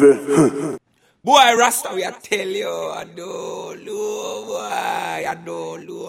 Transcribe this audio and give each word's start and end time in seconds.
different. 0.00 0.59
Rasta, 1.60 1.92
we 1.94 2.02
are 2.04 2.12
tell 2.12 2.48
you, 2.48 2.64
don't 3.14 3.84
know, 3.84 4.56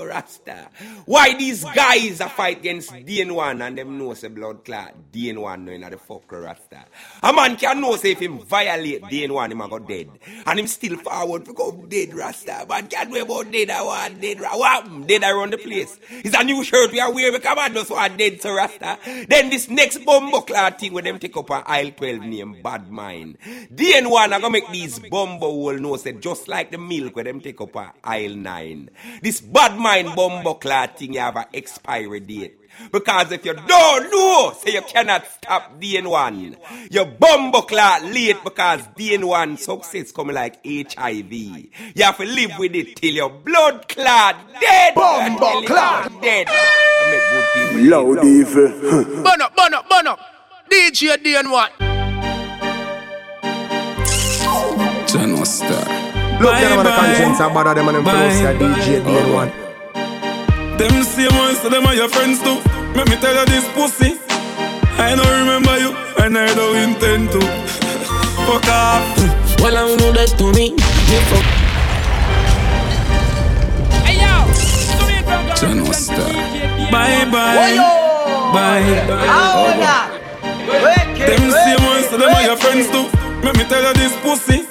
Rasta. 0.05 0.69
Why 1.05 1.33
these 1.33 1.65
guys 1.65 2.21
are 2.21 2.29
fight 2.29 2.59
against 2.59 2.91
DN1 2.91 3.61
and 3.61 3.77
them 3.77 3.97
know 3.97 4.13
say 4.13 4.29
blood 4.29 4.63
clot 4.63 4.95
DN1 5.11 5.65
knowing 5.65 5.81
the 5.81 5.97
fuck 5.97 6.31
Rasta. 6.31 6.85
A 7.21 7.33
man 7.33 7.57
can 7.57 7.81
know 7.81 7.97
say 7.97 8.11
if 8.11 8.21
him 8.21 8.39
violate 8.39 9.01
DN1, 9.03 9.51
him 9.51 9.59
a 9.59 9.67
go 9.67 9.79
dead. 9.79 10.09
And 10.45 10.59
him 10.59 10.67
still 10.67 10.95
forward 10.95 11.43
to 11.43 11.53
come 11.53 11.89
dead, 11.89 12.13
Rasta. 12.13 12.65
Man 12.69 12.87
can't 12.87 13.11
know 13.11 13.21
about 13.21 13.51
dead, 13.51 13.71
I 13.71 13.81
want 13.81 14.21
dead, 14.21 14.39
what 14.39 15.07
dead 15.07 15.23
around 15.23 15.51
the 15.51 15.57
place. 15.57 15.99
It's 16.09 16.37
a 16.37 16.45
new 16.45 16.63
shirt 16.63 16.93
we 16.93 17.01
are 17.01 17.13
wearing, 17.13 17.33
because 17.33 17.57
man 17.57 17.73
just 17.73 17.91
want 17.91 18.17
dead, 18.17 18.41
so 18.41 18.53
Rasta. 18.53 18.97
Then 19.27 19.49
this 19.49 19.69
next 19.69 20.05
bomb 20.05 20.31
clot 20.43 20.79
thing 20.79 20.93
with 20.93 21.03
them 21.03 21.19
take 21.19 21.35
up 21.35 21.49
an 21.49 21.63
aisle 21.65 21.91
12 21.91 22.21
name, 22.21 22.61
Bad 22.63 22.89
Mind. 22.89 23.37
DN1 23.73 24.13
are 24.13 24.29
gonna 24.29 24.49
make 24.49 24.71
these 24.71 24.97
bumbo 25.41 25.57
will 25.57 25.79
know 25.79 25.97
say 25.97 26.13
just 26.13 26.47
like 26.47 26.71
the 26.71 26.77
milk 26.77 27.15
where 27.15 27.25
them 27.25 27.41
take 27.41 27.59
up 27.59 27.75
a 27.75 27.93
aisle 28.03 28.35
9. 28.35 28.89
This 29.21 29.41
Bad 29.41 29.77
Mind 29.77 30.15
bumbo 30.15 30.53
clot 30.53 30.97
thing 30.97 31.13
you 31.13 31.19
have 31.19 31.35
an 31.35 31.45
expiry 31.53 32.19
date. 32.19 32.57
Because 32.91 33.31
if 33.31 33.43
you 33.45 33.53
don't 33.53 34.11
know, 34.11 34.53
say 34.57 34.73
you 34.73 34.81
cannot 34.81 35.25
stop 35.27 35.79
DN1. 35.81 36.55
Your 36.91 37.05
bumbo 37.05 37.61
clot 37.61 38.03
late 38.03 38.37
because 38.43 38.81
DN1 38.97 39.57
success 39.57 40.11
coming 40.11 40.35
like 40.35 40.63
HIV. 40.65 41.31
You 41.33 42.03
have 42.03 42.17
to 42.17 42.25
live 42.25 42.51
with 42.59 42.75
it 42.75 42.95
till 42.95 43.13
your 43.13 43.29
blood 43.29 43.87
clot 43.89 44.35
dead. 44.59 44.95
Bumbo 44.95 45.61
clot. 45.63 46.21
dead. 46.21 46.47
I 46.49 47.11
make 47.11 47.21
good 47.31 47.71
people 47.71 47.89
Loud 47.89 48.23
live 48.23 48.47
different. 48.47 49.23
Burn 49.23 49.41
up, 49.41 49.55
burn 49.55 49.73
up, 49.73 49.89
burn 49.89 50.07
up. 50.07 50.19
DJ 50.69 51.17
DN1. 51.17 52.10
General 55.11 55.45
Star. 55.45 55.83
Look 56.41 56.53
at 56.55 56.61
them 56.69 56.79
on 56.79 56.85
the 56.85 56.89
Bye, 56.91 56.95
conscience 56.97 57.39
and 57.39 57.53
bother 57.53 57.73
them 57.75 57.87
and 57.89 57.97
them 57.97 58.03
bye. 58.03 58.11
close 58.11 58.39
to 58.39 58.53
DJ 58.57 59.01
DN1. 59.03 60.77
Them 60.77 61.03
same 61.03 61.35
ones, 61.37 61.59
so 61.61 61.69
them 61.69 61.85
are 61.85 61.93
your 61.95 62.09
friends 62.09 62.39
too. 62.41 62.57
Let 62.95 63.09
me 63.09 63.15
tell 63.17 63.35
you 63.35 63.45
this 63.45 63.67
pussy. 63.73 64.17
I 64.97 65.15
don't 65.15 65.39
remember 65.41 65.77
you, 65.79 65.91
and 66.23 66.37
I 66.37 66.53
don't 66.55 66.77
intend 66.77 67.29
to. 67.31 67.39
Fuck 68.47 68.67
off. 68.67 69.17
Well, 69.61 69.77
I 69.77 69.95
know 69.95 70.11
that 70.13 70.29
to 70.41 70.45
me. 70.57 70.71
Me 70.73 71.17
fuck 71.29 71.45
Hey 74.09 74.17
yo, 74.17 74.33
Sunil 74.57 75.21
from 75.21 75.45
Ghana 75.45 75.53
General 75.53 75.85
represent 75.85 76.17
Star. 76.17 76.33
DJ 76.33 76.89
Bye 76.89 77.29
DN1. 77.29 77.29
bye. 77.29 77.77
Bye. 78.49 78.81
Them 81.29 81.45
same 81.53 81.83
ones, 81.85 82.09
so 82.09 82.17
them 82.17 82.33
are 82.33 82.41
your 82.41 82.57
friends 82.57 82.89
too. 82.89 83.05
Let 83.45 83.53
me 83.55 83.63
tell 83.69 83.83
you 83.85 83.93
this 83.93 84.17
pussy. 84.25 84.65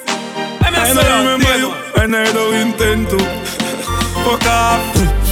I 0.81 0.93
don't 0.93 1.25
remember 1.25 1.57
you, 1.61 1.69
and 2.01 2.15
I 2.15 2.25
don't 2.33 2.55
intend 2.55 3.07
to. 3.09 3.19
Fuck 4.25 4.45
off. 4.45 4.81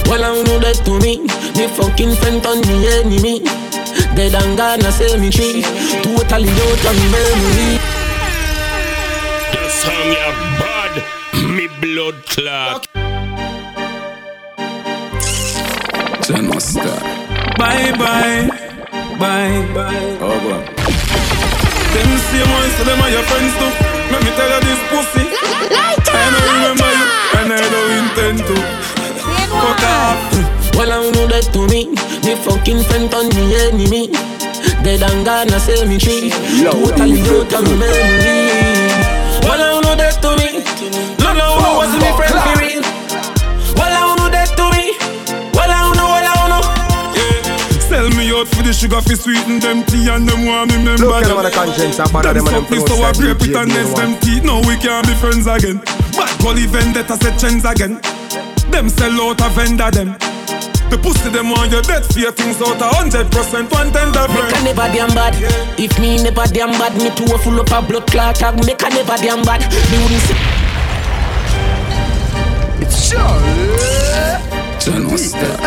Well, 0.06 0.24
I 0.24 0.42
know 0.42 0.58
that 0.58 0.78
to 0.86 0.98
me. 1.02 1.22
Me 1.58 1.66
fucking 1.74 2.14
friend 2.22 2.44
on 2.46 2.60
me 2.66 2.86
enemy. 2.98 3.40
Dead 4.14 4.34
and 4.34 4.56
gone, 4.56 4.82
I 4.82 4.90
say 4.90 5.16
me 5.18 5.30
tree. 5.30 5.62
Totally 6.02 6.50
out 6.50 6.84
of 6.86 6.94
me 6.98 7.06
memory. 7.14 7.78
The 9.54 9.68
song 9.70 10.08
ya 10.14 10.30
bad, 10.58 10.94
me 11.56 11.66
blood 11.80 12.16
clot. 12.26 12.86
General 16.26 16.60
Star. 16.60 17.00
Bye 17.58 17.90
bye. 17.98 18.46
Bye 19.18 19.62
bye. 19.74 20.16
Boy. 20.18 20.62
Them 21.94 22.10
same 22.30 22.50
ones, 22.50 22.74
them 22.86 23.00
are 23.02 23.10
your 23.10 23.22
friends 23.22 23.54
too. 23.58 23.99
Let 24.10 24.20
me 24.24 24.30
tell 24.34 24.50
you 24.50 24.60
this 24.66 24.80
pussy. 24.90 25.24
I 25.30 26.26
don't 26.34 26.46
remember 26.50 26.90
you, 26.98 27.06
and 27.38 27.50
I 27.54 27.62
don't 27.72 27.92
intend 27.98 28.38
to. 28.48 28.56
Fuck 29.50 29.82
off. 29.86 30.18
Well, 30.76 30.90
I 30.92 31.10
know 31.10 31.26
that 31.28 31.46
to 31.54 31.66
me. 31.68 31.90
Me 32.24 32.34
fucking 32.44 32.82
friend 32.88 33.12
on 33.14 33.28
me 33.34 33.54
enemy. 33.54 34.08
Dead 34.82 35.02
and 35.02 35.24
gone, 35.24 35.50
I 35.52 35.58
say 35.58 35.84
me 35.86 35.98
tree. 35.98 36.30
Totally 36.62 37.20
out 37.28 37.52
of 37.52 37.62
me 37.64 37.74
memory. 37.78 38.90
Well, 39.44 39.60
I 39.60 39.80
know 39.80 39.94
that 39.94 40.18
to 40.22 40.30
me. 40.40 40.64
No, 41.22 41.32
no, 41.32 41.58
no, 41.60 41.70
was 41.78 41.92
me 42.00 42.08
friend 42.16 42.34
for 42.34 42.69
the 48.70 48.74
sugar 48.78 49.02
fi 49.02 49.18
sweeten 49.18 49.58
them 49.58 49.82
tea 49.82 50.06
and 50.06 50.30
them 50.30 50.46
want 50.46 50.70
me 50.70 50.78
remember 50.78 51.10
Look 51.10 51.26
at 51.26 51.26
them 51.26 51.42
on 51.42 51.42
the 51.42 51.50
them. 51.50 51.58
conscience 51.58 51.98
and 51.98 52.12
bother 52.14 52.30
them 52.30 52.46
and 52.46 52.54
them 52.54 52.62
fuck 52.62 52.70
me 52.70 52.78
close 52.78 52.94
so 52.94 53.02
I 53.02 53.10
to 53.10 53.18
grape 53.18 53.42
it 53.42 53.56
and 53.58 53.66
next 53.66 53.94
them 53.98 54.14
DJ 54.14 54.22
teeth. 54.22 54.44
Now 54.46 54.62
we 54.62 54.78
can't 54.78 55.06
be 55.10 55.14
friends 55.18 55.46
again. 55.50 55.82
Bad 56.14 56.30
gully 56.38 56.70
vendetta 56.70 57.18
set 57.18 57.34
trends 57.34 57.66
again. 57.66 57.98
Them 58.70 58.86
sell 58.86 59.10
out 59.26 59.42
a 59.42 59.50
vendor 59.50 59.90
them. 59.90 60.14
The 60.86 60.98
pussy 61.02 61.34
them 61.34 61.50
want 61.50 61.74
your 61.74 61.82
dead 61.82 62.06
fear 62.14 62.30
things 62.30 62.62
out 62.62 62.78
a 62.78 62.86
hundred 62.94 63.26
percent 63.34 63.66
one 63.74 63.90
tender 63.90 64.22
Make 64.30 64.54
a 64.54 64.62
never 64.62 64.86
damn 64.94 65.10
bad. 65.18 65.34
If 65.74 65.98
me 65.98 66.22
never 66.22 66.46
damn 66.46 66.70
bad, 66.78 66.94
me 66.94 67.10
too 67.18 67.26
full 67.42 67.58
up 67.58 67.74
a 67.74 67.82
blood 67.82 68.06
clot. 68.06 68.38
tag. 68.38 68.54
Make 68.62 68.86
a 68.86 68.88
never 68.94 69.18
damn 69.18 69.42
bad. 69.42 69.66
Me 69.90 69.98
wouldn't 69.98 70.22
see. 70.30 70.38
General 74.78 75.18
Star. 75.18 75.58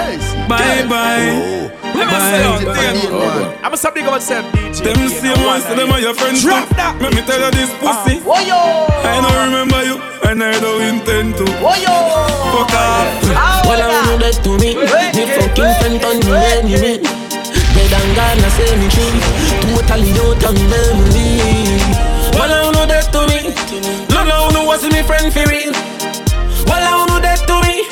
Bye 0.48 0.88
bye. 0.88 1.36
Oh. 1.36 1.83
Let 1.94 2.08
me 2.10 2.18
say 2.18 2.44
out 2.44 2.62
there. 2.62 3.60
I'm 3.64 3.74
a 3.74 3.78
sub 3.78 3.94
big 3.94 4.06
about 4.06 4.22
self 4.22 4.46
DJ. 4.54 4.84
Them 4.84 5.10
same 5.10 5.46
ones, 5.46 5.64
so 5.66 5.76
them 5.76 5.92
are 5.92 6.00
your 6.00 6.14
friends. 6.14 6.42
Drop 6.42 6.68
that. 6.76 6.98
Let 7.00 7.14
me 7.14 7.22
tell 7.22 7.40
you 7.40 7.52
this 7.54 7.70
ah. 7.82 8.04
pussy. 8.04 8.20
I 8.26 9.22
don't 9.22 9.40
remember 9.46 9.82
you, 9.86 10.02
and 10.30 10.44
I 10.44 10.58
don't 10.60 10.82
intend 10.82 11.38
to. 11.38 11.46
Fuck 11.62 12.74
off. 12.74 13.66
Well, 13.66 13.82
I 13.82 13.90
know 14.06 14.18
that 14.18 14.38
to 14.44 14.52
me. 14.58 14.76
Me 14.76 15.24
fucking 15.38 15.74
friend 15.80 16.02
on 16.02 16.18
me 16.26 16.34
enemy. 16.58 16.94
Dead 17.74 17.94
and 17.94 18.12
gone, 18.18 18.42
I 18.42 18.50
say 18.54 18.74
me 18.78 18.88
tree. 18.90 19.18
Totally 19.74 20.14
out 20.22 20.44
of 20.44 20.54
me 20.54 20.66
memory. 20.70 21.42
Well, 22.38 22.52
I 22.52 22.70
know 22.74 22.86
that 22.86 23.10
to 23.14 23.22
me. 23.30 23.54
No, 24.10 24.26
no, 24.26 24.50
no, 24.50 24.66
was 24.66 24.84
me 24.84 25.02
friend 25.04 25.32
for 25.34 25.46
real. 25.50 25.72
Well, 26.68 26.84
I 26.84 27.06
know 27.08 27.20
that 27.22 27.46
to 27.48 27.56
me. 27.66 27.86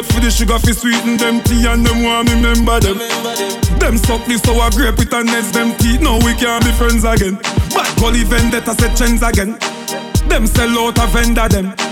Out 0.00 0.06
for 0.06 0.20
the 0.20 0.30
sugar 0.30 0.58
fi 0.58 0.72
sweeten 0.72 1.16
them 1.16 1.40
tea 1.42 1.66
and 1.66 1.84
them 1.84 2.02
want 2.02 2.28
me 2.28 2.34
remember 2.34 2.80
them. 2.80 2.98
Them 3.78 3.98
suck 3.98 4.24
the 4.26 4.38
sour 4.38 4.70
grape 4.70 4.98
with 4.98 5.12
and 5.12 5.26
nets 5.26 5.50
them 5.50 5.76
teeth. 5.76 6.00
Now 6.00 6.16
we 6.24 6.34
can't 6.34 6.64
be 6.64 6.72
friends 6.72 7.04
again. 7.04 7.36
Bad 7.74 7.90
gully 7.98 8.24
vendetta 8.24 8.74
set 8.74 8.96
trends 8.96 9.22
again. 9.22 9.58
Them 10.28 10.46
sell 10.46 10.70
out 10.78 10.98
a 10.98 11.06
vendor 11.08 11.48
them. 11.48 11.89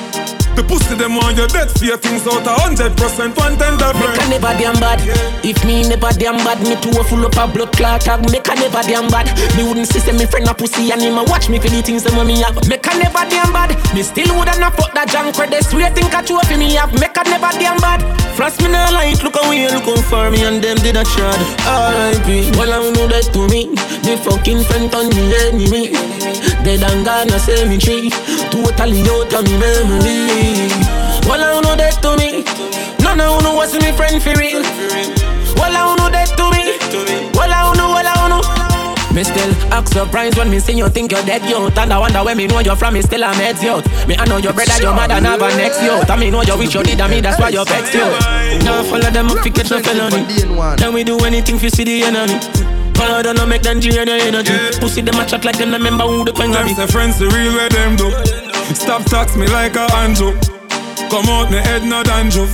The 0.59 0.67
pussy 0.67 0.99
them 0.99 1.15
want 1.15 1.39
your 1.39 1.47
dead 1.47 1.71
fear 1.71 1.95
things 1.95 2.27
out 2.27 2.43
a 2.43 2.51
hundred 2.51 2.91
percent 2.99 3.31
one 3.39 3.55
tender 3.55 3.95
Make 3.95 4.19
a 4.19 4.27
never 4.27 4.51
damn 4.59 4.75
bad. 4.83 4.99
If 5.47 5.63
me 5.63 5.87
never 5.87 6.11
damn 6.11 6.35
bad, 6.43 6.59
me 6.67 6.75
too 6.83 6.91
full 7.07 7.23
up 7.23 7.39
a 7.39 7.47
blood 7.47 7.71
clot. 7.79 8.03
Make 8.27 8.43
a 8.43 8.59
never 8.59 8.83
damn 8.83 9.07
bad. 9.07 9.31
Me 9.55 9.63
wouldn't 9.63 9.87
see 9.87 10.03
me 10.11 10.27
friend 10.27 10.51
a 10.51 10.55
pussy 10.59 10.91
and 10.91 10.99
him 10.99 11.15
a 11.15 11.23
watch 11.31 11.47
me 11.47 11.63
for 11.63 11.71
the 11.71 11.79
things 11.79 12.03
them 12.03 12.19
me 12.27 12.43
have. 12.43 12.59
Make 12.67 12.83
a 12.91 12.93
never 12.99 13.23
damn 13.31 13.55
bad. 13.55 13.71
Me 13.95 14.03
still 14.03 14.35
woulda 14.35 14.59
not 14.59 14.75
fuck 14.75 14.91
that 14.99 15.07
junk 15.15 15.31
they 15.39 15.63
swear 15.63 15.95
think 15.95 16.11
a 16.11 16.27
true 16.27 16.43
for 16.43 16.59
me 16.59 16.75
have. 16.75 16.91
Make 16.99 17.15
a 17.15 17.23
never 17.23 17.55
damn 17.55 17.79
bad. 17.79 18.03
Frost 18.35 18.59
me 18.59 18.67
no 18.67 18.83
like 18.91 19.23
look 19.23 19.39
away 19.39 19.71
looking 19.71 20.03
for 20.11 20.27
me 20.27 20.43
and 20.43 20.59
them 20.59 20.75
did 20.83 20.99
a 20.99 21.07
trod. 21.07 21.39
R.I.P. 21.71 22.59
Well 22.59 22.75
I 22.75 22.83
know 22.99 23.07
that 23.07 23.31
to 23.31 23.47
me. 23.47 23.79
Me 24.03 24.19
fucking 24.27 24.67
friend 24.67 24.91
on 24.91 25.07
me 25.15 25.23
enemy. 25.39 25.95
Dead 26.67 26.83
and 26.83 27.07
gone 27.07 27.31
I 27.31 27.63
me 27.71 27.79
tree. 27.79 28.11
Totally 28.51 29.07
out 29.07 29.31
of 29.39 29.47
me 29.47 29.55
memory. 29.55 30.48
I 30.49 31.37
don't 31.37 31.63
know 31.63 31.77
that 31.77 32.01
to 32.01 32.17
me. 32.17 32.45
No 33.05 33.15
no 33.15 33.39
no 33.41 33.55
what's 33.55 33.75
me 33.75 33.93
friend 33.93 34.23
for 34.23 34.33
real. 34.41 34.63
Well 35.61 35.77
I 35.77 35.97
know 35.97 36.09
that 36.09 36.33
to 36.41 36.47
me. 36.57 36.79
Well 37.37 37.53
I 37.53 37.77
know 37.77 37.93
well 37.93 38.09
I 38.09 38.29
know. 38.29 38.69
Me 39.13 39.25
still 39.25 39.53
act 39.73 39.89
surprised 39.89 40.37
when 40.39 40.51
me 40.51 40.59
see 40.59 40.73
you 40.73 40.89
think 40.89 41.11
you're 41.11 41.23
dead 41.23 41.43
youth 41.49 41.77
And 41.79 41.93
I 41.93 41.99
wonder 41.99 42.23
where 42.23 42.37
me 42.37 42.47
know 42.47 42.61
you're 42.61 42.77
from, 42.77 42.93
me 42.95 43.01
still 43.03 43.23
a 43.23 43.33
meds 43.33 43.63
youth 43.63 43.83
Me 44.07 44.15
I 44.17 44.27
know 44.27 44.37
your 44.37 44.53
brother, 44.53 44.81
your 44.83 44.95
mother 44.95 45.19
never 45.19 45.49
next 45.57 45.83
youth 45.83 46.09
And 46.09 46.21
me 46.21 46.31
know 46.31 46.43
you 46.43 46.59
wish 46.59 46.75
you 46.75 46.83
did 46.83 47.01
me, 47.11 47.21
that's 47.23 47.41
why 47.41 47.49
you're 47.49 47.65
vexed 47.65 47.95
youth 47.95 48.65
Now 48.65 48.83
follow 48.85 49.11
them 49.11 49.29
up, 49.29 49.43
catch 49.43 49.71
no 49.71 49.81
felony 49.81 50.23
Then 50.77 50.93
we 50.93 51.05
do 51.05 51.19
anything 51.25 51.59
fi 51.59 51.69
see 51.69 51.85
the 51.85 52.03
enemy 52.05 52.39
them, 52.95 53.37
no 53.37 53.47
make 53.47 53.63
them 53.63 53.81
drain 53.81 54.07
your 54.07 54.17
energy 54.17 54.53
Pussy 54.79 55.01
them 55.01 55.19
a 55.19 55.27
chat 55.27 55.45
like 55.45 55.57
them, 55.57 55.73
remember 55.73 56.05
who 56.05 56.25
the 56.25 56.33
queen 56.33 56.55
of 56.55 56.67
me 56.67 56.75
say 56.75 56.87
friends 56.87 57.19
the 57.19 57.27
real 57.29 57.55
where 57.55 57.69
them 57.71 57.97
do. 57.97 58.48
Stop 59.09 59.25
tax 59.25 59.37
me 59.39 59.47
like 59.47 59.75
a 59.75 59.87
anjo. 60.05 60.37
Come 61.09 61.33
out 61.33 61.51
me 61.51 61.57
head 61.57 61.83
no 61.83 62.03
dandruff. 62.03 62.53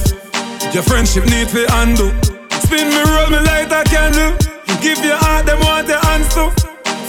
Your 0.73 0.85
friendship 0.85 1.27
need 1.27 1.49
to 1.49 1.67
undo. 1.83 2.15
Spin 2.63 2.87
me 2.95 3.03
roll 3.11 3.27
me 3.27 3.43
light 3.43 3.75
a 3.75 3.83
candle. 3.91 4.39
Give 4.79 5.03
your 5.03 5.19
heart 5.19 5.47
them 5.47 5.59
want 5.67 5.89
your 5.89 5.99
hands 6.07 6.33
to. 6.39 6.55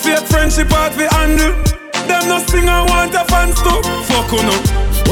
Fake 0.02 0.26
friendship 0.26 0.74
out 0.74 0.94
fi 0.98 1.06
handle. 1.14 1.54
Them 2.10 2.26
no 2.26 2.40
sing 2.50 2.68
I 2.68 2.90
want 2.90 3.14
a 3.14 3.24
fans 3.30 3.62
to. 3.62 3.86
Fuck 4.10 4.34
you 4.34 4.42
no. 4.50 4.58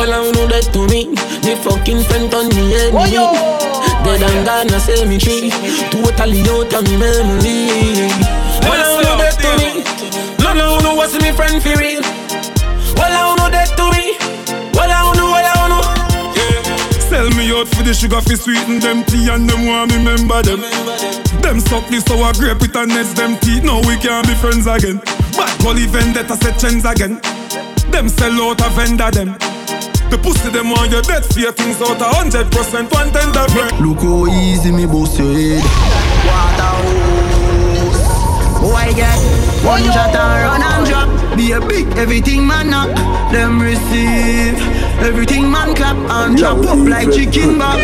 Well, 0.01 0.09
I 0.09 0.25
know 0.33 0.47
that 0.49 0.65
to 0.73 0.81
me. 0.89 1.13
Me 1.45 1.53
fucking 1.53 2.01
friend 2.09 2.33
on 2.33 2.49
me 2.57 2.73
enemy. 2.73 3.13
Dead 4.01 4.23
and 4.25 4.45
gone, 4.49 4.73
I 4.73 4.79
say 4.81 5.05
me 5.05 5.19
tree. 5.19 5.53
Totally 5.93 6.41
out 6.49 6.73
of 6.73 6.83
me 6.89 6.97
memory. 6.97 8.09
Well, 8.65 8.81
I 8.81 9.03
know 9.05 9.13
that 9.21 9.37
to 9.45 9.49
me. 9.61 9.93
was 10.95 11.13
me 11.21 11.31
friend 11.33 11.61
for 11.61 11.77
real. 11.77 12.02
Out 17.63 17.69
for 17.75 17.83
the 17.83 17.93
sugar 17.93 18.19
fi 18.21 18.35
sweeten 18.35 18.79
them 18.79 19.03
tea 19.05 19.29
and 19.29 19.49
them 19.49 19.65
want 19.65 19.91
me 19.91 19.97
remember 19.97 20.41
them. 20.43 20.59
Them 21.41 21.59
suck 21.59 21.87
the 21.87 22.01
sour 22.03 22.33
grape 22.35 22.59
with 22.59 22.75
a 22.75 22.85
nest 22.85 23.15
them 23.15 23.37
teeth. 23.39 23.63
Now 23.63 23.79
we 23.87 23.95
can't 23.97 24.27
be 24.27 24.35
friends 24.35 24.67
again. 24.67 24.99
But 25.35 25.49
Gully 25.63 25.87
vendetta 25.87 26.35
set 26.35 26.59
chains 26.59 26.85
again. 26.85 27.21
Them 27.91 28.09
sell 28.09 28.33
out 28.43 28.59
a 28.59 28.69
vendor 28.75 29.11
them. 29.11 29.37
The 30.11 30.17
pussy 30.21 30.49
them 30.51 30.69
want 30.71 30.91
your 30.91 31.01
dead 31.03 31.25
fear 31.25 31.51
things 31.51 31.81
out 31.81 32.01
a 32.01 32.09
hundred 32.19 32.51
percent 32.51 32.91
one 32.91 33.11
tender 33.11 33.47
friend. 33.55 33.79
Look 33.79 34.03
how 34.03 34.27
easy 34.27 34.71
me 34.71 34.85
bust 34.85 35.17
your 35.19 35.31
head. 35.33 35.63
Waterhouse. 36.27 38.03
Boy 38.59 38.93
get 38.95 39.52
one 39.63 39.83
shot 39.83 40.13
and 40.15 40.43
run 40.43 40.61
and 40.61 40.85
drop. 40.87 41.37
Be 41.37 41.51
a 41.53 41.59
big 41.59 41.87
everything 41.97 42.45
man 42.45 42.69
knock. 42.69 42.95
Them 43.31 43.61
receive 43.61 44.59
everything 44.99 45.49
man 45.49 45.75
clap 45.75 45.97
and 45.97 46.37
chop 46.37 46.59
up 46.65 46.77
like 46.87 47.11
chicken 47.11 47.57
back. 47.57 47.79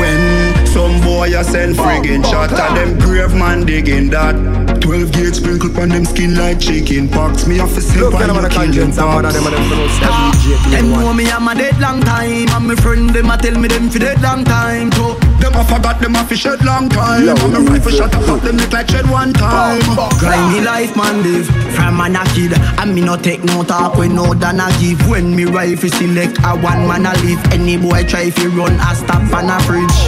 When 0.00 0.66
some 0.66 1.00
boy 1.00 1.36
a 1.38 1.42
send 1.42 1.76
friggin' 1.76 2.24
shot 2.24 2.52
at 2.52 2.74
them 2.74 2.98
grave 2.98 3.34
man 3.34 3.64
digging 3.64 4.10
that 4.10 4.36
12 4.84 5.12
gauge 5.12 5.34
sprinkle 5.40 5.72
on 5.80 5.88
them 5.88 6.04
skin 6.04 6.36
like 6.36 6.60
chicken 6.60 7.08
pox. 7.08 7.46
Me 7.46 7.56
have 7.56 7.72
to 7.74 7.80
say 7.80 7.98
Look 8.00 8.12
on 8.14 8.20
you 8.20 8.40
the 8.42 8.48
killing 8.52 8.52
conscience, 8.52 8.96
some 8.96 9.08
of 9.24 9.32
them 9.32 9.32
pox 9.32 9.48
them 9.48 9.64
for 9.64 9.76
no 9.80 9.88
Ah, 10.04 10.68
Them 10.70 10.90
know 10.92 11.12
me 11.14 11.24
I'm 11.30 11.48
a 11.48 11.54
dead 11.54 11.80
long 11.80 12.00
time 12.02 12.48
And 12.52 12.66
my 12.68 12.74
friend 12.76 13.08
them 13.08 13.30
a 13.30 13.36
tell 13.38 13.56
me 13.58 13.68
them 13.68 13.88
for 13.88 13.98
dead 13.98 14.20
long 14.20 14.44
time 14.44 14.90
too. 14.92 15.16
Them 15.40 15.54
a 15.56 15.64
forgot 15.64 16.00
them 16.00 16.14
a 16.16 16.24
fi 16.24 16.34
shed 16.36 16.62
long 16.64 16.88
time 16.90 17.24
Yo, 17.24 17.32
And 17.32 17.54
the 17.54 17.60
rifle 17.64 17.92
shot 17.92 18.14
up 18.14 18.28
up 18.28 18.42
them 18.42 18.56
neck 18.60 18.72
like 18.72 18.88
shed 18.90 19.08
one 19.08 19.32
time. 19.32 19.80
Grimy 20.20 20.60
life 20.60 20.94
man 20.96 21.22
live 21.24 21.48
From 21.72 21.96
man 21.96 22.16
a 22.16 22.24
kid 22.36 22.52
And 22.78 22.94
me 22.94 23.00
no 23.00 23.16
take 23.16 23.42
no 23.42 23.64
talk 23.64 23.96
when 23.96 24.14
no 24.14 24.34
than 24.34 24.60
a 24.60 24.68
give. 24.80 25.00
When 25.08 25.34
me 25.34 25.46
rifle 25.46 25.88
select 25.96 26.36
a 26.44 26.52
one 26.60 26.84
man 26.86 27.06
a 27.08 27.16
live 27.24 27.40
Any 27.56 27.78
boy 27.80 28.04
try 28.04 28.28
fi 28.30 28.46
run 28.52 28.76
a 28.76 28.92
stop 28.94 29.24
on 29.32 29.48
a 29.48 29.56
fridge. 29.64 30.00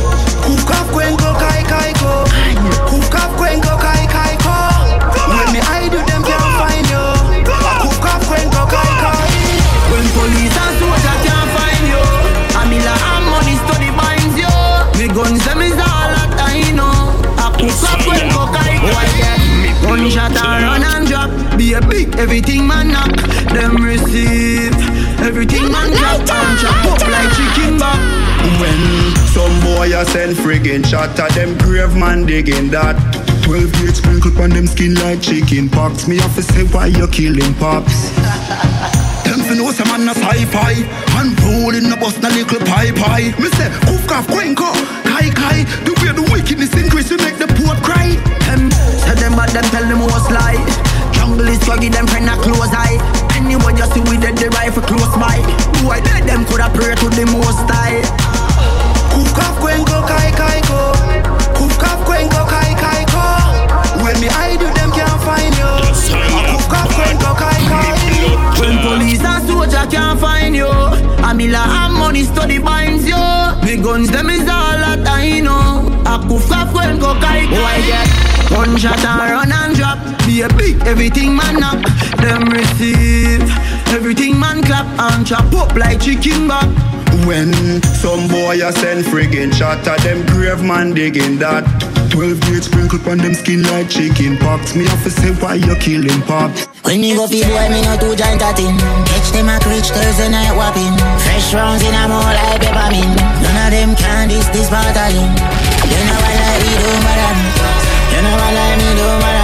Kuf 0.45 0.61
kaf 0.69 0.87
kwen 0.93 1.17
go 1.17 1.33
kai 1.41 1.65
kai 1.65 1.91
ko 1.97 2.13
Kuf 2.93 3.09
kaf 3.11 3.33
kwen 3.41 3.59
go 3.65 3.73
kai 3.81 3.86
One 20.07 20.15
shot 20.15 20.37
and 20.37 20.63
run 20.63 20.85
and 20.85 21.09
drop. 21.09 21.59
Be 21.59 21.73
a 21.73 21.81
big 21.81 22.15
everything 22.15 22.65
man 22.65 22.93
knock. 22.93 23.11
Them 23.51 23.75
receive 23.83 24.71
Everything 25.19 25.67
man 25.73 25.91
drop. 25.99 26.21
And 26.21 26.59
chop 26.63 26.87
up 26.87 27.03
like 27.11 27.31
chicken 27.35 27.77
back 27.77 27.99
When 28.63 28.79
some 29.35 29.51
boy 29.67 29.91
a 29.99 30.05
send 30.05 30.37
friggin' 30.37 30.87
shot 30.87 31.19
at 31.19 31.33
them 31.33 31.59
grave 31.59 31.97
man 31.97 32.25
digging 32.25 32.71
that. 32.71 32.95
12 33.43 33.73
gauge 33.73 33.97
sprinkle 33.97 34.41
on 34.41 34.51
them 34.51 34.69
skin 34.69 34.95
like 34.95 35.21
chicken 35.23 35.69
pox. 35.69 36.07
Me 36.07 36.19
have 36.19 36.37
to 36.37 36.43
say 36.43 36.63
why 36.71 36.87
you 36.87 37.09
killing 37.09 37.55
pops. 37.55 38.15
Them 39.27 39.43
fi 39.43 39.59
know 39.59 39.73
some 39.73 39.89
man 39.89 40.07
a 40.07 40.15
sci-fi. 40.15 40.87
And 41.19 41.35
rolling 41.43 41.91
the 41.91 41.97
bus 41.99 42.17
na 42.23 42.29
little 42.29 42.61
pie 42.61 42.93
pie 42.93 43.35
Me 43.43 43.51
say 43.59 43.71
kuf 43.83 44.07
kaf 44.07 44.29
kwenko 44.29 44.71
Kai 45.03 45.31
kai. 45.35 45.65
The 45.83 45.99
way 45.99 46.13
the 46.15 46.23
wickedness 46.31 46.73
increase 46.81 47.11
You 47.11 47.17
make 47.17 47.39
the 47.39 47.49
poor 47.49 47.75
cry 47.83 48.26
drop 80.49 80.59
Be 80.59 80.73
a 80.73 80.79
big 80.79 80.87
everything 80.87 81.37
man 81.37 81.61
knock 81.61 81.83
Them 82.19 82.49
receive 82.49 83.43
Everything 83.89 84.39
man 84.39 84.63
clap 84.63 84.87
and 84.99 85.27
chop 85.27 85.53
up 85.55 85.75
like 85.75 86.01
chicken 86.01 86.49
back 86.49 86.67
When 87.27 87.83
some 87.83 88.29
boy 88.29 88.61
a 88.63 88.73
send 88.73 89.05
friggin' 89.05 89.53
shot 89.53 89.87
at 89.87 90.01
them 90.01 90.27
grave 90.27 90.63
man 90.63 90.95
digging 90.95 91.39
that 91.39 91.65
12 92.11 92.41
gauge 92.43 92.63
sprinkle 92.65 93.11
on 93.11 93.19
them 93.19 93.35
skin 93.35 93.63
like 93.65 93.91
chicken 93.91 94.37
pox 94.39 94.75
Me 94.75 94.85
have 94.85 95.03
to 95.05 95.11
say 95.11 95.33
why 95.43 95.55
you 95.55 95.75
killing 95.77 96.23
pops 96.23 96.67
When 96.85 97.01
me 97.01 97.15
go 97.15 97.27
fi 97.27 97.43
boy, 97.43 97.69
me 97.71 97.83
no 97.83 97.97
too 97.99 98.15
giant 98.15 98.43
at 98.43 98.59
him. 98.59 98.79
Catch 99.11 99.35
them 99.35 99.51
a 99.51 99.59
creech 99.59 99.91
Thursday 99.91 100.31
night 100.31 100.55
whopping. 100.55 100.95
Fresh 101.27 101.53
rounds 101.53 101.83
in 101.83 101.91
a 101.91 102.07
more 102.07 102.23
like 102.23 102.63
peppermint. 102.63 103.11
None 103.43 103.59
of 103.59 103.71
them 103.75 103.91
can 103.99 104.29
this 104.29 104.47
this 104.55 104.71
part 104.71 104.95
of 104.95 105.11
him. 105.11 105.27
You 105.91 106.01
know 106.07 106.19
what 106.23 106.37
like 106.39 106.63
we 106.63 106.73
do, 106.79 106.91
madam. 107.03 107.37
You 108.15 108.21
know 108.23 108.35
what 108.39 108.55
like 108.55 108.77
me 108.79 108.89
do, 108.95 109.09
madam. 109.19 109.36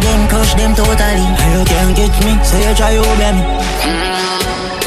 Run 0.00 0.20
them, 0.20 0.28
crush 0.28 0.54
them 0.54 0.74
totally. 0.74 0.96
And 0.96 1.50
you 1.52 1.64
can't 1.66 1.96
get 1.96 2.12
me, 2.24 2.32
so 2.44 2.56
you 2.56 2.74
try 2.74 2.96
over 2.96 3.32
me. 3.36 3.42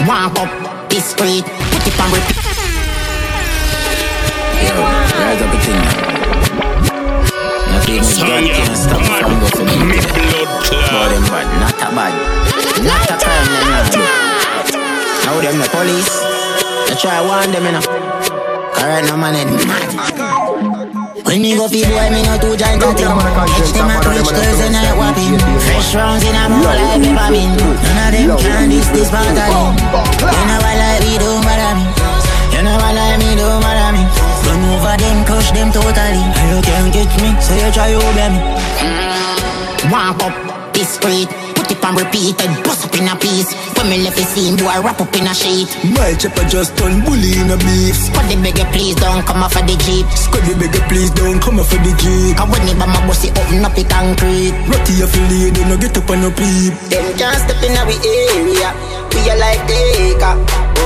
Walk 0.08 0.40
up 0.40 0.90
this 0.90 1.06
street, 1.12 1.46
put 1.46 1.86
it 1.86 2.00
on 2.02 2.10
repeat. 2.10 2.42
Yo, 4.64 4.74
rise 4.74 5.42
up 5.42 5.54
a 5.54 5.58
thing. 5.62 5.82
No 7.70 7.78
feeling 7.86 8.04
Song 8.04 8.46
can't 8.58 8.78
stop 8.78 9.02
me 9.02 9.14
from 9.22 9.34
go 9.40 9.48
for 9.54 9.66
bad, 9.66 9.78
them. 9.78 9.90
blood 9.90 10.50
Boy, 10.70 10.82
clot. 10.90 11.10
them 11.12 11.24
bad, 11.30 11.48
not 11.62 11.78
a 11.78 11.90
bad. 11.94 12.14
Not 12.82 13.06
a 13.06 13.16
crime, 13.22 13.50
them 13.54 13.70
not. 13.70 13.94
Now 15.26 15.42
them 15.42 15.58
the 15.62 15.70
police. 15.70 16.14
They 16.90 16.96
try 16.96 17.22
warn 17.22 17.52
them, 17.52 17.66
you 17.66 17.72
know. 17.72 17.86
Correct, 18.74 19.08
no 19.08 19.18
man, 19.18 19.36
it 19.36 19.68
mad. 19.68 20.13
When 21.24 21.42
me 21.42 21.56
go 21.56 21.68
fi 21.68 21.82
boy, 21.88 22.10
me 22.12 22.22
no 22.24 22.38
too 22.38 22.56
giant 22.60 22.84
at 22.84 23.00
him. 23.00 23.16
Catch 23.18 23.72
them 23.74 23.90
a 23.90 23.98
preach 24.04 24.28
Thursday 24.28 24.70
night 24.70 24.94
whopping. 25.00 25.40
Fresh 25.66 25.96
rounds 25.96 26.24
in 26.24 26.36
a 26.36 26.44
more 26.52 26.68
like 26.68 27.02
peppermint. 27.02 27.58
None 27.58 28.06
of 28.06 28.12
them 28.14 28.38
can 28.38 28.70
this 28.70 28.88
this 28.92 29.10
part 29.10 29.32
of 29.32 29.38
him. 29.38 29.74
You 30.20 30.44
know 30.46 30.60
what 30.62 30.76
like 30.78 31.02
we 31.02 31.14
do, 31.18 31.32
madam. 31.48 31.80
You 32.54 32.62
know 32.62 32.76
what 32.78 32.94
like 32.94 33.18
me 33.18 33.30
do, 33.40 33.48
madam. 33.64 33.96
Run 34.46 34.64
over 34.76 34.96
them, 35.00 35.18
crush 35.26 35.50
them 35.56 35.72
totally. 35.72 36.22
And 36.22 36.48
you 36.52 36.60
can't 36.62 36.92
get 36.94 37.10
me, 37.24 37.32
so 37.40 37.56
you 37.56 37.72
try 37.72 37.94
over 37.96 38.28
me. 38.30 38.40
Walk 39.90 40.22
up 40.24 40.36
this 40.74 40.96
street, 40.96 41.30
put 41.84 41.90
it 41.90 41.90
on 41.90 41.96
repeat 41.96 42.40
and 42.42 42.64
bust 42.64 42.86
up 42.86 42.96
in 42.96 43.08
a 43.08 43.16
piece. 43.20 43.52
When 43.76 43.90
me 43.90 43.98
left 44.04 44.16
the 44.16 44.24
scene, 44.24 44.56
boy, 44.56 44.80
wrap 44.80 45.02
up 45.02 45.14
in 45.16 45.28
a 45.28 45.34
sheet. 45.34 45.68
My 45.92 46.16
chopper 46.16 46.48
just 46.48 46.78
turn 46.78 47.04
bully 47.04 47.36
in 47.40 47.52
a 47.52 47.58
beef 47.58 47.98
the 48.24 48.36
beggar, 48.40 48.66
please 48.72 48.96
don't 48.96 49.26
come 49.28 49.44
off 49.44 49.56
of 49.56 49.68
the 49.68 49.76
jeep. 49.84 50.08
Scuddy 50.16 50.56
beggar 50.56 50.84
please 50.88 51.12
don't 51.12 51.40
come 51.42 51.60
off 51.60 51.68
for 51.70 51.78
the 51.84 51.92
jeep 52.00 52.38
Cause 52.38 52.50
when 52.50 52.64
the 52.66 52.74
bomb 52.80 52.96
bust 53.06 53.26
it 53.26 53.36
open 53.36 53.66
up 53.66 53.76
the 53.76 53.84
concrete. 53.84 54.56
Rocky 54.72 55.04
affiliate, 55.04 55.54
they 55.56 55.66
no 55.68 55.76
get 55.76 55.98
up 55.98 56.10
on 56.10 56.22
no 56.24 56.30
peep 56.32 56.72
Them 56.88 57.06
can't 57.20 57.38
step 57.44 57.60
in 57.62 57.76
our 57.76 57.92
area. 57.92 58.70
We 59.12 59.30
are 59.30 59.38
like 59.38 59.62
taker. 59.68 60.34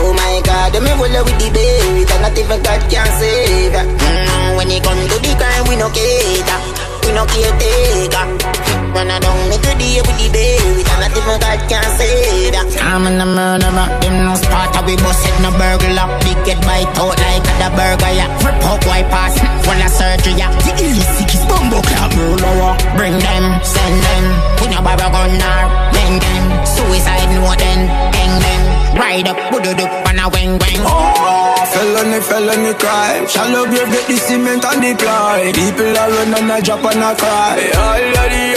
Oh 0.01 0.13
my 0.17 0.41
God, 0.43 0.73
them 0.73 0.89
roll 0.97 1.23
with 1.23 1.37
the 1.37 1.49
bait, 1.53 2.09
and 2.09 2.21
not 2.21 2.37
even 2.37 2.59
God 2.61 2.81
can 2.89 3.07
save 3.17 3.73
ya. 3.73 3.83
Mm, 3.85 4.57
when 4.57 4.69
it 4.69 4.83
come 4.83 4.97
to 4.97 5.17
the 5.21 5.31
crime, 5.37 5.63
we 5.69 5.75
no 5.77 5.89
cater. 5.89 6.59
We 7.05 7.13
no 7.13 7.23
caretaker. 7.25 8.76
Run 8.97 9.13
a 9.13 9.19
down 9.21 9.37
me 9.45 9.57
to 9.61 9.71
the 9.77 10.01
with 10.09 10.17
the 10.17 10.25
bait, 10.33 10.81
and 10.81 10.99
not 11.05 11.13
even 11.13 11.37
God 11.37 11.61
can 11.69 11.85
save 12.01 12.49
ya. 12.49 12.65
I'm 12.81 13.05
in 13.05 13.21
a 13.21 13.29
murderer, 13.29 13.93
them 14.01 14.25
no 14.25 14.33
spot 14.33 14.73
we 14.89 14.97
bust 14.97 15.21
it 15.21 15.37
no 15.37 15.53
burglar. 15.53 16.09
Big 16.25 16.33
get 16.41 16.57
bite 16.65 16.89
out 16.97 17.13
like 17.13 17.45
a 17.45 17.53
the 17.61 17.69
burger, 17.77 18.09
yeah. 18.17 18.25
Rip 18.41 18.57
up 18.65 18.81
white 18.89 19.05
pass, 19.13 19.37
full 19.37 19.77
of 19.77 19.91
surgery, 19.93 20.33
yeah. 20.41 20.49
The 20.65 20.73
illicit 20.81 21.29
is 21.29 21.45
bumbo 21.45 21.77
clap 21.85 22.09
murderer. 22.17 22.73
Bring 22.97 23.21
them, 23.21 23.45
send 23.61 24.01
them, 24.01 24.25
we 24.65 24.73
no 24.73 24.81
borrow 24.81 25.13
gun 25.13 25.29
nor 25.37 25.69
bang 25.93 26.17
them. 26.17 26.65
Suicide 26.65 27.29
no 27.37 27.53
then, 27.53 27.85
hang 28.17 28.33
them. 28.41 28.61
Ride 28.97 29.29
up, 29.29 29.37
put 29.53 29.61
it 29.61 29.77
up 29.77 30.09
on 30.09 30.17
a 30.17 30.25
wing 30.33 30.57
wing. 30.57 30.81
Oh, 30.81 31.53
felony, 31.69 32.17
felony 32.17 32.73
crime. 32.73 33.29
Shallow 33.29 33.69
grave 33.69 33.93
get 33.93 34.07
the 34.09 34.17
cement 34.17 34.65
and 34.65 34.81
the 34.81 34.97
climb. 34.97 35.53
People 35.53 35.93
are 35.93 36.09
run 36.09 36.33
and 36.33 36.49
a 36.49 36.57
drop 36.65 36.81
and 36.81 37.05
a 37.05 37.13
cry. 37.13 37.61
All 37.77 38.09
of 38.09 38.25
the 38.33 38.56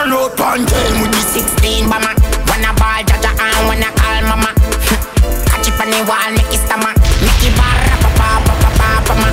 Run 0.00 0.16
out 0.16 0.40
on 0.40 0.64
game 0.64 1.02
with 1.04 1.12
the 1.12 1.20
16 1.20 1.84
bomber 1.84 2.16
Wanna 2.48 2.72
ball 2.80 3.04
jaja 3.04 3.36
and 3.36 3.68
wanna 3.68 3.92
call 4.00 4.24
mama. 4.32 4.48
Catch 5.44 5.68
it 5.68 5.76
on 5.76 5.92
the 5.92 6.00
wall, 6.08 6.32
make 6.32 6.48
it 6.48 6.56
stammer. 6.56 6.96
Make 7.20 7.44
it 7.44 7.52
bar, 7.52 7.76
pa 8.00 8.08
pa 8.16 8.40
pa 8.40 8.54
pa 8.64 8.70
pa 8.80 8.88
pa 9.04 9.14
ma. 9.20 9.28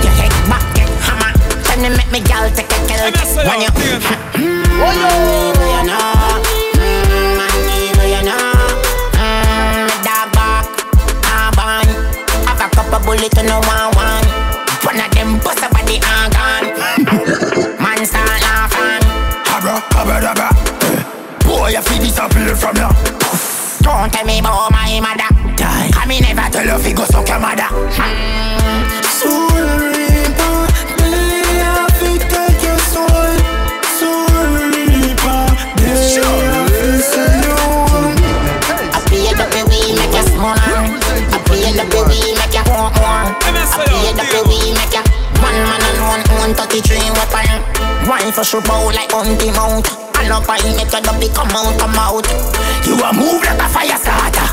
Your 0.00 0.16
head 0.16 0.32
back, 0.48 0.64
get 0.72 0.88
hammer. 1.04 1.36
Tell 1.68 1.76
you 1.76 1.92
make 1.92 2.08
me 2.08 2.20
gal 2.24 2.48
take 2.56 2.72
a 2.72 2.78
kill. 2.88 3.04
When 3.44 3.60
you 3.60 3.68
Oh 4.80 4.96
yeah. 4.96 4.96
I 4.96 4.96
yo, 4.96 5.12
mm, 5.12 5.60
you 5.68 5.82
know. 5.84 6.40
Mm, 6.80 7.04
mm, 7.04 7.40
bullet 13.04 13.32
to 13.32 13.42
no 13.42 13.60
one 13.68 13.92
one. 13.92 14.24
One 14.88 15.00
of 15.04 15.10
them 15.12 15.38
bust 15.44 15.62
up 15.62 15.76
at 15.76 15.84
the 15.84 16.00
arm. 16.00 16.29
Abracadabra, 19.60 20.00
abracadabra. 20.00 20.48
Eh. 20.88 21.04
Boy, 21.44 21.68
you 21.72 21.82
feel 21.82 22.00
disappear 22.00 22.56
from 22.56 22.76
ya. 22.76 22.88
Don't 23.82 24.10
tell 24.10 24.24
me 24.24 24.38
about 24.38 24.72
my 24.72 25.00
mother. 25.04 25.28
Die. 25.56 25.90
I 25.92 26.06
me 26.08 26.20
never 26.20 26.48
tell 26.50 26.64
you 26.64 26.78
fi 26.78 26.92
go 26.94 27.04
suck 27.04 27.28
your 27.28 27.38
mother. 27.38 27.68
Mm. 27.68 28.88
Sorry, 29.04 30.24
but 30.32 30.72
they 30.96 31.60
have 31.60 31.92
to 32.00 32.16
take 32.24 32.62
your 32.64 32.78
soul. 32.88 33.36
Sorry, 34.00 35.12
but. 35.20 35.52
I 38.96 39.00
feel 39.12 39.36
the 39.36 39.44
baby 39.52 39.92
make 39.92 40.14
you 40.16 40.24
small. 40.32 40.56
I 40.56 40.88
feel 41.44 41.68
the 41.76 41.84
baby 41.92 42.32
make 42.32 42.56
you 42.56 42.64
want 42.64 42.96
more. 42.96 43.28
I 43.44 43.68
feel 43.76 44.08
the 44.16 44.24
baby 44.24 44.72
make 44.72 44.96
you 44.96 45.04
one 45.44 45.52
man 45.52 45.84
and 45.84 46.00
one 46.08 46.24
own 46.48 46.54
33 46.56 47.12
weapon. 47.12 47.79
For 48.10 48.42
shoot 48.42 48.66
bow 48.66 48.90
like 48.90 49.14
hunting 49.14 49.54
mount. 49.54 49.86
And 50.18 50.34
up 50.34 50.42
I 50.50 50.58
make 50.74 50.90
your 50.90 50.98
dubby 50.98 51.30
come 51.30 51.46
out, 51.54 51.78
come 51.78 51.94
out. 51.94 52.26
You 52.82 52.98
a 52.98 53.14
move 53.14 53.38
like 53.46 53.62
a 53.62 53.70
fire 53.70 53.94
starter. 53.94 54.50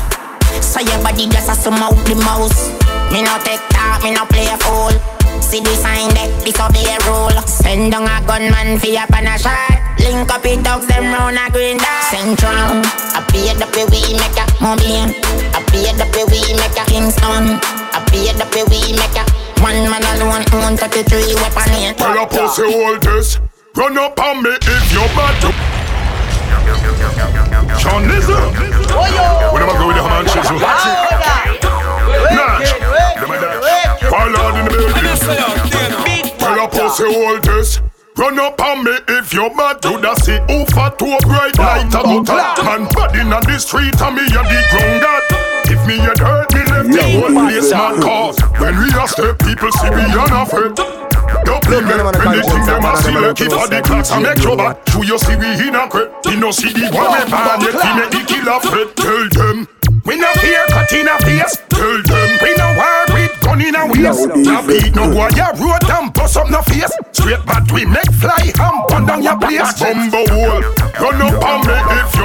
So 0.62 0.78
your 0.78 1.02
body 1.02 1.26
just 1.26 1.50
a 1.50 1.54
some 1.58 1.82
out 1.82 1.98
the 2.06 2.14
mouse. 2.22 2.70
Me 3.10 3.26
no 3.26 3.34
take 3.42 3.58
talk, 3.74 4.06
me 4.06 4.14
no 4.14 4.22
play 4.30 4.46
a 4.46 4.56
fool. 4.62 4.94
See 5.42 5.58
the 5.58 5.74
sign 5.74 6.14
that 6.14 6.30
this 6.46 6.54
a 6.54 6.70
be 6.70 6.86
a 6.86 7.02
rule. 7.10 7.34
Send 7.50 7.90
down 7.90 8.06
a 8.06 8.22
gunman 8.30 8.78
for 8.78 8.94
your 8.94 9.06
pan 9.10 9.26
a 9.26 9.34
shot. 9.34 9.74
Link 10.06 10.30
up 10.30 10.46
it 10.46 10.62
dogs 10.62 10.86
them 10.86 11.10
round 11.10 11.34
a 11.34 11.50
green 11.50 11.82
dot. 11.82 12.06
Central, 12.14 12.78
I 13.14 13.26
pay 13.26 13.50
the 13.58 13.66
way 13.74 13.90
we 13.90 14.14
make 14.14 14.38
ya 14.38 14.46
Mobian. 14.62 15.10
I 15.50 15.60
pay 15.66 15.90
the 15.98 16.06
way 16.14 16.24
we 16.30 16.40
make 16.54 16.78
ya 16.78 16.86
Kingston. 16.86 17.58
I 17.90 17.98
pay 18.06 18.30
the 18.38 18.46
way 18.54 18.62
we 18.70 18.94
make 18.94 19.18
ya 19.18 19.26
One 19.60 19.90
man 19.90 20.02
alone 20.16 20.44
own 20.52 20.76
33 20.76 21.34
weapon 21.34 21.72
here. 21.74 21.94
Tell 21.94 22.22
a 22.22 22.26
pussy 22.26 22.62
hold 22.62 23.02
this. 23.02 23.38
Run 23.76 23.98
up 23.98 24.18
on 24.20 24.42
me 24.42 24.50
if 24.50 24.92
you're 24.92 25.08
bad 25.18 25.34
to. 25.42 25.50
Sean 27.78 28.04
Lizzo. 28.08 28.38
When 29.52 29.62
am 29.62 29.70
I 29.70 29.74
going 29.78 29.96
to 29.96 30.02
Haman 30.02 30.26
Shizu? 30.26 30.56
Nash. 32.34 32.72
Ballad 34.10 34.54
in 34.58 34.64
the 34.64 34.70
building. 34.70 36.38
Tell 36.38 36.64
a 36.64 36.68
pussy 36.68 37.04
hold 37.12 37.42
this. 37.44 37.80
Run 38.16 38.38
up 38.40 38.60
on 38.60 38.84
me 38.84 38.98
if 39.08 39.32
you're 39.32 39.54
mad 39.54 39.80
to 39.82 39.98
the 40.00 40.14
see 40.16 40.38
who 40.50 40.64
fat 40.74 40.98
to 40.98 41.06
a 41.06 41.18
bright 41.22 41.56
light 41.56 41.86
a 41.86 42.02
go 42.02 42.24
top 42.24 42.58
Man 42.64 42.88
bad 42.90 43.14
inna 43.14 43.40
the 43.42 43.58
street 43.60 43.94
and 44.02 44.16
me 44.16 44.26
a 44.26 44.42
the 44.42 44.60
ground 44.74 45.02
god 45.02 45.22
If 45.70 45.86
me 45.86 45.98
a 45.98 46.10
hurt 46.18 46.52
me 46.52 46.67
the 46.92 47.02
whole 47.16 47.32
place 47.32 47.70
mad 47.72 48.02
cause 48.02 48.38
When 48.58 48.74
we 48.78 48.88
a 48.92 49.04
step 49.08 49.38
people 49.38 49.72
see 49.72 49.90
we 49.90 50.04
unafraid 50.12 50.76
Double 51.44 51.80
me, 51.84 51.92
anything 51.92 52.64
them 52.64 52.84
a 52.84 52.96
see 52.96 53.12
like 53.12 53.40
if 53.40 53.52
a 53.52 53.68
the 53.68 53.82
clocks 53.84 54.10
a 54.10 54.20
make 54.20 54.40
trouble. 54.40 54.72
Do 54.86 55.04
you 55.06 55.18
see 55.18 55.36
we 55.36 55.68
in 55.68 55.74
a 55.74 55.88
crate? 55.88 56.08
You 56.24 56.40
no 56.40 56.50
see 56.50 56.72
the 56.72 56.88
one 56.88 57.12
we 57.12 57.30
bad 57.30 57.60
yet 57.62 57.76
we 57.76 57.90
make 58.00 58.10
the 58.10 58.22
killer 58.24 58.60
fret 58.64 58.96
Tell 58.96 59.28
them 59.28 59.68
we 60.04 60.16
no 60.16 60.32
fear 60.40 60.64
cut 60.68 60.92
in 60.92 61.08
a 61.08 61.18
face. 61.20 61.58
Tell 61.68 62.00
them 62.00 62.30
we 62.40 62.54
no 62.56 62.68
war 62.80 63.04
with 63.12 63.40
gun 63.40 63.60
in 63.60 63.76
a 63.76 63.84
waist. 63.86 64.24
No 64.40 64.64
beat 64.64 64.94
no 64.96 65.04
boy 65.12 65.28
ya 65.36 65.52
road 65.60 65.84
and 65.84 66.12
bust 66.14 66.36
up 66.36 66.48
no 66.48 66.62
face. 66.62 66.92
Straight 67.12 67.44
bad 67.44 67.70
we 67.72 67.84
make 67.84 68.08
fly 68.16 68.40
and 68.40 68.88
burn 68.88 69.04
down 69.04 69.22
your 69.22 69.36
place. 69.38 69.68
Bumbo 69.78 70.24
hole. 70.32 70.64
Run 70.96 71.20
up 71.20 71.44
on 71.44 71.60
me 71.66 71.76
if 72.00 72.17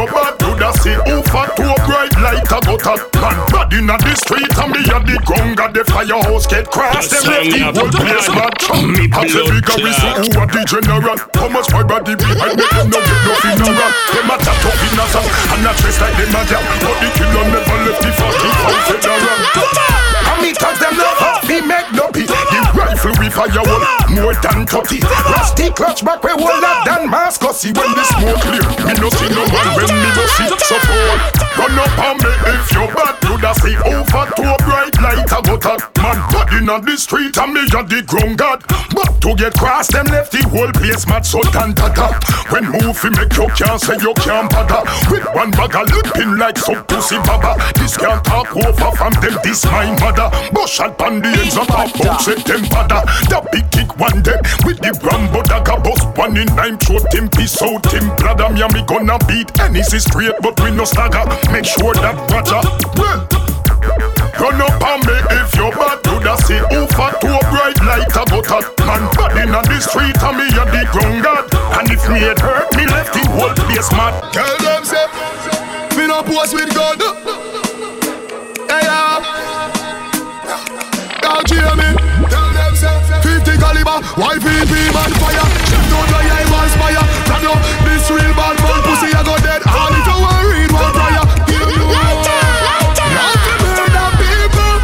light 2.44 2.66
a 2.66 2.78
gutter 2.78 2.98
Man 3.20 3.38
bad 3.52 3.74
in 3.74 3.90
a 3.90 3.96
the 3.98 4.14
street 4.16 4.52
and 4.52 4.72
me 4.72 4.82
a 4.92 4.98
the 5.00 5.16
Got 5.56 5.74
the 5.74 5.84
firehouse 5.86 6.48
get 6.48 6.68
cross 6.70 7.08
Them 7.10 7.24
left 7.32 7.52
the 7.52 7.62
whole 7.72 7.92
place 7.92 8.28
mad 8.32 8.54
Me 8.84 9.08
blood 9.08 9.64
clot. 9.64 9.88
who 10.20 10.28
a 10.28 10.44
the 10.48 10.62
general. 10.68 11.18
How 11.36 11.50
much 11.50 11.70
my 11.72 11.84
body 11.84 12.16
behind 12.16 12.58
me 12.58 12.66
them 12.68 12.90
no 12.90 13.00
get 13.00 13.56
no 13.60 13.68
run 13.72 13.92
Them 14.12 14.32
a 14.32 14.36
chat 14.40 14.66
up 14.66 14.82
in 14.84 15.00
a 15.00 15.06
song 15.12 15.28
And 15.56 15.68
a 15.68 15.72
dress 15.80 15.98
like 16.02 16.16
them 16.20 16.36
a 16.36 16.42
jam. 16.48 16.64
But 16.84 16.98
the 17.00 17.10
killer 17.16 17.46
never 17.48 17.78
left 17.88 18.02
the 18.04 18.12
fucking 18.12 18.56
house 18.60 18.84
federal 18.92 19.22
And 19.24 20.38
me 20.42 20.52
cause 20.56 20.80
them 20.80 20.96
love 21.00 21.20
how 21.20 21.40
we 21.48 21.58
make 21.64 21.90
no 21.96 22.12
pee 22.12 22.28
The 22.28 22.60
rifle 22.76 23.16
we 23.20 23.28
fire 23.30 23.64
one 23.64 24.03
more 24.16 24.34
than 24.36 24.66
30 24.66 25.00
Rusty 25.34 25.70
clutch 25.72 26.04
back 26.06 26.22
hold 26.22 26.62
that 26.62 26.86
than 26.86 27.10
Mascot 27.10 27.56
See 27.56 27.72
when 27.72 27.92
the 27.94 28.04
smoke 28.14 28.42
clear. 28.42 28.66
Me 28.86 28.94
no 29.02 29.10
see 29.10 29.30
no 29.34 29.44
one 29.48 29.70
when 29.78 29.90
me 29.90 30.10
no 30.14 30.26
see 30.38 30.50
So 30.66 30.78
fall 30.84 31.18
Run 31.58 31.78
up 31.80 31.98
on 32.00 32.16
me 32.22 32.32
if 32.54 32.72
you 32.74 32.86
bad 32.94 33.16
You 33.26 33.38
da 33.38 33.54
see 33.54 33.78
over 33.78 34.26
to 34.36 34.44
a 34.54 34.58
bright 34.66 34.96
light 35.02 35.30
a 35.32 35.40
go 35.42 35.58
tot 35.58 35.94
Man 36.04 36.20
inna 36.58 36.82
the 36.82 36.98
street 36.98 37.38
and 37.38 37.54
me 37.54 37.62
a 37.64 37.82
the 37.84 38.04
ground 38.06 38.38
god. 38.38 38.64
But 38.94 39.22
to 39.22 39.36
get 39.36 39.54
cross 39.56 39.88
them 39.88 40.06
left 40.08 40.32
the 40.32 40.44
whole 40.50 40.72
place 40.72 41.08
mad 41.08 41.26
so 41.26 41.42
tan 41.42 41.74
tata 41.74 42.14
When 42.52 42.70
move 42.70 42.98
fi 42.98 43.10
make 43.16 43.34
you 43.38 43.48
can't 43.56 43.80
say 43.80 43.98
you 44.02 44.14
can't 44.20 44.52
bother. 44.52 44.84
With 45.10 45.26
one 45.34 45.52
bag 45.52 45.74
lipping 45.74 46.38
like 46.38 46.58
some 46.58 46.84
pussy 46.86 47.18
baba. 47.26 47.56
This 47.80 47.98
can't 47.98 48.24
talk 48.24 48.56
over 48.56 48.92
from 48.96 49.14
them 49.24 49.40
this 49.44 49.66
my 49.66 49.90
mother. 50.00 50.30
Bush 50.52 50.78
shot 50.78 51.00
on 51.02 51.22
the 51.22 51.30
ends 51.30 51.58
of 51.58 51.70
our 51.72 51.88
box 51.88 52.26
set 52.26 52.44
them 52.46 52.64
bother 52.70 53.02
The 53.32 53.40
big 53.52 53.66
kick 53.72 53.90
one 54.04 54.20
them 54.20 54.40
with 54.68 54.84
the 54.84 54.92
Rambo 55.00 55.40
dagger 55.48 55.80
bust 55.80 56.04
one 56.20 56.36
in 56.36 56.52
nine. 56.60 56.76
Throat 56.76 57.08
him 57.16 57.32
piece 57.32 57.56
out 57.64 57.88
him. 57.88 58.12
Bladder 58.20 58.52
me 58.52 58.60
and 58.60 58.74
me 58.76 58.84
gonna 58.84 59.16
beat 59.24 59.48
any 59.64 59.80
straight 59.84 60.36
but 60.44 60.60
we 60.60 60.76
no 60.76 60.84
stagger. 60.84 61.24
Make 61.56 61.64
sure 61.64 61.96
that 62.04 62.20
Roger 62.28 62.60
well 63.00 63.24
Run 64.36 64.60
up 64.60 64.84
on 64.84 65.00
me 65.08 65.16
if 65.40 65.56
you 65.56 65.72
bad. 65.72 66.04
To 66.04 66.20
the 66.20 66.36
see 66.44 66.60
fat 66.92 67.16
to 67.24 67.32
a 67.32 67.42
bright 67.48 67.80
light 67.88 68.12
a 68.12 68.24
butter. 68.28 68.60
Man 68.84 69.08
bad 69.16 69.40
inna 69.40 69.64
the 69.64 69.80
street 69.80 70.20
and 70.20 70.36
me 70.36 70.52
a 70.52 70.64
the 70.68 70.84
ground 70.92 71.24
god 71.24 71.48
And 71.80 71.88
if 71.88 72.04
me 72.12 72.20
it 72.28 72.40
hurt 72.44 72.76
me 72.76 72.84
left 72.92 73.16
the 73.16 73.24
whole 73.32 73.56
place 73.56 73.92
mad. 73.96 74.20
Tell 74.36 74.58
them 74.60 74.84
say, 74.84 75.08
me 75.96 76.08
no 76.12 76.20
pose 76.24 76.54
with 76.54 76.76
God. 76.76 77.13
50 83.84 83.92
caliber, 83.92 84.00
YPP 84.16 84.74
man 84.94 85.12
fire. 85.20 85.48
Down 85.92 86.08
the 86.08 86.20
eye 86.32 86.48
man 86.50 86.70
spire. 86.70 87.04
From 87.28 87.44
you, 87.44 87.56
this 87.86 88.10
real 88.10 88.34
bad 88.34 88.56
man 88.64 88.82
pussy 88.84 89.12
I 89.14 89.24
go 89.24 89.36
dead. 89.44 89.62
All 89.68 89.92
if 89.92 90.08
you 90.08 90.18
want 90.24 90.72
one 90.72 90.94
prayer. 90.96 91.26
You 91.52 91.64
know. 91.78 91.92
Not 93.14 93.38
to 93.44 93.54
murder 93.64 94.10
people, 94.24 94.76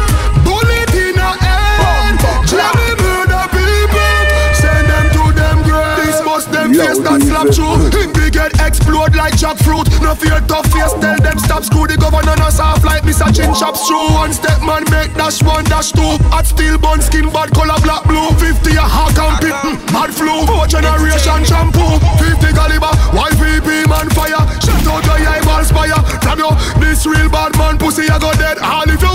bullet 0.44 0.92
in 0.94 1.14
the 1.16 1.30
head. 1.40 2.14
Jam 2.46 2.72
me 2.76 2.88
murder 3.00 3.44
people, 3.50 4.14
send 4.54 4.86
them 4.86 5.06
to 5.16 5.24
them 5.32 5.56
grave. 5.64 5.96
This 6.04 6.20
bust 6.20 6.52
them 6.52 6.74
face 6.74 6.98
that 7.00 7.20
slap 7.22 7.48
through. 7.48 7.88
Him 7.96 8.12
big 8.12 8.34
head 8.36 8.52
explode 8.60 9.16
like 9.16 9.36
No 9.70 10.18
fear 10.18 10.42
tough 10.50 10.66
face, 10.74 10.90
tell 10.98 11.14
them 11.22 11.38
stop 11.38 11.62
screw 11.62 11.86
the 11.86 11.94
governor 11.96 12.34
no 12.34 12.50
soft 12.50 12.82
like 12.82 13.06
Mr. 13.06 13.30
Chin 13.30 13.54
chops 13.54 13.86
through. 13.86 14.10
One 14.18 14.32
step 14.32 14.58
man 14.66 14.82
make 14.90 15.14
dash 15.14 15.42
one 15.46 15.62
dash 15.62 15.92
two. 15.92 16.18
At 16.34 16.50
steel 16.50 16.74
bun 16.76 17.00
skin 17.00 17.30
bad 17.30 17.54
color 17.54 17.78
black 17.86 18.02
blue. 18.02 18.34
50 18.34 18.74
a 18.74 18.82
hawk 18.82 19.14
and 19.14 19.38
pit, 19.38 19.54
mm, 19.62 19.78
mad 19.94 20.10
flu. 20.10 20.42
Four 20.42 20.66
generation 20.66 21.46
shampoo. 21.46 22.02
50 22.18 22.50
caliber, 22.50 22.90
YPP 23.14 23.86
man 23.86 24.10
fire. 24.10 24.42
Shut 24.58 24.82
out 24.90 25.06
your 25.06 25.22
eyeball 25.22 25.62
spire. 25.62 26.02
From 26.18 26.42
you, 26.42 26.50
this 26.82 27.06
real 27.06 27.30
bad 27.30 27.54
man 27.54 27.78
pussy 27.78 28.10
I 28.10 28.18
go 28.18 28.34
dead. 28.34 28.58
All 28.58 28.90
if 28.90 28.98
you 28.98 29.09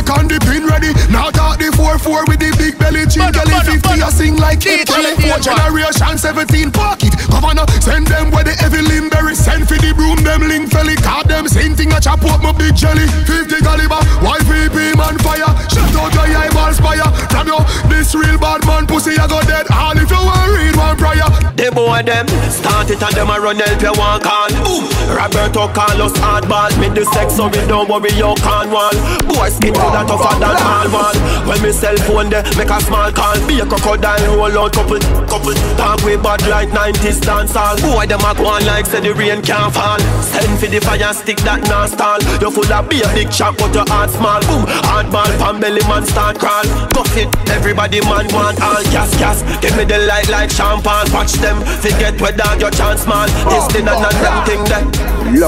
select 0.00 0.18
on 0.18 0.28
the 0.28 0.38
pin 0.40 0.66
ready. 0.66 0.99
Now 1.10 1.28
talk 1.30 1.58
the 1.58 1.74
4-4 1.74 2.30
with 2.30 2.38
the 2.38 2.54
big 2.54 2.78
belly 2.78 3.02
chin 3.10 3.26
Mother, 3.26 3.42
Kelly 3.42 3.82
50 3.82 4.00
a 4.00 4.10
sing 4.14 4.36
like 4.38 4.62
it. 4.62 4.86
DJ 4.86 4.94
Kelly 4.94 5.14
4 5.18 5.26
Ian 5.26 5.42
generation 5.42 6.14
17 6.16 6.70
pocket 6.70 7.12
Governor 7.26 7.66
send 7.82 8.06
them 8.06 8.30
where 8.30 8.46
the 8.46 8.54
heavy 8.54 8.78
limberry 8.86 9.34
Send 9.34 9.66
for 9.66 9.74
the 9.74 9.90
broom 9.90 10.22
them 10.22 10.46
link 10.46 10.70
felly 10.70 10.94
Call 11.02 11.26
them 11.26 11.50
same 11.50 11.74
thing 11.74 11.90
a 11.92 12.00
chop 12.00 12.22
up 12.22 12.40
my 12.40 12.54
big 12.54 12.78
jelly. 12.78 13.10
50 13.26 13.58
caliber 13.58 13.98
YPP 14.22 14.94
man 14.94 15.18
fire. 15.18 15.50
Shut 15.66 15.90
out 15.98 16.14
your 16.14 16.30
eyeball 16.30 16.72
spire 16.72 17.10
From 17.26 17.50
you 17.50 17.58
this 17.90 18.14
real 18.14 18.38
bad 18.38 18.62
man 18.66 18.86
pussy 18.86 19.18
I 19.18 19.26
go 19.26 19.42
dead. 19.42 19.66
All 19.74 19.98
if 19.98 20.10
you 20.10 20.22
want 20.22 20.50
read 20.54 20.76
one 20.78 20.96
prayer. 20.96 21.26
The 21.58 21.74
boy 21.74 22.06
them 22.06 22.30
start 22.54 22.90
it 22.90 23.02
and 23.02 23.14
them 23.18 23.30
a 23.30 23.36
run 23.42 23.58
help 23.58 23.82
you 23.82 23.94
one 23.98 24.22
call. 24.22 24.48
Boom. 24.62 24.86
Roberto 25.10 25.66
Carlos 25.74 26.14
hardball. 26.22 26.70
Me 26.78 26.88
the 26.88 27.04
sex 27.10 27.34
so 27.34 27.50
we 27.50 27.60
don't 27.66 27.90
worry 27.90 28.14
you 28.14 28.30
can't 28.46 28.70
wall. 28.70 28.94
Boy 29.26 29.50
skin 29.50 29.74
to 29.74 29.86
that 29.90 30.06
tougher 30.06 30.38
than 30.38 30.54
all 30.54 30.99
wall. 31.00 31.16
When 31.48 31.58
me 31.64 31.72
cell 31.72 31.96
phone 32.04 32.28
there 32.28 32.44
make 32.60 32.68
a 32.68 32.78
small 32.84 33.10
call. 33.10 33.36
Be 33.48 33.60
a 33.60 33.66
crocodile 33.66 34.36
roll 34.36 34.58
out 34.60 34.72
couple 34.72 35.00
couple. 35.24 35.56
Talk 35.80 36.04
way 36.04 36.16
bad 36.16 36.44
like 36.48 36.68
90s 36.68 37.20
dance 37.24 37.56
hall. 37.56 37.76
Boy 37.80 38.06
them 38.06 38.20
a 38.20 38.36
go 38.36 38.46
on 38.52 38.64
like 38.68 38.86
say 38.86 39.00
the 39.00 39.14
rain 39.14 39.40
can't 39.40 39.72
fall. 39.72 40.00
Send 40.20 40.60
for 40.60 40.68
the 40.68 40.80
fire 40.80 41.12
stick 41.14 41.40
that 41.48 41.64
non 41.68 41.88
stall. 41.88 42.20
You 42.40 42.50
full 42.52 42.68
of 42.68 42.88
be 42.88 43.00
a 43.00 43.08
big 43.16 43.32
chop 43.32 43.56
but 43.56 43.72
your 43.72 43.88
heart 43.88 44.10
small. 44.10 44.40
Boom. 44.44 44.68
Hardball 44.84 45.32
pan 45.40 45.60
belly 45.60 45.82
man 45.88 46.04
start 46.04 46.38
crawl. 46.38 46.64
Buff 46.92 47.16
it. 47.16 47.28
Everybody 47.48 48.00
man 48.04 48.28
want 48.36 48.60
all 48.60 48.84
gas 48.92 49.10
gas. 49.16 49.40
Give 49.64 49.74
me 49.76 49.84
the 49.84 49.98
light 50.04 50.28
like 50.28 50.50
champagne. 50.50 51.08
Watch 51.12 51.32
them 51.40 51.64
forget 51.80 52.20
where 52.20 52.36
dog 52.36 52.60
your 52.60 52.70
chance 52.70 53.06
man. 53.06 53.28
This 53.48 53.66
thing 53.72 53.88
and 53.88 54.00
none 54.00 54.18
them 54.20 54.36
thing 54.44 54.62
that. 54.68 54.84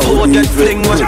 So 0.03 0.27
get 0.27 0.47
fling 0.47 0.81
with. 0.89 1.01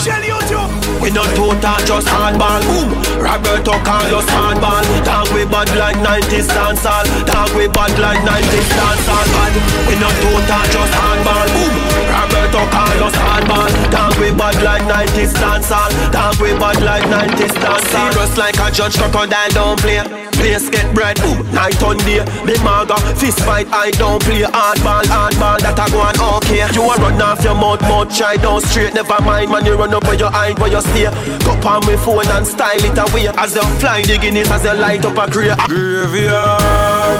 Shell 0.00 0.22
YouTube. 0.22 0.89
We 1.00 1.10
not 1.10 1.28
total, 1.34 1.80
just 1.86 2.06
hardball. 2.08 2.60
Boom. 2.68 2.88
Roberto 3.20 3.72
Carlos 3.84 4.24
hardball. 4.26 4.84
Talk 5.04 5.32
we 5.32 5.44
bad 5.44 5.68
like 5.76 5.96
90s 5.96 6.48
dancehall. 6.48 7.06
Talk 7.26 7.54
we 7.56 7.68
bad 7.68 7.98
like 7.98 8.20
90s 8.20 8.68
dancehall. 8.76 9.26
Bad. 9.32 9.52
We 9.88 9.94
not 9.98 10.14
total, 10.20 10.64
just 10.72 10.92
hardball. 10.92 11.48
Boom. 11.54 11.99
Roberto 12.20 12.60
Carlos 12.68 13.16
hardball. 13.16 13.72
Talk 13.90 14.12
we 14.20 14.30
bad 14.36 14.60
like 14.62 14.82
90s 14.84 15.32
dancehall. 15.40 15.88
Talk 16.12 16.38
we 16.38 16.52
bad 16.60 16.82
like 16.82 17.04
90s 17.08 17.54
dancehall. 17.56 18.12
Serious 18.12 18.36
like 18.36 18.58
a 18.60 18.70
judge 18.70 18.96
crocodile 18.98 19.48
don't 19.50 19.80
play. 19.80 20.04
Place 20.36 20.68
get 20.68 20.94
bread. 20.94 21.16
Boom. 21.20 21.40
Night 21.52 21.82
on 21.82 21.96
day. 22.04 22.20
Me 22.44 22.54
maga. 22.62 22.96
Fist 23.16 23.40
fight 23.40 23.68
I 23.72 23.90
don't 23.92 24.22
play. 24.22 24.42
Hardball, 24.44 25.04
hardball. 25.08 25.58
That 25.64 25.78
I 25.80 25.88
go 25.88 26.00
on 26.00 26.16
okay. 26.36 26.68
You 26.76 26.84
a 26.84 26.94
run 27.00 27.22
off 27.22 27.42
your 27.42 27.54
mouth, 27.54 27.80
mouth 27.82 28.14
try 28.14 28.36
down 28.36 28.60
straight. 28.60 28.92
Never 28.92 29.20
mind 29.22 29.50
man, 29.50 29.64
you 29.64 29.76
run 29.76 29.94
up 29.94 30.04
where 30.04 30.14
your 30.14 30.32
eye, 30.32 30.52
where 30.60 30.70
you 30.70 30.80
stay. 30.80 31.08
Go 31.44 31.52
on 31.68 31.80
my 31.88 31.96
phone 31.96 32.28
and 32.28 32.46
style 32.46 32.84
it 32.84 32.98
away. 33.00 33.28
As 33.28 33.54
you 33.54 33.64
fly 33.80 34.02
the 34.02 34.18
Guinness, 34.18 34.50
as 34.50 34.64
you 34.64 34.74
light 34.74 35.04
up 35.04 35.16
a 35.16 35.30
grey. 35.30 35.54
Graveyard, 35.68 37.10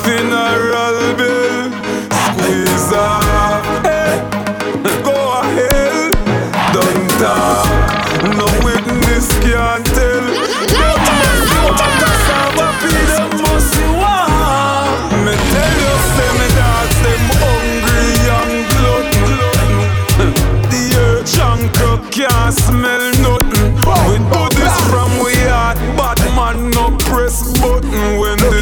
funeral 0.00 1.12
bill, 1.16 1.72
squeeze 2.08 2.92
up. 2.96 3.19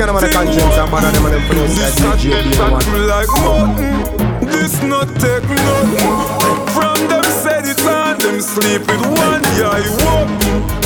Them 0.09 0.17
on 0.17 0.23
the 0.23 0.31
conscience 0.31 0.77
and 0.81 0.91
bother 0.91 1.11
them 1.13 1.25
on 1.27 1.33
them 1.33 1.45
place 1.53 1.77
This 1.77 2.01
not 2.01 2.17
DJ 2.17 2.33
get 2.33 2.45
Beer 2.45 2.59
back 2.59 2.73
want. 2.73 2.89
me 2.89 3.01
like 3.05 3.33
mutton. 3.45 4.49
This 4.49 4.75
not 4.83 5.09
take 5.21 5.45
nothing 5.45 6.17
from 6.73 6.99
them. 7.13 7.25
Said 7.45 7.69
it 7.69 7.81
on 7.85 8.17
them 8.19 8.41
sleep 8.41 8.89
with 8.89 9.05
one 9.05 9.45
guy. 9.61 9.85
Walk. 10.09 10.29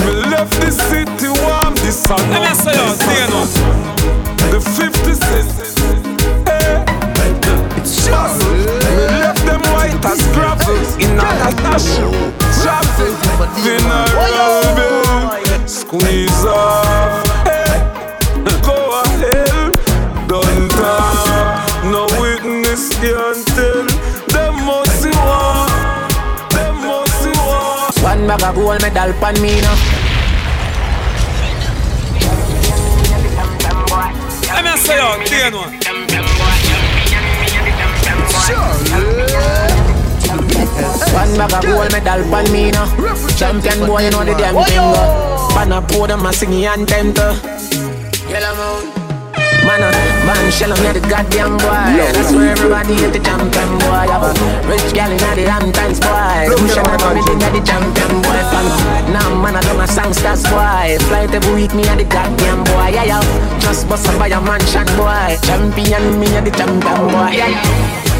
Me 0.02 0.10
left 0.26 0.54
the 0.58 0.70
city 0.74 1.30
warm. 1.46 1.74
This 1.86 2.02
sun 2.02 2.18
Let 2.34 2.50
me 2.50 2.54
say 2.58 2.74
you, 2.74 2.90
stay 2.98 3.22
now. 3.30 3.46
The 4.50 4.58
50 4.58 5.14
cents. 5.14 5.78
Hey. 6.42 6.82
It's 7.78 7.94
just 8.02 8.42
me 8.42 9.06
left 9.22 9.44
them 9.46 9.62
white 9.70 10.02
as 10.02 10.22
gravel 10.34 10.82
in 10.98 11.14
a 11.14 11.50
dash. 11.62 11.94
Traffic, 12.58 13.14
funeral 13.62 14.62
bill, 14.74 15.68
squeeze 15.68 16.44
off. 16.44 16.91
Witness 23.02 23.44
can 23.44 23.56
tell. 23.56 23.86
Them 24.28 24.54
must 24.64 25.02
see 25.02 25.10
war. 25.10 25.66
Them 26.50 26.76
must 26.86 27.14
see 27.22 27.34
war. 27.42 27.90
One 28.02 28.26
bag 28.26 28.42
of 28.42 28.54
gold 28.54 28.82
medal 28.82 29.12
pan 29.20 29.34
me 29.42 29.60
now. 29.60 29.76
Let 34.52 34.64
me 34.64 34.76
say 34.76 34.96
you, 34.96 35.26
stay 35.26 35.50
now. 35.50 35.66
One 41.12 41.36
bag 41.36 41.52
of 41.52 41.62
gold 41.62 41.92
medal 41.92 42.22
pan 42.30 42.52
me 42.52 42.70
now. 42.70 42.86
Champion 43.36 43.86
boy, 43.86 44.02
you 44.04 44.10
know 44.10 44.24
the 44.24 44.34
damn 44.34 44.54
thing. 44.64 44.94
Pan 45.54 45.72
a 45.72 45.82
pour 45.82 46.06
them 46.06 46.26
a 46.26 46.32
sing 46.32 46.50
the 46.50 46.66
anthem 46.66 47.14
to. 47.14 47.61
Man, 49.72 49.88
uh, 49.88 50.26
man, 50.28 50.52
shell 50.52 50.68
me 50.68 50.92
the 50.92 51.00
goddamn 51.08 51.56
boy. 51.56 51.96
That's 52.12 52.30
where 52.36 52.52
everybody 52.52 52.92
hit 52.92 53.16
the 53.16 53.20
champion 53.24 53.72
boy. 53.80 54.04
Have 54.04 54.20
a 54.20 54.32
rich 54.68 54.92
gal 54.92 55.08
in 55.08 55.16
the 55.16 55.48
Hamptons 55.48 55.96
boy. 55.96 56.52
Push 56.60 56.76
at 56.76 57.00
on 57.00 57.16
me, 57.16 57.24
they 57.24 57.40
got 57.40 57.56
the 57.56 57.64
champion 57.64 58.20
boy. 58.20 58.36
Fan. 58.52 58.68
Now 59.16 59.32
man, 59.40 59.56
I 59.56 59.62
do 59.64 59.72
my 59.72 59.86
songsters 59.88 60.44
boy. 60.44 61.00
Flight 61.08 61.32
every 61.32 61.54
week, 61.54 61.72
me 61.72 61.88
a 61.88 61.96
the 61.96 62.04
goddamn 62.04 62.64
boy. 62.64 62.92
Yeah, 62.92 63.16
yeah. 63.16 63.60
Just 63.60 63.88
bust 63.88 64.06
up 64.08 64.18
by 64.18 64.28
a 64.28 64.42
mansion 64.44 64.84
boy. 65.00 65.40
Champion, 65.40 66.20
me 66.20 66.28
a 66.36 66.42
the 66.44 66.50
champion 66.50 67.08
boy. 67.08 67.32
Yeah, 67.32 67.48
yeah. 67.48 68.11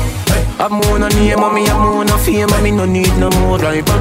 I'm 0.58 0.80
on 0.92 1.02
a 1.02 1.08
name, 1.08 1.38
and 1.38 1.54
me 1.54 1.66
I'm 1.66 1.80
on 1.80 2.08
a 2.08 2.18
fame, 2.18 2.48
and 2.52 2.62
me 2.62 2.70
no 2.70 2.84
need 2.84 3.12
no 3.18 3.30
more 3.40 3.58
driver. 3.58 3.98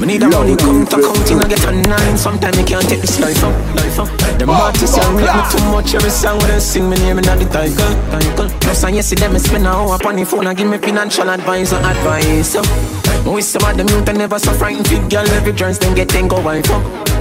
Me 0.00 0.06
need 0.06 0.22
a 0.22 0.28
money 0.28 0.56
come 0.56 0.86
to 0.86 0.96
counting 0.96 1.40
and 1.40 1.48
get 1.48 1.64
a 1.64 1.72
nine. 1.72 2.16
Sometimes 2.16 2.56
me 2.56 2.64
can't 2.64 2.88
take 2.88 3.00
this 3.00 3.20
life 3.20 3.42
up, 3.44 3.54
life 3.74 3.98
up. 3.98 4.08
Them 4.38 4.50
artists 4.50 4.96
are 4.96 5.12
rate 5.14 5.28
me 5.28 5.42
too 5.50 5.64
much. 5.70 5.94
Every 5.94 6.10
song 6.10 6.38
when 6.38 6.48
they 6.48 6.60
sing 6.60 6.88
me 6.88 6.96
name 6.96 7.18
in 7.18 7.24
the 7.24 7.48
title, 7.52 7.94
title. 8.10 8.48
Plus 8.60 8.84
and 8.84 8.96
yes, 8.96 9.10
them 9.10 9.32
me 9.32 9.38
spend 9.38 9.66
a 9.66 9.70
hour 9.70 9.96
upon 9.96 10.16
the 10.16 10.24
phone 10.24 10.46
and 10.46 10.56
give 10.56 10.68
me 10.68 10.78
financial 10.78 11.28
advice 11.28 11.72
and 11.72 11.84
advice. 11.84 12.56
We 13.26 13.42
some 13.42 13.68
of 13.68 13.76
them 13.76 13.88
youth 13.88 14.08
and 14.08 14.18
never 14.18 14.38
so 14.38 14.52
frightened. 14.52 14.88
Fit 14.88 15.10
girl 15.10 15.28
every 15.30 15.52
chance 15.52 15.78
them 15.78 15.94
get 15.94 16.08
ten 16.08 16.28
go 16.28 16.40
wife 16.40 16.70
up. 16.70 17.17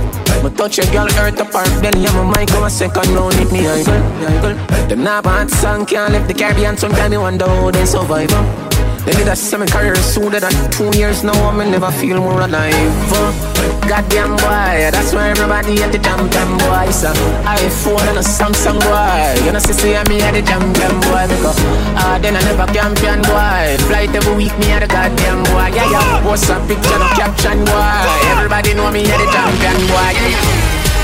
Touch 0.56 0.80
a 0.80 0.92
girl 0.92 1.08
earth 1.20 1.40
apart, 1.40 1.68
then 1.82 2.02
yeah, 2.02 2.12
my 2.14 2.36
mind 2.36 2.50
come 2.50 2.64
a 2.64 2.70
second 2.70 3.14
round 3.14 3.34
hit 3.36 3.52
me 3.52 3.68
idle. 3.68 4.56
Them 4.88 5.04
not 5.04 5.24
bad 5.24 5.52
song 5.52 5.86
can't 5.86 6.14
live 6.14 6.28
the 6.28 6.34
Caribbean. 6.34 6.78
Sometimes 6.78 7.12
me 7.12 7.18
wonder 7.18 7.46
how 7.46 7.72
they 7.72 7.86
survive. 7.86 8.77
Uh. 9.08 9.14
They 9.14 9.14
did 9.14 9.28
a 9.28 9.36
semi 9.36 9.66
career 9.66 9.96
sooner 9.96 10.40
than 10.40 10.52
two 10.72 10.92
years 10.98 11.24
now. 11.24 11.34
I 11.50 11.56
me 11.56 11.72
never 11.72 11.92
feel 11.92 12.20
more 12.20 12.42
alive. 12.42 13.14
uh. 13.14 13.58
Goddamn 13.88 14.36
boy, 14.36 14.92
that's 14.92 15.14
why 15.14 15.30
everybody 15.30 15.82
at 15.82 15.92
the 15.92 16.00
champion 16.00 16.58
boy. 16.60 16.92
So 16.92 17.08
iPhone 17.48 18.04
and 18.12 18.18
a 18.20 18.22
Samsung 18.22 18.80
boy. 18.84 19.46
You 19.46 19.52
know, 19.54 19.60
see, 19.60 19.74
see 19.74 19.96
me 20.12 20.20
at 20.22 20.34
the 20.34 20.42
champion 20.44 21.00
boy. 21.08 21.24
Because 21.32 21.56
ah, 21.96 22.20
then 22.22 22.36
I 22.36 22.42
never 22.44 22.68
champion 22.74 23.22
boy. 23.24 23.78
Flight 23.88 24.14
every 24.14 24.36
week, 24.36 24.58
me 24.60 24.72
at 24.72 24.82
the 24.82 24.88
goddamn 24.88 25.44
boy. 25.46 25.72
Yeah, 25.72 25.90
yeah. 25.90 26.22
Post 26.24 26.50
a 26.50 26.60
picture, 26.68 27.00
no 27.00 27.08
caption 27.16 27.64
boy. 27.64 27.92
Everybody 28.36 28.74
know 28.74 28.92
me 28.92 29.08
at 29.08 29.18
the 29.18 29.28
champion 29.32 29.78
boy. 29.88 30.12
Yeah, 30.20 30.36
yeah. 30.36 30.97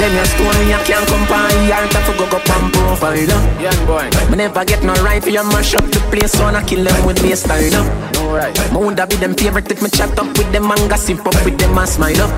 Then 0.00 0.16
your 0.16 0.24
stone 0.24 0.60
you 0.64 0.80
can't 0.88 1.06
come 1.06 1.26
by 1.28 1.52
Art 1.76 1.92
to 1.92 2.12
go 2.16 2.24
go 2.24 2.38
pan 2.40 2.72
profile 2.72 3.30
uh. 3.30 3.60
Young 3.60 3.80
boy. 3.86 4.06
Me 4.30 4.36
never 4.36 4.64
get 4.64 4.82
no 4.82 4.94
right 5.04 5.22
for 5.22 5.28
you 5.30 5.44
mash 5.52 5.74
up 5.74 5.84
the 5.92 6.00
place 6.10 6.32
So 6.32 6.46
I 6.46 6.62
kill 6.64 6.84
them 6.84 7.04
with 7.04 7.18
baseline 7.18 7.76
uh. 7.76 7.84
No 8.14 8.34
right. 8.34 8.56
Me 8.72 8.78
woulda 8.78 9.06
be 9.06 9.16
them 9.16 9.34
favorite 9.34 9.70
if 9.70 9.82
me 9.82 9.90
chat 9.90 10.18
up 10.18 10.26
with 10.38 10.50
them 10.52 10.70
And 10.70 10.88
gossip 10.88 11.20
up 11.26 11.36
with 11.44 11.58
them 11.58 11.76
and 11.76 11.88
smile 11.88 12.22
up. 12.22 12.32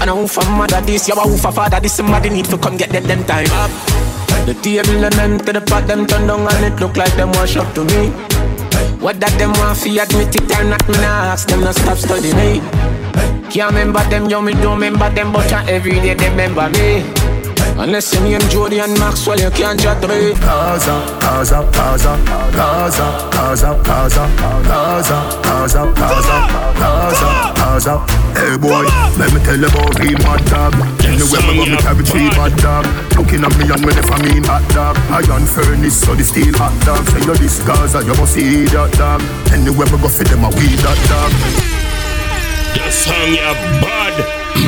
And 0.00 0.10
a 0.10 0.14
who 0.14 0.26
for 0.26 0.44
mother 0.50 0.80
this 0.80 1.08
You 1.08 1.14
a 1.14 1.20
who 1.20 1.36
for 1.36 1.52
father 1.52 1.80
this 1.80 1.94
Somebody 1.94 2.30
need 2.30 2.46
to 2.46 2.56
come 2.56 2.76
get 2.76 2.90
them 2.90 3.04
them 3.04 3.24
time. 3.24 3.50
Up 3.52 3.70
The 4.46 4.54
table 4.62 5.04
and 5.04 5.12
them 5.12 5.38
to 5.38 5.52
the 5.52 5.60
pot 5.60 5.86
them 5.86 6.06
turn 6.06 6.26
down 6.26 6.48
And 6.48 6.72
it 6.72 6.80
look 6.80 6.96
like 6.96 7.14
them 7.16 7.32
wash 7.32 7.56
up 7.56 7.68
to 7.74 7.84
me. 7.84 8.08
What 9.04 9.20
that 9.20 9.36
them 9.38 9.52
want 9.60 9.78
fi 9.78 9.98
admit 9.98 10.34
it 10.34 10.50
or 10.56 10.64
not 10.64 10.82
Me 10.88 10.94
nah 10.98 11.32
ask 11.36 11.48
them 11.48 11.60
to 11.60 11.72
stop 11.72 11.98
studying 11.98 12.36
me 12.36 12.87
can't 13.48 13.72
remember 13.72 14.04
them, 14.10 14.28
yo, 14.28 14.42
me 14.42 14.52
don't 14.52 14.74
remember 14.74 15.08
them, 15.10 15.32
but 15.32 15.50
uh, 15.52 15.64
every 15.68 15.92
day 15.92 16.14
they 16.14 16.28
remember 16.28 16.68
me. 16.70 17.02
Unless 17.78 18.12
you 18.14 18.20
name 18.20 18.40
Jody 18.50 18.80
and 18.80 18.92
Maxwell, 18.98 19.38
you 19.38 19.50
can't 19.50 19.78
chat 19.80 20.02
me. 20.02 20.34
Gaza, 20.34 20.98
Gaza, 21.20 21.62
Gaza, 21.72 22.12
Gaza, 22.52 23.06
Gaza, 23.32 23.70
Gaza, 23.84 24.24
Gaza, 24.66 25.16
Gaza, 25.42 25.92
Gaza, 25.94 26.36
Gaza, 26.76 27.28
Gaza. 27.54 27.94
Hey 28.34 28.56
boy, 28.58 28.84
let 29.16 29.32
me 29.32 29.40
tell 29.40 29.56
you 29.56 29.66
about 29.66 29.98
real 29.98 30.18
mad 30.26 30.44
dog. 30.50 30.74
Anywhere 31.06 31.42
me 31.46 31.56
go, 31.56 31.64
me 31.70 31.76
carry 31.78 32.04
three 32.04 32.28
bad 32.30 32.52
dog. 32.58 32.84
Looking 33.16 33.44
at 33.46 33.54
me 33.56 33.70
and 33.70 33.80
me 33.80 33.92
I 33.94 34.16
mean 34.26 34.44
hot 34.44 34.66
dog. 34.74 34.98
Iron 35.08 35.46
furnace, 35.46 36.00
so 36.02 36.14
the 36.14 36.24
steel 36.24 36.52
hot 36.58 36.74
dog. 36.84 37.06
Say 37.08 37.24
you 37.24 37.34
this 37.36 37.62
Gaza, 37.64 38.04
you 38.04 38.14
must 38.18 38.34
see 38.34 38.64
that 38.74 38.92
dog. 38.98 39.22
Anywhere 39.54 39.86
me 39.86 40.02
go, 40.02 40.08
for 40.08 40.24
them 40.24 40.44
a 40.44 40.48
weed 40.50 40.78
that 40.82 40.98
dog. 41.08 41.87
The 42.74 42.90
song 42.90 43.32
ya 43.34 43.52
bad, 43.82 44.14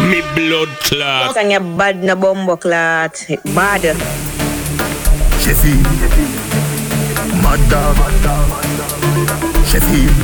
me 0.08 0.20
blood 0.34 0.70
clot. 0.84 1.34
Sang 1.34 1.50
ya 1.50 1.60
bad 1.60 2.02
na 2.04 2.14
bombo 2.14 2.56
clat. 2.56 3.14
Bad. 3.54 3.96
Sheffield, 5.40 5.86
mad 7.42 7.60
dog. 7.72 7.96
Sheffield, 9.66 10.16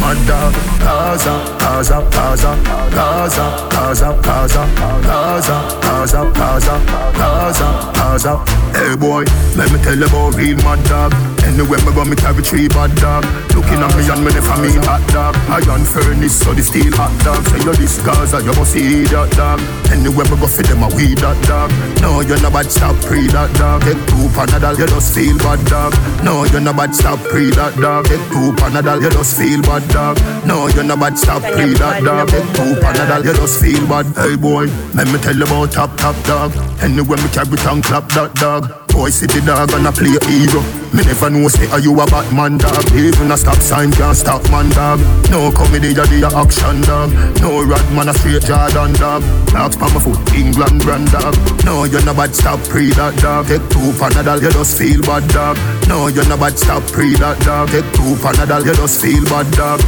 mad 0.00 0.18
dog. 0.26 0.54
Gaza, 0.84 1.34
Gaza, 1.58 1.98
Gaza, 2.12 2.52
Gaza, 2.92 3.46
Gaza, 3.70 4.08
Gaza, 4.22 4.62
Gaza, 5.02 5.56
Gaza, 5.80 6.20
Gaza, 6.34 6.74
Gaza, 7.18 7.68
Gaza. 7.94 8.32
Hey 8.76 8.94
boy, 8.96 9.24
let 9.56 9.72
me 9.72 9.78
tell 9.82 9.96
you 9.98 10.06
about 10.06 10.34
real 10.36 10.56
mad 10.58 10.82
dog. 10.84 11.33
Anywhere 11.44 11.78
me 11.84 11.92
go, 11.92 12.04
me 12.04 12.16
carry 12.16 12.42
three 12.42 12.68
bad 12.68 12.94
dog. 12.96 13.24
Looking 13.54 13.78
at 13.84 13.92
me 13.94 14.08
and 14.08 14.24
me 14.24 14.32
never 14.32 14.56
mean 14.60 14.82
hot 14.82 15.04
dog. 15.12 15.36
Iron 15.52 15.84
furnace, 15.84 16.40
so 16.40 16.52
the 16.52 16.62
steel 16.62 16.92
hot 16.96 17.12
dog. 17.22 17.44
Say 17.46 17.60
you 17.62 17.74
this 17.76 18.00
Gaza, 18.02 18.40
you 18.42 18.54
must 18.56 18.72
see 18.72 19.04
that 19.12 19.30
dog. 19.36 19.60
Anywhere 19.92 20.26
me 20.26 20.36
go, 20.40 20.48
for 20.48 20.64
them 20.64 20.82
a 20.82 20.88
weed 20.96 21.18
that 21.20 21.38
dog. 21.46 21.70
No, 22.00 22.20
you're 22.20 22.40
not 22.40 22.52
bad, 22.52 22.72
stop 22.72 22.96
pre 23.04 23.28
that 23.28 23.52
dog. 23.54 23.84
Get 23.84 24.00
two 24.08 24.26
panadol, 24.32 24.78
you 24.78 24.86
just 24.88 25.14
feel 25.14 25.36
bad 25.38 25.60
dog. 25.66 25.92
No, 26.24 26.44
you're 26.48 26.60
not 26.60 26.76
bad, 26.76 26.94
stop 26.94 27.20
pre 27.28 27.50
that 27.54 27.76
dog. 27.76 28.08
Get 28.08 28.22
two 28.32 28.50
panadol, 28.56 29.02
you 29.02 29.10
just 29.10 29.36
feel 29.36 29.62
bad 29.62 29.84
dog. 29.92 30.16
No, 30.46 30.66
you're 30.68 30.84
not 30.84 30.98
bad, 30.98 31.18
stop 31.18 31.42
pre 31.42 31.74
that 31.76 32.02
dog. 32.02 32.28
Get 32.32 32.44
two 32.56 32.74
panadol, 32.80 33.24
you 33.24 33.34
just 33.34 33.60
feel 33.60 33.84
bad. 33.86 34.06
Hey 34.16 34.36
boy, 34.36 34.66
let 34.94 35.06
me 35.12 35.18
tell 35.20 35.36
you 35.36 35.44
about 35.44 35.72
top 35.72 35.96
top 35.98 36.16
dog. 36.24 36.56
Anywhere 36.82 37.18
me 37.18 37.28
carry 37.30 37.56
tongue 37.60 37.82
clap 37.82 38.08
that 38.10 38.34
dog. 38.34 38.83
Boy, 38.94 39.10
see 39.10 39.26
the 39.26 39.42
dog 39.42 39.74
and 39.74 39.88
I 39.88 39.90
play 39.90 40.14
hero. 40.30 40.62
Me 40.94 41.02
never 41.02 41.26
know 41.26 41.50
say 41.50 41.66
are 41.74 41.82
you 41.82 41.90
a 41.98 42.06
Batman 42.06 42.58
dog. 42.62 42.86
Even 42.94 43.26
a 43.32 43.36
stop 43.36 43.58
sign 43.58 43.90
can't 43.90 44.16
stop 44.16 44.38
man 44.54 44.70
dog. 44.70 45.02
No 45.34 45.50
comedy, 45.50 45.90
ya 45.90 46.06
the 46.06 46.22
action 46.30 46.78
dog. 46.86 47.10
No 47.42 47.66
rad 47.66 47.82
man 47.90 48.08
a 48.08 48.14
straight 48.14 48.46
Jordan 48.46 48.94
dog. 48.94 49.26
Dogs 49.50 49.74
pa 49.74 49.90
my 49.90 49.98
foot, 49.98 50.22
England 50.38 50.86
brand 50.86 51.10
dog. 51.10 51.34
No, 51.66 51.82
you're 51.82 52.06
not 52.06 52.14
bad, 52.14 52.38
stop 52.38 52.62
pre 52.70 52.94
that 52.94 53.18
dog. 53.18 53.50
Take 53.50 53.66
two 53.66 53.90
panadol, 53.98 54.40
you 54.40 54.54
just 54.54 54.78
feel 54.78 55.02
bad 55.02 55.26
dog. 55.34 55.58
No, 55.90 56.06
you're 56.06 56.28
not 56.30 56.38
bad, 56.38 56.54
stop 56.54 56.86
pre 56.94 57.18
that 57.18 57.34
dog. 57.42 57.74
Take 57.74 57.90
two 57.98 58.14
panadol, 58.22 58.62
you 58.62 58.78
just 58.78 59.02
feel 59.02 59.26
bad 59.26 59.50
dog. 59.58 59.82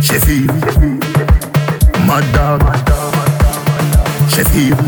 Sheffield, 0.00 0.48
mad 2.08 2.24
dog. 2.32 2.64
Sheffield, 4.32 4.80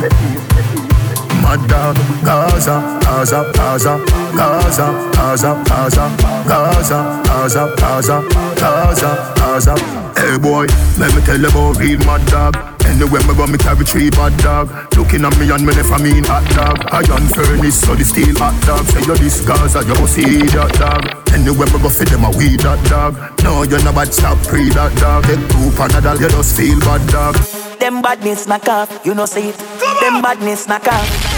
mad 1.44 1.61
dog. 1.68 1.96
Gaza, 2.24 2.98
Gaza, 3.04 3.52
Gaza, 3.52 4.00
Gaza, 4.35 4.87
Gaza, 5.12 5.50
Gaza, 5.68 6.04
Gaza, 6.48 6.98
Gaza, 7.24 7.74
Gaza, 7.76 8.16
Gaza, 8.57 9.35
Gaza. 9.37 9.74
Hey 10.16 10.38
boy, 10.38 10.66
let 10.98 11.14
me 11.14 11.20
tell 11.22 11.38
you 11.38 11.48
about 11.48 11.76
real 11.78 11.98
mad 12.09 12.24
dog. 12.26 12.57
Anywhere 12.85 13.22
me 13.26 13.35
go, 13.35 13.46
me 13.46 13.59
carry 13.59 13.85
three 13.85 14.11
bad 14.11 14.37
dog. 14.38 14.68
Looking 14.96 15.24
at 15.24 15.37
me 15.38 15.50
and 15.50 15.66
me 15.66 15.74
never 15.74 15.98
mean 15.98 16.24
hot 16.24 16.44
dog. 16.54 16.78
Iron 16.92 17.26
furnace, 17.28 17.80
so 17.80 17.94
the 17.94 18.04
steel 18.04 18.37
hot 18.38 18.54
dog. 18.64 18.85
Say 18.87 19.00
you 19.00 19.16
this 19.16 19.44
Gaza, 19.44 19.83
you 19.85 19.94
must 20.00 20.14
see 20.14 20.46
that 20.54 20.72
dog. 20.78 21.02
Anywhere 21.33 21.66
me 21.66 21.78
go, 21.83 21.88
for 21.88 22.04
them 22.04 22.24
a 22.24 22.30
weed 22.37 22.61
that 22.61 22.80
dog. 22.88 23.16
No, 23.42 23.62
you're 23.64 23.83
not 23.83 23.94
bad, 23.94 24.14
stop 24.14 24.38
pre 24.46 24.70
that 24.70 24.94
dog. 24.96 25.24
Get 25.24 25.40
two 25.50 25.70
panadol, 25.76 26.20
you 26.20 26.28
just 26.28 26.57
feel 26.57 26.78
bad 26.80 27.02
dog. 27.09 27.37
Them 27.80 28.00
badness 28.00 28.46
knock 28.46 28.68
off, 28.68 28.88
you 29.04 29.14
know 29.14 29.26
see 29.26 29.48
it. 29.48 29.59
Them 30.00 30.22
badness 30.22 30.68
knock 30.68 30.87
off. 30.87 31.34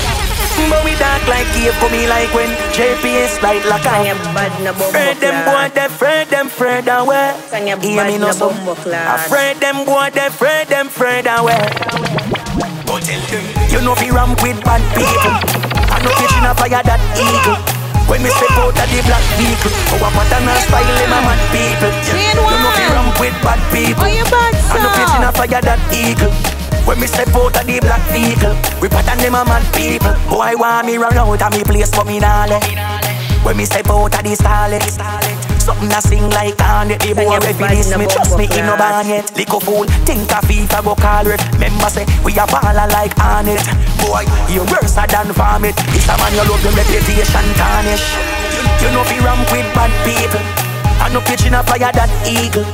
But 0.71 0.83
we 0.85 0.97
dark 0.97 1.23
like 1.29 1.47
cave, 1.53 1.75
for 1.77 1.91
me 1.91 2.09
like 2.09 2.33
when 2.33 2.49
JPS 2.73 3.43
light 3.43 3.65
like 3.67 3.87
I 3.87 4.09
am 4.09 4.19
bad 4.35 4.53
lock 4.65 4.81
off. 4.81 4.89
Afraid 4.91 5.17
them 5.21 5.37
boy, 5.45 5.69
they 5.75 5.85
afraid 5.87 6.27
them 6.29 6.47
afraid 6.47 6.89
away. 6.89 7.37
Hear 7.53 8.05
me 8.05 8.19
no 8.19 8.33
so. 8.33 8.51
Afraid 8.51 9.61
them 9.61 9.85
boy, 9.85 10.11
they 10.11 10.27
afraid 10.27 10.69
them 10.69 10.87
afraid 10.89 11.27
away. 11.29 11.61
You 13.71 13.81
know 13.85 13.95
fi 13.95 14.09
ramp 14.11 14.43
with 14.43 14.59
bad 14.65 14.83
people. 14.97 15.35
I 15.93 16.01
know 16.03 16.11
kitchen 16.17 16.45
a 16.49 16.55
fire 16.57 16.83
that 16.83 17.01
eagle. 17.15 17.61
When 18.09 18.23
me 18.23 18.31
step 18.31 18.55
out 18.63 18.71
of 18.71 18.87
the 18.87 19.03
black 19.03 19.25
vehicle, 19.35 19.75
our 19.99 20.11
pattern 20.15 20.47
and 20.47 20.63
style 20.65 20.95
them 20.97 21.13
a 21.13 21.19
mad 21.27 21.43
people. 21.53 21.93
You 22.17 22.35
know 22.39 22.71
fi 22.73 22.87
ramp 22.95 23.19
with 23.21 23.37
bad 23.45 23.61
people. 23.75 24.07
I 24.07 24.79
know 24.81 24.91
kitchen 24.97 25.23
a 25.27 25.31
fire 25.35 25.61
that 25.63 25.81
eagle. 25.93 26.33
When 26.87 27.01
me 27.01 27.07
step 27.09 27.35
out 27.35 27.51
of 27.51 27.67
the 27.67 27.81
black 27.83 28.01
vehicle, 28.15 28.55
we 28.81 28.89
pattern 28.89 29.19
them 29.19 29.35
a 29.35 29.43
mad 29.45 29.67
people. 29.75 30.15
Boy 30.31 30.41
I 30.41 30.55
want 30.55 30.87
me 30.87 30.97
run 30.97 31.19
out 31.19 31.43
of 31.43 31.51
me 31.51 31.65
place, 31.65 31.91
but 31.91 32.07
me 32.07 32.21
nah 32.21 32.47
let. 32.47 32.63
When 33.43 33.57
me 33.57 33.65
step 33.67 33.91
out 33.91 34.15
of 34.15 34.23
the 34.23 34.39
starlet, 34.39 34.87
something 35.59 35.91
that 35.91 36.07
sing 36.07 36.31
like 36.31 36.55
on 36.63 36.95
it. 36.95 37.03
The 37.03 37.11
boy 37.19 37.43
this 37.43 37.91
me, 37.91 38.07
trust 38.07 38.39
me, 38.39 38.47
in 38.55 38.71
no 38.71 38.79
ban 38.79 39.03
yet. 39.11 39.35
Lick 39.35 39.51
a 39.51 39.59
fool, 39.59 39.83
think 40.07 40.31
a 40.31 40.39
FIFA 40.47 40.79
go 40.87 40.95
call 40.95 41.27
ref. 41.27 41.43
Member 41.59 41.91
say 41.91 42.07
we 42.23 42.31
a 42.39 42.47
baller 42.47 42.87
like 42.95 43.19
on 43.19 43.51
it. 43.51 43.67
Boy, 43.99 44.23
you 44.47 44.63
worse 44.71 44.95
than 44.95 45.35
vomit. 45.35 45.75
This 45.91 46.07
a 46.07 46.15
man 46.15 46.39
you 46.39 46.47
love 46.47 46.63
your 46.63 46.71
reputation 46.71 47.47
tarnish. 47.59 48.07
You, 48.55 48.63
you 48.87 48.89
know 48.95 49.03
fi 49.03 49.19
ramp 49.27 49.43
with 49.51 49.67
bad 49.75 49.91
people. 50.07 50.43
I 51.03 51.11
no 51.11 51.19
pitching 51.21 51.55
up 51.55 51.67
a 51.67 51.75
fire 51.75 51.91
that 51.91 52.11
eagle. 52.23 52.65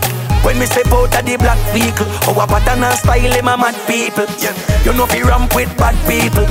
When 0.44 0.58
me 0.58 0.66
step 0.66 0.86
out 0.88 1.14
of 1.14 1.24
the 1.24 1.36
black 1.38 1.58
vehicle, 1.72 2.06
our 2.28 2.46
pattern 2.46 2.82
and 2.82 2.98
style 2.98 3.30
them 3.30 3.48
a 3.48 3.56
mad 3.56 3.76
people. 3.86 4.26
Yeah. 4.42 4.54
You 4.84 4.92
know 4.92 5.06
fi 5.06 5.22
ramp 5.22 5.54
with 5.54 5.70
bad 5.78 5.94
people. 6.08 6.46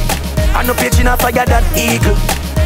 I 0.55 0.63
no 0.65 0.73
pitching 0.73 1.07
a 1.07 1.17
fire 1.17 1.45
that 1.45 1.65
eagle. 1.75 2.15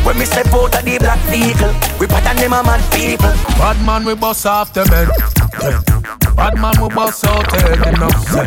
When 0.05 0.19
me 0.19 0.25
step 0.25 0.47
out 0.53 0.75
of 0.75 0.85
the 0.85 0.97
black 0.99 1.19
vehicle, 1.33 1.73
we 1.99 2.05
pattern 2.05 2.37
them 2.37 2.53
a 2.53 2.61
mad 2.61 2.81
people. 2.93 3.33
Bad 3.57 3.77
man 3.85 4.05
we 4.05 4.13
bust 4.13 4.45
off 4.45 4.71
the 4.73 4.85
bed. 4.85 5.09
Bad 6.35 6.61
man 6.61 6.75
we 6.77 6.93
bust 6.93 7.25
out 7.25 7.49
head 7.51 7.81
enough 7.89 8.21
set. 8.29 8.45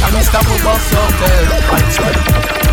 Gangsta 0.00 0.40
we 0.44 0.56
bust 0.60 0.92
out 0.92 1.12
head. 1.24 1.46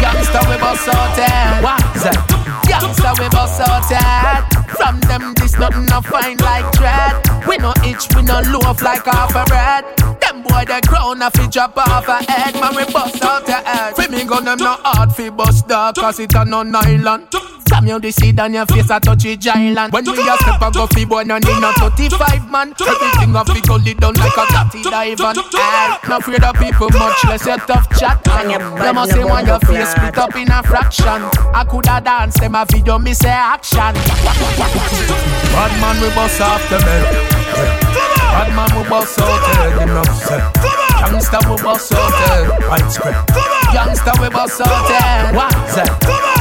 Gangsta 0.03 0.39
we 0.49 0.57
bust 0.59 0.87
out 0.89 1.15
head. 1.15 1.63
What's 1.63 2.03
that? 2.03 2.19
Gangsta 2.67 3.15
we 3.19 3.29
bust 3.29 3.61
out 3.61 3.87
head. 3.87 4.43
From 4.75 4.99
them 5.07 5.33
this 5.35 5.57
nothing 5.57 5.85
no 5.85 6.01
fine 6.01 6.37
like 6.37 6.69
dread. 6.73 7.15
We 7.47 7.57
no 7.57 7.71
itch, 7.85 8.07
we 8.15 8.23
no 8.23 8.41
loaf 8.51 8.81
like 8.81 9.05
half 9.05 9.35
a 9.35 9.45
bread. 9.45 9.85
Them 10.27 10.43
boy 10.43 10.65
the 10.67 10.81
crown 10.85 11.21
a 11.21 11.31
fi 11.31 11.47
drop 11.47 11.77
off 11.77 12.07
a 12.07 12.19
head. 12.29 12.53
Man 12.59 12.75
we 12.75 12.83
bust 12.91 13.23
out 13.23 13.47
your 13.47 13.63
head. 13.63 13.95
Fi 13.95 14.07
me 14.07 14.25
gun 14.25 14.43
them 14.43 14.59
no 14.59 14.75
hard 14.83 15.13
fi 15.13 15.29
bust 15.29 15.67
dog, 15.69 15.95
cause 15.95 16.19
it 16.19 16.33
a 16.35 16.43
no 16.43 16.63
nylon. 16.63 17.27
From 17.67 17.87
you 17.87 17.99
the 17.99 18.11
seed 18.11 18.39
on 18.39 18.53
your 18.53 18.65
face 18.65 18.89
a 18.89 18.99
touch 18.99 19.23
it 19.25 19.39
giant. 19.39 19.93
When 19.93 20.03
we 20.03 20.27
a 20.27 20.35
step 20.35 20.61
a 20.61 20.71
go 20.71 20.85
fi 20.87 21.05
boy 21.05 21.23
no 21.23 21.37
need 21.37 21.59
no 21.61 21.71
35 21.79 22.51
man. 22.51 22.73
Everything 22.75 23.35
a 23.35 23.45
fi 23.45 23.61
go 23.61 23.75
lead 23.75 23.99
down 23.99 24.13
like 24.15 24.35
a 24.35 24.45
tatty 24.51 24.83
dive 24.83 25.21
on. 25.21 25.35
Aye, 25.55 25.99
afraid 26.03 26.43
of 26.43 26.55
people 26.55 26.89
much 26.91 27.23
less 27.23 27.45
your 27.45 27.57
tough 27.59 27.87
chat. 27.97 28.19
You 28.47 28.93
must 28.93 29.11
say 29.11 29.23
when 29.23 29.45
your 29.47 29.59
face 29.61 29.91
split 29.91 30.17
up 30.17 30.35
in 30.35 30.51
a 30.51 30.61
fraction. 30.63 31.23
I 31.55 31.63
coulda 31.69 32.01
dance 32.03 32.37
them 32.39 32.55
a 32.55 32.65
video 32.69 32.99
me 32.99 33.13
say 33.13 33.29
action. 33.29 33.93
Bad 35.55 35.71
man 35.79 36.01
we 36.01 36.09
bust 36.13 36.41
off 36.41 36.69
the 36.69 36.79
bed. 36.79 37.86
Bad 37.97 38.53
man 38.55 38.69
we 38.77 38.87
bust 38.89 39.19
out 39.19 39.41
head 39.55 39.89
enough 39.89 40.13
set. 40.13 40.41
Youngster 40.99 41.39
we 41.49 41.55
bust 41.61 41.93
out 41.93 42.13
head. 42.13 42.49
Widespread. 42.69 43.15
Youngster 43.73 44.13
we 44.21 44.29
bust 44.29 44.61
out 44.61 44.89
head. 44.89 45.35
What's 45.35 45.75
that? 45.75 45.89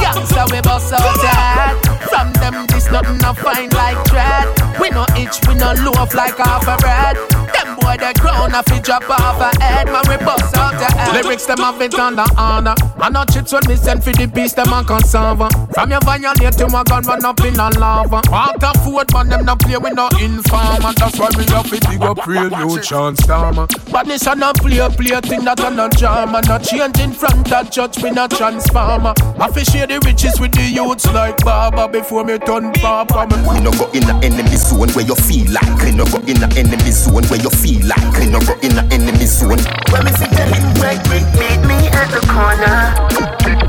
Youngster 0.01 0.45
we 0.51 0.61
bust 0.61 0.93
out 0.93 1.17
head. 1.25 1.75
From 2.09 2.31
them 2.33 2.65
this 2.67 2.89
nothing 2.91 3.17
no 3.17 3.33
fine 3.33 3.69
like 3.71 3.97
dread. 4.05 4.47
We 4.79 4.89
no 4.89 5.05
itch, 5.17 5.41
we 5.47 5.55
no 5.55 5.73
loaf 5.81 6.13
like 6.13 6.37
half 6.37 6.67
a 6.67 6.77
bread. 6.77 7.17
Them 7.53 7.75
boy 7.81 7.97
the 7.97 8.13
crown 8.19 8.53
a 8.53 8.61
fi 8.63 8.79
drop 8.79 9.09
off 9.09 9.41
a 9.41 9.49
head. 9.61 9.87
Man 9.87 10.03
we 10.07 10.17
bust 10.23 10.55
out 10.55 10.77
the 10.77 10.85
head. 10.85 11.13
Lyrics 11.13 11.45
them 11.45 11.57
have 11.57 11.81
it 11.81 11.97
on 11.97 12.15
the 12.15 12.27
honor. 12.37 12.75
I 12.97 13.09
know 13.09 13.25
chits 13.25 13.53
when 13.53 13.63
me 13.67 13.75
send 13.75 14.03
for 14.03 14.11
the 14.13 14.27
beast 14.27 14.55
them 14.55 14.71
a 14.73 14.83
conserve. 14.83 15.41
From 15.73 15.89
your 15.89 16.01
violate 16.01 16.53
to 16.61 16.67
my 16.69 16.83
gun 16.83 17.03
run 17.03 17.25
up 17.25 17.39
in 17.41 17.59
a 17.59 17.69
lava. 17.77 18.21
Walk 18.29 18.61
a 18.61 18.71
foot 18.79 19.11
man 19.13 19.29
them 19.29 19.45
no 19.45 19.55
play 19.55 19.77
with 19.77 19.93
no 19.93 20.09
informer. 20.21 20.93
That's 20.93 21.17
why 21.19 21.29
we 21.37 21.45
love 21.51 21.71
it 21.73 21.81
big 21.87 22.01
up 22.01 22.25
real 22.25 22.49
you 22.49 22.81
chance 22.81 23.21
starmer. 23.21 23.67
But 23.91 24.05
this 24.07 24.25
a 24.27 24.35
no 24.35 24.53
play 24.53 24.79
play 24.95 25.19
thing 25.21 25.45
that 25.45 25.59
a 25.59 25.69
no 25.69 25.89
drama. 25.89 26.41
No 26.47 26.57
change 26.59 26.99
in 26.99 27.11
front 27.11 27.51
of 27.51 27.71
judge 27.71 28.01
we 28.01 28.11
no 28.11 28.27
transformer. 28.27 29.13
I 29.39 29.51
fi 29.51 29.63
share 29.63 29.87
the 29.87 29.99
riches 30.05 30.39
with 30.39 30.53
the 30.53 30.63
youths 30.63 31.05
like 31.13 31.37
Baba 31.43 31.87
before 31.87 32.23
me 32.23 32.37
turn 32.39 32.73
papa. 32.73 33.27
We 33.49 33.59
no 33.61 33.71
go 33.71 33.89
in 33.91 34.05
the 34.05 34.19
enemy 34.23 34.57
zone 34.57 34.89
where 34.91 35.05
you 35.05 35.15
feel 35.15 35.51
like. 35.51 35.77
We 35.83 35.91
no 35.91 36.05
go 36.05 36.19
in 36.25 36.39
the 36.39 36.49
enemy 36.57 36.91
zone 36.91 37.25
where 37.29 37.41
you 37.41 37.49
feel 37.49 37.85
like. 37.87 38.11
We 38.17 38.29
no 38.29 38.39
go 38.41 38.53
in 38.65 38.75
the 38.75 38.85
enemy 38.91 39.25
zone. 39.25 39.61
When 39.91 40.05
me 40.05 40.11
see 40.17 40.29
tell 40.33 40.51
him 40.51 40.67
break, 40.79 40.99
meet, 41.09 41.27
meet 41.37 41.61
me 41.65 41.77
at 41.93 42.09
the 42.11 42.21
corner. 42.27 42.93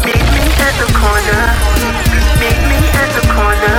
Meet 0.04 0.26
me 0.34 0.44
at 0.62 0.74
the 0.80 0.88
corner. 0.96 1.42
Meet 2.40 2.60
me 2.70 2.78
at 2.96 3.10
the 3.16 3.24
corner. 3.32 3.76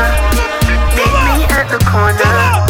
Meet 0.95 1.15
me 1.25 1.43
at 1.49 1.67
the 1.69 1.79
corner. 1.85 2.68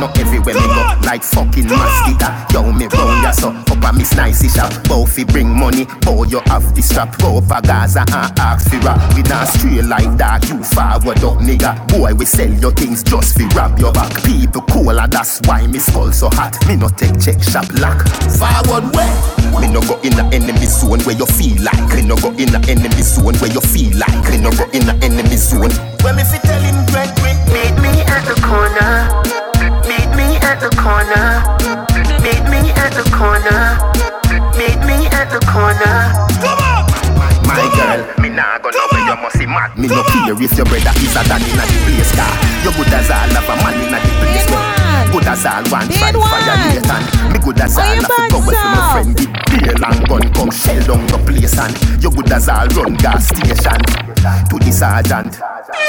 Dog, 0.00 0.16
I 0.16 0.22
know 0.22 0.26
everywhere 0.26 0.54
me 0.54 0.60
go 0.60 0.82
like 1.06 1.22
fucking 1.22 1.68
mosquito. 1.68 2.28
Yo, 2.52 2.72
me 2.72 2.86
round 2.86 3.22
ya 3.22 3.32
so 3.32 3.50
up 3.50 3.84
a 3.84 3.92
miss 3.92 4.14
nice 4.14 4.42
shop. 4.54 4.72
Both 4.84 5.16
bring 5.28 5.48
money, 5.48 5.86
boy 6.00 6.24
you 6.24 6.40
have 6.46 6.74
the 6.74 6.82
strap. 6.82 7.18
Go 7.18 7.40
for 7.40 7.60
Gaza 7.60 8.00
and 8.00 8.38
ask 8.38 8.70
for 8.70 8.78
rap. 8.78 9.00
We 9.14 9.22
not 9.22 9.48
straight 9.48 9.84
like 9.84 10.16
that, 10.16 10.48
you 10.48 10.62
forward 10.64 11.22
up 11.22 11.38
nigga. 11.44 11.86
Boy, 11.88 12.14
we 12.14 12.24
sell 12.24 12.48
your 12.48 12.72
things 12.72 13.02
just 13.02 13.36
fi 13.36 13.46
rob 13.56 13.78
your 13.78 13.92
back. 13.92 14.10
People 14.24 14.62
cool 14.62 14.98
and 14.98 15.12
that's 15.12 15.40
why 15.44 15.66
me 15.66 15.78
skull 15.78 16.12
so 16.12 16.28
hot. 16.30 16.56
Me 16.66 16.76
no 16.76 16.88
take 16.88 17.20
check 17.20 17.42
shop 17.42 17.68
lock. 17.74 18.06
Forward 18.40 18.94
way. 18.96 19.12
Me 19.60 19.68
no 19.70 19.80
go 19.82 20.00
in 20.00 20.16
the 20.16 20.24
enemy 20.32 20.66
zone 20.66 21.00
where 21.04 21.16
you 21.16 21.26
feel 21.26 21.60
like. 21.62 21.94
Me 21.94 22.02
no 22.02 22.16
go 22.16 22.30
in 22.40 22.48
the 22.48 22.60
enemy 22.68 23.02
zone 23.02 23.36
where 23.36 23.52
you 23.52 23.60
feel 23.60 23.92
like. 23.98 24.30
Me 24.30 24.40
no 24.40 24.50
go 24.52 24.64
in 24.72 24.86
the 24.86 24.96
enemy 25.02 25.36
zone. 25.36 25.72
When 26.00 26.16
me 26.16 26.24
fi 26.24 26.38
tell 26.38 26.62
him 26.62 26.78
break, 26.88 27.12
meet, 27.20 27.40
meet 27.52 27.74
me 27.82 27.92
at 28.08 28.24
the 28.24 28.40
corner. 28.40 29.49
Meet 30.50 30.58
me 30.58 30.66
at 30.66 30.66
the 30.66 30.74
corner. 30.82 31.30
Meet 32.26 32.42
me 32.50 32.60
at 32.74 32.90
the 32.90 33.06
corner. 33.14 33.78
Meet 34.58 34.82
me 34.82 35.06
at 35.14 35.30
the 35.30 35.38
corner. 35.46 36.10
Come 36.42 36.58
on! 36.58 36.90
My 37.46 37.70
girl, 37.78 38.02
on. 38.02 38.18
me 38.18 38.34
nah 38.34 38.58
go 38.58 38.74
nowhere, 38.74 39.06
you 39.06 39.14
must 39.22 39.38
see 39.38 39.46
mad. 39.46 39.78
Me 39.78 39.86
no 39.86 40.02
care 40.02 40.34
care 40.34 40.42
if 40.42 40.50
your 40.58 40.66
brother 40.66 40.90
is 40.98 41.14
a 41.14 41.22
dan 41.22 41.38
inna 41.46 41.62
the 41.70 41.78
place 41.86 42.10
car. 42.18 42.34
You 42.66 42.74
good 42.74 42.90
as 42.90 43.10
all 43.14 43.30
have 43.30 43.46
a 43.46 43.54
man 43.62 43.78
inna 43.78 43.98
the 44.02 44.10
place. 44.18 44.46
me. 44.50 44.58
Good 45.14 45.30
as 45.30 45.46
all 45.46 45.62
one 45.70 45.86
try 45.86 46.10
fire 46.18 46.58
Nathan. 46.66 47.02
Me 47.30 47.38
good 47.38 47.60
as 47.62 47.78
all 47.78 47.86
have 47.86 48.10
to 48.10 48.26
go 48.34 48.38
with 48.42 48.58
my 48.58 48.82
friend. 48.90 49.14
The 49.14 49.26
bail 49.54 49.84
and 49.86 50.02
gun 50.10 50.24
come 50.34 50.50
shell 50.50 50.82
down 50.82 51.06
the 51.06 51.18
place 51.30 51.54
and 51.62 51.78
you 52.02 52.10
good 52.10 52.32
as 52.34 52.50
all 52.50 52.66
run 52.74 52.98
gas 52.98 53.30
station 53.30 53.78
to 54.50 54.56
the 54.58 54.72
sergeant. 54.74 55.38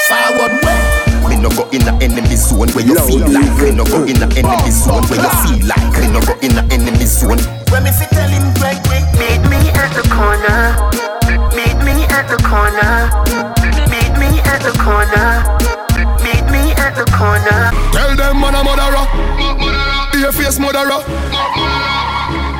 Forward 0.06 0.54
way. 0.62 0.91
Me 1.30 1.36
no 1.38 1.50
go 1.50 1.64
in 1.72 1.82
the 1.86 1.94
enemy 2.02 2.36
zone 2.36 2.70
where 2.74 2.86
you 2.86 2.96
feel 3.08 3.26
like. 3.30 3.56
Me 3.62 3.72
no 3.72 3.84
go 3.86 4.04
in 4.04 4.18
the 4.20 4.28
enemy 4.38 4.72
zone 4.72 5.04
where 5.10 5.22
you 5.22 5.32
feel 5.44 5.60
like. 5.68 5.92
Me 6.00 6.08
no 6.12 6.20
go 6.22 6.34
in 6.42 6.52
the 6.56 6.64
enemy 6.72 7.06
zone. 7.06 7.40
When 7.72 7.84
me 7.84 7.92
fi 7.92 8.06
tell 8.12 8.30
him 8.30 8.54
quick, 8.60 8.78
quick, 8.88 9.06
meet 9.16 9.42
me 9.50 9.60
at 9.78 9.92
the 9.96 10.04
corner. 10.12 10.76
Meet 11.56 11.78
me 11.86 12.04
at 12.10 12.28
the 12.28 12.38
corner. 12.44 13.10
Meet 13.88 14.14
me 14.20 14.40
at 14.44 14.62
the 14.62 14.74
corner. 14.80 15.44
Meet 16.24 16.46
me 16.52 16.72
at 16.76 16.96
the 16.96 17.06
corner. 17.16 17.72
Tell 17.94 18.16
them 18.16 18.42
man 18.42 18.56
a 18.56 18.64
murderer. 18.64 19.06
Be 20.12 20.24
a 20.24 20.32
face 20.32 20.60
murderer. 20.60 21.02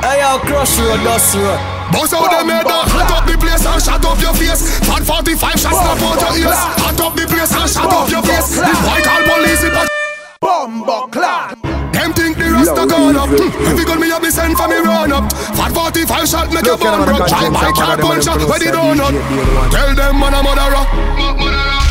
Hey 0.02 0.20
yo, 0.20 0.38
crush 0.40 0.78
road, 0.78 1.02
dust 1.04 1.36
road. 1.36 1.81
Boss 1.92 2.12
out 2.16 2.32
them 2.32 2.48
head 2.48 2.64
and 2.64 2.88
hot 2.88 3.12
up 3.12 3.24
the 3.28 3.36
place 3.36 3.64
and 3.68 3.82
shut 3.82 4.00
up 4.00 4.16
your 4.16 4.32
face. 4.32 4.80
Fat 4.88 5.04
45 5.04 5.60
shots 5.60 5.76
snap 5.76 6.00
out 6.00 6.20
your 6.24 6.48
ears. 6.48 6.60
Hot 6.80 7.00
up 7.04 7.12
the 7.12 7.28
place 7.28 7.52
and 7.52 7.68
shut 7.68 7.84
up 7.84 8.08
your 8.08 8.24
face. 8.24 8.56
The 8.56 8.72
white 8.88 9.04
call 9.04 9.22
police 9.28 9.62
it. 9.62 9.76
Bumbo 10.40 11.06
clock. 11.12 11.60
Them 11.92 12.10
think 12.16 12.40
the 12.40 12.48
rasta 12.48 12.88
gone 12.88 13.14
up. 13.14 13.28
Hmm. 13.28 13.68
Every 13.68 13.84
gun 13.84 14.00
me 14.00 14.08
have 14.08 14.24
me 14.24 14.32
send 14.32 14.56
for 14.56 14.66
me 14.66 14.80
run 14.80 15.12
up. 15.12 15.28
Fat 15.54 15.70
45 15.70 16.28
shot 16.28 16.48
make 16.48 16.64
your 16.64 16.80
bone 16.80 17.04
broke. 17.04 17.28
Try 17.28 17.52
my 17.52 17.70
car 17.76 18.00
punch 18.00 18.26
up 18.26 18.40
where 18.40 18.58
the 18.58 18.72
donut. 18.72 19.12
Tell 19.70 19.92
them 19.92 20.16
man 20.16 20.32
a 20.32 20.40
murderer. 20.40 20.84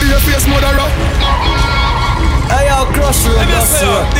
Be 0.02 0.10
a 0.10 0.20
face 0.26 0.50
murderer. 0.50 0.90
Hey 2.52 2.68
yo, 2.68 2.84
crush 2.92 3.24
road, 3.30 3.48
dust 3.48 3.80
road. 3.86 4.12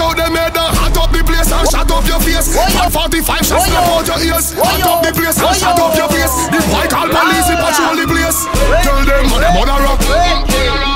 Out 0.00 0.16
them 0.16 0.36
head 0.38 0.54
and 0.54 0.76
hot 0.78 0.96
up 0.96 1.09
place 1.40 1.52
and 1.52 1.68
shut 1.70 1.90
up 1.90 2.06
your 2.06 2.20
face. 2.20 2.54
Fat 2.54 2.92
45 2.92 3.46
shots 3.46 3.64
snap 3.66 3.88
out 3.88 4.06
your 4.06 4.20
ears. 4.20 4.52
Hot 4.56 4.82
up 4.84 5.02
the 5.04 5.12
place 5.12 5.38
and 5.40 5.56
shut 5.56 5.78
up 5.78 5.96
your 5.96 6.08
face. 6.08 6.34
The 6.52 6.60
white 6.72 6.90
call 6.90 7.08
police 7.08 7.48
it 7.48 7.58
patrol 7.58 7.96
the 7.96 8.06
place. 8.06 8.38
Tell 8.84 9.00
them 9.04 9.24
a 9.32 9.48
murderer. 9.56 9.96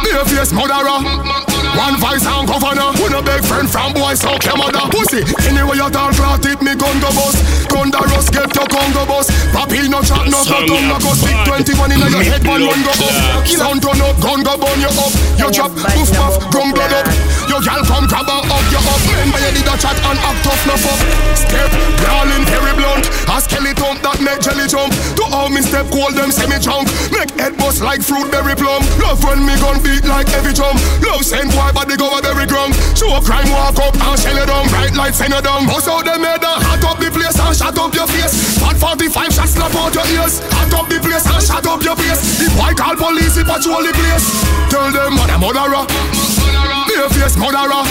Be 0.04 0.11
a 0.12 0.24
face 0.24 0.52
murderer. 0.52 1.43
One 1.76 1.98
vice 1.98 2.26
and 2.26 2.46
governor. 2.46 2.94
Who 2.98 3.10
no 3.10 3.22
big 3.22 3.44
friend 3.44 3.68
from 3.68 3.92
boy 3.92 4.14
so 4.14 4.34
your 4.42 4.56
mother. 4.56 4.87
Pussy. 4.90 5.22
Anyway 5.48 5.76
you 5.76 5.90
talk 5.90 6.14
clout 6.14 6.42
tip 6.42 6.62
me 6.62 6.74
gun 6.74 7.00
go 7.00 7.10
bust. 7.12 7.64
Thunder 7.84 8.06
rust 8.14 8.32
get 8.32 8.48
your 8.54 8.64
Congo 8.70 9.04
bus 9.04 9.26
Papi 9.50 9.90
no 9.90 10.00
chat 10.00 10.30
no 10.30 10.40
go 10.46 10.62
gun 10.62 10.87
no 10.88 10.96
go 11.02 11.10
Stick 11.12 11.37
21 11.42 11.90
in 11.90 11.98
your 12.06 12.22
head 12.22 12.42
man 12.46 12.62
one 12.62 12.80
go 12.87 12.94
up 12.94 13.44
Sound 13.44 13.82
turn 13.82 13.98
up 13.98 14.14
gun 14.22 14.46
go 14.46 14.54
burn 14.54 14.78
you 14.78 14.94
up. 14.94 15.12
You 15.37 15.50
drop 15.50 15.74
poof 15.74 16.08
puff 16.14 16.38
gun 16.54 16.70
blood 16.70 16.94
up. 16.94 17.10
Your 17.50 17.60
gal 17.60 17.82
come 17.82 18.06
grab 18.06 18.30
and 18.30 18.46
up 18.46 18.64
you 18.70 18.78
up. 18.78 19.02
Remember 19.10 19.42
you 19.42 19.52
did 19.58 19.66
a 19.66 19.74
chat 19.74 19.98
and 20.06 20.18
act 20.22 20.40
tough 20.46 20.62
no 20.70 20.74
fuck. 20.78 21.00
Step 21.34 21.70
Darling 21.98 22.46
very 22.46 22.72
blunt. 22.78 23.04
A 23.26 23.37
skeleton 23.42 23.98
that 24.06 24.22
make 24.22 24.38
jelly 24.38 24.70
jump. 24.70 24.94
To 25.18 25.24
all 25.34 25.50
me 25.50 25.60
step 25.60 25.90
cold 25.90 26.14
them 26.14 26.30
semi 26.30 26.62
chunk 26.62 26.87
Make 27.10 27.34
head 27.37 27.58
bust 27.58 27.82
like 27.82 28.06
fruit 28.06 28.30
berry 28.30 28.54
plum. 28.54 28.87
Love 29.02 29.18
when 29.26 29.42
me 29.42 29.58
gun 29.58 29.82
beat 29.82 30.06
like 30.06 30.30
heavy 30.30 30.54
drum. 30.54 30.78
Love 31.02 31.26
send 31.26 31.50
boy 31.64 31.72
body 31.72 31.96
go 31.96 32.12
a 32.12 32.20
very 32.20 32.44
ground 32.44 32.77
Show 32.92 33.09
up 33.16 33.24
crime 33.24 33.48
walk 33.48 33.81
up 33.81 33.96
and 33.96 34.20
shell 34.20 34.37
it 34.37 34.46
down 34.46 34.68
Bright 34.68 34.92
lights 34.92 35.18
send 35.18 35.33
you 35.33 35.40
down 35.40 35.64
Bust 35.64 35.88
out 35.88 36.05
head 36.35 36.44
and 36.44 36.62
hot 36.62 36.85
up 36.85 36.98
the 36.98 37.11
place 37.11 37.38
and 37.38 37.55
shut 37.55 37.79
up 37.79 37.94
your 37.94 38.09
face. 38.11 38.59
Fat 38.59 38.77
45 38.77 39.33
shots 39.33 39.55
slap 39.55 39.74
out 39.74 39.94
your 39.94 40.07
ears. 40.18 40.42
Hot 40.50 40.72
up 40.74 40.87
the 40.90 40.98
place 40.98 41.27
and 41.27 41.42
shut 41.42 41.66
up 41.66 41.83
your 41.83 41.96
face. 41.96 42.42
The 42.42 42.50
boy 42.59 42.74
call 42.74 42.96
police 42.98 43.38
he 43.38 43.44
patrol 43.46 43.83
the 43.87 43.94
place. 43.94 44.27
Tell 44.68 44.90
them 44.90 45.14
a 45.14 45.37
murderer. 45.38 45.87
A 45.87 47.07
face 47.11 47.37
murderer. 47.37 47.85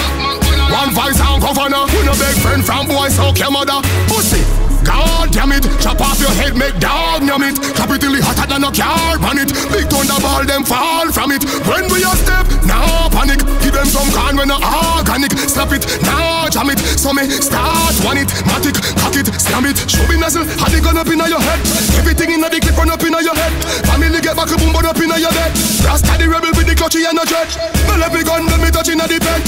One 0.71 0.91
voice 0.91 1.19
and 1.19 1.39
governor. 1.39 1.87
We 1.95 2.03
no 2.03 2.13
big 2.19 2.35
friend 2.43 2.63
from 2.65 2.87
boy 2.87 3.07
so 3.09 3.31
your 3.35 3.51
mother. 3.51 3.79
Pussy 4.11 4.72
God 4.83 5.31
damn 5.31 5.51
it, 5.51 5.63
chop 5.79 5.99
off 6.01 6.19
your 6.19 6.31
head, 6.35 6.55
make 6.55 6.77
dog 6.79 7.23
yum 7.23 7.43
it. 7.43 7.55
Clap 7.75 7.89
it 7.91 7.99
till 8.01 8.13
it 8.15 8.23
hotter 8.23 8.47
than 8.47 8.63
a 8.63 8.71
car 8.71 9.17
on 9.23 9.37
it. 9.39 9.49
Big 9.71 9.87
thunderball, 9.87 10.45
them 10.45 10.63
fall 10.63 11.09
from 11.11 11.31
it. 11.31 11.43
When 11.65 11.87
we 11.89 12.03
a 12.03 12.13
step, 12.19 12.45
now 12.67 13.09
panic. 13.09 13.39
Give 13.63 13.73
them 13.73 13.87
some 13.87 14.09
can 14.11 14.35
when 14.35 14.51
a 14.51 14.57
organic. 14.59 15.31
Slap 15.47 15.71
it, 15.71 15.87
now 16.03 16.49
jam 16.51 16.69
it. 16.69 16.79
So 16.99 17.13
me 17.15 17.27
start 17.39 17.95
one 18.03 18.19
it, 18.19 18.29
matic, 18.43 18.75
cock 18.99 19.15
it, 19.15 19.27
slam 19.39 19.65
it. 19.65 19.79
Show 19.87 20.03
me 20.11 20.19
nozzle, 20.19 20.45
had 20.59 20.71
the 20.71 20.79
gun 20.83 20.99
up 20.99 21.07
in 21.07 21.19
your 21.19 21.39
head. 21.39 21.59
Everything 21.95 22.35
in 22.35 22.41
the 22.43 22.59
clip 22.59 22.75
run 22.75 22.91
up 22.91 23.03
in 23.03 23.15
your 23.15 23.35
head. 23.35 23.53
Family 23.87 24.19
get 24.19 24.35
back 24.35 24.51
a 24.51 24.57
boom, 24.59 24.75
but 24.75 24.85
up 24.85 24.99
in 24.99 25.09
your 25.09 25.31
bed. 25.31 25.51
Rasta 25.83 26.13
the 26.19 26.27
rebel 26.27 26.51
with 26.53 26.67
the 26.67 26.75
clutchy 26.75 27.07
and 27.07 27.17
a 27.17 27.25
dread. 27.25 27.47
No 27.87 27.95
let 27.95 28.11
me 28.11 28.23
gun, 28.23 28.45
let 28.51 28.59
me 28.59 28.69
touch 28.69 28.89
in 28.89 28.99
the 28.99 29.07
bed. 29.07 29.41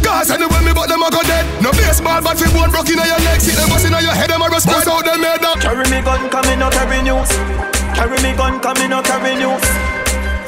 Cause 0.00 0.30
anyway 0.32 0.64
me 0.64 0.72
but 0.72 0.88
them 0.88 1.04
a 1.04 1.08
go 1.12 1.22
dead. 1.22 1.44
No 1.62 1.70
baseball, 1.72 2.20
but 2.24 2.34
fi 2.40 2.48
bone 2.50 2.72
broke 2.72 2.88
in 2.90 2.98
your 2.98 3.20
leg. 3.22 3.38
See 3.40 3.54
them 3.54 3.68
bust 3.68 3.86
in 3.86 3.92
your 3.92 4.16
head, 4.16 4.30
them 4.30 4.42
a 4.42 4.48
respect. 4.48 4.79
Bust 4.80 4.88
out 4.88 5.04
them 5.04 5.20
head 5.20 5.44
up. 5.44 5.60
Carry 5.60 5.84
me 5.92 6.00
gun, 6.00 6.30
come 6.30 6.48
in, 6.48 6.58
no 6.58 6.70
carry 6.70 7.02
news. 7.02 7.28
Carry 7.92 8.16
me 8.24 8.32
gun, 8.32 8.60
come 8.60 8.78
in, 8.78 8.88
no 8.88 9.02
carry 9.02 9.36
news. 9.36 9.60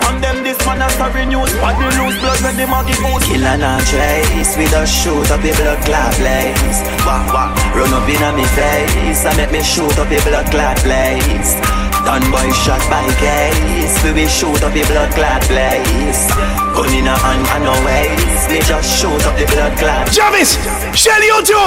From 0.00 0.22
them, 0.24 0.42
this 0.42 0.56
man 0.64 0.80
a 0.80 0.88
story 0.88 1.26
news. 1.26 1.52
What 1.60 1.76
the 1.76 1.92
lose 2.00 2.16
blood 2.16 2.40
when 2.40 2.56
the 2.56 2.64
maggie 2.64 2.96
goes. 2.96 3.20
Kill 3.28 3.44
and 3.44 3.60
a 3.60 3.76
trace, 3.84 4.56
we 4.56 4.64
just 4.72 4.88
shoot 4.88 5.28
up 5.28 5.42
the 5.44 5.52
blood 5.52 5.84
clot 5.84 6.16
blaze. 6.16 6.80
Wah 7.04 7.28
wah, 7.28 7.52
run 7.76 7.92
up 7.92 8.08
inna 8.08 8.32
me 8.32 8.48
face, 8.56 9.20
and 9.28 9.36
make 9.36 9.52
me 9.52 9.62
shoot 9.62 9.98
up 10.00 10.08
the 10.08 10.16
blood 10.24 10.48
clot 10.48 10.80
blaze. 10.80 11.81
Done 12.04 12.30
boy 12.30 12.50
shot 12.52 12.82
by 12.90 13.06
case, 13.22 14.02
we 14.02 14.12
will 14.12 14.28
shoot 14.28 14.62
up 14.62 14.72
the 14.74 14.82
blood 14.90 15.12
clot 15.14 15.46
blaze. 15.46 16.26
Gun 16.74 16.90
in 16.92 17.06
a 17.06 17.14
hand 17.14 17.46
and 17.54 17.64
no 17.64 17.74
ways, 17.86 18.42
we 18.50 18.58
just 18.66 18.98
shoot 18.98 19.22
up 19.26 19.36
the 19.38 19.46
blood 19.46 19.78
clot. 19.78 20.10
Javis, 20.10 20.58
Shelly 20.98 21.30
Ojo, 21.30 21.62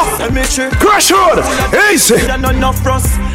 Crash 0.80 1.10
Road, 1.12 1.40
easy. 1.90 2.20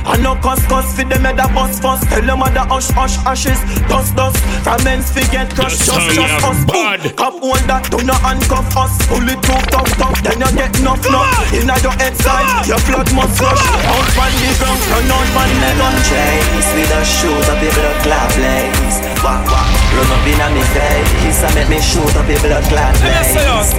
There 0.05 0.17
no 0.17 0.17
enough 0.17 0.17
rust, 0.17 0.17
and 0.17 0.23
no 0.23 0.35
cuss 0.37 0.61
cuss 0.67 0.97
for 0.97 1.05
them 1.05 1.25
head 1.25 1.41
a 1.41 1.47
bust 1.53 1.83
fuss. 1.83 2.01
Tell 2.09 2.23
them 2.23 2.39
mother 2.39 2.65
hush 2.69 2.91
hush 2.91 3.17
ashes, 3.27 3.61
dust 3.89 4.17
dust. 4.17 4.39
From 4.65 4.83
men's 4.85 5.11
fi 5.11 5.23
get 5.33 5.51
crushed, 5.55 5.85
just 5.87 6.15
just 6.15 6.45
us. 6.45 6.65
Boom, 6.65 7.01
Cop 7.17 7.35
hold 7.41 7.65
that, 7.69 7.89
do 7.91 7.99
not 8.05 8.21
handcuff 8.21 8.77
us. 8.77 8.93
Pull 9.09 9.29
it 9.29 9.41
too 9.43 9.61
tough 9.73 9.91
tough, 9.97 10.17
then 10.23 10.41
you 10.41 10.51
get 10.57 10.73
enough 10.81 11.05
enough. 11.07 11.29
Inna 11.53 11.77
your 11.85 11.97
head 12.01 12.17
side, 12.17 12.67
your 12.67 12.81
blood 12.89 13.09
must 13.13 13.41
rush. 13.41 13.65
Out 13.89 14.09
on 14.17 14.33
the 14.41 14.51
ground, 14.61 14.81
run 14.89 15.11
out 15.11 15.29
man 15.37 15.51
Me 15.61 15.71
gun 15.77 15.97
chase, 16.09 16.69
we 16.77 16.83
just 16.87 17.11
shoot 17.21 17.47
up 17.49 17.59
the 17.61 17.69
blood 17.75 17.99
clot 18.05 18.29
blaze. 18.37 18.97
Wah 19.25 19.41
wah, 19.49 19.67
run 19.97 20.11
up 20.13 20.27
inna 20.29 20.47
me 20.55 20.65
face, 20.73 21.10
and 21.21 21.55
make 21.55 21.69
me 21.69 21.81
shoot 21.81 22.15
up 22.17 22.27
the 22.27 22.37
blood 22.41 22.65
clot 22.69 22.95
blaze. 23.01 23.73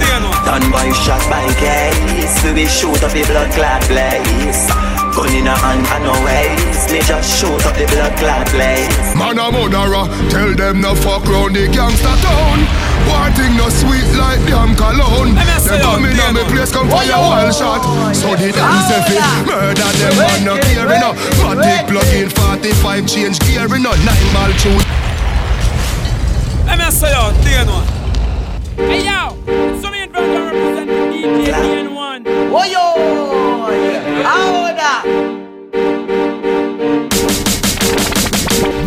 Done 0.46 0.66
boy 0.70 0.90
shot 0.94 1.22
by 1.30 1.46
case, 1.58 2.42
we 2.44 2.52
will 2.52 2.70
shoot 2.70 3.02
up 3.02 3.12
the 3.12 3.22
blood 3.26 3.50
clot 3.52 3.82
blaze. 3.88 4.66
Gun 5.12 5.28
in 5.34 5.46
a 5.46 5.54
hand 5.54 5.84
and 5.84 6.04
no 6.08 6.14
ways, 6.24 6.88
me 6.90 7.00
just 7.04 7.28
shoot 7.28 7.62
up 7.66 7.74
the 7.76 7.86
blood 7.90 8.14
clot 8.16 8.46
blaze. 8.50 9.14
Man 9.14 9.38
a 9.38 9.50
murderer, 9.50 10.08
tell 10.30 10.54
them 10.54 10.80
no 10.80 10.94
fuck 10.94 11.24
round 11.26 11.54
the 11.54 11.68
gangster 11.68 12.16
town. 12.22 12.64
One 13.10 13.32
thing 13.34 13.56
no 13.58 13.68
sweet 13.68 14.08
like 14.16 14.40
damn 14.46 14.74
cologne. 14.74 15.34
They 15.66 15.78
come 15.82 16.06
in 16.06 16.18
on 16.20 16.34
me 16.34 16.44
place, 16.50 16.72
come 16.72 16.88
fire 16.88 17.18
wild 17.18 17.54
shot. 17.54 17.82
So 18.14 18.34
the 18.38 18.50
dance 18.54 18.90
if 18.90 19.10
it 19.12 19.22
murder 19.46 19.90
them 19.98 20.14
man 20.16 20.40
no 20.46 20.54
care 20.62 20.88
enough. 20.88 21.18
Matic 21.42 21.90
plug 21.90 22.08
in 22.14 22.30
45 22.30 23.06
change 23.06 23.38
gear 23.40 23.66
enough. 23.66 23.98
Nine 24.06 24.28
ball 24.32 24.52
tune. 24.58 25.01
Let 26.72 26.78
me 26.78 26.90
say 26.90 27.10
yo, 27.10 27.30
DN1. 27.44 27.84
Hey 28.76 29.04
yo, 29.04 29.36
some 29.82 29.92
in 29.92 30.10
front 30.10 30.34
of 30.34 30.42
represent 30.46 30.88
DJ 31.12 31.52
DN1. 31.52 32.24
Oh 32.50 32.64
yo, 32.64 34.24
how 34.24 34.72
that? 34.72 35.04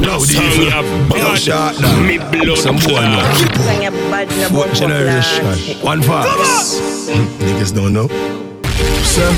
No, 0.02 0.18
DJ. 0.18 1.16
Yo, 1.16 1.36
shot 1.36 1.80
down. 1.80 2.08
Me 2.08 2.18
blood 2.18 2.58
Some 2.58 2.78
boy 2.78 3.02
now. 3.02 3.34
Sing 3.36 3.84
your 3.84 3.92
bad 3.92 4.32
in 4.32 4.40
a 4.40 4.50
What 4.50 4.70
bumbo 4.70 4.74
generation? 4.74 5.46
One 5.86 6.02
fast. 6.02 6.82
Hmm, 7.06 7.28
Niggas 7.38 7.72
don't 7.76 7.94
know. 7.94 8.45
Say, 8.76 9.32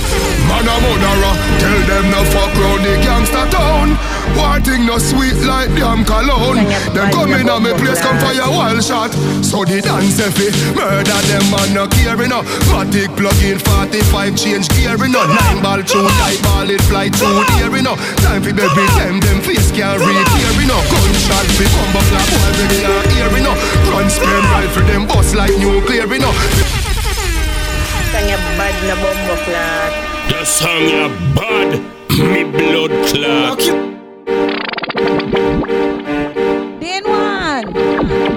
man 0.50 0.66
a 0.66 0.74
murderer, 0.82 1.30
uh, 1.30 1.60
tell 1.62 1.80
them 1.86 2.10
no 2.10 2.22
fuck 2.34 2.50
round 2.58 2.82
the 2.82 2.98
gangster 3.06 3.46
town. 3.54 3.94
One 4.34 4.62
thing 4.66 4.86
no 4.86 4.98
sweet 4.98 5.38
like 5.46 5.70
damn 5.78 6.02
cologne. 6.04 6.66
Them 6.98 7.14
come 7.14 7.34
in 7.38 7.50
on 7.50 7.62
me 7.62 7.74
place, 7.78 8.02
come 8.02 8.18
fire 8.18 8.50
wild 8.50 8.82
shot. 8.84 9.14
So 9.46 9.64
the 9.66 9.82
dance 9.82 10.18
if 10.18 10.34
it 10.42 10.54
murder 10.74 11.22
them 11.30 11.46
man 11.54 11.70
no 11.78 11.86
care 11.86 12.18
enough. 12.18 12.46
Matic 12.74 13.14
plug 13.14 13.38
in 13.46 13.62
45 13.62 14.34
change 14.34 14.68
gear 14.74 14.98
enough. 14.98 15.30
Nine 15.30 15.62
ball 15.62 15.82
through, 15.86 16.10
light 16.18 16.42
ball 16.42 16.70
it 16.70 16.82
fly 16.90 17.10
through 17.14 17.46
the 17.46 17.56
air 17.62 17.76
enough. 17.78 18.02
Time 18.26 18.42
for 18.42 18.54
baby 18.58 18.86
them, 18.98 19.22
them 19.22 19.40
face 19.46 19.70
can't 19.70 20.02
read 20.02 20.28
here 20.34 20.58
enough. 20.66 20.86
Gunshot 20.90 21.46
fi 21.54 21.66
bumbo 21.78 22.02
clap, 22.10 22.26
boy 22.34 22.50
ready 22.58 22.82
now 22.82 23.02
hear 23.14 23.32
enough. 23.38 23.60
Run 23.94 24.10
spam 24.10 24.44
rifle 24.50 24.86
them 24.90 25.06
bust 25.06 25.36
like 25.36 25.54
nuclear 25.62 26.10
enough 26.10 26.87
song 28.18 28.30
ya 28.30 28.38
bad 28.58 28.76
na 28.88 28.96
bombo 28.98 29.36
clot. 29.46 29.94
The 30.30 30.46
song 30.46 30.84
ya 30.90 31.08
bad, 31.38 31.70
me 32.18 32.44
blood 32.50 32.92
clot. 33.06 33.62
Then 36.82 37.04
one, 37.06 37.68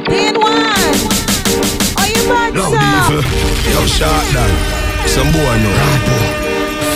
then 0.04 0.34
one, 0.36 0.96
are 1.96 2.08
you 2.12 2.22
bad 2.28 2.52
no, 2.52 2.68
sir? 3.08 3.22
Yo, 3.72 3.80
shot 3.86 4.24
that. 4.36 4.52
Some 5.08 5.32
boy 5.32 5.56
know. 5.64 5.76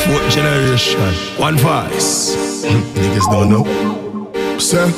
Fourth 0.05 0.29
generation, 0.31 1.01
one 1.41 1.57
voice. 1.57 2.37
Niggas 3.01 3.31
don't 3.31 3.49
know. 3.49 4.04
Say, 4.59 4.79
eh? 4.79 4.91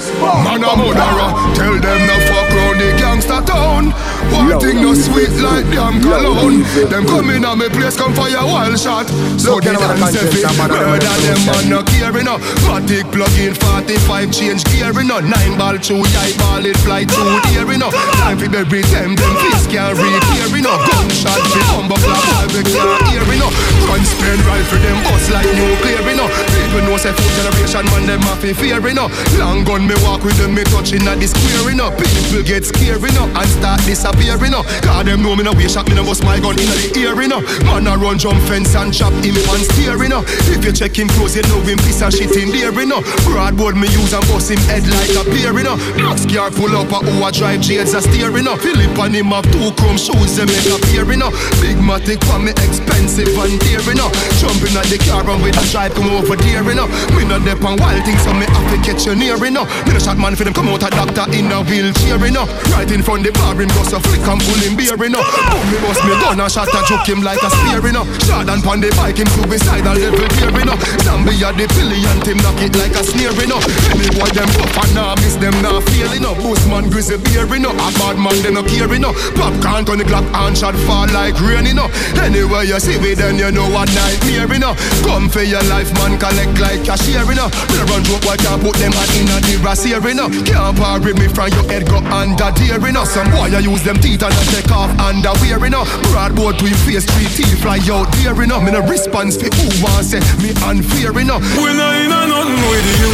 man 0.45 0.63
a 0.63 0.77
murderer 0.77 1.31
Tell 1.57 1.75
them 1.81 2.01
no 2.07 2.17
fuck 2.29 2.49
round 2.53 2.81
the 2.81 2.93
gangster 2.99 3.41
town. 3.41 3.91
One 4.31 4.61
thing 4.61 4.83
no 4.83 4.93
sweet 4.93 5.33
like 5.41 5.65
damn 5.73 6.01
cologne. 6.01 6.63
Them 6.91 7.07
come 7.07 7.31
in 7.31 7.45
on 7.45 7.59
me 7.59 7.69
place 7.69 7.97
come 7.97 8.13
fire 8.13 8.45
wild 8.45 8.79
shot. 8.79 9.09
So 9.41 9.61
the 9.61 9.73
dance 9.73 10.17
if 10.17 10.33
it 10.33 10.57
Murder 10.57 11.17
them 11.25 11.41
man 11.47 11.65
no 11.69 11.81
care 11.85 12.17
enough 12.19 12.41
Matic 12.67 13.07
plug 13.13 13.33
in 13.39 13.55
45 13.55 14.33
change 14.33 14.65
gear 14.73 14.93
enough 14.93 15.25
Nine 15.25 15.55
ball 15.57 15.77
through 15.79 16.05
eye 16.21 16.35
ball 16.37 16.65
it 16.65 16.77
fly 16.85 17.05
through 17.05 17.37
the 17.47 17.61
air 17.61 17.71
enough 17.73 17.95
Time 18.21 18.39
for 18.39 18.49
bury 18.49 18.83
them 18.93 19.15
them 19.15 19.35
face 19.41 19.67
can't 19.69 19.97
read 19.97 20.23
here 20.35 20.53
enough 20.57 20.83
Gunshot 20.89 21.43
fi 21.53 21.61
bumbo 21.71 21.97
clap 21.97 22.49
we 22.53 22.63
can't 22.65 23.03
hear 23.09 23.27
enough 23.29 23.55
Gun 23.87 24.03
spin 24.03 24.41
rifle 24.45 24.81
them 24.83 24.99
bust 25.05 25.31
like 25.31 25.51
nuclear 25.55 26.05
enough 26.11 26.33
People 26.53 26.83
know 26.89 26.97
say 26.97 27.13
fourth 27.13 27.35
generation 27.39 27.85
man 27.93 28.05
them 28.07 28.23
have 28.27 28.41
fi 28.41 28.53
fear 28.53 28.83
enough 28.89 29.13
Long 29.47 29.63
gun 29.63 29.87
me 29.87 29.95
walk 30.03 30.27
with 30.27 30.35
them, 30.43 30.59
me 30.59 30.67
touching 30.75 31.07
at 31.07 31.23
the 31.23 31.31
square 31.31 31.71
enough. 31.71 31.95
People 31.95 32.43
get 32.43 32.67
scared 32.67 32.99
enough 32.99 33.31
and 33.31 33.47
start 33.47 33.79
disappearing 33.87 34.51
up. 34.51 34.67
Cause 34.83 35.07
them 35.07 35.23
know 35.23 35.39
me 35.39 35.47
no 35.47 35.55
way 35.55 35.71
shot, 35.71 35.87
me 35.87 35.95
no 35.95 36.03
bust 36.03 36.27
my 36.27 36.43
gun 36.43 36.59
in 36.59 36.67
the 36.67 36.91
ear 36.99 37.15
enough. 37.23 37.47
Man 37.63 37.87
a 37.87 37.95
run 37.95 38.19
jump 38.19 38.43
fence 38.51 38.75
and 38.75 38.91
chop 38.91 39.15
him 39.23 39.39
and 39.39 39.63
steering 39.71 40.11
up. 40.11 40.27
If 40.51 40.67
you 40.67 40.75
check 40.75 40.99
him 40.99 41.07
close, 41.15 41.39
you 41.39 41.47
know 41.47 41.63
him 41.63 41.79
piss 41.79 42.03
and 42.03 42.11
shit 42.11 42.35
in 42.35 42.51
there 42.51 42.75
enough. 42.75 43.07
Broadboard 43.23 43.79
me 43.79 43.87
use 43.95 44.11
and 44.11 44.27
bust 44.27 44.51
him 44.51 44.59
head 44.67 44.83
like 44.91 45.15
a 45.15 45.23
beer 45.31 45.55
enough. 45.55 45.79
Box 46.03 46.27
car 46.27 46.51
pull 46.51 46.75
up 46.75 46.91
a 46.91 46.99
who 47.07 47.23
drive 47.31 47.63
jades 47.63 47.95
a 47.95 48.03
steering 48.03 48.51
up. 48.51 48.59
Philip 48.59 48.99
and 48.99 49.15
him 49.15 49.31
have 49.31 49.47
two 49.55 49.71
chrome 49.79 49.95
shoes, 49.95 50.35
them 50.35 50.51
make 50.51 50.67
a 50.75 50.79
peer 50.91 51.07
enough. 51.07 51.39
Big 51.63 51.79
matic 51.79 52.19
for 52.27 52.43
me 52.43 52.51
expensive 52.67 53.31
and 53.39 53.55
dear 53.63 53.87
enough. 53.95 54.11
Jumping 54.43 54.75
at 54.75 54.91
the 54.91 54.99
car 55.07 55.23
and 55.23 55.39
with 55.39 55.55
a 55.55 55.65
drive 55.71 55.95
come 55.95 56.11
over 56.11 56.35
there 56.35 56.67
enough. 56.67 56.91
Me 57.15 57.23
not 57.23 57.47
dep 57.47 57.63
on 57.63 57.79
wild 57.79 58.03
things, 58.03 58.19
so 58.27 58.35
me 58.35 58.51
have 58.51 58.67
to 58.75 58.79
catch 58.83 59.07
you 59.07 59.15
near 59.15 59.36
enough. 59.45 59.69
Me 59.87 59.93
no 59.93 59.99
shot 59.99 60.19
man 60.19 60.35
for 60.37 60.45
them 60.45 60.55
come 60.55 60.69
out 60.69 60.83
a 60.83 60.91
doctor 60.91 61.27
in 61.35 61.51
a 61.53 61.61
wheelchair 61.65 62.21
enough. 62.25 62.49
Right 62.73 62.91
in 62.91 63.03
front 63.03 63.25
the 63.25 63.33
bar 63.33 63.55
him 63.55 63.69
bust 63.77 63.93
a 63.93 64.01
flick 64.01 64.25
and 64.25 64.41
pull 64.41 64.61
him 64.63 64.77
beer 64.77 64.97
enough. 64.97 65.27
But 65.51 65.65
me 65.69 65.77
bust 65.83 66.03
me 66.05 66.15
gun 66.23 66.41
and 66.41 66.53
shot 66.53 66.73
a 66.73 66.81
juke 66.87 67.07
him 67.07 67.21
like 67.23 67.43
a 67.43 67.51
spear 67.51 67.85
enough. 67.85 68.09
Shot 68.25 68.49
and 68.49 68.63
pon 68.63 68.81
the 68.81 68.91
bike 68.97 69.19
him 69.19 69.29
suicidal 69.35 69.97
level 69.97 70.29
gear 70.39 70.55
enough. 70.57 70.81
Zombie 71.05 71.37
at 71.45 71.55
the 71.59 71.67
pilly 71.77 72.01
and 72.01 72.25
him 72.25 72.39
knock 72.41 72.59
it 72.63 72.75
like 72.77 72.97
a 72.97 73.03
snare 73.05 73.37
enough. 73.43 73.65
Any 73.93 74.09
boy 74.17 74.31
them 74.33 74.49
tough 74.57 74.77
and 74.81 74.93
nah 74.95 75.15
miss 75.21 75.37
them 75.37 75.57
nah 75.61 75.81
feel 75.93 76.13
enough. 76.13 76.39
Boost 76.41 76.65
man 76.69 76.89
grizzly 76.89 77.19
beer 77.21 77.49
enough. 77.51 77.77
A 77.77 77.89
bad 77.99 78.17
man 78.17 78.37
they 78.43 78.53
no 78.53 78.63
care 78.63 78.91
enough. 78.91 79.17
Popcorn 79.37 79.85
on 79.91 79.99
the 79.99 80.07
clock 80.07 80.27
and 80.47 80.57
shot 80.57 80.75
fall 80.89 81.09
like 81.13 81.37
rain 81.43 81.67
enough. 81.67 81.93
Anywhere 82.17 82.65
you 82.65 82.79
see 82.81 82.99
me 83.01 83.15
then 83.15 83.39
you 83.39 83.51
know 83.53 83.69
what 83.71 83.91
nightmare 83.93 84.51
enough. 84.53 84.79
Come 85.05 85.29
for 85.29 85.43
your 85.43 85.63
life 85.69 85.93
man 86.01 86.19
collect 86.19 86.57
like 86.61 86.83
cashier 86.85 87.27
enough. 87.27 87.53
No 87.75 87.85
run 87.91 88.03
joke 88.05 88.23
boy 88.23 88.37
can't 88.41 88.63
put 88.63 88.77
them 88.77 88.93
hand 88.93 89.13
in 89.17 89.26
a 89.29 89.39
the 89.43 89.59
brassiere 89.63 90.05
enough. 90.11 90.33
Can't 90.45 90.77
par 90.77 91.01
with 91.01 91.19
me 91.19 91.29
from 91.29 91.51
your 91.53 91.65
head 91.69 91.87
go 91.89 91.99
under 92.11 92.51
deer 92.55 92.81
enough. 92.87 93.09
Some 93.09 93.31
boy 93.31 93.51
I 93.53 93.61
use 93.61 93.83
them 93.83 93.97
teeth 93.99 94.23
and 94.23 94.33
I 94.33 94.45
take 94.53 94.71
off 94.71 94.91
underwear 94.99 95.65
enough. 95.67 95.89
Broadboard 96.11 96.59
to 96.59 96.67
your 96.67 96.79
face 96.87 97.05
three 97.05 97.29
teeth 97.33 97.61
fly 97.63 97.79
out 97.91 98.11
there 98.23 98.37
enough. 98.43 98.63
Me 98.63 98.73
no 98.73 98.81
response 98.87 99.37
for 99.37 99.49
who 99.55 99.67
want 99.83 100.05
say 100.07 100.21
me 100.43 100.51
unfair 100.65 101.13
enough. 101.19 101.43
We 101.57 101.71
not 101.75 101.95
in 102.01 102.13
a 102.13 102.21
nothing 102.27 102.63
with 102.71 102.89
you 103.01 103.13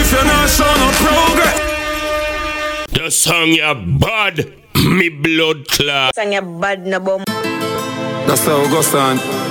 If 0.00 0.12
you're 0.12 0.24
not 0.24 0.48
showing 0.48 0.80
no 0.80 0.90
progress 1.02 1.56
The 2.92 3.10
song 3.10 3.52
ya 3.52 3.74
bad, 3.74 4.52
me 4.74 5.08
blood 5.08 5.68
clot. 5.68 6.14
Sang 6.14 6.32
ya 6.32 6.40
bad 6.40 6.86
na 6.86 6.98
bomb. 6.98 7.24
That's 8.26 8.44
how 8.46 8.62
it 8.62 8.70
goes 8.70 8.94
on 8.94 9.49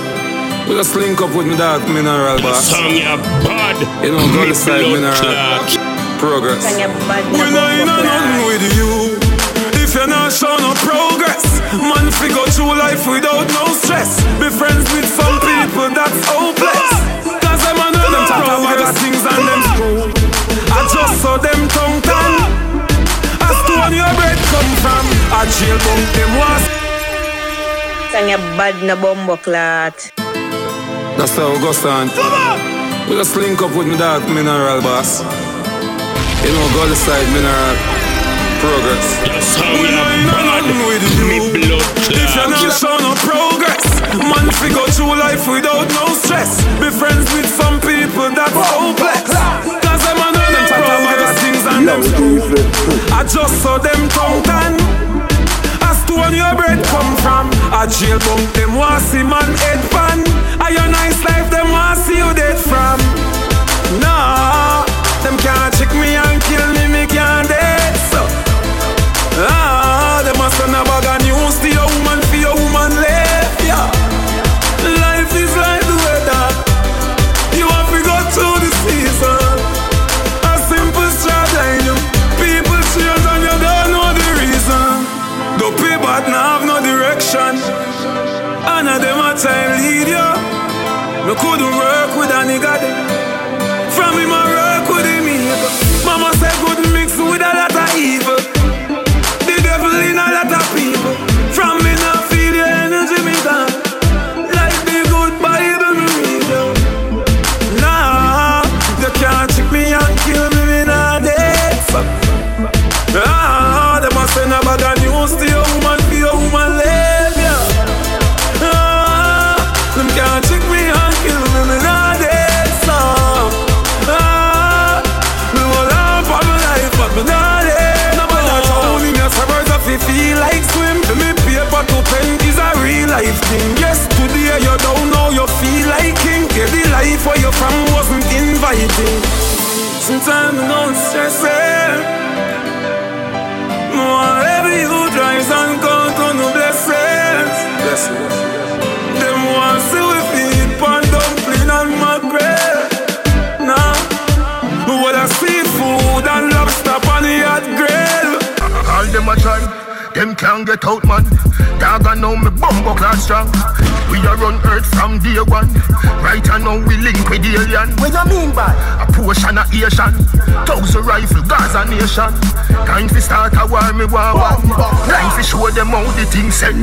We 0.70 0.76
just 0.78 0.94
link 0.94 1.18
up 1.20 1.34
with 1.34 1.50
me 1.50 1.58
dark 1.58 1.82
mineral 1.90 2.38
The 2.38 2.46
boss 2.46 2.70
song 2.70 2.94
ya 2.94 3.18
bad, 3.42 3.74
You 4.06 4.14
know, 4.14 4.22
go 4.30 4.46
me 4.46 4.54
side 4.54 4.86
blood 4.86 5.02
mineral 5.02 5.18
clot. 5.18 5.66
Progress. 6.22 6.62
Sang 6.62 6.78
ya 6.78 6.86
bad 7.10 7.26
na 7.26 7.42
We 7.42 7.50
not 7.50 7.74
in 7.74 7.90
a 7.90 7.96
nothing 7.98 8.46
with 8.46 8.62
you 8.78 9.18
If 9.82 9.98
you're 9.98 10.06
not 10.06 10.30
showing 10.30 10.62
no 10.62 10.70
progress 10.86 11.42
Man 11.74 12.06
fi 12.14 12.30
go 12.30 12.46
through 12.54 12.78
life 12.78 13.02
without 13.02 13.50
no 13.50 13.66
stress. 13.82 14.22
Be 14.38 14.46
friends 14.46 14.86
with 14.94 15.10
some 15.10 15.42
people 15.42 15.90
that's 15.90 16.22
hopeless. 16.30 16.90
Cause 17.42 17.60
them 17.66 17.74
a 17.82 17.86
know 17.90 18.06
them 18.06 18.24
talk 18.30 18.46
about 18.46 18.78
the 18.78 18.88
things 19.02 19.26
and 19.26 19.42
them 19.42 19.60
screw 19.74 20.06
I 20.70 20.86
just 20.86 21.18
saw 21.18 21.34
them 21.34 21.66
tongue 21.74 21.98
tan 21.98 22.32
As 23.42 23.58
to 23.66 23.74
when 23.74 23.98
your 23.98 24.12
bread 24.14 24.38
come 24.54 24.70
from 24.86 25.02
I 25.34 25.50
jail 25.50 25.78
bunk 25.82 26.06
them 26.14 26.30
was 26.38 26.62
Sang 28.14 28.30
ya 28.30 28.38
bad 28.54 28.78
na 28.86 28.94
bombo 28.94 29.34
clat. 29.34 30.29
That's 31.20 31.36
how 31.36 31.52
it 31.52 31.60
goes 31.60 31.84
on! 31.84 32.08
We 33.04 33.12
just 33.12 33.36
link 33.36 33.60
up 33.60 33.76
with 33.76 33.84
me 33.86 33.92
dark 34.00 34.24
mineral 34.24 34.80
boss. 34.80 35.20
You 35.20 36.48
know 36.48 36.64
go 36.72 36.88
side 36.96 37.28
mineral 37.36 37.76
Progress. 38.64 39.20
The 39.28 39.36
song 39.44 39.84
We 39.84 39.92
ya 39.92 40.00
not 40.00 40.16
in 40.16 40.24
a 40.24 40.32
bad, 40.32 40.64
with 40.64 41.04
me 41.28 41.36
you 41.36 41.76
blood 41.76 41.84
If 42.08 42.24
you're 42.32 42.48
not 42.48 42.64
clot. 42.64 42.72
showing 42.72 43.04
no 43.04 43.12
progress. 43.20 43.84
Man 44.16 44.48
fi 44.48 44.72
go 44.72 44.88
through 44.88 45.20
life 45.20 45.44
without 45.44 45.92
no 45.92 46.08
stress. 46.16 46.56
Be 46.80 46.88
friends 46.88 47.28
with 47.36 47.52
some 47.52 47.76
people 47.84 48.32
that's 48.32 48.56
hopeless. 48.56 49.28
Cause 49.28 50.00
them 50.00 50.24
a 50.24 50.28
know 50.32 50.40
them 50.40 50.64
talk 50.72 50.88
about 50.88 51.20
the 51.20 51.28
things 51.36 51.64
and 51.68 51.84
them 51.84 52.00
screw 52.00 52.40
I 53.12 53.28
just 53.28 53.60
saw 53.60 53.76
them 53.76 54.08
tongue 54.08 54.89
to 56.28 56.36
your 56.36 56.54
bread 56.54 56.84
come 56.86 57.16
from. 57.22 57.48
A 57.72 57.86
jail 57.86 58.18
bunk 58.20 58.52
them 58.52 58.74
want 58.74 59.00
see 59.02 59.22
man 59.22 59.50
head 59.62 59.80
pan 59.90 60.20
A 60.60 60.68
your 60.72 60.88
nice 60.88 61.22
life 61.24 61.48
them 61.50 61.70
want 61.70 61.98
see 61.98 62.18
you 62.18 62.30
dead 62.34 62.58
from. 62.58 62.98
Nah 64.02 64.84
Them 65.22 65.36
can't 65.38 65.72
check 65.74 65.92
me 65.94 66.16
and 66.16 66.42
kill 66.48 66.66
me, 66.76 66.79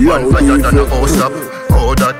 One 0.05 0.31
fire 0.31 0.57
than 0.57 0.77
a 0.77 0.85
house 0.85 1.17
up. 1.17 1.31
Oh 1.71 1.95
that. 1.97 2.15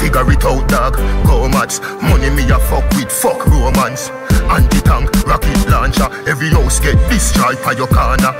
Figure 0.00 0.32
it 0.32 0.44
out, 0.44 0.66
dog. 0.68 0.96
Go 1.26 1.48
mats. 1.48 1.80
Money 2.02 2.30
me 2.30 2.42
a 2.50 2.58
fuck 2.58 2.88
with, 2.96 3.12
fuck 3.12 3.46
romance. 3.46 4.10
Anti-tank, 4.50 5.10
rocket 5.26 5.68
launcher. 5.68 6.08
Every 6.26 6.48
house 6.48 6.80
get 6.80 6.96
destroyed 7.08 7.62
by 7.62 7.72
your 7.72 7.86
corner. 7.86 8.32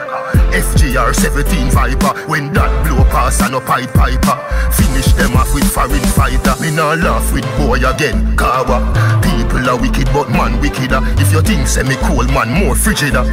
FGR 0.51 1.15
17 1.15 1.71
Viper. 1.71 2.13
When 2.27 2.53
that 2.55 2.71
blow 2.87 3.05
pass 3.11 3.41
and 3.43 3.55
a 3.55 3.61
pipe 3.61 3.93
piper. 3.95 4.37
Finish 4.73 5.13
them 5.15 5.37
off 5.37 5.55
with 5.55 5.71
foreign 5.71 6.03
fighter. 6.17 6.55
Me 6.61 6.75
nah 6.75 6.95
laugh 6.95 7.33
with 7.33 7.47
boy 7.59 7.79
again. 7.79 8.37
Kawa. 8.37 8.81
People 9.23 9.69
are 9.69 9.79
wicked, 9.79 10.07
but 10.13 10.30
If 10.73 11.33
you 11.33 11.43
think 11.43 11.67
say 11.67 11.83
me 11.83 11.97
cool, 12.03 12.25
man 12.29 12.51
more 12.53 12.75
frigider. 12.75 13.25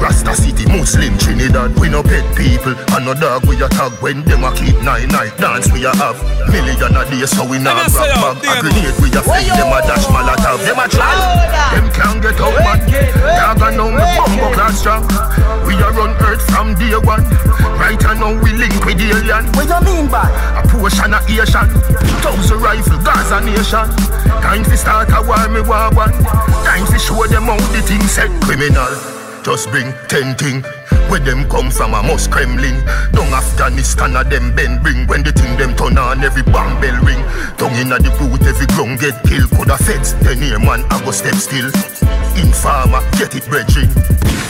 Rasta 0.00 0.34
City, 0.34 0.66
Muslim 0.66 1.16
Trinidad. 1.18 1.78
We 1.78 1.88
no 1.88 2.02
pet 2.02 2.24
people. 2.36 2.74
And 2.94 3.04
no 3.04 3.14
dog 3.14 3.44
we 3.46 3.62
a 3.62 3.68
tag 3.68 3.92
when 4.00 4.24
them 4.24 4.44
a 4.44 4.54
keep 4.54 4.80
nine 4.82 5.08
night 5.08 5.36
dance 5.38 5.70
we 5.72 5.84
a 5.84 5.94
have. 5.96 6.35
Million 6.56 6.96
a 6.96 7.04
day 7.04 7.26
so 7.28 7.44
we 7.44 7.58
not 7.60 7.76
grab 7.92 8.40
bag. 8.40 8.48
A 8.48 8.60
grenade 8.64 8.96
we 8.96 9.12
a 9.12 9.20
fling 9.20 9.44
them 9.52 9.68
a 9.68 9.78
dash 9.84 10.08
molotov. 10.08 10.64
Them 10.64 10.80
a 10.80 10.88
try. 10.88 11.12
Them 11.76 11.86
can't 11.92 12.22
get 12.22 12.40
out 12.40 12.56
man. 12.64 12.80
Dog 13.36 13.60
a 13.60 13.76
know 13.76 13.92
me 13.92 14.00
bumbo 14.16 14.48
class 14.56 14.80
strong. 14.80 15.04
We 15.68 15.76
a 15.76 15.90
run 15.92 16.16
earth 16.24 16.40
from 16.48 16.72
day 16.74 16.96
one. 16.96 17.28
Right 17.76 18.00
and 18.08 18.20
now 18.20 18.32
we 18.40 18.56
link 18.56 18.72
with 18.88 18.96
the 18.96 19.12
alien. 19.12 19.52
What 19.52 19.68
you 19.68 19.80
mean 19.84 20.08
by? 20.08 20.32
A 20.56 20.66
portion 20.66 21.12
of 21.12 21.28
Asian. 21.28 21.68
Thousand 22.24 22.60
rifle, 22.64 23.04
Gaza 23.04 23.44
nation. 23.44 23.92
Time 24.40 24.64
to 24.64 24.76
start 24.76 25.12
a 25.12 25.20
war, 25.20 25.48
me 25.52 25.60
war 25.60 25.92
one. 25.92 26.12
Time 26.64 26.86
to 26.88 26.98
show 26.98 27.26
them 27.26 27.52
how 27.52 27.60
the 27.76 27.82
thing 27.84 28.00
said 28.08 28.32
criminal. 28.40 29.15
Just 29.46 29.70
bring 29.70 29.94
ten 30.08 30.34
thing. 30.34 30.64
Where 31.06 31.20
them 31.20 31.48
come 31.48 31.70
from 31.70 31.94
a 31.94 32.02
must 32.02 32.32
Kremlin 32.32 32.84
Down 33.14 33.30
Afghanistan 33.32 34.16
a 34.16 34.24
them 34.24 34.52
bend 34.56 34.82
bring 34.82 35.06
When 35.06 35.22
the 35.22 35.30
thing 35.30 35.56
them 35.56 35.76
turn 35.76 35.96
on 35.98 36.24
every 36.24 36.42
bomb 36.42 36.80
bell 36.80 36.98
ring 37.06 37.22
Down 37.54 37.70
inna 37.78 38.02
the 38.02 38.10
boot 38.18 38.42
every 38.42 38.66
ground 38.74 38.98
get 38.98 39.14
killed 39.22 39.48
Coulda 39.54 39.78
feds 39.78 40.14
ten 40.26 40.42
year 40.42 40.58
man 40.58 40.82
I 40.90 40.98
go 41.04 41.12
step 41.12 41.36
still 41.36 41.70
Informer 42.34 43.06
get 43.22 43.38
it 43.38 43.46
brethren 43.46 43.86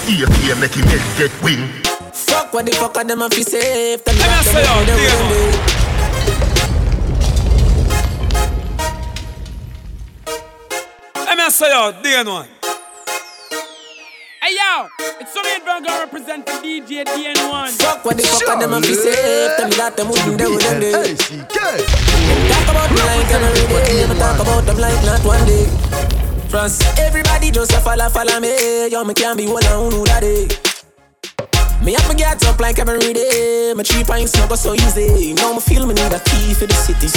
Here 0.08 0.24
here 0.40 0.56
make 0.56 0.72
him 0.72 0.88
head 0.88 1.04
get 1.20 1.32
wing 1.44 1.68
Fuck 2.16 2.54
what 2.54 2.64
the 2.64 2.72
fuck 2.72 2.96
are 2.96 3.04
them 3.04 3.20
a 3.20 3.28
fi 3.28 3.42
safe 3.42 4.02
Them 4.02 4.16
Let 4.16 4.24
me 4.24 4.32
not 4.32 4.44
say 4.48 4.64
them 4.64 4.72
out, 4.72 4.86
them 4.86 4.96
dear 4.96 5.12
them 5.12 5.28
man. 5.28 5.52
them. 5.52 5.76
Let 11.26 11.36
me 11.36 11.50
say 11.50 11.70
out, 11.70 12.02
day 12.02 12.24
one. 12.24 12.48
Hey 14.46 14.54
yo, 14.54 14.86
it's 15.18 15.34
Soviet 15.34 15.64
Burger 15.64 15.90
representing 16.06 16.54
DJ 16.62 17.02
DN1. 17.02 17.82
Fuck 17.82 18.04
what 18.04 18.16
the 18.16 18.22
fuck 18.22 18.48
are 18.48 18.60
them 18.60 18.74
a 18.74 18.80
fi 18.80 18.94
safe. 18.94 19.58
Them 19.58 19.70
that 19.70 19.96
them 19.96 20.06
wouldn't 20.06 20.38
do 20.38 20.56
them 20.56 20.78
day 20.78 21.16
Talk 22.46 22.68
about 22.70 22.90
me 22.92 22.96
like 22.96 23.26
every 23.26 23.66
day 23.66 24.06
But 24.06 24.18
talk 24.18 24.38
about 24.38 24.64
them 24.64 24.78
like 24.78 25.02
not 25.04 25.24
one 25.24 25.44
day. 25.46 25.66
France, 26.48 26.80
everybody 26.96 27.50
just 27.50 27.72
a 27.72 27.80
follow, 27.80 28.08
follow 28.08 28.38
me. 28.38 28.86
Yo, 28.86 29.02
me 29.02 29.14
can't 29.14 29.36
be 29.36 29.48
one 29.48 29.66
on 29.66 29.90
who 29.90 30.04
that 30.04 30.20
day 30.20 30.65
Me 31.84 31.92
have 31.92 32.08
to 32.08 32.16
get 32.16 32.44
up 32.46 32.58
like 32.58 32.78
every 32.78 33.12
day 33.12 33.72
My 33.76 33.82
three 33.82 34.02
pints 34.02 34.34
not 34.36 34.48
go 34.48 34.56
so 34.56 34.74
easy. 34.74 35.34
Now 35.34 35.52
me 35.52 35.60
feel 35.60 35.86
me 35.86 35.94
need 35.94 36.12
a 36.12 36.20
key 36.20 36.54
for 36.54 36.66
the 36.66 36.74
city. 36.74 37.08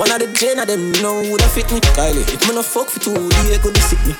One 0.00 0.10
of 0.10 0.18
the 0.18 0.32
gen 0.32 0.58
of 0.58 0.66
them 0.66 0.92
know 1.02 1.22
who 1.22 1.36
that 1.36 1.50
fit 1.52 1.70
me. 1.70 1.80
Kylie, 1.92 2.24
if 2.24 2.40
me 2.48 2.54
no 2.54 2.62
fuck 2.62 2.88
for 2.88 3.00
two 3.00 3.14
days, 3.14 3.58
could 3.58 3.76
sick 3.78 4.00
me. 4.08 4.14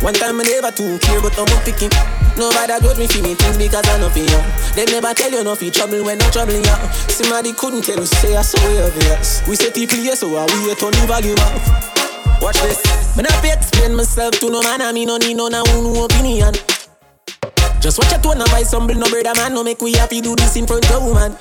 One 0.00 0.14
time 0.14 0.38
me 0.38 0.44
never 0.44 0.72
too 0.72 0.98
care, 0.98 1.20
but 1.20 1.36
I'm 1.38 1.46
picking. 1.62 1.92
Nobody 2.34 2.74
got 2.82 2.98
me 2.98 3.06
feel 3.06 3.22
me 3.22 3.34
things 3.34 3.58
because 3.58 3.86
I 3.86 3.98
know 4.00 4.10
for 4.10 4.26
They 4.74 4.86
never 4.90 5.14
tell 5.14 5.30
you 5.30 5.44
no 5.44 5.54
fi 5.54 5.70
trouble 5.70 6.02
when 6.02 6.18
no 6.18 6.26
trouble 6.30 6.58
you 6.58 6.76
Somebody 7.06 7.52
couldn't 7.52 7.82
tell 7.82 8.00
us, 8.00 8.10
say 8.10 8.34
I 8.34 8.42
saw 8.42 8.58
obvious 8.58 9.46
We 9.46 9.54
say 9.54 9.70
people 9.70 9.98
here, 9.98 10.16
so 10.16 10.34
I 10.34 10.42
wait 10.66 10.82
on 10.82 10.90
the 10.90 11.06
volume 11.06 11.38
up. 11.38 12.42
Watch 12.42 12.58
this. 12.62 12.82
Me 13.16 13.22
not 13.22 13.38
fi 13.38 13.52
explain 13.52 13.94
myself 13.94 14.34
to 14.40 14.50
no 14.50 14.62
man, 14.62 14.82
I 14.82 14.90
me 14.90 15.06
no 15.06 15.16
need 15.16 15.36
no 15.36 15.46
now 15.46 15.62
no 15.62 16.06
opinion. 16.06 16.54
Just 17.80 17.98
watch 17.98 18.10
your 18.10 18.20
tone 18.20 18.40
and 18.40 18.50
vice 18.50 18.72
humble, 18.72 18.94
no 18.94 19.08
brother 19.08 19.34
man, 19.36 19.54
no 19.54 19.62
make 19.62 19.80
we 19.80 19.92
happy 19.92 20.20
do 20.20 20.34
this 20.36 20.56
in 20.56 20.66
front 20.66 20.90
of 20.90 21.02
woman. 21.04 21.36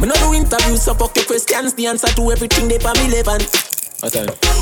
Me 0.00 0.08
no 0.08 0.14
do 0.14 0.34
interviews, 0.34 0.82
so 0.82 0.94
fuck 0.94 1.16
your 1.16 1.24
questions, 1.24 1.74
the 1.74 1.86
answer 1.86 2.08
to 2.08 2.30
everything 2.30 2.68
they 2.68 2.78
for 2.78 2.92
me 2.94 3.10
relevant. 3.10 3.48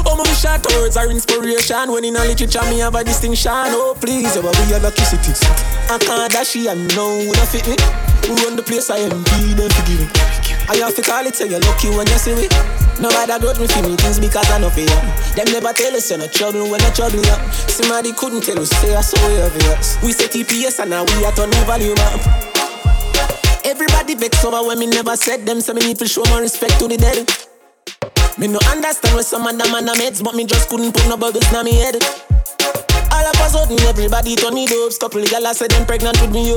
Oh, 0.06 0.14
my 0.16 0.24
short 0.34 0.64
words 0.76 0.96
are 0.96 1.10
inspiration. 1.10 1.90
When 1.90 2.04
in 2.04 2.14
a 2.14 2.24
literature, 2.24 2.62
me 2.70 2.78
have 2.78 2.94
a 2.94 3.02
distinction. 3.02 3.50
Oh, 3.50 3.96
please, 4.00 4.36
yeah, 4.36 4.42
but 4.42 4.56
we 4.66 4.74
are 4.74 4.80
lucky 4.80 5.02
cities. 5.02 5.42
I 5.90 5.98
can't 5.98 6.32
dash 6.32 6.54
it 6.54 6.68
and 6.68 6.86
know 6.94 7.18
who 7.18 7.32
don't 7.32 7.48
fit 7.48 7.66
me. 7.66 7.76
Who 8.28 8.36
run 8.44 8.54
the 8.54 8.62
place, 8.62 8.88
I 8.88 8.98
am 8.98 9.10
be 9.10 9.54
them 9.54 9.68
forgive 9.70 9.98
me. 9.98 10.51
I 10.68 10.76
have 10.76 10.94
to 10.96 11.02
call 11.02 11.26
it, 11.26 11.34
say 11.34 11.48
you're 11.48 11.60
lucky 11.60 11.90
when 11.90 12.06
you 12.06 12.18
see 12.18 12.34
me. 12.34 12.48
Nobody 13.00 13.34
got 13.40 13.58
me 13.58 13.66
for 13.66 13.82
me 13.82 13.96
things 13.96 14.20
because 14.20 14.48
I 14.50 14.58
know 14.58 14.70
for 14.70 14.80
you. 14.80 14.98
Them 15.34 15.48
never 15.50 15.72
tell 15.72 15.94
us 15.96 16.10
you're 16.10 16.18
not 16.18 16.32
trouble 16.32 16.70
when 16.70 16.80
you're 16.80 16.94
trouble, 16.94 17.22
yeah. 17.24 17.40
Somebody 17.66 18.12
couldn't 18.12 18.42
tell 18.42 18.58
us, 18.58 18.70
say 18.70 18.94
I 18.94 19.00
saw 19.00 19.18
you 19.28 19.42
obvious. 19.42 19.98
We 20.02 20.12
say 20.12 20.28
TPS 20.28 20.80
and 20.80 20.90
now 20.90 21.04
we 21.04 21.24
are 21.24 21.32
turning 21.32 21.64
volume 21.64 21.98
up. 21.98 22.20
Everybody 23.64 24.14
vex 24.14 24.44
over 24.44 24.66
when 24.66 24.78
me 24.78 24.86
never 24.86 25.16
said 25.16 25.46
them, 25.46 25.60
so 25.60 25.72
me 25.72 25.80
need 25.80 25.98
to 25.98 26.06
show 26.06 26.22
more 26.28 26.40
respect 26.40 26.78
to 26.80 26.88
the 26.88 26.96
dead. 26.96 27.26
Me 28.38 28.48
no 28.48 28.58
understand 28.70 29.14
where 29.14 29.24
some 29.24 29.46
of 29.46 29.58
them 29.58 29.72
man 29.72 29.88
a 29.88 29.92
meds, 29.92 30.22
but 30.22 30.34
me 30.34 30.46
just 30.46 30.68
couldn't 30.68 30.92
put 30.92 31.06
no 31.08 31.16
bubbles 31.16 31.46
in 31.52 31.64
me 31.64 31.74
head. 31.74 31.96
All 33.12 33.26
of 33.26 33.34
a 33.34 33.48
sudden, 33.48 33.78
everybody 33.80 34.36
turn 34.36 34.54
me 34.54 34.66
dopes. 34.66 34.98
Couple 34.98 35.22
of 35.22 35.28
gyal 35.28 35.52
said 35.54 35.70
them 35.70 35.86
pregnant 35.86 36.20
with 36.20 36.32
me, 36.32 36.48
yo. 36.48 36.56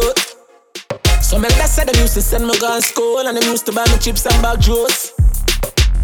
Some 1.26 1.44
elders 1.44 1.72
said 1.72 1.88
them 1.88 2.00
used 2.00 2.14
to 2.14 2.22
send 2.22 2.46
me 2.46 2.54
gun 2.60 2.80
school, 2.84 3.26
and 3.26 3.36
them 3.36 3.50
used 3.50 3.66
to 3.66 3.72
buy 3.72 3.84
me 3.90 3.98
chips 3.98 4.28
and 4.28 4.40
bag 4.44 4.62
juice. 4.62 5.12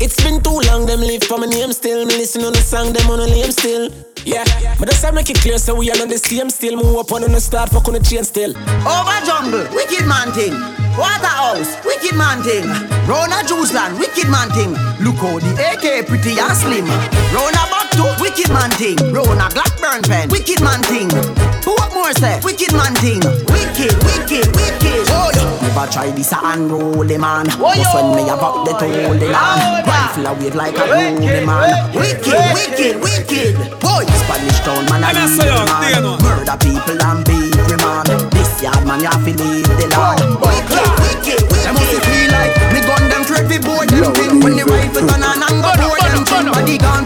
It's 0.01 0.17
been 0.17 0.41
too 0.41 0.59
long, 0.65 0.87
them 0.87 0.99
live 0.99 1.21
for 1.25 1.37
my 1.37 1.45
name 1.45 1.71
still. 1.73 2.07
Me 2.07 2.17
listen 2.17 2.41
on 2.41 2.53
the 2.53 2.59
song, 2.59 2.91
them 2.91 3.07
on 3.11 3.19
the 3.19 3.27
name 3.27 3.51
still. 3.51 3.93
Yeah, 4.25 4.43
but 4.79 4.89
that's 4.89 5.03
how 5.03 5.11
make 5.11 5.29
it 5.29 5.37
clear, 5.37 5.59
so 5.59 5.75
we 5.75 5.91
are 5.91 6.01
on 6.01 6.09
the 6.09 6.17
same 6.17 6.49
still. 6.49 6.75
Move 6.75 6.97
up 6.97 7.11
on 7.11 7.21
the 7.21 7.39
start, 7.39 7.69
fuck 7.69 7.87
on 7.87 7.93
the 7.93 7.99
chain 7.99 8.23
still. 8.23 8.49
Over 8.81 9.21
jungle, 9.21 9.69
wicked 9.77 10.09
man 10.09 10.33
thing. 10.33 10.57
Waterhouse, 10.97 11.77
wicked 11.85 12.17
man 12.17 12.41
thing. 12.41 12.65
Rona 13.05 13.45
Juice 13.45 13.77
Land, 13.77 13.99
wicked 14.01 14.25
man 14.27 14.49
thing. 14.57 14.73
Look 15.05 15.21
how 15.21 15.37
the 15.37 15.53
AK 15.53 16.07
pretty 16.07 16.33
and 16.33 16.57
slim. 16.57 16.89
Rona 17.29 17.61
Batu, 18.01 18.21
wicked 18.21 18.49
man 18.49 18.71
thing. 18.71 18.97
Rona 19.13 19.49
Blackburn 19.53 20.01
pen, 20.03 20.29
wicked 20.29 20.61
man 20.61 20.81
thing. 20.83 21.09
Who 21.65 21.71
what 21.77 21.93
more 21.93 22.11
say? 22.13 22.39
Wicked 22.43 22.73
man 22.73 22.93
thing. 22.95 23.21
Wicked, 23.45 23.93
wicked, 24.01 24.47
wicked. 24.57 25.05
Oh, 25.13 25.29
yeah. 25.35 25.61
Never 25.61 25.85
try 25.91 26.09
this 26.11 26.33
unruly 26.33 27.17
man. 27.17 27.45
Oh, 27.61 27.73
Just 27.75 27.93
when 27.93 28.15
me 28.17 28.23
about 28.25 28.65
the 28.65 28.73
holy 28.73 29.29
land. 29.29 29.85
Rifle 29.85 30.25
a 30.27 30.33
wave 30.33 30.55
like 30.55 30.77
a 30.77 30.85
ruly 30.89 31.45
man. 31.45 31.93
Wicked, 31.93 32.25
wicked, 32.57 32.95
wicked. 33.01 33.53
Boy, 33.79 34.03
Spanish 34.09 34.59
town 34.65 34.85
man 34.89 35.05
a 35.05 35.13
Let 35.13 35.29
say 35.29 35.45
evil 35.45 35.69
out, 35.69 35.81
man. 35.81 36.01
no. 36.01 36.17
Murder 36.25 36.57
people 36.57 36.97
and 36.97 37.21
beat 37.25 37.53
man. 37.85 38.05
This 38.33 38.61
yard 38.61 38.81
man 38.85 38.99
you 39.01 39.09
have 39.13 39.21
to 39.21 39.33
leave 39.37 39.69
the 39.77 39.87
land. 39.93 40.21
Wicked, 40.41 40.89
wicked, 41.05 41.41
wicked. 41.45 41.61
Them 41.61 41.73
must 41.77 41.93
feel 42.01 42.29
like 42.33 42.53
me 42.73 42.79
gun 42.81 43.03
them 43.05 43.21
straight 43.23 43.45
fi 43.45 43.57
board 43.61 43.87
them 43.89 44.09
thing. 44.17 44.41
When 44.41 44.57
the 44.57 44.65
rifle 44.65 45.05
turn 45.05 45.21
on 45.21 45.45
and 45.45 45.57
go 45.61 45.71
board 45.77 46.01
them 46.01 46.25
thing. 46.25 46.45
Body 46.49 46.77
gone 46.81 47.05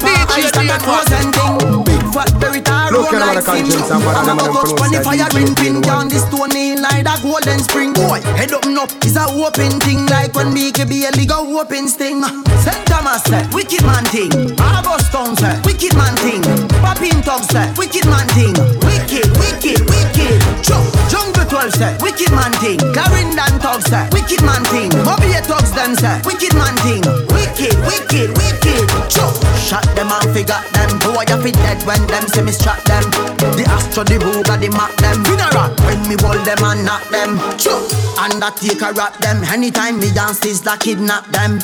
for 0.81 0.97
ice 0.97 1.11
and 1.11 1.31
thing. 1.35 1.83
Big 1.83 2.03
fat 2.13 2.31
berry 2.39 2.61
tar 2.61 2.89
at 2.91 3.13
like 3.13 3.45
conscience 3.45 3.91
and 3.91 4.03
I 4.03 4.35
go 4.35 4.51
touch 4.51 4.73
on 4.81 4.91
the 4.91 4.99
fire 5.03 5.29
ring 5.35 5.53
pin 5.55 5.81
down 5.81 6.07
the 6.09 6.19
stone 6.19 6.51
hill 6.51 6.81
like 6.81 7.03
that 7.03 7.21
golden 7.21 7.59
spring. 7.59 7.93
Boy, 7.93 8.19
head 8.35 8.51
up 8.51 8.65
up 8.65 8.91
is 9.05 9.17
a 9.17 9.25
open 9.29 9.79
thing 9.81 10.05
like 10.07 10.33
when 10.35 10.53
BKB 10.53 11.07
a 11.07 11.25
go 11.25 11.41
open 11.59 11.87
sting. 11.87 12.23
St. 12.63 12.81
Thomas 12.87 13.23
say 13.23 13.43
wicked 13.53 13.83
man 13.85 14.05
thing. 14.11 14.31
August 14.59 15.11
Town 15.11 15.35
say 15.37 15.55
wicked 15.65 15.95
man 15.95 16.15
thing. 16.21 16.41
Papin 16.81 17.21
Tug 17.21 17.43
say 17.45 17.67
wicked 17.77 18.05
man 18.05 18.27
thing. 18.33 18.55
Wicked, 18.85 19.27
wicked, 19.39 19.79
wicked. 19.89 20.39
Jungle 20.65 21.45
12 21.45 21.73
say 21.73 21.93
wicked 22.01 22.31
man 22.31 22.53
thing. 22.61 22.79
Clarendon 22.93 23.53
Tug 23.61 23.81
say 23.85 24.07
wicked 24.11 24.41
man 24.43 24.63
thing. 24.73 24.89
Mobile 25.05 25.35
them 25.75 25.93
say 25.95 26.21
wicked 26.25 26.53
man 26.55 26.75
thing. 26.81 27.03
Wicked, 27.29 27.44
wicked, 27.59 28.29
wicked. 28.35 28.83
Jump, 29.09 29.35
shot 29.57 29.85
them 29.95 30.11
and 30.11 30.27
figure 30.35 30.59
them. 30.73 30.91
Boy, 30.99 31.23
you 31.27 31.37
fit 31.41 31.55
dead 31.55 31.79
when 31.87 32.01
them 32.07 32.27
see 32.27 32.41
me 32.41 32.51
strap 32.51 32.83
them. 32.83 33.03
The 33.39 33.63
Astro, 33.69 34.03
the 34.03 34.19
Ruger, 34.19 34.59
the 34.59 34.69
Mac 34.75 34.91
them. 34.99 35.23
Funeral 35.23 35.71
when 35.87 36.01
me 36.07 36.15
hold 36.19 36.43
them 36.43 36.63
and 36.63 36.85
knock 36.85 37.03
them. 37.09 37.39
Jump, 37.57 37.85
Undertaker 38.19 38.91
rap 38.93 39.17
them. 39.19 39.43
Anytime 39.45 39.99
me 39.99 40.11
dance 40.11 40.43
is 40.45 40.61
that 40.63 40.79
kidnap 40.81 41.25
them. 41.31 41.59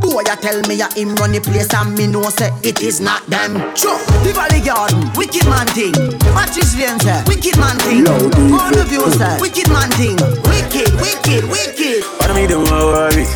Boy, 0.00 0.22
you 0.22 0.36
tell 0.38 0.60
me 0.68 0.76
ya 0.76 0.88
him 0.94 1.14
run 1.16 1.32
the 1.32 1.40
place 1.40 1.72
and 1.74 1.96
me 1.96 2.06
know 2.06 2.28
say 2.30 2.52
it 2.62 2.82
is 2.82 3.00
not 3.00 3.26
them. 3.26 3.58
Sure, 3.74 3.98
the 4.22 4.30
Valley 4.30 4.60
Garden, 4.60 5.10
wicked 5.16 5.48
man 5.48 5.66
thing. 5.74 5.96
Matches 6.36 6.76
Lane 6.78 7.00
say, 7.00 7.24
wicked 7.26 7.58
man 7.58 7.74
thing. 7.82 8.06
All 8.06 8.70
the 8.70 8.84
views 8.86 9.16
say, 9.18 9.34
wicked 9.40 9.66
man 9.72 9.90
thing. 9.98 10.14
Wicked, 10.46 10.92
wicked, 11.00 11.42
wicked. 11.50 12.04
What 12.20 12.30
me 12.36 12.46
them 12.46 12.62
want 12.70 12.86
worry? 12.86 13.26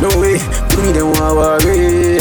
No 0.00 0.12
way, 0.20 0.36
put 0.68 0.84
me 0.84 0.92
them 0.92 1.08
want 1.16 1.36
worry. 1.36 2.20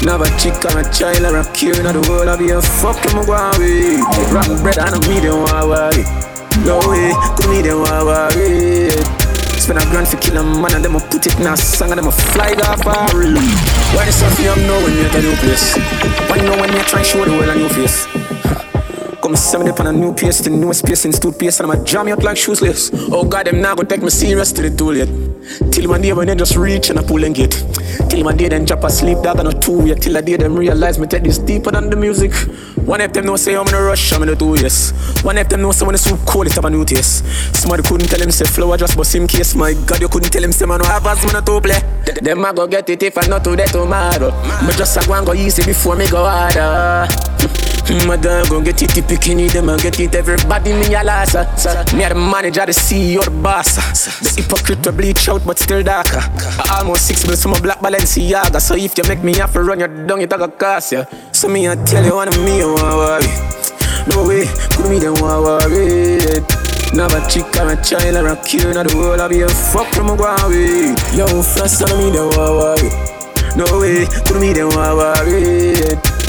Never 0.00 0.26
chick 0.40 0.56
and 0.64 0.80
a 0.80 0.84
child 0.90 1.28
or 1.28 1.36
a 1.36 1.44
cure 1.52 1.76
in 1.76 1.84
the 1.84 2.00
world. 2.08 2.28
I 2.28 2.36
be 2.36 2.50
a 2.50 2.60
fucking 2.60 3.12
Mugwawi. 3.12 4.00
Rock 4.32 4.48
bread 4.64 4.78
and 4.78 4.96
me 5.06 5.20
them 5.20 5.44
want 5.44 5.68
worry. 5.68 6.04
No 6.64 6.80
way, 6.88 7.12
put 7.36 7.48
me 7.52 7.60
them 7.60 7.84
want 7.84 8.06
worry. 8.08 8.90
Spend 9.60 9.78
a 9.78 9.84
grand 9.92 10.08
for 10.08 10.16
kill 10.16 10.38
a 10.38 10.42
man 10.42 10.74
and 10.74 10.84
them 10.84 10.96
a 10.96 11.00
put 11.00 11.26
it 11.26 11.38
in 11.38 11.46
a 11.46 11.56
song 11.56 11.90
and 11.90 11.98
them 11.98 12.08
a 12.08 12.12
fly 12.12 12.56
a 12.56 13.16
reel. 13.16 13.36
Why 13.92 14.06
the 14.06 14.12
stuff 14.12 14.38
you 14.40 14.56
know 14.66 14.80
when 14.82 14.96
you're 14.96 15.06
at 15.06 15.14
a 15.14 15.22
new 15.22 15.36
place? 15.36 15.76
Why 16.28 16.36
you 16.36 16.48
know 16.48 16.56
when 16.58 16.72
you're 16.72 16.82
trying 16.82 17.04
to 17.04 17.08
show 17.08 17.24
the 17.24 17.30
world 17.30 17.48
a 17.48 17.54
new 17.54 17.68
face? 17.68 18.71
Come 19.22 19.34
me 19.62 19.70
up 19.70 19.78
on 19.78 19.86
a 19.86 19.92
new 19.92 20.12
pace, 20.12 20.40
the 20.40 20.50
newest 20.50 20.84
pace 20.84 21.04
in 21.04 21.12
toothpaste, 21.12 21.60
and 21.60 21.70
I'ma 21.70 21.84
jam 21.84 22.08
you 22.08 22.14
out 22.14 22.24
like 22.24 22.36
shoeless. 22.36 22.90
Oh 22.92 23.22
God, 23.22 23.46
them 23.46 23.60
now 23.60 23.76
go 23.76 23.84
take 23.84 24.02
me 24.02 24.10
serious 24.10 24.50
to 24.50 24.62
the 24.62 24.76
tool 24.76 24.96
yet. 24.96 25.08
Till 25.70 25.90
one 25.90 26.02
day 26.02 26.12
when 26.12 26.26
they 26.26 26.34
just 26.34 26.56
reach 26.56 26.90
and 26.90 26.98
I 26.98 27.04
pull 27.04 27.22
and 27.22 27.32
get. 27.32 27.52
Till 28.10 28.24
one 28.24 28.36
day 28.36 28.48
then 28.48 28.64
drop 28.64 28.82
asleep, 28.82 29.18
dog 29.22 29.38
on 29.38 29.46
a 29.46 29.52
two 29.52 29.86
yet. 29.86 30.02
Till 30.02 30.14
the 30.14 30.22
day 30.22 30.36
them 30.36 30.56
realize 30.56 30.98
me 30.98 31.06
take 31.06 31.22
this 31.22 31.38
deeper 31.38 31.70
than 31.70 31.88
the 31.88 31.94
music. 31.94 32.34
One 32.84 33.00
of 33.00 33.12
them 33.12 33.26
know 33.26 33.36
say 33.36 33.54
I'm 33.54 33.68
in 33.68 33.74
a 33.74 33.82
rush, 33.82 34.12
I'm 34.12 34.24
in 34.24 34.30
a 34.30 34.34
two 34.34 34.56
yes. 34.60 34.90
One 35.22 35.38
of 35.38 35.48
them 35.48 35.62
know 35.62 35.70
say 35.70 35.86
when 35.86 35.92
the 35.92 35.98
soup 35.98 36.18
cold, 36.26 36.48
it's 36.48 36.56
have 36.56 36.64
a 36.64 36.70
new 36.70 36.84
taste. 36.84 37.24
Somebody 37.54 37.84
couldn't 37.84 38.08
tell 38.08 38.20
him 38.20 38.32
say 38.32 38.44
flow, 38.44 38.72
I 38.72 38.76
just 38.76 38.96
bust 38.96 39.14
him 39.14 39.28
case. 39.28 39.54
My 39.54 39.72
God, 39.86 40.00
you 40.00 40.08
couldn't 40.08 40.30
tell 40.30 40.42
him 40.42 40.50
say 40.50 40.66
man 40.66 40.80
no 40.80 40.84
have 40.86 41.06
as 41.06 41.24
man 41.26 41.36
a 41.36 41.46
two 41.46 41.60
play. 41.60 41.78
Them 42.22 42.44
I 42.44 42.52
go 42.52 42.66
get 42.66 42.90
it 42.90 43.00
if 43.04 43.16
I 43.16 43.28
not 43.28 43.44
to 43.44 43.54
that 43.54 43.68
tomorrow. 43.68 44.32
Me 44.66 44.74
just 44.74 44.96
a 44.96 45.06
go 45.06 45.14
and 45.14 45.24
go 45.24 45.32
easy 45.32 45.62
before 45.64 45.94
me 45.94 46.08
go 46.10 46.24
harder. 46.24 47.06
My 47.92 48.16
dog 48.16 48.48
gon' 48.48 48.64
get 48.64 48.80
it, 48.80 48.90
the 48.90 49.02
bikini, 49.02 49.52
them 49.52 49.68
and 49.68 49.80
get 49.80 50.00
it, 50.00 50.14
everybody 50.14 50.72
me 50.72 50.94
a 50.94 51.04
loss. 51.04 51.34
Me 51.92 52.04
a 52.04 52.08
the 52.08 52.14
manager, 52.14 52.64
the 52.64 52.72
CEO, 52.72 53.22
the 53.22 53.30
boss. 53.30 53.76
The 54.20 54.42
hypocrite 54.42 54.84
will 54.86 54.92
bleach 54.92 55.28
out, 55.28 55.44
but 55.46 55.58
still 55.58 55.82
darker. 55.82 56.18
I 56.18 56.78
almost 56.78 57.06
six 57.06 57.24
bills 57.24 57.42
from 57.42 57.52
a 57.52 57.60
black 57.60 57.80
Balenciaga. 57.80 58.60
So 58.60 58.76
if 58.76 58.96
you 58.96 59.04
make 59.08 59.22
me 59.22 59.34
have 59.36 59.52
to 59.52 59.62
run 59.62 59.78
your 59.78 59.88
down, 59.88 60.20
it 60.22 60.32
a 60.32 60.38
go 60.38 60.48
cost 60.48 60.92
ya. 60.92 61.04
So 61.32 61.48
me 61.48 61.66
a 61.66 61.76
tell 61.84 62.04
you 62.04 62.14
one 62.14 62.28
of 62.28 62.38
me, 62.42 62.58
you 62.58 62.72
want 62.72 62.96
worry. 62.96 63.28
No 64.08 64.26
way, 64.26 64.46
put 64.72 64.88
me 64.88 64.98
them 64.98 65.14
want 65.20 65.44
worry. 65.44 66.18
Never 66.96 67.20
chick 67.28 67.54
or 67.60 67.72
a 67.72 67.76
child 67.84 68.16
or 68.16 68.28
a 68.28 68.36
cure, 68.42 68.72
not 68.72 68.88
the 68.88 68.96
world 68.96 69.20
I 69.20 69.28
be 69.28 69.42
a 69.42 69.48
fuck 69.48 69.86
from 69.94 70.08
a 70.08 70.16
guawi. 70.16 70.96
Yo, 71.16 71.26
first 71.42 71.82
on 71.82 71.92
me, 71.98 72.10
them 72.10 72.28
want 72.36 72.56
worry. 72.56 72.88
No 73.54 73.68
way, 73.78 74.06
put 74.24 74.40
me 74.40 74.52
them 74.52 74.68
want 74.72 74.96
worry. 74.96 76.21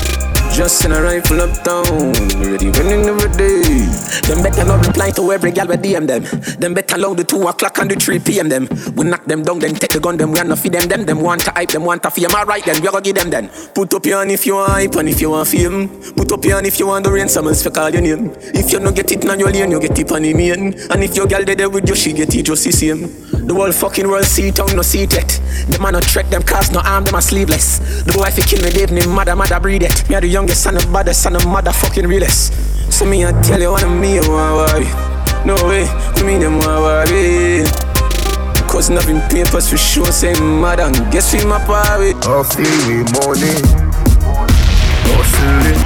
Just 0.53 0.85
in 0.85 0.91
a 0.91 1.01
rifle 1.01 1.41
uptown, 1.41 2.13
ready 2.39 2.69
winning 2.69 3.09
every 3.09 3.31
day. 3.35 3.89
Them 4.27 4.43
better 4.43 4.63
not 4.63 4.85
reply 4.85 5.09
to 5.11 5.31
every 5.31 5.51
gal 5.51 5.67
we 5.67 5.75
DM 5.77 6.05
them. 6.05 6.23
Them 6.59 6.75
better 6.75 6.95
allow 6.95 7.15
the 7.15 7.23
2 7.23 7.47
o'clock 7.47 7.79
and 7.79 7.89
the 7.89 7.95
3 7.95 8.19
p.m. 8.19 8.49
them. 8.49 8.67
We 8.95 9.03
knock 9.03 9.25
them 9.25 9.41
down, 9.41 9.59
then 9.59 9.73
take 9.73 9.91
the 9.91 9.99
gun 9.99 10.15
them. 10.15 10.31
We 10.31 10.39
are 10.39 10.45
not 10.45 10.59
feed 10.59 10.73
them, 10.73 10.87
them. 10.87 11.05
Them 11.05 11.21
want 11.21 11.41
to 11.45 11.51
hype, 11.51 11.69
them 11.69 11.85
want 11.85 12.03
to 12.03 12.11
fame. 12.11 12.29
Alright 12.29 12.63
then, 12.65 12.81
we 12.81 12.87
are 12.87 12.91
gonna 12.91 13.03
give 13.03 13.15
them 13.15 13.31
then. 13.31 13.49
Put 13.73 13.93
up 13.95 14.05
your 14.05 14.19
hand 14.19 14.31
if 14.31 14.45
you 14.45 14.53
want 14.53 14.71
hype 14.71 14.95
and 14.95 15.09
if 15.09 15.19
you 15.19 15.31
want 15.31 15.49
fame. 15.49 15.89
Put 16.15 16.31
up 16.31 16.45
your 16.45 16.55
hand 16.55 16.67
if 16.67 16.79
you 16.79 16.85
want 16.87 17.03
the 17.03 17.11
rain, 17.11 17.27
summons 17.27 17.63
for 17.63 17.71
call 17.71 17.89
your 17.89 18.01
name. 18.01 18.31
If 18.53 18.71
you 18.71 18.79
no 18.79 18.91
get 18.91 19.11
it 19.11 19.27
on 19.27 19.39
your 19.39 19.51
lane, 19.51 19.71
you 19.71 19.81
get 19.81 19.97
it 19.97 20.11
on 20.11 20.21
the 20.21 20.33
main. 20.35 20.73
And 20.91 21.03
if 21.03 21.15
your 21.15 21.25
gal 21.25 21.43
dead 21.43 21.57
there 21.57 21.69
with 21.69 21.89
you, 21.89 21.95
she 21.95 22.13
get 22.13 22.33
it 22.35 22.45
just 22.45 22.63
the 22.63 22.71
same. 22.71 23.01
The 23.47 23.53
whole 23.53 23.71
fucking 23.71 24.07
world 24.07 24.25
see 24.25 24.51
tongue, 24.51 24.75
no 24.75 24.83
see 24.83 25.03
it. 25.03 25.41
Them 25.67 25.81
man 25.81 25.93
no 25.93 25.99
track, 25.99 26.29
them 26.29 26.43
cars 26.43 26.71
no 26.71 26.79
arm, 26.79 27.03
them 27.05 27.15
a 27.15 27.21
sleeveless. 27.21 27.79
The 28.03 28.13
boy 28.13 28.27
if 28.27 28.37
he 28.37 28.43
kill 28.43 28.63
me, 28.63 28.69
Dave, 28.69 28.91
name 28.91 29.09
mother, 29.09 29.35
mother 29.35 29.59
breed 29.59 29.83
it. 29.83 30.09
Me 30.09 30.15
a 30.15 30.21
the 30.21 30.27
youngest 30.43 30.63
son 30.63 30.75
of 30.75 30.91
baddest 30.91 31.23
son 31.23 31.37
of 31.37 31.43
motherfucking 31.43 32.05
realest. 32.05 32.51
So 32.91 33.05
me 33.05 33.25
I 33.25 33.31
tell 33.43 33.61
you 33.61 33.71
one 33.71 33.83
of 33.85 33.91
me, 33.91 34.15
you 34.15 34.29
want 34.29 34.73
worry. 34.73 34.87
No 35.45 35.55
way, 35.67 35.87
you 36.17 36.25
mean 36.25 36.41
them 36.41 36.59
want 36.59 36.83
worry. 36.83 37.63
Cause 38.67 38.89
nothing 38.89 39.21
papers 39.29 39.69
for 39.69 39.77
sure, 39.77 40.11
say 40.11 40.33
mother, 40.41 40.83
and 40.83 40.97
guess 41.13 41.31
we 41.33 41.45
my 41.45 41.63
party. 41.63 42.11
I 42.27 42.43
feel 42.43 42.75
we 42.89 42.95
money, 43.15 43.55
hustling. 45.07 45.79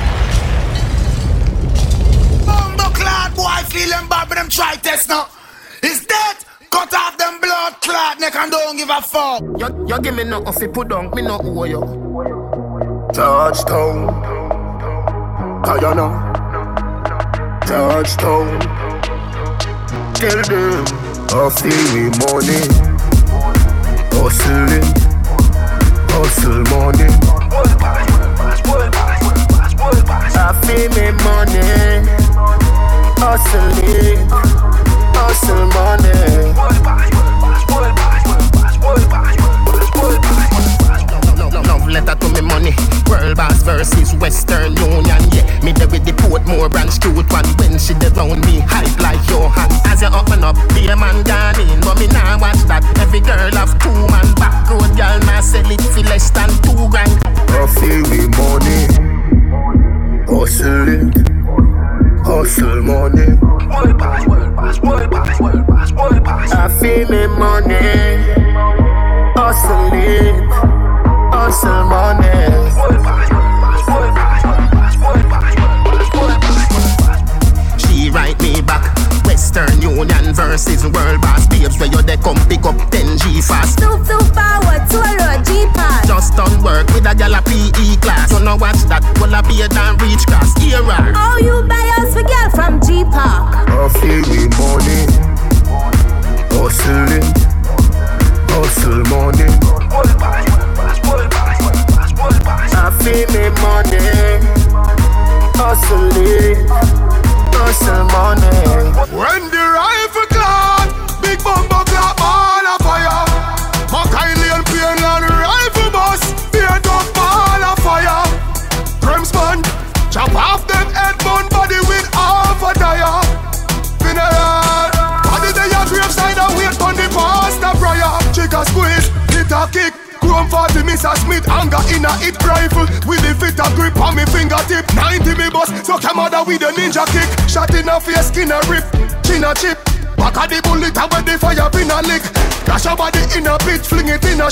Bumbo 2.48 2.90
clad 2.98 3.36
boy 3.36 3.62
feeling 3.70 4.08
bad, 4.10 4.28
but 4.28 4.36
them 4.36 4.50
try 4.50 4.76
test 4.78 5.08
now. 5.08 5.28
It's 5.84 6.04
dead. 6.04 6.38
Cut 6.72 6.92
off 6.96 7.16
them 7.16 7.40
blood 7.40 7.80
clot 7.82 8.20
neck 8.20 8.36
and 8.36 8.52
don't 8.52 8.76
give 8.76 8.90
a 8.90 9.02
fuck. 9.04 9.42
You, 9.60 9.86
you 9.88 10.02
give 10.02 10.16
me 10.16 10.24
nothing 10.24 10.54
fi 10.54 10.68
put 10.68 10.88
down, 10.90 11.12
me 11.14 11.22
no 11.22 11.40
owe 11.44 11.64
you. 11.66 12.08
Touchdown, 13.14 14.37
Guyana. 15.64 16.08
Touchdown, 17.66 18.60
tell 20.14 20.42
them 20.44 20.86
I 21.30 21.50
feel 21.50 21.84
we 21.94 22.04
money, 22.24 22.62
hustling, 24.16 24.88
hustle 26.10 26.64
money. 26.72 27.10
I 30.40 30.54
feel 30.64 30.88
me 30.96 31.06
money, 31.24 31.68
hustling, 33.20 34.30
hustle 35.16 35.68
money. 35.68 36.18
Love 41.88 42.04
letter 42.04 42.20
to 42.20 42.28
me 42.36 42.42
money. 42.42 42.74
World 43.10 43.38
boss 43.38 43.64
versus 43.64 44.14
Western 44.16 44.76
Union. 44.76 45.24
Yeah, 45.32 45.48
me 45.64 45.72
there 45.72 45.88
with 45.88 46.04
the 46.04 46.12
Portmore 46.12 46.70
branch 46.70 47.00
cute 47.00 47.16
one. 47.16 47.48
When 47.56 47.80
she 47.80 47.94
dey 47.96 48.10
round 48.12 48.44
me, 48.46 48.60
hype 48.60 48.92
like 49.00 49.24
Johan. 49.30 49.72
As 49.88 50.02
you 50.02 50.12
open 50.12 50.44
up, 50.44 50.58
be 50.76 50.88
a 50.88 50.96
man 50.98 51.07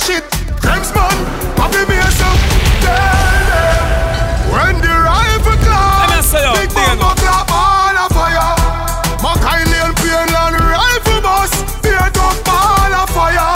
fling 0.06 0.18
it 0.18 0.22
in 0.22 0.22
a 0.22 0.22
shit 0.22 0.24
Crimsman, 0.62 1.18
happy 1.58 1.84
me 1.90 1.96
yourself 1.96 2.38
Tell 2.82 3.42
them 3.50 3.82
When 4.54 4.76
the 4.82 4.94
rifle 4.94 5.58
clap 5.66 6.14
Big 6.56 6.74
bumbo 6.74 7.14
clap 7.16 7.52
all 7.52 7.96
a 7.96 8.10
fire. 8.10 8.56
Mackay 9.24 9.64
Lane, 9.72 9.94
Painland, 9.96 10.58
rifle 10.60 11.22
bus 11.22 11.82
Beard 11.82 12.18
up 12.18 12.48
all 12.48 12.94
a 12.94 13.08
fire. 13.08 13.56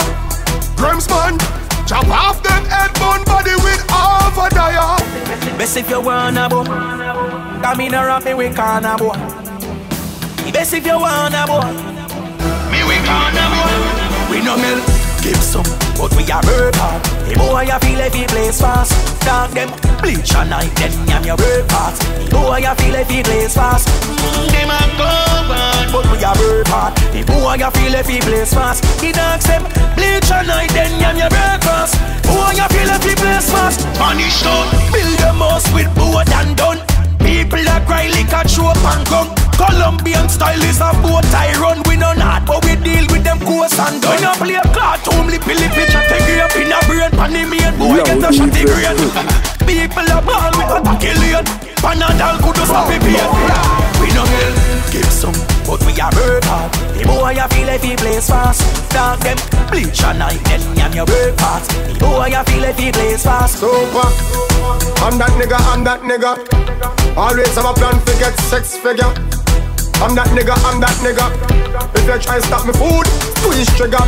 Grimsman, 0.76 1.38
chop 1.86 2.08
off 2.08 2.42
them 2.42 2.64
head 2.66 2.92
bone 2.94 3.24
body 3.24 3.54
with 3.56 3.84
half 3.90 4.36
a 4.38 4.48
tire. 4.50 5.58
Best 5.58 5.76
if 5.76 5.90
you 5.90 6.00
wanna 6.00 6.48
bo. 6.48 6.64
Come 6.64 7.80
in 7.80 7.94
around 7.94 8.24
me 8.24 8.34
we 8.34 8.48
canna 8.50 8.96
Work 16.38 16.74
hard 16.78 17.02
The 17.26 17.34
boy 17.34 17.66
you 17.66 17.78
feel 17.82 18.00
if 18.00 18.14
he 18.14 18.26
plays 18.26 18.60
fast 18.60 18.94
Dog 19.26 19.50
them 19.50 19.70
Bleach 19.98 20.30
a 20.34 20.44
night 20.46 20.70
Then 20.78 20.94
yam 21.08 21.24
your 21.24 21.36
work 21.36 21.66
hard 21.74 21.94
The 21.98 22.30
boy 22.30 22.58
you 22.62 22.74
feel 22.78 22.94
if 22.94 23.10
he 23.10 23.22
plays 23.22 23.54
fast 23.54 23.90
Them 24.54 24.70
a 24.70 24.80
bad 24.94 25.90
But 25.90 26.06
we 26.06 26.22
are 26.22 26.36
work 26.38 26.68
hard 26.68 26.94
The 27.10 27.26
boy 27.26 27.58
you 27.58 27.70
feel 27.70 27.94
every 27.96 28.20
place 28.20 28.54
fast. 28.54 28.82
The 29.00 29.12
dark 29.12 29.40
them 29.42 29.62
bleach 29.94 30.30
at 30.30 30.46
night, 30.46 30.70
then 30.70 31.00
yam 31.00 31.16
your 31.16 31.28
breakfast. 31.28 31.98
Boy, 32.24 32.52
you 32.56 32.68
feel 32.72 32.90
every 32.90 33.14
place 33.14 33.50
fast. 33.50 33.80
Punish 33.98 34.42
down, 34.42 34.70
build 34.92 35.18
your 35.18 35.34
house 35.34 35.66
with 35.74 35.92
board 35.94 36.28
and 36.30 36.56
done. 36.56 36.78
People 37.18 37.62
that 37.64 37.84
cry 37.86 38.08
like 38.08 38.32
a 38.32 38.48
trope 38.48 38.76
and 38.78 39.06
gun. 39.08 39.39
Colombian 39.70 40.28
style 40.28 40.62
is 40.66 40.82
a 40.82 40.90
boat 40.98 41.22
I 41.30 41.54
run. 41.62 41.78
We 41.86 41.94
no 41.94 42.12
not, 42.12 42.42
but 42.44 42.64
we 42.66 42.74
deal 42.82 43.06
with 43.06 43.22
them 43.22 43.38
course 43.38 43.78
and 43.78 44.02
done. 44.02 44.18
When 44.18 44.26
you 44.26 44.34
play 44.42 44.58
a 44.58 44.66
cartoon, 44.74 45.30
lippy 45.30 45.54
lippy 45.54 45.86
chat 45.86 46.10
take 46.10 46.42
up 46.42 46.54
in 46.58 46.74
a 46.74 46.78
brain. 46.90 47.10
Panny 47.14 47.46
me 47.46 47.62
boy 47.78 48.02
get 48.02 48.18
a 48.18 48.30
shot 48.34 48.50
green. 48.50 48.98
People 49.62 50.10
are 50.10 50.22
ball 50.26 50.50
with 50.58 50.74
a 50.74 50.78
tackle. 50.82 51.46
Panadol 51.78 52.36
could 52.42 52.56
just 52.58 52.66
stop 52.66 52.90
it 52.90 52.98
pain. 52.98 53.30
We 54.02 54.10
no 54.10 54.26
hell, 54.26 54.54
give 54.90 55.06
some, 55.06 55.38
but 55.62 55.78
we 55.86 55.94
are 56.02 56.10
work 56.18 56.44
hard. 56.50 56.74
The 56.98 57.06
boy 57.06 57.38
you 57.38 57.46
feel 57.54 57.66
like 57.70 57.82
he 57.86 57.94
plays 57.94 58.26
fast. 58.26 58.66
Dark 58.90 59.22
them 59.22 59.38
bleach 59.70 60.02
at 60.02 60.18
night, 60.18 60.42
then 60.50 60.62
yam 60.74 60.92
your 60.98 61.06
hard. 61.38 61.62
The 61.86 61.94
boy 62.02 62.26
you 62.26 62.42
feel 62.42 62.62
like 62.66 62.78
he 62.78 62.90
plays 62.90 63.22
fast. 63.22 63.62
Super, 63.62 64.02
I'm 64.98 65.14
that 65.22 65.30
nigga, 65.38 65.58
I'm 65.70 65.84
that 65.84 66.02
nigga. 66.02 66.34
Always 67.16 67.54
have 67.54 67.70
a 67.70 67.72
plan 67.72 67.94
to 68.02 68.12
get 68.18 68.34
sex 68.50 68.76
figure. 68.76 69.39
I'm 70.00 70.16
that 70.16 70.32
nigga, 70.32 70.56
I'm 70.64 70.80
that 70.80 70.96
nigga. 71.04 71.28
If 71.92 72.08
you 72.08 72.16
try 72.24 72.40
to 72.40 72.46
stop 72.48 72.64
me 72.64 72.72
food, 72.72 73.04
squeeze 73.36 73.68
trigger. 73.76 74.00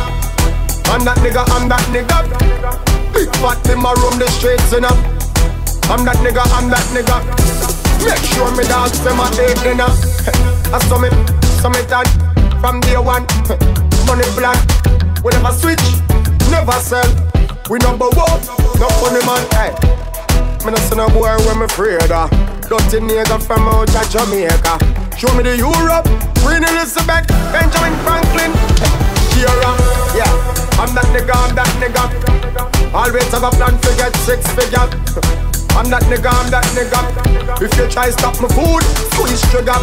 I'm 0.89 1.05
that 1.05 1.21
nigga, 1.21 1.45
I'm 1.53 1.69
that 1.69 1.85
nigga. 1.93 2.17
Big 3.13 3.29
fat 3.37 3.61
in 3.69 3.77
my 3.77 3.93
room, 4.01 4.17
the 4.17 4.25
streets 4.33 4.73
enough. 4.73 4.97
I'm 5.93 6.01
that 6.09 6.17
nigga, 6.25 6.41
I'm 6.57 6.65
that 6.73 6.81
nigga. 6.97 7.21
Make 8.01 8.25
sure 8.25 8.49
me 8.57 8.65
dogs 8.65 8.97
them 9.05 9.21
a 9.21 9.29
eat 9.37 9.61
dinner. 9.61 9.85
I 10.73 10.81
saw 10.89 10.97
me, 10.97 11.13
saw 11.61 11.69
me 11.69 11.85
done 11.85 12.09
from 12.57 12.81
day 12.81 12.97
one. 12.97 13.29
Money 14.09 14.25
plan, 14.33 14.57
we 15.21 15.29
never 15.29 15.53
switch, 15.53 15.85
never 16.49 16.73
sell. 16.81 17.05
We 17.69 17.77
number 17.85 18.09
one, 18.17 18.41
no 18.81 18.89
funny 18.97 19.21
man. 19.29 19.45
Hey, 19.53 19.71
me 20.65 20.73
no 20.73 20.77
see 20.89 20.97
no 20.97 21.07
boy 21.09 21.37
when 21.45 21.59
me 21.59 21.65
afraid 21.65 22.11
of. 22.11 22.52
Dirty 22.69 22.99
nigga 22.99 23.41
from 23.43 23.67
out 23.67 23.93
of 23.93 24.09
Jamaica. 24.09 24.79
Show 25.17 25.33
me 25.35 25.43
the 25.43 25.57
Europe, 25.57 26.07
Queen 26.41 26.63
Elizabeth, 26.63 27.27
Benjamin 27.51 27.93
Franklin. 28.01 28.51
Kira, 29.35 29.51
uh, 29.51 30.15
yeah. 30.15 30.31
I'm 30.79 30.89
that 30.95 31.05
nigga, 31.13 31.35
I'm 31.35 31.55
that 31.55 31.69
nigga. 31.77 32.03
Always 32.93 33.31
have 33.31 33.43
a 33.43 33.51
plan 33.51 33.77
to 33.79 33.91
get 33.97 34.15
six 34.25 34.47
figure. 34.55 34.87
I'm 35.75 35.89
that 35.89 36.03
nigga, 36.09 36.31
I'm 36.31 36.49
that 36.51 36.65
nigga. 36.73 37.61
If 37.61 37.77
you 37.77 37.87
try 37.89 38.09
stop 38.09 38.39
my 38.41 38.47
food, 38.49 38.83
squeeze 39.13 39.41
trigger. 39.51 39.77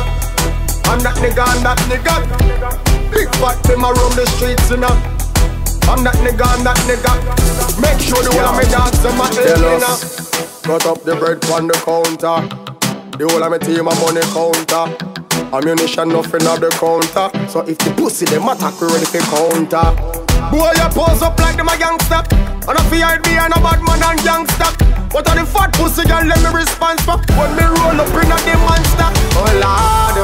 I'm 0.88 1.00
that 1.04 1.16
nigga, 1.20 1.44
I'm 1.46 1.62
that 1.62 1.78
nigga. 1.86 2.16
Big 3.12 3.28
fat 3.36 3.62
them 3.64 3.84
around 3.84 4.16
the 4.16 4.26
streets, 4.36 4.70
know. 4.70 5.19
I'm 5.88 6.04
that 6.04 6.16
nigga, 6.20 6.44
I'm 6.44 6.64
that 6.64 6.78
nigga. 6.84 7.12
Make 7.80 8.00
sure 8.00 8.22
the 8.22 8.30
whole 8.34 8.50
of 8.50 8.56
me 8.58 8.66
dogs 8.68 9.00
them 9.00 9.20
a 9.20 9.26
you 9.32 9.80
know. 9.80 9.96
Cut 10.62 10.86
up 10.86 11.02
the 11.04 11.16
bread 11.16 11.44
on 11.50 11.66
the 11.66 11.76
counter. 11.84 12.44
The 13.16 13.24
whole 13.28 13.42
of 13.42 13.50
me 13.52 13.58
team 13.58 13.88
a 13.88 13.94
money 14.00 14.24
counter. 14.34 14.90
Ammunition 15.50 16.08
nothing 16.10 16.46
on 16.46 16.60
the 16.60 16.70
counter. 16.78 17.26
So 17.48 17.60
if 17.66 17.78
the 17.78 17.90
pussy 17.96 18.26
them 18.26 18.48
attack, 18.48 18.78
we 18.80 18.86
ready 18.86 19.06
for 19.06 19.22
counter. 19.28 19.88
Boy, 20.50 20.72
you 20.74 20.88
pose 20.94 21.22
up 21.22 21.38
like 21.40 21.56
them 21.56 21.68
a 21.68 21.76
gangster. 21.78 22.22
And 22.70 22.76
I 22.78 22.82
fear 22.86 23.18
it 23.18 23.24
be 23.24 23.34
a 23.34 23.50
bad 23.50 23.82
man 23.82 24.02
and 24.02 24.20
gangster. 24.22 24.70
What 25.10 25.26
are 25.26 25.34
the 25.34 25.44
fat 25.44 25.74
pussy 25.74 26.06
girl 26.06 26.22
let 26.22 26.38
me 26.38 26.50
respond 26.54 27.02
for? 27.02 27.18
When 27.34 27.50
me 27.58 27.66
roll 27.66 27.98
up 27.98 28.14
in 28.14 28.30
a 28.30 28.38
the 28.46 28.54
monster. 28.62 29.10
Oh 29.34 29.50
lord, 29.58 30.16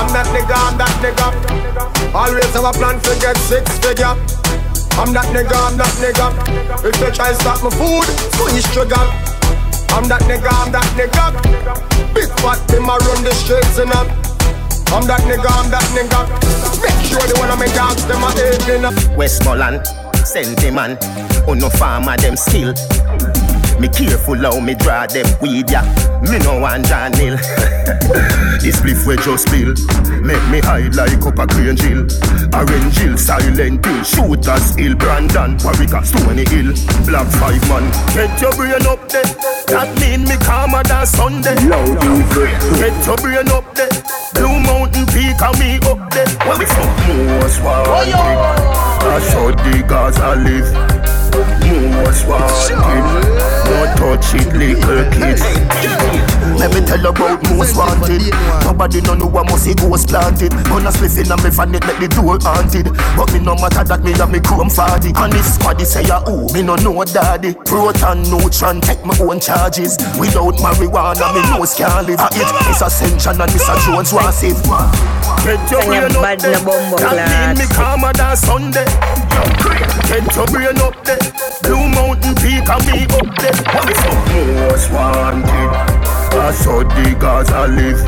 I'm 0.00 0.08
that 0.16 0.24
nigga, 0.32 0.56
I'm 0.56 0.78
that 0.80 0.94
nigga. 1.04 1.28
Always 2.16 2.48
have 2.56 2.64
a 2.64 2.72
plan 2.72 2.96
to 3.00 3.12
get 3.20 3.36
six 3.36 3.68
figure. 3.84 4.16
I'm 5.00 5.12
that 5.14 5.26
nigga, 5.32 5.56
I'm 5.56 5.76
that 5.78 5.94
nigga. 6.00 6.26
If 6.84 7.00
you 7.00 7.10
try 7.12 7.32
to 7.32 7.34
stop 7.34 7.62
my 7.64 7.70
food, 7.70 8.04
squeeze 8.36 8.68
trigger. 8.72 9.00
I'm 9.92 10.08
that 10.08 10.20
nigga, 10.28 10.48
I'm 10.52 10.72
that 10.72 10.88
nigga. 10.96 11.32
Big 12.14 12.28
fat 12.40 12.60
him 12.70 12.84
a 12.84 12.96
run 12.96 13.24
the 13.24 13.32
streets 13.34 13.78
and 13.78 13.92
up. 13.92 14.08
I'm 14.92 15.06
that 15.08 15.20
nigga, 15.24 15.48
I'm 15.48 15.70
that 15.70 15.84
nigga. 15.96 16.20
Make 16.80 17.00
sure 17.08 17.24
the 17.24 17.40
one 17.40 17.50
of 17.50 17.58
my 17.58 17.68
dogs 17.72 18.04
them 18.06 18.22
a 18.22 18.30
eating 18.36 18.84
up. 18.84 18.94
Westmoreland, 19.16 19.86
sentiment, 20.26 20.98
oh 21.48 21.54
no 21.54 21.70
farmer 21.70 22.16
them 22.16 22.36
still. 22.36 22.74
Me 23.80 23.88
careful 23.88 24.36
how 24.36 24.60
me 24.60 24.74
draw 24.74 25.06
them 25.06 25.26
weed 25.40 25.70
ya. 25.70 25.82
Me 26.30 26.38
no 26.38 26.60
want 26.60 26.86
John 26.86 27.12
Hill. 27.14 27.36
this 28.62 28.78
spliff 28.80 29.06
we 29.06 29.16
just 29.16 29.48
spill. 29.48 29.74
Make 30.22 30.42
me 30.50 30.60
high 30.60 30.88
like 30.94 31.24
up 31.26 31.38
a 31.38 31.46
green 31.46 31.76
Jill. 31.76 32.06
Orange 32.54 32.98
Hill, 32.98 33.16
silent 33.18 33.84
hill. 33.84 34.02
Shooters 34.04 34.74
hill, 34.76 34.94
Brandon, 34.94 35.56
Warwick, 35.64 35.94
Stony 36.04 36.44
Hill. 36.48 36.72
Black 37.06 37.26
five 37.38 37.62
man. 37.68 37.84
Get 38.14 38.40
your 38.40 38.52
brain 38.54 38.86
up 38.86 39.08
there. 39.08 39.24
That 39.66 39.90
mean 40.00 40.24
me 40.24 40.36
calmer 40.38 40.82
than 40.84 41.06
Sunday. 41.06 41.54
Get 41.56 43.06
your 43.06 43.16
brain 43.16 43.48
up 43.48 43.74
there. 43.74 43.90
Blue 44.34 44.60
Mountain 44.60 45.06
Peak 45.06 45.40
and 45.40 45.58
me 45.58 45.76
up 45.88 46.10
there. 46.12 46.28
When 46.46 46.58
we 46.58 46.66
fuck 46.66 46.92
most 47.40 47.62
wanted. 47.62 48.14
I 48.14 49.18
saw 49.30 49.50
the 49.50 49.84
Gaza 49.88 50.36
live. 50.36 50.91
Most 51.32 52.26
wanted. 52.26 53.42
Don't 53.64 53.96
touch 53.96 54.34
it, 54.34 54.52
little 54.52 55.04
kids. 55.12 55.42
Let 56.58 56.74
me 56.74 56.84
tell 56.86 57.00
you 57.00 57.08
about 57.08 57.42
most 57.50 57.76
wanted. 57.76 58.22
Nobody 58.64 59.00
no 59.00 59.14
know 59.14 59.26
what 59.26 59.48
must 59.48 59.66
ghost 59.78 60.08
planted. 60.08 60.52
Gonna 60.68 60.90
spliff 60.90 61.16
in 61.16 61.28
me 61.42 61.50
fan 61.50 61.74
it, 61.74 61.86
make 61.86 61.98
the 61.98 62.08
door 62.08 62.38
haunted. 62.42 62.86
But 63.16 63.32
me 63.32 63.40
no 63.40 63.54
matter 63.56 63.82
that 63.82 64.04
me 64.04 64.12
have 64.12 64.30
me 64.30 64.40
chrome 64.40 64.70
40. 64.70 65.12
And 65.16 65.34
if 65.34 65.46
squaddy 65.56 65.86
say 65.86 66.04
ya 66.04 66.20
ooh, 66.28 66.52
me 66.52 66.62
no 66.62 66.76
know 66.76 67.02
daddy. 67.04 67.54
Proton, 67.64 68.22
neutron, 68.28 68.80
take 68.80 69.04
my 69.04 69.16
own 69.18 69.40
charges. 69.40 69.96
Without 70.20 70.60
marijuana, 70.60 71.32
me 71.32 71.42
no 71.48 71.64
can't 71.64 72.06
live. 72.06 72.20
It 72.36 72.48
is 72.70 72.82
Ascension 72.82 73.40
and 73.40 73.50
Mr. 73.50 73.74
Jones 73.86 74.12
want 74.12 74.34
save. 74.34 74.60
Get 75.42 75.58
your 75.70 75.82
brain 75.88 76.04
up 76.04 76.38
there. 76.38 76.60
That 77.00 77.16
mean 77.26 77.58
me 77.58 77.66
calmer 77.72 78.12
than 78.12 78.36
Sunday. 78.36 78.86
Get 80.06 80.28
your 80.36 80.46
brain 80.46 80.78
up 80.78 80.94
there. 81.04 81.21
Blue 81.62 81.88
Mountain 81.88 82.34
Peak 82.36 82.68
and 82.68 82.84
me 82.86 83.04
up 83.18 83.28
there. 83.38 83.56
Most 84.68 84.90
wanted. 84.90 85.70
I 86.34 86.50
saw 86.52 86.82
the 86.82 87.16
Gaza 87.20 87.66
live. 87.68 88.02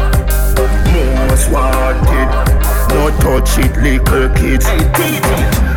Most 1.28 1.50
wanted. 1.50 2.63
No 2.94 3.10
touch 3.18 3.58
it, 3.58 3.74
little 3.82 4.30
kids. 4.38 4.66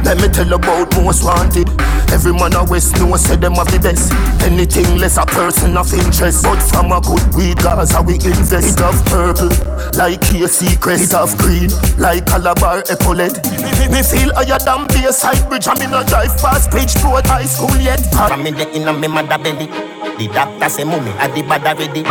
Let 0.06 0.22
me 0.22 0.30
tell 0.30 0.54
about 0.54 0.96
most 0.96 1.24
wanted. 1.26 1.68
Every 2.14 2.32
man 2.32 2.54
a 2.54 2.64
West 2.64 2.96
know 3.00 3.18
say 3.18 3.36
them 3.36 3.56
have 3.56 3.68
the 3.74 3.80
best. 3.80 4.14
Anything 4.46 4.98
less 4.98 5.18
a 5.18 5.26
person 5.26 5.76
of 5.76 5.92
interest. 5.92 6.44
But 6.44 6.62
from 6.62 6.94
a 6.94 7.02
good 7.02 7.26
weed, 7.36 7.58
Gaza 7.58 8.02
we 8.02 8.16
invest. 8.16 8.78
It 8.78 8.86
have 8.86 9.04
purple, 9.10 9.50
like 9.98 10.24
a 10.32 10.48
secret. 10.48 11.02
It 11.02 11.12
have 11.12 11.36
green, 11.38 11.74
like 11.98 12.28
Calabar 12.28 12.84
Epaulet. 12.86 13.42
Me 13.92 14.02
feel 14.06 14.32
higher 14.38 14.60
than 14.62 14.86
Bayside 14.88 15.42
Bridge. 15.50 15.68
I'm 15.68 15.82
in 15.82 15.94
a 15.94 16.06
drive 16.06 16.38
past 16.38 16.70
Bridgeport 16.70 17.26
High 17.26 17.50
School 17.50 17.76
yet. 17.82 18.00
I'm 18.14 18.46
in 18.46 18.56
the 18.56 18.70
inner 18.78 18.94
me 18.94 19.08
mother 19.08 19.42
belly. 19.42 19.66
The 20.22 20.30
doctor 20.32 20.70
say 20.70 20.84
mummy 20.84 21.12
at 21.18 21.34
the 21.34 21.42
bad 21.42 21.66
already. 21.66 22.04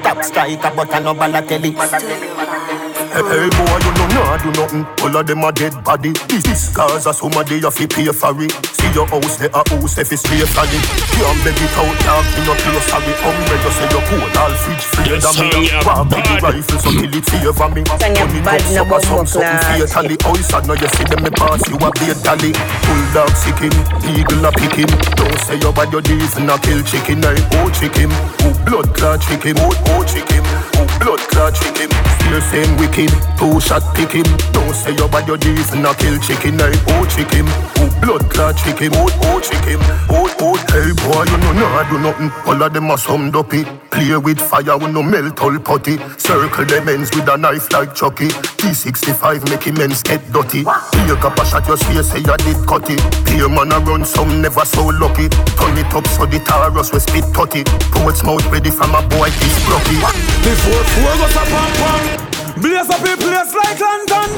Top 0.00 0.22
striker 0.22 0.72
but 0.74 0.94
I 0.94 1.00
no 1.00 1.12
Balotelli. 1.12 2.73
Hey, 3.14 3.22
hey 3.22 3.46
boy, 3.46 3.78
you 3.78 3.92
know 3.94 4.06
nah 4.10 4.34
do 4.42 4.50
nothing. 4.58 4.82
All 5.06 5.14
of 5.14 5.22
them 5.26 5.44
a 5.46 5.52
dead 5.52 5.70
body. 5.86 6.10
This, 6.26 6.42
this 6.42 6.62
cause 6.74 7.06
of 7.06 7.14
somebody 7.14 7.62
you 7.62 7.70
fi 7.70 7.86
pay 7.86 8.10
for 8.10 8.34
it. 8.42 8.50
See 8.74 8.90
your 8.90 9.06
house, 9.06 9.38
they 9.38 9.46
a 9.54 9.62
house 9.62 9.98
if 10.02 10.10
it's 10.10 10.26
pay 10.26 10.42
for 10.42 10.66
it. 10.66 10.82
Can't 11.14 11.38
beg 11.46 11.54
it 11.54 11.74
out, 11.78 11.94
dog. 12.02 12.26
You 12.34 12.42
no 12.42 12.54
play 12.58 12.82
sorry. 12.90 13.14
Hungry, 13.22 13.54
you 13.62 13.70
say 13.70 13.86
you 13.86 14.02
cold. 14.10 14.34
All 14.34 14.54
fridge 14.58 14.82
free 14.90 15.14
than 15.14 15.34
me. 15.38 15.70
Walk 15.86 16.10
with 16.10 16.26
the 16.26 16.34
rifle 16.42 16.78
so 16.82 16.90
till 16.90 17.14
it 17.14 17.22
favor 17.22 17.68
me. 17.70 17.82
Money 17.86 18.40
cup 18.42 18.62
sucker 18.66 19.00
some 19.06 19.26
something 19.30 19.86
fatally. 19.86 20.18
House 20.26 20.50
I 20.50 20.58
know 20.66 20.74
you 20.74 20.90
see 20.98 21.06
them 21.06 21.22
me 21.22 21.30
pass 21.38 21.62
you 21.70 21.78
a 21.78 21.88
beer 21.94 22.18
tally. 22.18 22.50
Bulldog 22.82 23.30
sick 23.38 23.62
him, 23.62 23.74
eagle 24.10 24.42
a 24.42 24.50
pick 24.50 24.74
him. 24.74 24.90
Don't 25.14 25.38
say 25.46 25.54
you 25.62 25.70
bad 25.70 25.94
your 25.94 26.02
days 26.02 26.34
and 26.34 26.50
a 26.50 26.58
kill 26.58 26.82
chicken. 26.82 27.22
I 27.22 27.38
oh 27.62 27.70
chick 27.70 27.94
him, 27.94 28.10
oh 28.42 28.50
blood 28.66 28.90
clot 28.90 29.22
chick 29.22 29.46
him, 29.46 29.54
oh 29.62 29.70
oh 29.94 30.02
chick 30.02 30.26
him, 30.34 30.42
oh 30.82 30.86
blood 30.98 31.22
clot 31.30 31.54
chick 31.54 31.78
him. 31.78 31.94
Still 32.24 32.40
same 32.48 32.72
wicked, 32.80 33.03
two 33.38 33.60
shot 33.60 33.82
pick 33.94 34.12
him. 34.12 34.26
Don't 34.52 34.74
say 34.74 34.92
you 34.92 35.08
bad 35.08 35.26
your 35.26 35.36
and 35.36 35.86
a 35.86 35.94
kill 35.94 36.18
chicken. 36.18 36.60
I 36.60 36.72
oh 36.94 37.06
chick 37.06 37.30
him, 37.30 37.46
oh 37.48 37.90
blood 38.00 38.30
clot 38.30 38.56
chick 38.56 38.78
him, 38.78 38.92
oh 38.94 39.08
oh 39.28 39.40
chick 39.40 39.64
him, 39.64 39.80
oh 40.10 40.28
oh. 40.40 40.54
Hey 40.74 40.90
boy, 40.90 41.24
you 41.24 41.38
know 41.38 41.52
nah 41.52 41.82
do 41.88 41.98
nothing. 41.98 42.30
All 42.46 42.62
of 42.62 42.72
them 42.72 42.90
a 42.90 42.98
some 42.98 43.30
dopey. 43.30 43.64
Play 43.90 44.16
with 44.16 44.40
fire, 44.40 44.76
we 44.76 44.90
no 44.90 45.02
melt 45.02 45.40
all 45.40 45.56
putty. 45.58 45.98
Circle 46.18 46.64
them 46.66 46.88
ends 46.88 47.10
with 47.14 47.28
a 47.28 47.36
knife 47.36 47.70
like 47.72 47.94
Chucky. 47.94 48.28
T65 48.58 49.48
make 49.50 49.62
him 49.62 49.80
ends 49.80 50.02
get 50.02 50.20
dirty. 50.32 50.64
Take 50.64 51.24
up 51.24 51.38
a 51.38 51.44
shot 51.46 51.66
your 51.68 51.76
face, 51.76 52.10
say 52.10 52.18
you 52.18 52.36
did 52.42 52.58
cut 52.66 52.90
it. 52.90 53.00
Peer 53.26 53.48
man 53.48 53.72
a 53.72 53.78
run 53.80 54.04
some 54.04 54.42
never 54.42 54.64
so 54.64 54.86
lucky. 54.86 55.28
Turn 55.28 55.78
it 55.78 55.94
up 55.94 56.06
so 56.08 56.26
the 56.26 56.40
Taurus 56.40 56.92
we 56.92 56.98
spit 56.98 57.24
tutty. 57.32 57.62
Portsmouth 57.92 58.46
ready 58.50 58.70
from 58.70 58.94
a 58.94 59.02
boy 59.08 59.30
this 59.30 59.56
blocky. 59.66 59.98
Before 60.42 60.84
four 60.92 61.14
goes 61.22 61.36
a 61.36 61.44
pam 61.46 62.33
Blaze 62.56 62.88
up 62.88 63.02
a 63.02 63.16
place 63.16 63.54
like 63.54 63.80
London 63.80 64.30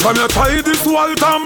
Come 0.00 0.16
here, 0.16 0.28
try 0.28 0.62
this 0.62 0.80
wall 0.86 1.14
tam. 1.14 1.44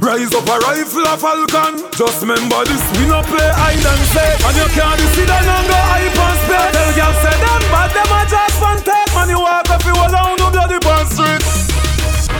Rise 0.00 0.32
up 0.32 0.46
a 0.46 0.56
rifle 0.62 1.02
a 1.02 1.18
falcon. 1.18 1.82
Just 1.98 2.22
remember 2.22 2.62
this, 2.64 2.80
we 2.94 3.10
no 3.10 3.20
play 3.26 3.50
hide 3.50 3.82
and 3.82 4.04
seek. 4.14 4.38
And 4.46 4.54
you 4.54 4.68
can't 4.70 5.02
down 5.26 5.48
and 5.50 5.66
go 5.66 5.74
hype 5.74 6.14
and 6.14 6.38
spec. 6.46 6.72
Tell 6.72 6.90
girl 6.94 7.14
say 7.18 7.36
them 7.42 7.62
bad, 7.74 7.90
them 7.90 8.12
a 8.14 8.20
just 8.30 8.56
fun 8.62 8.78
take. 8.86 9.10
Man, 9.18 9.28
you 9.34 9.40
walk 9.42 9.68
up, 9.68 9.82
you 9.82 9.98
all 9.98 10.06
down 10.06 10.38
no 10.38 10.46
bloody 10.48 10.78
burn 10.78 11.04
street. 11.10 11.42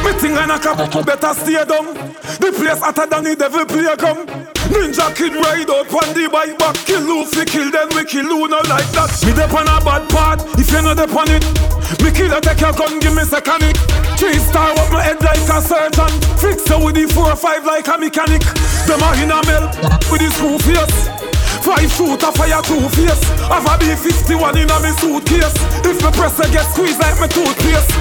Me 0.07 0.14
think 0.14 0.39
I 0.39 0.47
knock 0.47 0.64
up, 0.64 0.78
better 1.05 1.34
stay 1.34 1.59
down. 1.66 1.91
The 2.39 2.55
place 2.55 2.78
hotter 2.78 3.07
than 3.11 3.24
the 3.24 3.34
devil 3.34 3.66
playground. 3.66 4.30
Ninja 4.70 5.11
kid 5.16 5.34
ride 5.34 5.70
out 5.70 5.91
on 5.91 6.14
the 6.14 6.28
bike 6.30 6.59
back 6.59 6.76
Kill 6.84 7.01
Luffy, 7.01 7.45
kill 7.47 7.70
them, 7.70 7.89
we 7.97 8.05
kill 8.05 8.28
who 8.28 8.49
not 8.49 8.68
like 8.68 8.84
that 8.93 9.09
Me 9.24 9.32
dep 9.32 9.51
on 9.55 9.64
a 9.64 9.80
bad 9.80 10.05
part, 10.11 10.45
if 10.61 10.70
you 10.70 10.82
not 10.82 10.99
dep 10.99 11.09
on 11.16 11.30
it 11.30 11.78
Me 12.05 12.12
kill 12.12 12.32
a 12.32 12.41
take 12.41 12.61
your 12.61 12.72
gun, 12.72 13.01
give 13.01 13.14
me 13.16 13.24
second 13.24 13.64
it 13.64 13.76
Three 14.20 14.36
star 14.36 14.76
up 14.76 14.93
my 14.93 15.01
head 15.01 15.22
like 15.22 15.41
a 15.49 15.62
surgeon. 15.62 16.12
Fix 16.36 16.68
you 16.68 16.78
with 16.84 16.99
the 16.99 17.07
four 17.07 17.32
or 17.32 17.36
five 17.36 17.64
like 17.64 17.89
a 17.89 17.97
mechanic. 17.97 18.43
Them 18.84 19.01
a 19.01 19.09
in 19.22 19.32
a 19.32 19.41
melt 19.49 19.72
with 20.12 20.20
the 20.20 20.28
screw 20.34 20.59
face 20.61 21.09
Five 21.64 21.89
shooter 21.89 22.32
fire 22.36 22.61
two 22.66 22.82
face 22.93 23.24
Have 23.49 23.64
a 23.64 23.74
B51 23.80 24.59
in 24.61 24.68
a 24.68 24.76
me 24.84 24.93
suitcase. 25.01 25.57
If 25.86 26.03
me 26.05 26.11
press 26.12 26.36
I 26.41 26.51
get 26.53 26.68
squeezed 26.68 27.01
like 27.01 27.16
me 27.22 27.28
toothpaste. 27.32 27.95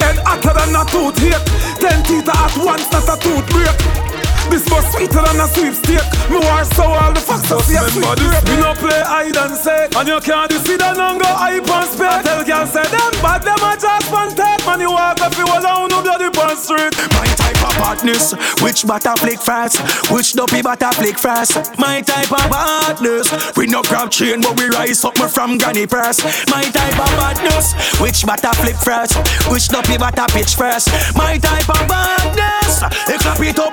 Head 0.00 0.16
hotter 0.24 0.56
than 0.56 0.72
a 0.72 0.82
toothpaste 0.88 1.44
Ten 1.82 2.00
teeth 2.08 2.32
at 2.32 2.54
once, 2.56 2.88
not 2.94 3.12
a 3.12 3.16
tooth 3.20 3.44
break 3.52 4.22
this 4.50 4.68
was 4.68 4.84
sweeter 4.92 5.22
than 5.22 5.40
a 5.40 5.48
sweepstake. 5.48 6.04
Me 6.28 6.36
war 6.36 6.64
so 6.76 6.84
all 6.84 7.12
the 7.12 7.20
facts 7.20 7.48
see 7.64 7.72
a 7.72 7.88
sweet 7.88 8.04
grape. 8.20 8.44
We 8.44 8.60
no 8.60 8.74
play 8.74 9.00
hide 9.00 9.34
and 9.34 9.56
seek, 9.56 9.96
and 9.96 10.08
you 10.08 10.20
can't 10.20 10.52
see 10.52 10.76
that 10.76 10.98
and 10.98 11.20
go 11.20 11.24
hype 11.24 11.64
and 11.64 11.88
spec. 11.88 12.24
Tell 12.24 12.44
girl 12.44 12.66
say 12.66 12.84
bad, 13.22 13.42
them 13.42 13.62
a 13.62 13.78
just 13.78 14.10
one 14.12 14.34
take. 14.34 14.66
Man, 14.66 14.80
you 14.80 14.90
walk 14.90 15.20
up, 15.22 15.36
you 15.38 15.46
alone, 15.46 15.88
no 15.88 16.02
bloody 16.02 16.28
pon 16.30 16.56
street. 16.56 16.92
My 17.14 17.26
type 17.38 17.62
of 17.62 17.74
badness, 17.78 18.34
which 18.60 18.84
butter 18.84 19.14
flick 19.16 19.40
fast, 19.40 19.78
which 20.10 20.34
dopey 20.34 20.60
butter 20.60 20.92
flick 20.92 21.18
fast. 21.18 21.78
My 21.78 22.02
type 22.02 22.30
of 22.30 22.50
badness, 22.50 23.30
we 23.56 23.66
no 23.66 23.82
grab 23.82 24.10
chain, 24.10 24.42
but 24.42 24.58
we 24.58 24.66
rise 24.68 25.04
up 25.04 25.16
from 25.16 25.58
granny 25.58 25.86
press. 25.86 26.20
My 26.50 26.62
type 26.62 26.98
of 26.98 27.10
badness, 27.16 27.72
which 28.00 28.26
butter 28.26 28.52
flick 28.60 28.76
fast, 28.76 29.16
which 29.48 29.68
dopey 29.68 29.96
butter 29.96 30.26
pitch 30.34 30.56
fast. 30.56 30.90
My 31.16 31.38
type 31.38 31.68
of 31.70 31.86
badness, 31.88 32.82
they 33.06 33.16
clap 33.18 33.40
it 33.40 33.58
up, 33.58 33.72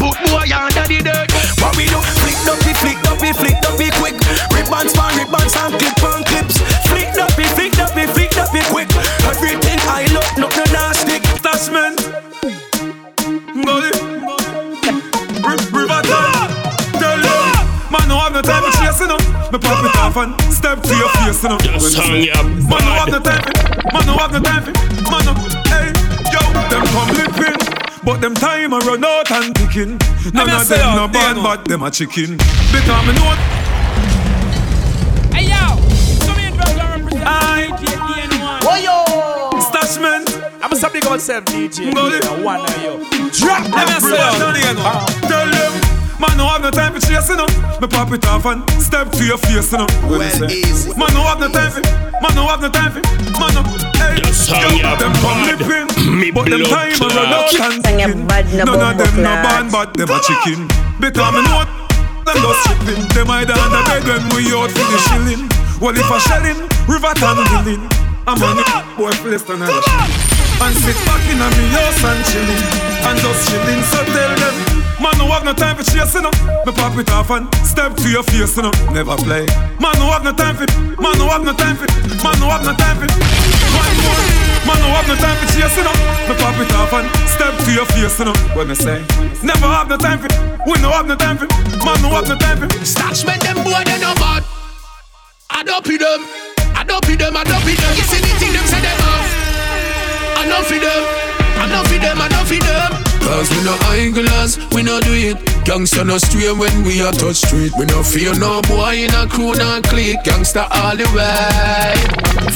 put 0.00 0.16
boy 0.32 0.48
under 0.56 0.88
the 0.88 1.04
dirt. 1.04 1.30
What 1.60 1.76
we 1.76 1.84
do? 1.84 2.00
Flick 2.24 2.38
dopey, 2.48 2.72
flick 2.80 2.98
dopey, 3.04 3.32
flick 3.32 3.60
dopey 3.60 3.90
quick. 4.00 4.16
Ribbons 4.52 4.92
for 4.96 5.10
ribbons 5.16 5.54
and 5.56 5.74
clip 5.76 6.02
on 6.02 6.24
clips. 6.24 6.55
Man, 18.46 18.62
no 18.62 18.62
have 18.62 18.62
no 18.62 18.62
time 18.62 18.62
for 18.62 18.78
chasing 18.78 19.10
up. 19.10 19.52
Me 19.52 19.58
pop 19.58 19.84
it 19.84 19.96
off 19.96 20.16
and 20.16 20.54
step 20.54 20.82
to 20.82 20.94
your 20.94 21.08
face, 21.08 21.42
you 21.42 21.48
know. 21.48 21.58
Just 21.58 21.96
song 21.96 22.14
ya 22.14 22.42
Man, 22.42 22.78
no 22.86 22.92
have 22.94 23.10
no 23.10 23.20
time 23.20 23.42
for. 23.42 23.52
Man, 23.92 24.06
no 24.06 24.16
have 24.16 24.32
no 24.32 24.40
time 24.40 24.62
for. 24.62 24.72
Man, 25.10 25.24
no. 25.26 25.34
Hey, 25.66 25.90
yo, 26.30 26.40
them 26.70 26.84
come 26.94 27.10
lipping. 27.18 27.66
But 28.04 28.20
them 28.20 28.34
time 28.34 28.72
a 28.72 28.78
run 28.78 29.04
out 29.04 29.30
and 29.32 29.54
ticking. 29.56 29.98
None 30.32 30.50
of 30.50 30.68
them 30.68 30.94
no 30.94 31.08
bad, 31.08 31.36
but 31.42 31.64
them 31.64 31.82
a 31.82 31.90
chicken. 31.90 32.36
Because 32.70 33.06
me 33.06 33.12
know. 33.18 33.34
Hey 35.34 35.50
yo, 35.50 35.74
come 36.24 36.38
in, 36.38 36.54
bro. 36.54 36.66
Represent 36.70 37.26
I. 37.26 37.66
Oh 38.62 38.78
yo, 38.78 39.58
Stashment. 39.58 40.30
I'm 40.62 40.72
a 40.72 40.90
big 40.90 41.04
up 41.04 41.10
myself, 41.10 41.44
DJ. 41.46 41.92
Gully. 41.92 42.20
One 42.44 42.60
of 42.60 42.82
you. 42.82 43.30
Drop 43.30 43.68
Let 43.74 43.88
me 43.88 44.08
say 44.08 44.16
everyone 44.16 44.76
yo. 44.76 45.28
Tell 45.28 45.50
them. 45.50 45.85
Man, 46.18 46.32
no 46.38 46.48
have 46.48 46.62
no 46.62 46.70
time 46.70 46.94
for 46.94 47.00
chasing 47.00 47.36
up. 47.40 47.50
Me 47.80 47.86
pop 47.88 48.10
it 48.12 48.24
off 48.26 48.46
and 48.46 48.64
step 48.80 49.12
to 49.12 49.24
your 49.24 49.36
face, 49.38 49.72
you 49.72 49.78
know. 49.78 49.86
Well, 50.08 50.22
easy. 50.50 50.88
Man, 50.96 51.12
no 51.12 51.20
have 51.28 51.40
no 51.40 51.48
time 51.52 51.70
for. 51.72 51.82
Man, 52.24 52.32
no 52.34 52.48
have 52.48 52.60
no 52.64 52.70
time 52.72 52.92
for. 52.96 53.02
Man, 53.36 53.52
no. 53.52 53.60
Hey, 54.00 54.16
Just 54.24 54.48
song 54.48 54.60
yo, 54.64 54.68
ya 54.80 54.96
them 54.96 55.12
come 55.20 55.44
lipping. 55.44 55.86
Me 56.20 56.30
But 56.32 56.48
them 56.48 56.64
time 56.64 56.96
a 56.96 57.06
run 57.12 57.32
out 57.36 57.52
clot. 57.52 57.68
and 57.68 57.84
Song 57.84 57.98
ya 58.00 58.06
ticking. 58.08 58.26
bad 58.26 58.44
na 58.56 58.64
None 58.64 58.80
of 58.80 58.96
them 58.96 59.12
no 59.20 59.28
clot. 59.28 59.44
band, 59.44 59.66
but 59.72 59.88
them 59.92 60.08
a 60.08 60.18
chicken. 60.24 60.60
Because 60.96 61.32
me 61.36 61.40
know 61.44 61.60
them 62.24 62.36
go 62.40 62.50
stripping. 62.64 63.02
Them 63.12 63.28
either 63.36 63.52
under 63.60 63.82
bed 63.84 64.02
when 64.08 64.22
we 64.32 64.48
out 64.56 64.72
for 64.72 64.86
the 64.88 64.98
shilling. 65.12 65.42
Well, 65.84 65.92
if 65.92 66.08
a 66.08 66.16
shelling, 66.24 66.64
river 66.88 67.12
town 67.20 67.44
willing. 67.52 67.84
I'm 68.24 68.40
on 68.42 68.58
it, 68.58 68.66
boy, 68.96 69.12
place 69.20 69.44
to 69.46 69.52
another 69.52 69.84
shit. 69.84 70.10
And 70.64 70.72
sit 70.80 70.96
back 71.04 71.20
in 71.28 71.36
a 71.44 71.48
me 71.52 71.64
house 71.76 72.00
and 72.08 72.20
chilling. 72.24 72.64
And 73.04 73.16
just 73.20 73.40
chilling, 73.52 73.82
so 73.84 74.00
tell 74.08 74.32
them. 74.40 74.85
Man, 74.96 75.12
no 75.18 75.28
have 75.28 75.44
no 75.44 75.52
time 75.52 75.76
for 75.76 75.84
chasing 75.84 76.24
up. 76.24 76.32
Me 76.64 76.72
pop 76.72 76.96
it 76.96 77.10
off 77.12 77.28
and 77.30 77.44
step 77.68 77.92
to 78.00 78.08
your 78.08 78.22
face, 78.24 78.56
you 78.56 78.62
know. 78.64 78.72
Never 78.96 79.16
play. 79.20 79.44
Man, 79.76 79.92
no 80.00 80.08
have 80.08 80.24
no 80.24 80.32
time 80.32 80.56
for. 80.56 80.64
Man, 80.96 81.12
no 81.20 81.28
have 81.28 81.44
no 81.44 81.52
time 81.52 81.76
for. 81.76 81.84
Man, 82.24 82.36
no 82.40 82.48
have 82.48 82.64
no 82.64 82.72
time 82.72 82.96
for. 82.96 83.08
One 83.76 83.96
more. 84.00 84.24
Man, 84.64 84.78
no 84.80 84.88
have 84.96 85.04
no 85.04 85.16
time 85.20 85.36
for 85.36 85.48
chasing 85.52 85.84
up. 85.84 85.96
Me 86.24 86.32
pop 86.40 86.56
it 86.56 86.72
off 86.80 86.92
and 86.96 87.06
step 87.28 87.52
to 87.64 87.70
your 87.76 87.84
face, 87.92 88.18
you 88.18 88.24
know. 88.24 88.36
What 88.56 88.68
me 88.68 88.74
say? 88.74 89.04
Never 89.44 89.68
have 89.68 89.88
no 89.88 89.96
time 90.00 90.18
for. 90.18 90.32
We 90.64 90.80
no 90.80 90.88
have 90.90 91.06
no 91.06 91.16
time 91.16 91.36
for. 91.36 91.46
Man, 91.84 92.00
no 92.00 92.08
have 92.16 92.28
no 92.28 92.36
time 92.40 92.56
for. 92.56 92.68
Stash 92.84 93.26
make 93.26 93.40
them 93.44 93.60
boy 93.68 93.84
they 93.84 94.00
no 94.00 94.16
bad. 94.16 94.44
I 95.50 95.62
don't 95.62 95.84
pee 95.84 95.98
them. 96.00 96.24
I 96.72 96.84
don't 96.88 97.04
pee 97.04 97.16
them. 97.16 97.36
I 97.36 97.44
don't 97.44 97.60
pee 97.68 97.76
them. 97.76 97.92
You 98.00 98.04
see 98.08 98.20
the 98.24 98.32
thing 98.40 98.52
them 98.56 98.64
say 98.64 98.80
them 98.80 98.96
off. 99.04 99.28
I 100.40 100.44
don't 100.48 100.64
feed 100.64 100.80
them. 100.80 101.02
I 101.60 101.68
don't 101.68 101.84
feed 101.84 102.00
them. 102.00 102.16
I 102.16 102.28
don't 102.28 102.48
feed 102.48 102.62
them. 102.64 103.05
Cause 103.26 103.50
we 103.50 103.58
no 103.64 103.74
idlers, 103.90 104.56
we 104.70 104.84
no 104.84 105.00
do 105.00 105.10
it. 105.10 105.36
Gangsta 105.66 106.06
no 106.06 106.16
stray 106.16 106.52
when 106.52 106.84
we 106.84 107.02
are 107.02 107.10
touch 107.10 107.42
street. 107.42 107.72
We 107.76 107.84
no 107.86 108.04
fear 108.04 108.32
no 108.38 108.62
boy 108.62 109.02
in 109.02 109.14
a 109.14 109.26
crew 109.26 109.52
no 109.54 109.80
clique. 109.82 110.22
Gangsta 110.22 110.70
all 110.70 110.94
the 110.94 111.02
way. 111.10 111.90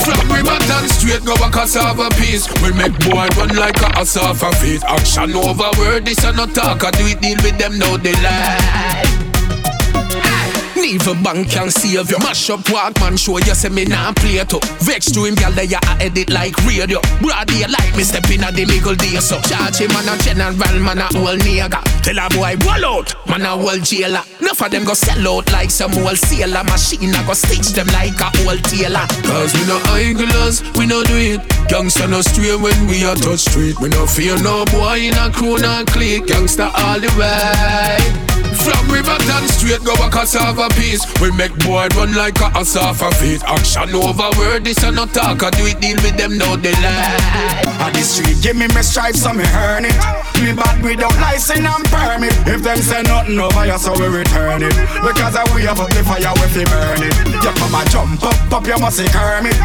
From 0.07 0.31
Riverton 0.31 0.87
straight 0.95 1.25
go 1.27 1.35
a 1.35 2.11
piece. 2.15 2.47
We 2.63 2.71
make 2.79 2.97
boy 3.01 3.27
run 3.35 3.57
like 3.57 3.83
a 3.83 3.91
cassava 3.99 4.53
feet. 4.63 4.85
Action 4.85 5.35
over 5.35 5.71
word, 5.77 6.07
this 6.07 6.23
a 6.23 6.31
no 6.33 6.47
talk. 6.47 6.85
I 6.85 6.93
do 6.93 7.05
it 7.05 7.21
deal 7.21 7.39
with 7.43 7.59
them 7.59 7.77
no 7.77 7.97
delay. 7.99 9.20
Neither 10.81 11.15
bank 11.23 11.51
can 11.51 11.71
save 11.71 12.11
you. 12.11 12.19
Mash 12.21 12.49
up 12.49 12.61
Walkman, 12.73 13.19
show 13.19 13.39
you 13.39 13.55
say 13.55 13.69
me 13.69 13.85
nah 13.85 14.13
play 14.15 14.43
to. 14.45 14.59
Vex 14.81 15.13
to 15.13 15.25
him, 15.25 15.35
girl, 15.35 15.53
they 15.53 15.69
a 15.69 15.81
edit 16.01 16.31
like 16.31 16.57
radio. 16.65 17.01
Broad 17.21 17.47
day 17.47 17.67
like 17.69 17.95
me 17.97 18.03
step 18.03 18.29
in 18.31 18.43
a 18.43 18.51
the 18.51 18.65
middle 18.65 18.95
day 18.95 19.21
so. 19.21 19.39
Charge 19.43 19.85
him 19.85 19.93
man 19.93 20.09
a 20.09 20.17
general, 20.25 20.81
man 20.81 20.99
a 20.99 21.07
old 21.21 21.41
nigga. 21.45 21.85
Tell 22.01 22.17
a 22.17 22.29
boy 22.33 22.57
roll 22.65 22.99
out, 22.99 23.15
man 23.29 23.45
a 23.45 23.53
old 23.53 23.85
jailer. 23.85 24.25
Enough 24.41 24.63
of 24.63 24.71
them 24.71 24.85
go 24.85 24.95
sell 24.95 25.29
out 25.29 25.53
like 25.53 25.71
some 25.71 25.93
old 26.01 26.17
sailor. 26.17 26.65
Machine 26.65 27.15
a 27.15 27.21
go 27.29 27.35
stitch 27.35 27.77
them 27.77 27.87
like 27.93 28.17
a 28.17 28.33
old 28.49 28.65
tailor. 28.65 29.05
Cause 29.29 29.53
we 29.53 29.63
no 29.69 29.77
idlers, 29.93 30.65
we 30.81 30.87
no 30.87 31.05
do 31.05 31.17
it. 31.17 31.41
Gangsta 31.69 32.09
no 32.09 32.23
stray 32.23 32.57
when 32.57 32.89
we 32.89 33.05
a 33.05 33.15
touch 33.15 33.45
street. 33.53 33.79
We 33.81 33.91
no 33.91 34.07
fear 34.07 34.41
no 34.41 34.65
boy 34.73 35.13
in 35.13 35.15
a 35.15 35.31
crew 35.31 35.59
no 35.59 35.85
clique. 35.93 36.25
Gangsta 36.25 36.73
all 36.73 36.99
the 36.99 37.13
way. 37.21 38.31
From 38.61 38.91
Riverton 38.91 39.49
straight 39.49 39.83
go 39.85 39.95
a 39.95 40.11
cassava 40.11 40.69
piece. 40.77 41.03
We 41.21 41.31
make 41.33 41.55
boy 41.65 41.89
run 41.97 42.15
like 42.15 42.41
a 42.41 42.51
cassava 42.51 43.11
feet. 43.17 43.43
Action 43.45 43.95
over 43.95 44.31
word, 44.39 44.65
this 44.65 44.83
a 44.83 44.91
no 44.91 45.07
talk. 45.07 45.43
I 45.43 45.51
do 45.51 45.67
it 45.67 45.81
deal 45.81 45.97
with 46.03 46.17
them 46.17 46.37
no 46.39 46.57
delay. 46.57 47.05
On 47.81 47.93
the 47.93 48.03
street, 48.03 48.43
give 48.43 48.57
me 48.57 48.67
my 48.75 48.81
stripes 48.81 49.23
so 49.23 49.33
me 49.33 49.45
earn 49.55 49.85
it. 49.85 49.97
Me 50.43 50.53
bad 50.53 50.83
without 50.83 51.15
license 51.21 51.65
and 51.65 51.85
permit. 51.89 52.35
If 52.47 52.63
them 52.63 52.79
say 52.79 53.03
nothing 53.03 53.39
over 53.39 53.67
you, 53.67 53.79
so 53.79 53.93
we 53.99 54.07
return 54.09 54.63
it. 54.63 54.75
Because 55.03 55.37
I 55.37 55.45
we 55.55 55.63
have 55.65 55.81
up 55.81 55.91
the 55.91 56.03
fire, 56.05 56.33
we 56.41 56.47
fi 56.53 56.65
burn 56.65 57.03
it. 57.03 57.15
You 57.29 57.53
come 57.57 57.75
a 57.75 57.83
jump 57.89 58.23
up, 58.23 58.53
up, 58.53 58.67
you 58.67 58.79
must 58.79 58.97
say 58.97 59.09
Kermit. 59.09 59.57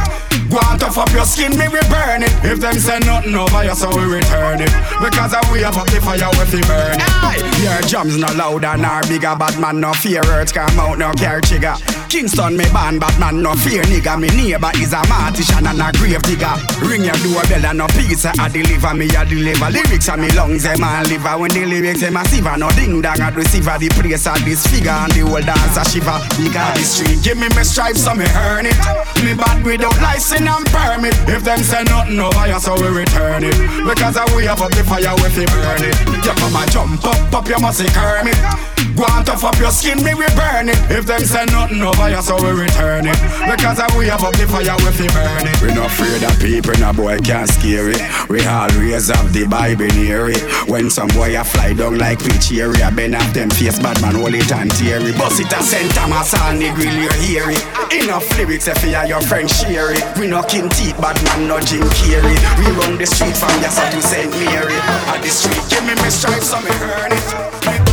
On 0.55 0.79
tough 0.79 0.97
up 0.97 1.11
your 1.11 1.25
skin, 1.25 1.51
me 1.57 1.67
we 1.67 1.79
burn 1.91 2.23
it. 2.23 2.31
If 2.43 2.59
them 2.59 2.79
say 2.79 2.99
nothing 2.99 3.35
over 3.35 3.63
you, 3.63 3.75
so 3.75 3.89
we 3.91 4.03
return 4.07 4.61
it. 4.61 4.71
Because 5.03 5.33
I 5.33 5.43
we 5.51 5.59
have 5.61 5.75
up 5.75 5.87
the 5.87 5.99
fire, 5.99 6.31
we 6.39 6.45
fi 6.47 6.61
burn 6.63 6.95
it. 6.95 7.11
Aye. 7.19 7.43
Your 7.59 7.81
drums 7.89 8.15
no 8.17 8.31
louder 8.39 8.77
nor 8.77 9.01
bigger, 9.03 9.35
bad 9.35 9.59
man 9.59 9.79
no 9.81 9.91
fear 9.93 10.21
words 10.23 10.51
come 10.51 10.79
out 10.79 10.97
no 10.97 11.11
care 11.13 11.41
trigger. 11.41 11.75
Kingston 12.07 12.55
me 12.55 12.63
ban, 12.71 12.99
bad 12.99 13.19
man 13.19 13.41
no 13.43 13.53
fear 13.55 13.83
nigga. 13.83 14.15
Me 14.15 14.29
neighbor 14.31 14.71
is 14.79 14.93
a 14.93 15.03
mortician 15.11 15.67
and 15.67 15.81
a 15.81 15.91
grave 15.97 16.21
digger. 16.23 16.55
Ring 16.79 17.03
your 17.03 17.19
doorbell 17.19 17.65
and 17.65 17.77
no 17.79 17.87
pizza 17.87 18.31
I 18.39 18.47
deliver 18.47 18.93
me 18.93 19.09
I 19.11 19.25
deliver 19.25 19.69
lyrics 19.69 20.07
and 20.07 20.21
me 20.21 20.31
lungs 20.31 20.63
them 20.63 20.83
a 20.83 21.03
liver. 21.03 21.35
When 21.35 21.51
the 21.51 21.65
lyrics 21.65 21.99
them 21.99 22.15
a 22.15 22.23
siver, 22.23 22.57
no 22.57 22.69
ding 22.71 23.01
dong 23.01 23.19
at 23.19 23.35
receiver. 23.35 23.75
The 23.79 23.89
place 23.89 24.27
a 24.27 24.33
disfigure 24.45 24.91
and 24.91 25.11
the 25.11 25.27
whole 25.27 25.41
dance 25.41 25.75
a 25.75 25.83
shiver. 25.83 26.15
Because 26.39 26.79
the 26.79 26.83
street 26.85 27.19
give 27.23 27.37
me 27.37 27.49
me 27.51 27.63
stripes 27.63 28.03
so 28.05 28.15
me 28.15 28.25
earn 28.47 28.67
it. 28.67 28.77
Me 29.25 29.33
bad 29.33 29.65
without 29.65 29.99
license 29.99 30.44
and 30.47 30.65
permit. 30.67 31.15
If 31.27 31.43
them 31.43 31.59
say 31.59 31.83
nothing 31.83 32.19
over 32.19 32.47
you, 32.47 32.59
so 32.59 32.75
we 32.75 32.87
return 32.87 33.43
it. 33.43 33.57
Because 33.87 34.17
we 34.35 34.45
have 34.45 34.61
up 34.61 34.71
the 34.71 34.83
fire, 34.83 35.13
we 35.17 35.29
fi 35.29 35.45
burn 35.45 35.83
it. 35.83 35.95
You 36.25 36.33
come 36.33 36.55
and 36.55 36.71
jump 36.71 37.03
up, 37.05 37.33
up, 37.33 37.47
you 37.47 37.59
must 37.59 37.79
say 37.79 37.89
Kermit. 37.89 38.84
On 38.95 39.25
tough 39.25 39.43
up 39.43 39.59
your 39.59 39.71
skin, 39.71 39.99
me 40.03 40.15
we 40.15 40.23
burn 40.39 40.69
it. 40.69 40.79
If 40.87 41.05
them 41.05 41.19
say 41.19 41.43
nothing 41.51 41.81
over 41.83 42.09
you, 42.09 42.21
so 42.21 42.39
we 42.39 42.63
return 42.63 43.05
it. 43.05 43.19
Because 43.43 43.83
we 43.99 44.07
have 44.07 44.23
up 44.23 44.31
the 44.39 44.47
fire, 44.47 44.71
we 44.79 44.91
fi 44.95 45.07
burn 45.11 45.47
it. 45.47 45.55
We 45.61 45.75
not 45.75 45.91
afraid 45.91 46.23
of 46.23 46.39
people, 46.39 46.71
no 46.79 46.93
boy 46.93 47.19
can't 47.19 47.49
scare 47.49 47.91
it. 47.91 47.99
We 48.29 48.39
always 48.47 49.11
have 49.11 49.33
the 49.33 49.47
Bible 49.47 49.91
near 49.99 50.31
it. 50.31 50.39
When 50.69 50.89
some 50.89 51.09
boy 51.09 51.35
a 51.35 51.43
fly 51.43 51.73
down 51.73 51.97
like 51.97 52.19
pitch 52.23 52.55
area, 52.55 52.89
bend 52.91 53.15
up 53.15 53.27
them 53.33 53.49
face, 53.49 53.79
bad 53.79 53.99
man 54.01 54.15
hold 54.15 54.33
it 54.33 54.51
and 54.51 54.71
tear 54.71 55.03
it. 55.03 55.17
Bust 55.17 55.43
it 55.43 55.51
a 55.51 55.59
St. 55.61 55.91
Thomas 55.91 56.33
and 56.47 56.61
the 56.61 56.71
grill, 56.71 56.95
you 56.95 57.11
hear 57.19 57.51
it. 57.51 57.63
Enough 57.91 58.31
lyrics 58.37 58.67
if 58.67 58.81
you 58.83 58.95
your 58.95 59.21
friend 59.21 59.49
share 59.51 59.91
it. 59.91 60.03
We 60.17 60.27
no 60.27 60.41
king 60.43 60.69
teeth, 60.69 60.95
bad 61.03 61.19
man 61.23 61.47
no 61.47 61.59
Jim 61.59 61.83
Carrey. 61.99 62.35
We 62.57 62.71
run 62.79 62.97
the 62.97 63.05
street 63.05 63.35
from 63.35 63.51
Yassa 63.59 63.91
to 63.91 64.01
St. 64.01 64.31
Mary. 64.31 64.79
At 65.11 65.19
the 65.19 65.29
street, 65.29 65.59
give 65.67 65.83
me 65.83 65.95
my 65.95 66.07
stripes, 66.07 66.47
so 66.47 66.61
me 66.63 66.71
earn 66.79 67.11
it. 67.11 67.84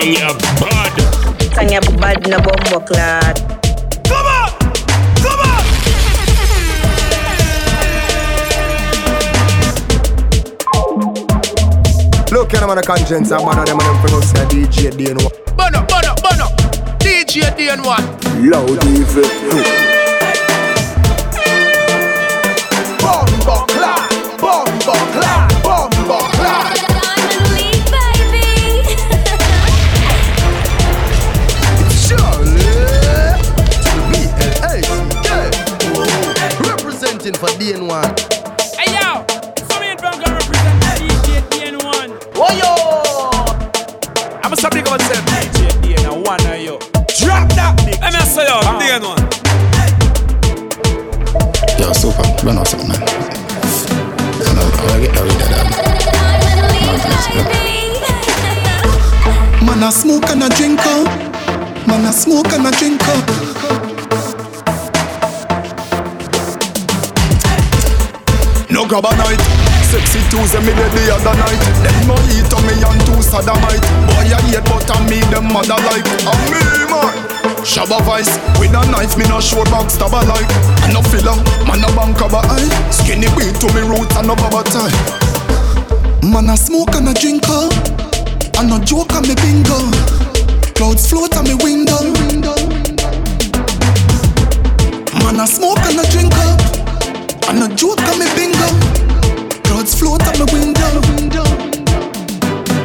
Song 0.00 0.12
ya 0.16 0.32
bad. 0.60 0.96
Song 1.52 1.68
ya 1.68 1.80
bad 2.00 2.26
na 2.28 2.38
bombo 2.40 2.80
clad. 2.88 3.36
Come 4.08 4.26
on! 4.26 4.48
Come 5.20 5.44
on! 5.44 5.64
Look 12.32 12.54
at 12.54 12.60
them 12.60 12.70
on 12.70 12.76
the 12.76 12.82
conscience, 12.82 13.30
I'm 13.32 13.44
one 13.44 13.58
of 13.58 13.66
them 13.66 13.78
and 13.78 13.88
them 13.88 14.00
from 14.00 14.18
us, 14.18 14.32
DJ 14.48 14.90
DN1. 14.96 15.56
Bono, 15.56 15.84
bono, 15.84 16.14
bono. 16.22 16.46
DJ 16.98 17.52
DN1. 17.52 18.00
Loud 18.48 18.84
evil. 18.88 19.28
Bombo 23.00 23.64
clad, 23.66 24.08
bombo 24.40 24.94
clad, 25.12 25.62
bombo 25.62 26.18
clad. 26.32 26.79
Representing 37.30 37.38
for 37.38 37.50
DN1. 37.62 38.10
Hey 38.74 38.90
yo, 38.94 39.22
some 39.68 39.82
in 39.84 39.96
Bronco 39.96 40.30
represent 40.32 40.82
DJ 40.98 41.40
DN1. 41.50 42.08
Oh 42.34 42.50
yo! 42.58 42.74
I'm 44.42 44.52
a 44.52 44.56
something 44.56 44.82
about 44.82 45.00
say 45.02 45.14
DJ 45.14 45.70
DN1 45.80 46.48
are 46.48 46.56
you. 46.56 46.78
Drop 47.20 47.48
that 47.54 47.76
big. 47.84 48.00
Let 48.00 48.12
me 48.14 48.20
say 48.20 48.46
yo, 48.46 48.58
uh-huh. 48.58 48.80
DN1. 48.80 49.18
Yo, 51.78 51.92
super, 51.92 52.26
run 52.44 52.58
off 52.58 52.68
something, 52.68 52.88
man. 52.88 52.98
I 52.98 54.52
know, 54.54 54.66
I 54.88 55.00
get 55.00 55.14
carried 55.14 55.40
Man 59.66 59.82
a 59.82 59.92
smoke 59.92 60.30
and 60.30 60.42
a 60.42 60.48
drink 60.48 60.80
up. 60.80 61.06
Man 61.86 62.06
a 62.06 62.12
smoke 62.12 62.52
and 62.52 62.66
a 62.66 62.70
drink 62.72 63.02
up. 63.06 63.89
Grab 68.90 69.06
a 69.06 69.14
night. 69.22 69.38
Sexy 69.86 70.18
Tuesday 70.34 70.58
me 70.66 70.74
dead 70.74 70.90
the 70.90 71.14
other 71.14 71.34
night. 71.38 71.62
Them 71.86 72.10
no 72.10 72.18
eat 72.34 72.50
on 72.50 72.66
me 72.66 72.74
and 72.74 72.98
two 73.06 73.22
sodomite. 73.22 73.86
Boy 74.10 74.26
I 74.26 74.42
hate 74.50 74.66
but 74.66 74.90
I 74.90 74.98
me 75.06 75.22
them 75.30 75.46
mother 75.46 75.78
like. 75.86 76.02
A 76.26 76.32
me 76.50 76.58
man. 76.90 77.14
Shabba 77.62 78.02
vice 78.02 78.34
with 78.58 78.74
a 78.74 78.82
knife 78.90 79.14
me 79.14 79.30
no 79.30 79.38
short 79.38 79.70
box 79.70 79.94
stab 79.94 80.10
a 80.10 80.26
like. 80.26 80.50
I 80.82 80.90
no 80.90 81.06
filler 81.06 81.38
man 81.70 81.86
a 81.86 81.90
bank 81.94 82.18
of 82.18 82.34
a 82.34 82.42
eye. 82.42 82.66
Skinny 82.90 83.30
beat 83.38 83.54
to 83.62 83.70
me 83.70 83.86
roots 83.86 84.16
and 84.18 84.26
no 84.26 84.34
baba 84.34 84.66
tie. 84.66 84.90
Man 86.26 86.50
a 86.50 86.56
smoke 86.58 86.98
and 86.98 87.08
a 87.08 87.14
drink 87.14 87.46
up. 87.46 87.70
And 88.58 88.74
no 88.74 88.82
joke 88.82 89.14
on 89.14 89.22
me 89.22 89.38
bingo. 89.38 89.78
Clouds 90.74 91.06
float 91.06 91.38
on 91.38 91.46
me 91.46 91.54
window. 91.62 92.10
Man 95.22 95.38
a 95.38 95.46
smoke 95.46 95.78
and 95.86 96.02
a 96.02 96.04
drink 96.10 96.34
up. 96.34 96.58
And 97.46 97.62
a 97.62 97.68
joke 97.76 98.02
on 98.02 98.18
me 98.18 98.26
bingo. 98.34 98.49
Float 100.10 100.26
on 100.26 100.42
me 100.42 100.74
window. 101.06 101.46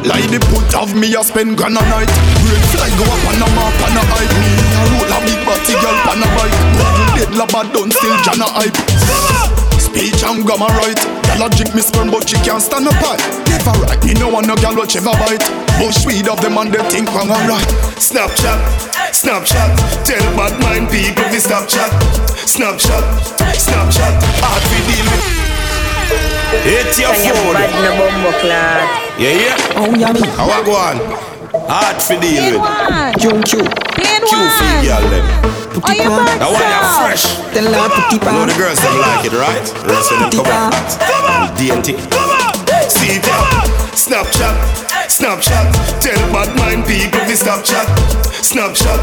Like 0.06 0.30
the 0.30 0.38
put 0.46 0.70
of 0.78 0.94
me 0.94 1.10
a 1.18 1.26
spend 1.26 1.58
grand 1.58 1.74
a 1.74 1.82
night. 1.82 2.06
Great 2.46 2.62
fly 2.70 2.86
go 2.94 3.02
up 3.02 3.26
on 3.26 3.42
a 3.42 3.48
map 3.50 3.74
and 3.82 3.98
a 3.98 4.02
hype 4.14 4.30
me. 4.38 4.50
A 4.54 4.82
roll 4.94 5.10
a 5.10 5.18
big 5.26 5.40
body 5.42 5.74
girl 5.74 5.96
pan 6.06 6.22
a 6.22 6.28
bike. 6.38 6.54
Bubble 6.78 7.10
dead 7.18 7.32
lava 7.34 7.66
done 7.74 7.90
still 7.90 8.14
jana 8.22 8.46
hype. 8.46 8.78
Speech 9.74 10.22
and 10.22 10.46
grammar 10.46 10.70
right. 10.78 11.02
Jig 11.58 11.74
me 11.74 11.82
sperm 11.82 12.14
but 12.14 12.30
she 12.30 12.38
can't 12.46 12.62
stand 12.62 12.86
up 12.86 12.94
high. 13.02 13.18
Never 13.50 13.74
right. 13.82 13.98
Me 14.06 14.14
no 14.14 14.30
want 14.30 14.46
no 14.46 14.54
gyal 14.54 14.78
watch 14.78 14.94
ever 14.94 15.10
bite. 15.18 15.42
Bush 15.82 16.06
weed 16.06 16.30
of 16.30 16.38
them 16.38 16.54
and 16.62 16.70
they 16.70 16.82
think 16.94 17.10
wrong 17.10 17.26
and 17.26 17.48
right. 17.50 17.70
Snapchat, 17.98 18.62
Snapchat, 19.10 19.74
tell 20.06 20.22
bad 20.38 20.54
mind 20.62 20.86
people 20.94 21.26
to 21.26 21.40
stop 21.42 21.66
chat. 21.66 21.90
Snapchat, 22.46 23.02
Snapchat, 23.50 24.14
hard 24.38 24.62
to 24.62 24.78
deal 24.86 25.10
with. 25.10 26.35
Hit 26.50 26.98
your 26.98 27.14
Song 27.14 27.34
phone. 27.34 27.54
bad 27.54 27.74
na 27.82 27.90
bombo 27.98 28.30
clad. 28.38 28.86
Yeah, 29.18 29.34
yeah. 29.34 29.78
Oh, 29.82 29.90
yummy. 29.94 30.22
How 30.38 30.46
I 30.46 30.62
go 30.62 30.74
on? 30.78 30.96
Hard 31.66 31.98
to 32.06 32.14
deal 32.22 32.60
with. 32.60 32.62
Q 33.18 33.34
Q. 33.42 33.66
Q 33.66 34.32
feed 34.54 34.86
girl 34.86 35.04
them. 35.10 35.26
Put 35.74 35.90
it 35.90 36.06
on. 36.06 36.22
That 36.38 36.46
one 36.46 36.62
you 36.62 36.82
fresh. 37.02 37.24
Tell 37.50 37.66
her 37.66 37.88
put 37.90 38.14
it 38.14 38.22
You 38.22 38.30
know 38.30 38.46
the 38.46 38.54
girls 38.54 38.78
them 38.78 38.94
like 39.02 39.26
it, 39.26 39.34
right? 39.34 39.64
The 39.66 39.90
rest 39.90 40.12
of 40.12 40.18
them 40.22 40.30
come 40.30 40.46
on 40.46 40.70
hot. 40.70 41.56
DNT. 41.58 41.98
See 42.86 43.18
it 43.18 43.26
up. 43.26 43.66
Snapchat, 43.96 44.54
Snapchat. 45.08 45.66
Tell 46.00 46.20
bad 46.30 46.54
mind 46.56 46.86
people 46.86 47.18
to 47.26 47.36
stop 47.36 47.64
chat. 47.64 47.88
Snapchat, 48.30 49.00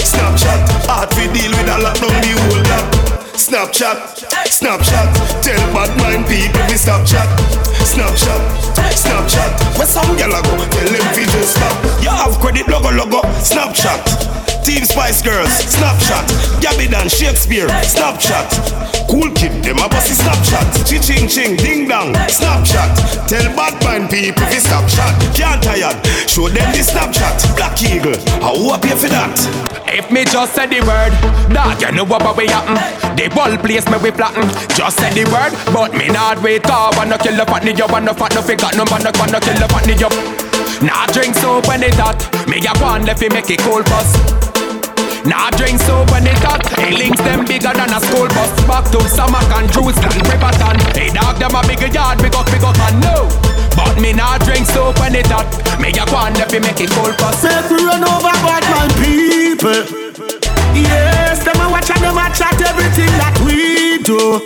Snapchat. 0.00 0.60
Hard 0.88 1.10
to 1.10 1.22
deal 1.34 1.50
with 1.50 1.68
a 1.68 1.78
lot 1.82 1.98
from 1.98 2.14
the 2.24 2.32
whole 2.40 2.62
lot. 2.70 2.95
Snapchat, 3.36 4.24
Snapchat. 4.48 5.42
Tell 5.42 5.72
bad 5.74 5.94
mind 5.98 6.26
people 6.26 6.62
we 6.68 6.76
stop 6.76 7.06
chat. 7.06 7.28
Snapchat, 7.86 8.42
Snapchat. 8.92 9.78
Where 9.78 9.86
some 9.86 10.16
gyal 10.18 10.34
a 10.34 10.42
go? 10.42 10.52
Tell 10.58 10.90
them 10.90 11.06
to 11.14 11.22
just 11.32 11.54
stop. 11.54 12.02
You 12.02 12.10
have 12.10 12.38
credit 12.40 12.66
logo 12.68 12.90
logo. 12.90 13.22
Snapchat. 13.38 14.02
Team 14.64 14.84
Spice 14.84 15.22
Girls, 15.22 15.48
Snapchat. 15.62 16.26
Gabby 16.60 16.88
Dan, 16.88 17.08
Shakespeare, 17.08 17.68
Snapchat. 17.86 18.50
Cool 19.08 19.30
kid, 19.30 19.62
them 19.62 19.78
a 19.78 19.88
bossy 19.88 20.14
Snapchat. 20.18 20.66
Chi 20.82 20.98
ching 20.98 21.28
ching, 21.28 21.56
ding 21.56 21.86
dong, 21.86 22.12
Snapchat. 22.26 22.90
Tell 23.28 23.46
bad 23.54 23.78
mind 23.84 24.10
people 24.10 24.42
fi 24.42 24.58
stop 24.58 24.82
chat. 24.90 25.14
Can't 25.32 25.62
tired, 25.62 25.94
show 26.26 26.48
them 26.48 26.66
the 26.74 26.82
Snapchat. 26.82 27.56
Black 27.56 27.80
Eagle, 27.80 28.18
how 28.42 28.58
who 28.58 28.76
pay 28.82 28.96
for 28.98 29.08
that? 29.08 29.30
If 29.86 30.10
me 30.10 30.24
just 30.24 30.54
said 30.54 30.74
the 30.74 30.82
word, 30.82 31.14
dog, 31.54 31.80
you 31.80 31.92
know 31.92 32.04
what 32.04 32.36
we 32.36 32.48
happen. 32.48 32.74
The 33.14 33.30
whole 33.30 33.56
place 33.56 33.86
me 33.88 33.96
we 34.02 34.10
flatten. 34.10 34.50
Just 34.74 34.98
said 34.98 35.14
the 35.14 35.24
word, 35.30 35.54
but 35.72 35.94
me 35.94 36.08
not 36.08 36.42
wait 36.42 36.66
up. 36.66 36.96
Wanna 36.96 37.16
kill 37.16 37.40
up 37.40 37.50
at 37.54 37.62
the 37.62 37.72
fatty, 37.76 37.82
you 37.82 37.92
wanna 37.92 38.14
fat 38.14 38.34
no 38.34 38.42
figure, 38.42 38.70
no 38.76 38.84
man, 38.88 39.02
no 39.04 39.10
wanna 39.18 39.40
kill 39.40 39.56
the 39.60 39.68
fatty, 39.68 39.94
you. 39.96 40.10
Nah 40.84 41.06
drink 41.12 41.34
soap 41.36 41.68
when 41.68 41.82
it 41.82 41.94
hot. 41.94 42.16
Me 42.48 42.60
a 42.60 42.72
one 42.80 43.04
left 43.04 43.20
fi 43.20 43.28
make 43.28 43.50
it 43.50 43.60
cold 43.60 43.84
bust. 43.86 44.16
Nah 45.24 45.50
drink 45.56 45.80
soap 45.80 46.10
when 46.10 46.26
it 46.26 46.38
hot. 46.44 46.64
Hey, 46.76 46.92
links 46.92 47.20
them 47.20 47.44
bigger 47.44 47.72
than 47.72 47.92
a 47.92 48.00
school 48.00 48.28
bus. 48.28 48.52
Back 48.68 48.84
to 48.92 49.00
Samak 49.08 49.48
and 49.56 49.68
Jerusalem, 49.72 50.24
Riverton. 50.24 50.76
Hey 50.92 51.10
dog, 51.12 51.36
them 51.38 51.56
a 51.56 51.60
bigger 51.66 51.92
yard, 51.92 52.20
big 52.20 52.34
up, 52.34 52.46
big 52.46 52.64
up, 52.64 52.76
man, 52.76 53.00
no. 53.00 53.28
But 53.76 54.00
me 54.00 54.12
nah 54.12 54.38
drink 54.38 54.66
soap 54.66 54.98
when 55.00 55.14
it 55.14 55.28
hot. 55.28 55.48
Me 55.80 55.92
a 55.96 56.04
one 56.12 56.34
left 56.34 56.52
fi 56.52 56.58
make 56.60 56.80
it 56.80 56.90
cold 56.92 57.16
bust. 57.16 57.44
Make 57.44 57.70
we 57.70 57.84
run 57.84 58.04
over 58.04 58.36
bad 58.44 58.64
man 58.72 58.90
people. 59.00 59.84
Yes, 60.76 61.44
them 61.44 61.56
a 61.60 61.70
watch 61.72 61.88
and 61.88 62.00
them 62.04 62.20
a 62.20 62.28
chat 62.36 62.60
everything 62.60 63.12
that 63.16 63.36
we 63.44 64.02
do. 64.04 64.44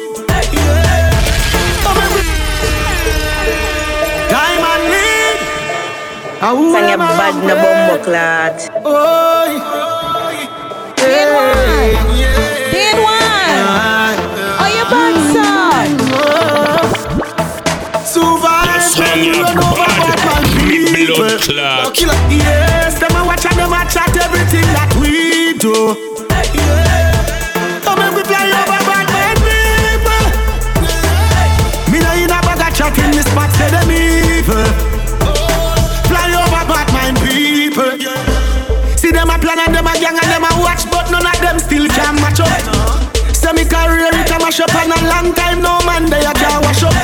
Yeah. 0.55 0.80
I 6.43 6.57
who 6.57 6.72
Song 6.72 6.88
ya 6.88 6.95
am 6.97 7.03
I 7.03 7.12
bad 7.20 7.36
na 7.45 7.55
bombo 7.61 7.97
clad. 8.03 8.57
Oh, 8.80 9.45
hey, 10.97 11.28
Dead 12.72 12.97
one. 12.97 14.16
Are 14.57 14.72
you 14.72 14.84
bad 14.88 15.16
son? 15.36 16.01
Survive. 18.09 18.80
Song 18.80 19.20
ya 19.20 19.36
run 19.36 19.53
over 19.53 19.84
bad. 19.84 20.01
bad 20.01 20.20
man 20.24 20.64
Me 20.64 20.80
people. 20.88 21.20
blood 21.20 21.45
clot. 21.45 21.93
Yes, 22.32 22.97
them 22.97 23.12
a 23.16 23.22
watch 23.28 23.45
and 23.45 23.61
them 23.61 23.76
a 23.76 23.84
chat 23.93 24.09
everything 24.16 24.64
that 24.72 24.88
we 24.97 25.53
do. 25.61 25.93
Yeah. 26.57 27.84
Come 27.84 28.01
and 28.01 28.16
we 28.16 28.24
fly 28.24 28.49
over 28.49 28.80
bad 28.88 29.07
man 29.12 29.36
people. 29.45 30.24
Me 31.93 32.01
no 32.01 32.11
in 32.16 32.32
a 32.32 32.41
bag 32.49 32.64
of 32.64 32.72
chat 32.72 32.97
in 32.97 33.11
this 33.12 33.28
spot 33.28 33.53
say 33.61 33.68
them 33.68 33.91
still 41.71 41.87
can't 41.87 42.18
match 42.18 42.41
up. 42.41 42.51
Say 43.33 43.53
me 43.53 43.64
career 43.64 44.11
it 44.11 44.31
a 44.35 44.39
mash 44.43 44.59
up 44.59 44.75
and 44.75 44.91
a 44.91 44.99
long 45.07 45.33
time 45.35 45.62
no 45.62 45.79
man 45.87 46.05
they 46.11 46.18
a 46.18 46.35
can't 46.35 46.64
wash 46.66 46.83
up. 46.83 46.95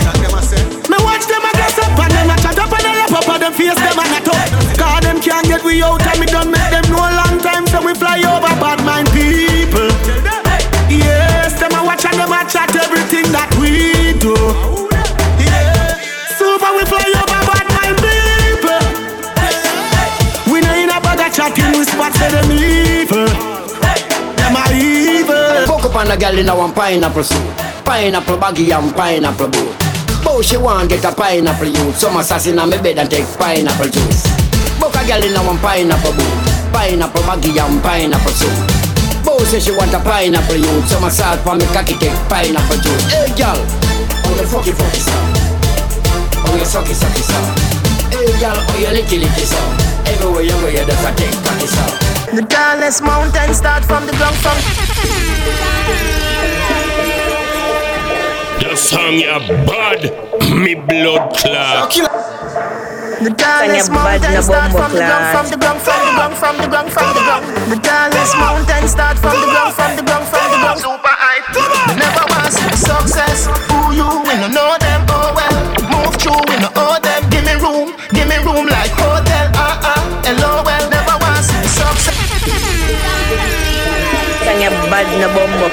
Me 0.91 0.99
watch 1.07 1.27
them 1.31 1.47
a 1.47 1.53
gas 1.55 1.79
up 1.79 1.95
and 1.95 2.11
them 2.11 2.31
a 2.31 2.37
chat 2.43 2.59
up 2.59 2.73
and 2.75 2.83
they 2.83 2.95
lap 2.99 3.13
up 3.15 3.29
and 3.29 3.43
them 3.43 3.53
face 3.53 3.79
them 3.79 3.99
a 3.99 4.05
not 4.11 4.27
up. 4.27 4.77
Cause 4.77 5.01
them 5.07 5.21
can't 5.21 5.47
get 5.47 5.63
we 5.63 5.83
out 5.83 6.03
and 6.03 6.19
me 6.19 6.27
done 6.27 6.51
make 6.51 6.66
a 26.17 26.19
girl 26.19 26.39
in 26.39 26.49
a 26.49 26.55
one 26.57 26.73
pineapple 26.73 27.23
suit. 27.23 27.57
Pineapple 27.85 28.39
baggy 28.39 28.71
and 28.73 28.95
pineapple 28.95 29.49
boot. 29.49 29.77
Bow 30.25 30.41
she 30.41 30.57
want 30.57 30.89
get 30.89 31.05
a 31.05 31.13
pineapple 31.13 31.69
youth. 31.69 31.97
Some 31.97 32.17
assassin 32.17 32.59
on 32.59 32.71
me 32.71 32.79
bed 32.79 32.99
and 32.99 33.11
take 33.11 33.29
pineapple 33.39 33.89
juice. 33.93 34.25
Book 34.81 34.97
a 34.97 35.05
girl 35.05 35.23
in 35.23 35.37
a 35.37 35.41
one 35.45 35.59
pineapple 35.59 36.13
boot. 36.17 36.37
Pineapple 36.73 37.23
baggy 37.29 37.59
and 37.59 37.83
pineapple 37.83 38.33
suit. 38.33 38.57
Bow 39.25 39.39
say 39.45 39.61
she 39.61 39.73
want 39.77 39.93
a 39.93 40.01
pineapple 40.01 40.57
youth. 40.57 40.89
Some 40.89 41.09
salt 41.11 41.41
for 41.45 41.55
me 41.55 41.67
cocky 41.77 41.95
take 42.01 42.17
pineapple 42.33 42.81
juice. 42.81 43.05
Hey 43.13 43.29
girl, 43.37 43.61
oh 43.61 44.33
you 44.41 44.47
fucky 44.49 44.73
fucky 44.73 45.01
song 45.05 45.29
Oh 46.49 46.57
you 46.57 46.65
sucky 46.65 46.95
sucky 46.97 47.23
song 47.25 47.49
Hey 48.09 48.31
girl, 48.41 48.57
oh 48.57 48.79
you 48.79 48.93
licky 48.95 49.21
licky 49.21 49.45
song 49.45 49.73
Everywhere 50.07 50.43
you 50.43 50.57
go 50.63 50.69
you 50.69 50.85
just 50.87 51.05
a 51.05 51.11
take 51.19 51.37
cocky 51.45 51.67
song 51.67 51.95
The 52.37 52.43
tallest 52.49 53.03
mountain 53.03 53.53
start 53.55 53.85
from 53.85 54.07
the 54.07 54.13
ground 54.13 54.37
from 54.37 54.86
The 58.61 58.75
song 58.75 59.21
ya 59.21 59.39
bad, 59.65 60.01
me 60.53 60.75
blood 60.75 61.37
clot. 61.37 61.93
The 63.17 63.33
tallest 63.33 63.91
mountain 63.91 64.43
start 64.43 64.73
from 64.73 64.93
the 64.93 65.01
ground, 65.01 65.33
from 65.33 65.47
the 65.49 65.57
ground, 65.57 65.81
from 65.81 66.01
the 66.05 66.13
ground, 66.13 66.37
from 66.37 66.57
the 66.61 66.69
ground, 66.69 66.93
from 66.93 67.09
the 67.17 67.23
ground. 67.25 67.45
The 67.73 67.79
tallest 67.81 68.37
mountain 68.37 68.89
start 68.89 69.17
from 69.19 69.41
the 69.41 69.49
ground, 69.49 69.73
from 69.73 69.97
the 69.97 70.03
ground, 70.05 70.29
from 70.29 70.45
the 70.53 70.59
ground. 70.61 70.81
Super 70.81 71.17
high. 71.17 71.41
They 71.89 71.97
never 71.97 72.25
want 72.29 72.53
see 72.53 72.77
success. 72.77 73.49
Who 73.73 73.97
you? 73.97 74.09
We 74.21 74.37
no 74.37 74.49
know 74.53 74.77
them. 74.77 75.05
Oh 75.09 75.33
well. 75.33 75.57
Move 75.89 76.17
through. 76.21 76.45
We 76.45 76.61
no 76.61 76.69
owe 76.77 77.01
them. 77.01 77.25
Give 77.33 77.45
me 77.49 77.57
room. 77.57 77.97
Give 78.13 78.29
me 78.29 78.37
room 78.45 78.69
like 78.69 78.93
hotel. 78.93 79.16
Sang 84.97 85.13
ya 85.21 85.29
bad 85.29 85.29
na 85.29 85.29
bombo. 85.37 85.69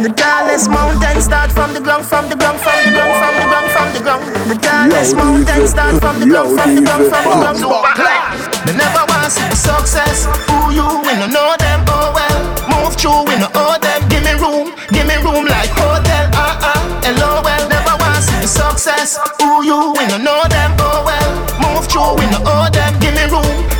The 0.00 0.08
tallest 0.16 0.70
mountain 0.70 1.20
start 1.20 1.52
from 1.52 1.74
the 1.74 1.80
ground, 1.84 2.06
from 2.06 2.30
the 2.30 2.36
ground, 2.40 2.58
from 2.64 2.80
the 2.80 2.96
ground, 2.96 3.12
from 3.20 3.36
the 3.36 3.44
ground, 3.44 3.68
from 3.76 3.88
the 3.92 4.00
ground. 4.00 4.24
The 4.48 4.56
tallest 4.56 5.16
mountain 5.16 5.68
start 5.68 6.00
from 6.00 6.16
the 6.16 6.24
ground, 6.32 6.56
from 6.56 6.74
the 6.74 6.80
ground, 6.80 7.12
from 7.12 7.24
the 7.28 7.36
ground. 7.44 7.58
Super 7.60 7.92
high. 7.92 8.32
They 8.64 8.72
never 8.72 9.04
want 9.04 9.28
see 9.28 9.44
the 9.52 9.56
success. 9.56 10.24
Who 10.48 10.72
you? 10.72 10.88
We 11.04 11.12
no 11.20 11.28
know 11.28 11.52
them. 11.60 11.84
Oh 11.92 12.16
well. 12.16 12.40
Move 12.72 12.96
through. 12.96 13.28
We 13.28 13.36
no 13.36 13.52
owe 13.52 13.76
them. 13.84 14.00
Give 14.08 14.24
me 14.24 14.32
room. 14.40 14.72
Give 14.96 15.04
me 15.04 15.20
room 15.20 15.44
like 15.44 15.68
hotel. 15.76 16.32
Ah 16.32 16.40
uh 16.40 16.72
ah. 16.72 16.80
-uh. 16.80 17.04
Hello 17.04 17.44
well. 17.44 17.68
Never 17.68 18.00
want 18.00 18.24
see 18.24 18.40
the 18.40 18.48
success. 18.48 19.20
Who 19.44 19.60
you? 19.60 19.92
We 19.92 20.08
no 20.08 20.16
know 20.16 20.40
them. 20.48 20.72
Oh 20.80 21.04
well. 21.04 21.30
Move 21.60 21.84
through. 21.84 22.16
We 22.16 22.24
no 22.32 22.40
owe 22.48 22.72
them. 22.72 22.96
Give 22.96 23.12
me 23.12 23.28
room. 23.28 23.71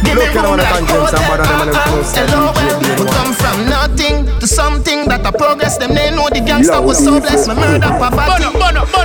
Give 0.43 0.51
me 0.51 0.59
room 0.59 0.59
like 0.59 0.91
hotel. 0.91 1.23
Hello 2.19 2.51
well. 2.51 2.81
We 2.99 3.05
come 3.07 3.33
from 3.33 3.59
nothing 3.71 4.27
to 4.41 4.47
something 4.47 5.07
that 5.07 5.23
a 5.23 5.31
progress. 5.31 5.79
Them 5.79 5.95
they 5.95 6.11
know 6.11 6.27
the 6.29 6.41
gangster 6.43 6.81
was 6.83 6.99
so 6.99 7.21
blessed. 7.21 7.49
Me 7.49 7.55
murder 7.55 7.95
papa 7.95 8.43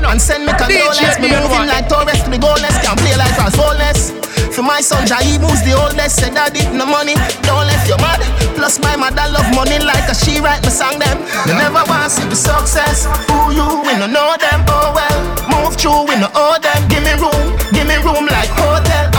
and 0.09 0.21
send 0.21 0.45
me 0.45 0.53
condolence. 0.57 1.19
Me 1.21 1.29
moving 1.29 1.69
like 1.69 1.85
Torres 1.89 2.23
to 2.23 2.29
be 2.31 2.37
goalless. 2.41 2.81
Can't 2.81 2.97
play 2.97 3.13
like 3.17 3.37
Ross 3.37 3.57
Wallace. 3.57 4.17
For 4.49 4.63
my 4.63 4.81
son 4.81 5.05
Jai 5.05 5.37
who's 5.37 5.61
the 5.61 5.77
oldest 5.77 6.17
Said 6.17 6.33
daddy 6.33 6.65
no 6.73 6.85
money 6.85 7.13
Don't 7.45 7.67
left 7.69 7.85
your 7.85 7.97
mad 8.01 8.21
Plus 8.55 8.79
my 8.79 8.95
mother 8.95 9.29
love 9.29 9.45
money 9.53 9.77
like 9.77 10.09
a 10.09 10.15
she 10.15 10.41
write 10.41 10.63
me 10.63 10.71
song 10.73 10.97
them 10.97 11.21
They 11.45 11.53
never 11.53 11.85
want 11.85 12.05
to 12.05 12.09
see 12.09 12.25
the 12.25 12.35
success 12.35 13.05
Who 13.29 13.53
you? 13.53 13.67
We 13.85 13.93
no 14.01 14.07
know 14.07 14.33
them 14.39 14.65
Oh 14.65 14.97
well 14.97 15.19
Move 15.45 15.77
through 15.77 16.09
we 16.09 16.17
no 16.17 16.31
owe 16.33 16.57
them 16.57 16.81
Give 16.89 17.03
me 17.05 17.13
room 17.21 17.53
Give 17.69 17.85
me 17.85 18.01
room 18.01 18.25
like 18.25 18.49
hotel. 18.49 19.16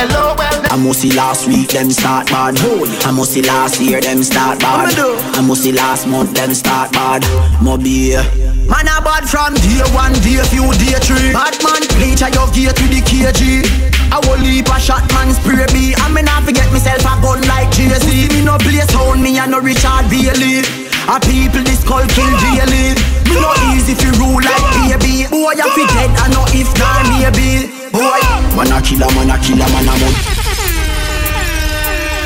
Hello 0.00 0.32
well 0.32 0.64
I 0.72 0.80
must 0.80 1.04
see 1.04 1.12
last 1.12 1.44
week 1.44 1.76
them 1.76 1.90
start 1.92 2.32
bad. 2.32 2.56
I 3.04 3.12
must 3.12 3.36
see 3.36 3.42
last 3.42 3.82
year 3.84 4.00
them 4.00 4.24
start 4.24 4.56
bad. 4.60 4.96
I 5.36 5.44
must 5.44 5.60
see 5.60 5.72
last 5.76 6.08
month 6.08 6.32
them 6.32 6.54
start 6.54 6.88
bad. 6.96 7.20
Mobi. 7.60 8.16
Man 8.64 8.88
a 8.88 8.96
bad 9.04 9.28
from 9.28 9.52
day 9.60 9.84
one, 9.92 10.16
day 10.24 10.40
few, 10.48 10.72
day 10.80 10.96
three. 11.04 11.36
Bad 11.36 11.52
man 11.60 11.84
bleach 12.00 12.24
a 12.24 12.32
your 12.32 12.48
gear 12.56 12.72
to 12.72 12.84
the 12.88 13.04
KG. 13.04 13.60
I 14.08 14.24
will 14.24 14.40
leap 14.40 14.72
a 14.72 14.80
shot 14.80 15.04
man 15.12 15.36
spray 15.36 15.68
me. 15.76 15.92
I 15.92 16.08
me 16.08 16.24
not 16.24 16.48
forget 16.48 16.72
myself 16.72 17.04
a 17.04 17.20
gun 17.20 17.44
like 17.44 17.68
Jay-Z. 17.76 18.08
Me 18.32 18.40
no 18.40 18.56
play 18.56 18.80
sound 18.88 19.20
me 19.20 19.36
and 19.36 19.52
no 19.52 19.60
Richard 19.60 20.08
Bailey. 20.08 20.64
A 21.12 21.20
people 21.20 21.60
this 21.60 21.84
call 21.84 22.08
kill 22.16 22.32
daily. 22.40 22.96
Me 23.28 23.36
no 23.36 23.52
easy 23.76 23.92
fi 23.92 24.08
rule 24.16 24.40
like 24.40 24.64
baby. 24.80 25.28
Boy 25.28 25.60
I 25.60 25.68
fi 25.76 25.84
dead 25.92 26.08
I 26.16 26.32
know 26.32 26.48
if 26.56 26.72
not 26.80 27.04
maybe. 27.12 27.79
Boy, 27.92 28.20
Man 28.56 28.72
a 28.72 28.80
killer, 28.82 29.08
man 29.14 29.30
a 29.30 29.36
killer, 29.42 29.68
man 29.74 29.88
a 29.88 29.94
mud. 29.98 30.14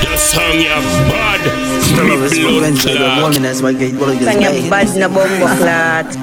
The 0.05 0.17
song 0.19 0.61
ya 0.61 0.79
bad, 1.09 1.41
Still 1.83 2.05
me 2.05 2.11
love 2.11 2.25
is 2.25 2.39
blood 2.39 2.55
revenge 2.55 2.85
like 2.85 2.95
a 2.95 2.99
clot. 2.99 3.23
woman 3.23 3.43
that's 3.43 3.61
what 3.63 3.79
get 3.79 3.95
what 3.99 4.11
it 4.15 4.25
Sang 4.25 4.43
ya 4.43 4.51
bad 4.71 4.89
na 4.97 5.09
bombo 5.09 5.47
clat. 5.59 6.07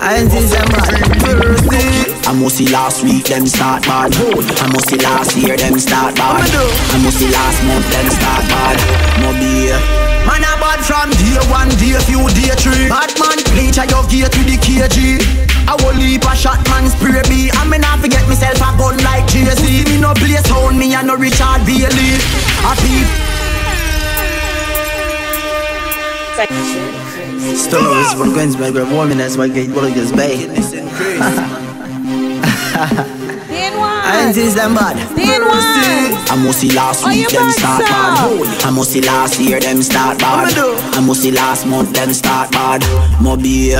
I 0.00 0.16
ain't 0.18 0.30
seen 0.32 0.46
them 0.48 0.68
bad. 0.72 2.15
I 2.26 2.34
must 2.34 2.58
see 2.58 2.66
last 2.66 3.04
week 3.04 3.30
them 3.30 3.46
start 3.46 3.86
bad. 3.86 4.10
I 4.10 4.66
must 4.74 4.90
see 4.90 4.98
last 4.98 5.38
year 5.38 5.56
them 5.56 5.78
start 5.78 6.16
bad. 6.18 6.42
I 6.50 6.98
must 6.98 7.22
see 7.22 7.30
last 7.30 7.62
month 7.62 7.86
them 7.86 8.10
start 8.10 8.42
bad. 8.50 8.76
Mobi. 9.22 9.70
Man 10.26 10.42
a 10.42 10.58
bad 10.58 10.82
from 10.82 11.14
day 11.22 11.38
one, 11.54 11.70
day 11.78 11.94
few, 12.02 12.26
day 12.34 12.50
three. 12.58 12.90
Bad 12.90 13.14
man 13.22 13.38
bleach 13.54 13.78
a 13.78 13.86
your 13.86 14.02
gear 14.10 14.26
to 14.26 14.40
the 14.42 14.58
KG. 14.58 15.22
I 15.70 15.78
will 15.78 15.94
leap 15.94 16.26
a 16.26 16.34
shot 16.34 16.58
man 16.66 16.90
spray 16.90 17.22
me. 17.30 17.46
I 17.54 17.62
me 17.70 17.78
not 17.78 18.02
forget 18.02 18.26
myself 18.26 18.58
a 18.58 18.74
gun 18.74 18.98
like 19.06 19.30
Jay-Z. 19.30 19.62
Me 19.62 19.94
no 20.02 20.10
play 20.18 20.42
sound 20.50 20.74
me 20.74 20.98
and 20.98 21.06
no 21.06 21.14
Richard 21.14 21.62
Bailey. 21.62 22.18
A 22.66 22.74
peep. 22.82 23.06
Stories 27.54 28.10
from 28.18 28.34
Queensberg, 28.34 28.74
where 28.74 28.84
woman 28.84 29.18
that's 29.18 29.36
why 29.36 29.46
get 29.46 29.70
what 29.70 29.84
it 29.90 29.96
is 29.96 30.10
bay 30.10 30.50
ha 32.76 32.84
ha 32.96 33.15
I 34.06 34.22
ain't 34.22 34.34
seen 34.38 34.54
them 34.54 34.78
bad. 34.78 34.94
I 36.30 36.38
must 36.38 36.60
see 36.62 36.70
last 36.70 37.02
week 37.06 37.26
you 37.26 37.38
them 37.38 37.50
start 37.50 37.82
so. 37.82 37.90
bad. 37.90 38.62
I 38.62 38.70
must 38.70 38.92
see 38.94 39.02
last 39.02 39.40
year 39.40 39.58
them 39.58 39.82
start 39.82 40.18
bad. 40.22 40.54
I 40.94 41.00
must 41.02 41.22
see 41.22 41.32
last 41.32 41.66
month 41.66 41.90
them 41.92 42.14
start 42.14 42.52
bad. 42.52 42.82
Mobi. 43.18 43.74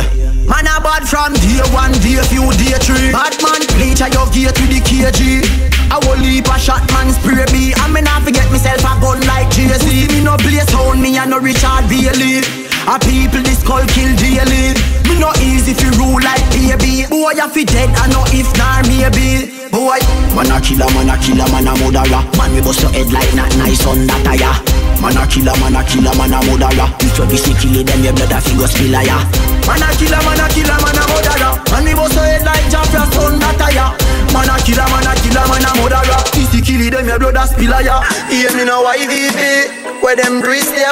Man 0.50 0.66
a 0.66 0.82
bad 0.82 1.06
from 1.06 1.30
day 1.38 1.62
one, 1.70 1.94
day 2.02 2.18
few, 2.26 2.42
day 2.58 2.74
three. 2.82 3.14
Bad 3.14 3.38
man 3.38 3.62
bleach 3.78 4.02
a 4.02 4.10
your 4.10 4.26
gear 4.34 4.50
to 4.50 4.64
the 4.66 4.82
KG. 4.82 5.46
I 5.94 6.02
will 6.02 6.18
leap 6.18 6.50
a 6.50 6.58
shot 6.58 6.82
man 6.90 7.14
spray 7.14 7.46
me. 7.54 7.70
I 7.78 7.86
me 7.94 8.02
not 8.02 8.26
forget 8.26 8.50
myself 8.50 8.82
a 8.82 8.98
gun 8.98 9.22
like 9.30 9.46
Jay-Z. 9.54 9.86
Me 10.10 10.26
no 10.26 10.34
play 10.42 10.58
sound 10.66 10.98
me 11.02 11.18
and 11.18 11.30
no 11.30 11.38
Richard 11.38 11.86
Bailey. 11.86 12.42
A 12.90 12.98
people 12.98 13.46
this 13.46 13.62
call 13.62 13.86
kill 13.94 14.10
daily. 14.18 14.74
Me 15.06 15.14
no 15.22 15.30
easy 15.38 15.70
fi 15.70 15.86
rule 15.94 16.18
like 16.18 16.42
baby. 16.50 17.06
Boy 17.06 17.38
I 17.38 17.46
fi 17.46 17.62
dead 17.62 17.94
I 17.94 18.10
know 18.10 18.26
if 18.34 18.50
not 18.58 18.82
maybe. 18.90 19.55
Boy, 19.70 19.98
Man 20.34 20.50
a 20.52 20.60
killer, 20.62 20.86
man 20.94 21.10
a 21.10 21.16
killer, 21.18 21.46
man 21.50 21.66
a 21.66 21.72
murderer. 21.80 22.22
Man 22.38 22.54
we 22.54 22.60
bust 22.62 22.82
your 22.82 22.92
head 22.94 23.10
like 23.10 23.32
not 23.34 23.50
nice 23.58 23.82
on 23.86 24.06
that 24.06 24.22
tire. 24.22 24.54
Man 25.02 25.18
a 25.18 25.26
killer, 25.26 25.54
man 25.58 25.74
a 25.74 25.82
killer, 25.82 26.14
man 26.14 26.34
a 26.34 26.38
murderer. 26.46 26.86
If 27.02 27.18
you 27.18 27.26
be 27.26 27.36
sick, 27.36 27.58
kill 27.58 27.76
them, 27.82 28.00
your 28.04 28.14
blood 28.14 28.30
a 28.30 28.38
fi 28.38 28.52
go 28.54 28.66
spill 28.70 28.94
ya. 28.94 29.18
Man 29.66 29.82
a 29.82 29.88
killer, 29.98 30.22
man 30.22 30.38
a 30.38 30.46
killer, 30.54 30.78
man 30.78 30.98
a 30.98 31.04
murderer. 31.10 31.52
Man 31.74 31.82
me 31.82 31.92
bust 31.98 32.14
your 32.14 32.26
head 32.26 32.46
like 32.46 32.66
Jafra 32.70 33.04
son 33.10 33.42
that 33.42 33.58
tire. 33.58 33.90
Man 34.30 34.46
a 34.46 34.56
killer, 34.62 34.86
man 34.86 35.08
a 35.08 35.12
killer, 35.18 35.44
man 35.50 35.66
a 35.66 35.70
murderer. 35.82 36.20
If 36.38 36.52
you 36.54 36.62
kill 36.62 36.82
them, 36.86 37.06
your 37.10 37.18
blood 37.18 37.40
a 37.40 37.44
spill 37.50 37.74
ya. 37.82 38.06
Hear 38.30 38.54
me 38.54 38.64
now, 38.66 38.86
YVP. 38.86 40.02
Where 40.02 40.14
them 40.14 40.40
grease 40.40 40.70
they 40.70 40.86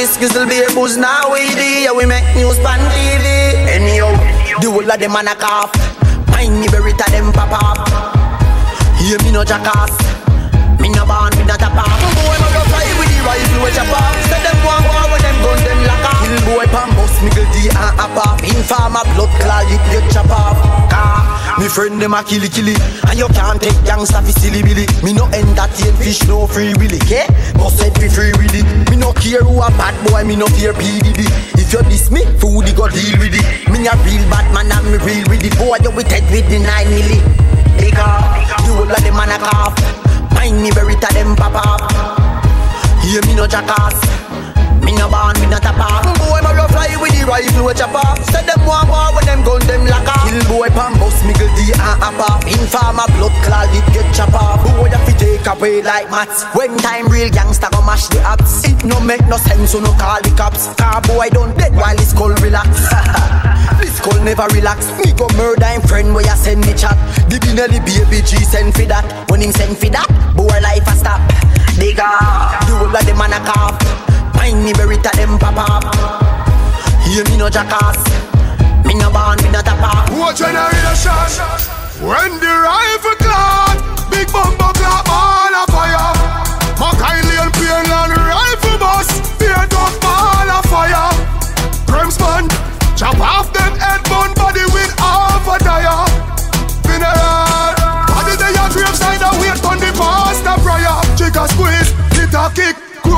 this 0.00 0.34
will 0.34 0.48
be 0.48 0.58
a 0.62 0.70
booze 0.74 0.96
now 0.96 1.32
we. 1.32 1.44
Yeah, 1.54 1.92
we 1.92 2.06
make 2.06 2.24
news 2.34 2.58
pan 2.58 2.80
TV. 2.90 3.54
Anyhow, 3.68 4.10
the 4.60 4.70
whole 4.70 4.90
of 4.90 4.98
them 4.98 5.12
man 5.12 5.28
a 5.28 5.34
cough. 5.34 6.09
Mind 6.40 6.56
me 6.56 6.64
berita 6.72 7.04
them 7.12 7.28
pop 7.36 7.52
up. 7.52 7.84
Hear 8.96 9.20
me 9.20 9.28
no 9.28 9.44
jackass. 9.44 9.92
Me 10.80 10.88
no 10.88 11.04
born 11.04 11.28
with 11.36 11.44
not 11.44 11.60
a 11.60 11.68
pop. 11.68 11.84
Boy, 12.16 12.32
me 12.40 12.48
go 12.56 12.64
fly 12.64 12.88
with 12.96 13.12
the 13.12 13.20
rifle 13.28 13.60
with 13.60 13.76
pop. 13.92 14.16
Say 14.24 14.40
them 14.40 14.56
one 14.64 14.80
war 14.88 15.04
with 15.12 15.20
them 15.20 15.36
gun 15.44 15.60
them 15.68 15.84
lock 15.84 16.00
off. 16.08 16.24
Kill 16.24 16.40
boy, 16.48 16.64
pam 16.72 16.88
bust, 16.96 17.20
miggle 17.20 17.44
D 17.52 17.68
and 17.68 17.76
a 17.76 18.08
pop. 18.16 18.40
Informer 18.40 19.04
blood 19.12 19.28
clot, 19.36 19.68
you 19.68 19.76
get 19.92 20.08
chop 20.08 20.32
off. 20.32 20.56
Car, 20.88 21.39
Me 21.60 21.68
friend 21.68 22.00
them 22.00 22.14
a 22.14 22.24
killy 22.24 22.48
killy, 22.48 22.72
and 23.04 23.18
you 23.18 23.28
can't 23.36 23.60
take 23.60 23.76
gangsta 23.84 24.24
fi 24.24 24.32
silly 24.32 24.62
billy. 24.64 24.88
Me 25.04 25.12
no 25.12 25.28
entertain 25.28 25.92
fish, 26.00 26.26
no 26.26 26.46
free 26.46 26.72
willy, 26.80 26.96
okay? 27.04 27.28
Must 27.60 27.76
set 27.76 27.92
me 28.00 28.08
free 28.08 28.32
it. 28.32 28.64
Me 28.88 28.96
no 28.96 29.12
care 29.12 29.44
who 29.44 29.60
a 29.60 29.68
bad 29.76 29.92
boy, 30.08 30.24
me 30.24 30.36
no 30.36 30.46
fear 30.56 30.72
PDD. 30.72 31.28
If 31.60 31.70
you 31.70 31.82
diss 31.92 32.10
me, 32.10 32.24
food 32.40 32.64
go 32.72 32.88
deal 32.88 33.12
with 33.20 33.36
it. 33.36 33.44
Me 33.68 33.84
a 33.84 33.92
real 34.08 34.24
bad 34.32 34.48
man, 34.56 34.72
and 34.72 34.88
me 34.88 34.96
real 35.04 35.28
with 35.28 35.44
it. 35.44 35.52
Boy, 35.58 35.76
you 35.84 35.90
with 35.92 36.08
head 36.08 36.24
with 36.32 36.48
the 36.48 36.64
nine 36.64 36.88
milli. 36.88 37.20
Nigga, 37.76 38.08
you 38.64 38.80
all 38.80 38.90
of 38.90 38.96
them 39.04 39.12
man 39.12 39.28
a 39.28 39.36
cough. 39.36 39.76
Mind 40.32 40.62
me 40.62 40.70
berita 40.70 41.12
them 41.12 41.36
pop 41.36 41.60
up. 41.60 41.84
Hear 43.04 43.20
me 43.26 43.34
no 43.34 43.46
jackass. 43.46 44.19
Me 44.90 44.98
no 44.98 45.06
born, 45.06 45.38
me 45.38 45.46
not 45.46 45.62
a 45.62 45.70
pop 45.70 46.02
Boy, 46.18 46.42
me 46.42 46.50
fly 46.66 46.90
with 46.98 47.14
the 47.14 47.22
rifle 47.22 47.62
with 47.62 47.78
chopper 47.78 48.02
Say 48.26 48.42
them 48.42 48.58
want 48.66 48.90
war 48.90 49.14
when 49.14 49.22
them 49.22 49.46
gun 49.46 49.62
them 49.70 49.86
lock 49.86 50.02
up 50.02 50.26
Kill 50.26 50.42
boy, 50.50 50.66
pan 50.74 50.98
bus, 50.98 51.14
miggle 51.22 51.46
D 51.54 51.70
and 51.70 52.14
pop 52.18 52.42
Informer, 52.42 53.06
blood 53.14 53.30
clot, 53.46 53.70
it 53.70 53.86
get 53.94 54.10
chopper. 54.10 54.42
Boy, 54.66 54.90
you 54.90 54.98
fi 55.06 55.14
take 55.14 55.46
away 55.46 55.78
like 55.86 56.10
mats. 56.10 56.42
When 56.58 56.74
time 56.82 57.06
real 57.06 57.30
gangsta 57.30 57.70
go 57.70 57.86
mash 57.86 58.10
the 58.10 58.18
apps 58.26 58.66
It 58.66 58.82
no 58.82 58.98
make 58.98 59.22
no 59.30 59.38
sense, 59.38 59.70
so 59.70 59.78
no 59.78 59.94
call 59.94 60.18
the 60.26 60.34
cops. 60.34 60.74
Car 60.74 60.98
boy 61.06 61.30
don't 61.30 61.54
dead 61.54 61.70
while 61.78 61.94
his 61.94 62.10
skull 62.10 62.34
relax. 62.42 62.90
This 63.78 63.94
skull 63.94 64.18
never 64.26 64.50
relax. 64.50 64.90
Me 64.98 65.14
go 65.14 65.30
murder 65.38 65.70
him 65.70 65.82
friend 65.86 66.10
where 66.12 66.26
you 66.26 66.34
send 66.34 66.66
me 66.66 66.74
chat. 66.74 66.98
The 67.30 67.38
Benelli 67.38 67.78
baby 67.78 68.26
G 68.26 68.42
send 68.42 68.74
for 68.74 68.90
that. 68.90 69.06
When 69.30 69.38
him 69.40 69.52
send 69.54 69.78
for 69.78 69.86
that, 69.94 70.10
boy 70.34 70.58
life 70.58 70.82
a 70.82 70.98
stop. 70.98 71.22
Digga, 71.78 72.10
the 72.66 72.74
whole 72.74 72.90
of 72.90 73.06
them 73.06 73.18
man 73.18 73.32
a 73.32 73.38
cough 73.46 74.10
Find 74.40 74.64
me 74.64 74.72
berita 74.72 75.12
them 75.20 75.36
pop 75.38 75.52
up. 75.68 75.84
Hear 77.04 77.24
me 77.28 77.36
no 77.36 77.50
jackass. 77.50 78.00
Me 78.88 78.94
no 78.94 79.12
born, 79.12 79.36
me 79.44 79.50
not 79.52 79.68
a 79.68 79.76
pop 79.76 80.08
What 80.16 80.34
generation? 80.34 81.12
When 82.00 82.40
the 82.40 82.52
rifle 82.64 83.16
clad 83.20 83.76
Big 84.10 84.32
bumper 84.32 84.72
clap 84.80 85.04
all 85.12 85.52
a 85.52 85.64
fire. 85.68 86.16
Mackay 86.80 87.36
and 87.36 87.52
Painland 87.52 88.16
rifle 88.16 88.78
bus 88.80 89.08
Beer 89.36 89.60
dog 89.68 89.92
ball 90.00 90.48
a 90.48 90.64
fire. 90.72 91.12
Grimsman 91.84 92.48
Chop 92.96 93.20
off 93.20 93.52
them 93.52 93.76
head 93.76 94.00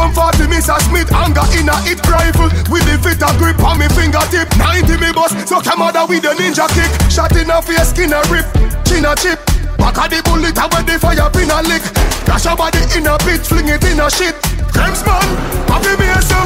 Chrome 0.03 0.34
40 0.34 0.50
Mr. 0.50 0.74
Smith. 0.82 1.12
Anger 1.14 1.46
in 1.55 1.70
a 1.70 1.76
hit 1.86 2.03
rifle. 2.11 2.50
With 2.66 2.82
the 2.90 2.98
fit 2.98 3.22
a 3.22 3.30
grip 3.38 3.62
on 3.62 3.78
me 3.78 3.86
fingertip. 3.94 4.50
90 4.59 4.98
me 4.98 5.14
bus, 5.14 5.30
so 5.46 5.62
come 5.62 5.78
out 5.78 5.94
with 6.09 6.26
a 6.26 6.34
ninja 6.34 6.66
kick. 6.74 6.90
Shot 7.07 7.30
in 7.38 7.46
a 7.46 7.62
face, 7.62 7.94
skin 7.94 8.11
a 8.11 8.18
rip, 8.26 8.42
chin 8.82 9.07
a 9.07 9.14
chip. 9.14 9.38
Back 9.78 10.03
of 10.03 10.11
the 10.11 10.18
bullet 10.26 10.59
and 10.59 10.72
when 10.74 10.86
the 10.90 10.98
fire 10.98 11.30
pin 11.30 11.55
a 11.55 11.62
lick. 11.62 11.86
Dash 12.26 12.50
your 12.50 12.59
body 12.59 12.82
in 12.98 13.07
a 13.07 13.14
pit, 13.22 13.46
fling 13.46 13.70
it 13.70 13.84
in 13.86 14.03
a 14.03 14.11
shit. 14.11 14.34
Crimson, 14.74 15.22
happy 15.70 15.94
me 15.94 16.11
so. 16.18 16.40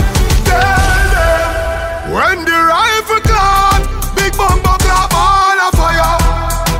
Tell 0.44 1.08
them 1.16 2.12
When 2.12 2.44
the 2.44 2.58
rifle 2.60 3.24
clad 3.24 3.80
Big 4.20 4.36
bumper 4.36 4.76
clap 4.84 5.16
all 5.16 5.60
a 5.64 5.68
fire. 5.72 6.12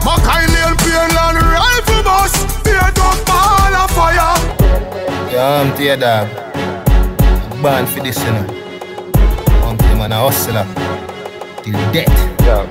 Mackay 0.04 0.44
Lane, 0.52 0.76
Painland 0.84 1.40
rifle 1.40 2.02
bus 2.04 2.36
Beer 2.60 2.84
dog 2.92 3.16
ball 3.24 3.72
a 3.72 3.88
fire. 3.96 4.36
Yeah, 5.32 5.62
I'm 5.64 5.76
tear 5.76 5.96
dog. 5.96 6.45
Born 7.66 7.84
for 7.84 7.98
this, 7.98 8.16
you 8.22 8.30
know. 8.30 8.46
Thing, 9.76 9.98
man, 9.98 10.12
a 10.12 10.18
hustler. 10.22 10.64
Till 11.64 11.74
death. 11.90 12.06
Yeah. 12.46 12.62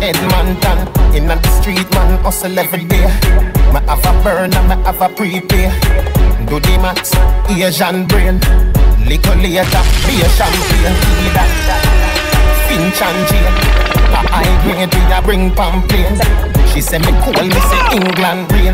Head 0.00 0.16
man 0.32 0.58
done 0.58 1.14
in 1.14 1.28
the 1.28 1.48
street, 1.60 1.88
man 1.94 2.18
hustle 2.24 2.58
every 2.58 2.84
day. 2.86 3.06
Me 3.72 3.78
have 3.86 4.04
a 4.04 4.22
burn 4.24 4.52
and 4.52 4.68
me 4.68 4.74
have 4.82 5.00
a 5.00 5.08
prepay. 5.08 5.70
Do 6.46 6.58
the 6.58 6.76
max, 6.82 7.14
Asian 7.50 8.04
brain. 8.08 8.40
Little 9.06 9.36
later, 9.36 9.84
be 10.06 10.22
a 10.22 10.28
champagne, 10.28 10.96
be 11.22 11.28
that. 11.30 12.11
Finch 12.72 13.02
and 13.04 13.20
Jane. 13.28 13.56
A 14.12 14.20
high 14.32 14.56
grade, 14.64 14.92
we 14.94 15.12
a 15.12 15.20
bring 15.20 15.50
pamphlet. 15.52 16.16
She 16.72 16.80
say 16.80 16.98
me 16.98 17.12
cool, 17.20 17.36
me 17.36 17.60
say 17.68 17.82
England 17.92 18.48
rain. 18.52 18.72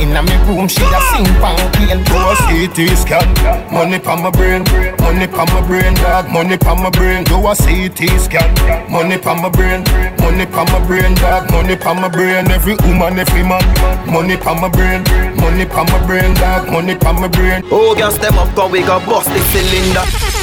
Inna 0.00 0.22
me 0.24 0.36
room, 0.48 0.68
she 0.68 0.80
a 0.84 1.00
sing 1.12 1.28
pamphlet. 1.40 2.00
Do 2.08 2.16
a 2.16 2.32
CT 2.48 2.96
scan, 2.96 3.28
money 3.72 3.98
pa 3.98 4.16
my 4.16 4.30
brain, 4.30 4.64
money 5.04 5.26
pa 5.28 5.44
my 5.52 5.60
brain, 5.68 5.92
dog, 6.00 6.32
money 6.32 6.56
pa 6.56 6.74
my 6.74 6.88
brain. 6.88 7.24
Do 7.24 7.36
a 7.44 7.52
CT 7.54 8.08
scan, 8.20 8.48
money 8.90 9.18
pa 9.18 9.34
my 9.34 9.50
brain, 9.50 9.84
money 10.20 10.46
pa 10.46 10.64
my 10.72 10.80
brain, 10.86 11.14
dog, 11.16 11.50
money 11.52 11.76
pa 11.76 11.92
my 11.92 12.08
brain. 12.08 12.48
Every 12.50 12.76
woman, 12.84 13.18
every 13.18 13.42
man, 13.42 13.64
money 14.08 14.36
pa 14.36 14.54
my 14.54 14.68
brain, 14.68 15.04
money 15.36 15.66
pa 15.66 15.84
my 15.84 16.06
brain, 16.06 16.32
dog, 16.34 16.70
money 16.72 16.96
pa 16.96 17.12
my 17.12 17.28
brain. 17.28 17.62
Oh, 17.70 17.94
gas 17.94 18.16
them 18.16 18.38
up, 18.38 18.54
cause 18.54 18.72
we 18.72 18.80
got 18.80 19.04
bust 19.04 19.28
the 19.28 19.40
cylinder 19.52 20.04
So 20.04 20.26
who 20.26 20.35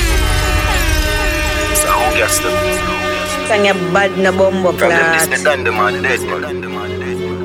gas 2.17 2.39
them? 2.39 2.53
Sang 3.47 3.65
your 3.65 3.75
bad 3.93 4.17
na 4.17 4.31
bombo 4.31 4.71
them 4.71 4.89
clat. 4.89 5.29
this 5.29 5.43
done 5.43 5.63
them 5.63 5.77
on 5.77 6.01
dead 6.01 6.21
man. 6.21 6.61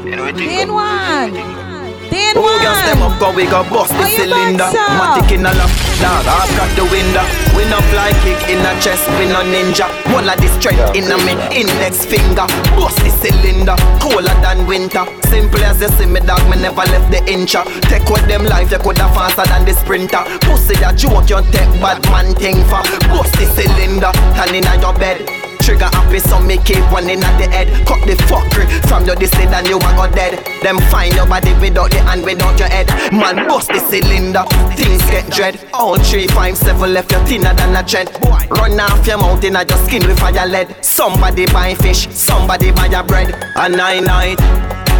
You 0.06 0.16
know 0.16 0.24
what 0.24 1.67
you 2.12 2.32
Then 2.34 2.42
one. 2.42 2.58
Then 2.60 2.68
Oh, 2.68 2.86
them 2.86 3.02
up, 3.02 3.18
cause 3.18 3.34
we 3.34 3.44
got 3.44 3.68
bust 3.70 3.90
the 3.92 4.04
Are 4.04 4.08
you 4.08 4.16
cylinder. 4.16 4.68
back. 4.70 5.22
Matic 5.22 5.32
in 5.34 5.46
a 5.46 5.52
lap, 5.52 5.70
dog, 6.00 6.24
I've 6.26 6.52
got 6.56 6.70
the 6.76 6.84
window. 6.88 7.24
We 7.56 7.64
no 7.68 7.78
fly 7.90 8.12
kick 8.22 8.38
in 8.48 8.60
a 8.64 8.72
chest, 8.80 9.04
we 9.18 9.26
no 9.26 9.42
ninja. 9.42 9.86
One 10.12 10.28
of 10.28 10.36
the 10.40 10.48
strength 10.58 10.94
in 10.94 11.10
a 11.10 11.16
me 11.26 11.34
index 11.52 12.04
finger. 12.04 12.46
Bust 12.76 12.98
the 13.04 13.10
cylinder, 13.20 13.76
colder 14.00 14.34
than 14.40 14.66
winter. 14.66 15.04
Simple 15.28 15.62
as 15.64 15.80
you 15.80 15.88
see 15.96 16.06
me 16.06 16.20
dog, 16.20 16.42
me 16.48 16.56
never 16.60 16.84
left 16.88 17.10
the 17.10 17.20
incha 17.28 17.64
Take 17.90 18.08
with 18.08 18.26
them 18.26 18.44
life, 18.44 18.70
you 18.70 18.78
coulda 18.78 19.08
faster 19.12 19.44
than 19.48 19.64
the 19.64 19.74
sprinter. 19.74 20.22
Pussy 20.48 20.74
that 20.80 20.96
joke, 20.96 21.28
you 21.28 21.40
take 21.52 21.72
bad 21.80 22.02
man 22.10 22.34
thing 22.34 22.62
for. 22.64 22.82
Bust 23.12 23.32
the 23.36 23.46
cylinder, 23.52 24.12
turn 24.36 24.54
in 24.54 24.64
your 24.80 24.94
bed 24.94 25.37
Trigger 25.68 25.92
happy, 25.92 26.18
so 26.18 26.40
me 26.40 26.56
keep 26.64 26.80
one 26.90 27.10
in 27.10 27.22
at 27.22 27.36
the 27.36 27.44
head. 27.44 27.68
Cut 27.84 28.00
the 28.08 28.16
fuckery 28.24 28.64
from 28.88 29.04
your 29.04 29.16
this 29.16 29.34
and 29.36 29.68
you 29.68 29.76
a 29.76 29.90
go 30.00 30.08
dead. 30.08 30.40
Them 30.62 30.78
find 30.88 31.14
your 31.14 31.26
body 31.26 31.52
without 31.60 31.90
the 31.90 32.00
hand, 32.00 32.24
without 32.24 32.58
your 32.58 32.72
head. 32.72 32.88
Man, 33.12 33.46
bust 33.46 33.68
the 33.68 33.78
cylinder, 33.78 34.48
things 34.80 35.02
get 35.12 35.28
dread. 35.28 35.60
All 35.74 35.98
three, 35.98 36.26
five, 36.28 36.56
seven 36.56 36.94
left, 36.94 37.12
you 37.12 37.18
thinner 37.28 37.52
than 37.52 37.76
a 37.76 37.84
tread. 37.84 38.08
Run 38.48 38.80
off 38.80 39.06
your 39.06 39.18
mouth 39.18 39.44
in 39.44 39.52
your 39.52 39.78
skin 39.84 40.08
with 40.08 40.18
fire 40.18 40.48
lead. 40.48 40.74
Somebody 40.82 41.44
buy 41.52 41.74
fish, 41.74 42.08
somebody 42.16 42.72
buy 42.72 42.86
your 42.86 43.02
bread. 43.02 43.36
A 43.56 43.68
nine 43.68 44.04
night. 44.04 44.40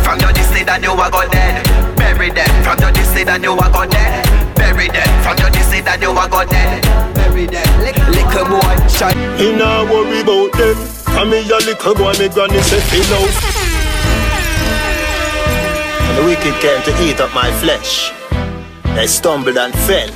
From 0.04 0.20
your 0.20 0.34
this 0.34 0.52
that 0.68 0.82
you 0.82 0.92
a 0.92 1.08
go 1.08 1.24
dead. 1.32 1.64
Bury 1.96 2.28
them. 2.28 2.48
From 2.62 2.78
your 2.80 2.92
this 2.92 3.24
that 3.24 3.40
you 3.40 3.56
a 3.56 3.72
go 3.72 3.88
dead. 3.88 4.20
Bury 4.54 4.88
them. 4.88 5.08
From 5.24 5.38
your 5.38 5.48
this 5.48 5.80
that 5.80 5.96
you 6.02 6.12
a 6.12 6.28
go 6.28 6.44
dead. 6.44 7.17
Bury 7.38 7.46
them. 7.46 8.10
Little 8.10 8.46
boy, 8.50 8.88
shut. 8.88 9.14
You 9.38 9.54
nah 9.54 9.84
worry 9.84 10.22
about 10.22 10.50
them. 10.58 10.76
Come 11.04 11.28
here, 11.30 11.42
your 11.42 11.60
little 11.60 11.94
boy, 11.94 12.12
me 12.18 12.28
granny 12.28 12.58
say 12.62 12.80
feel 12.90 13.14
out. 13.14 13.30
And 16.02 16.18
the 16.18 16.24
wicked 16.24 16.54
came 16.60 16.82
to 16.82 16.92
eat 17.04 17.20
up 17.20 17.32
my 17.34 17.50
flesh. 17.60 18.10
They 18.96 19.06
stumbled 19.06 19.56
and 19.56 19.72
fell. 19.86 20.10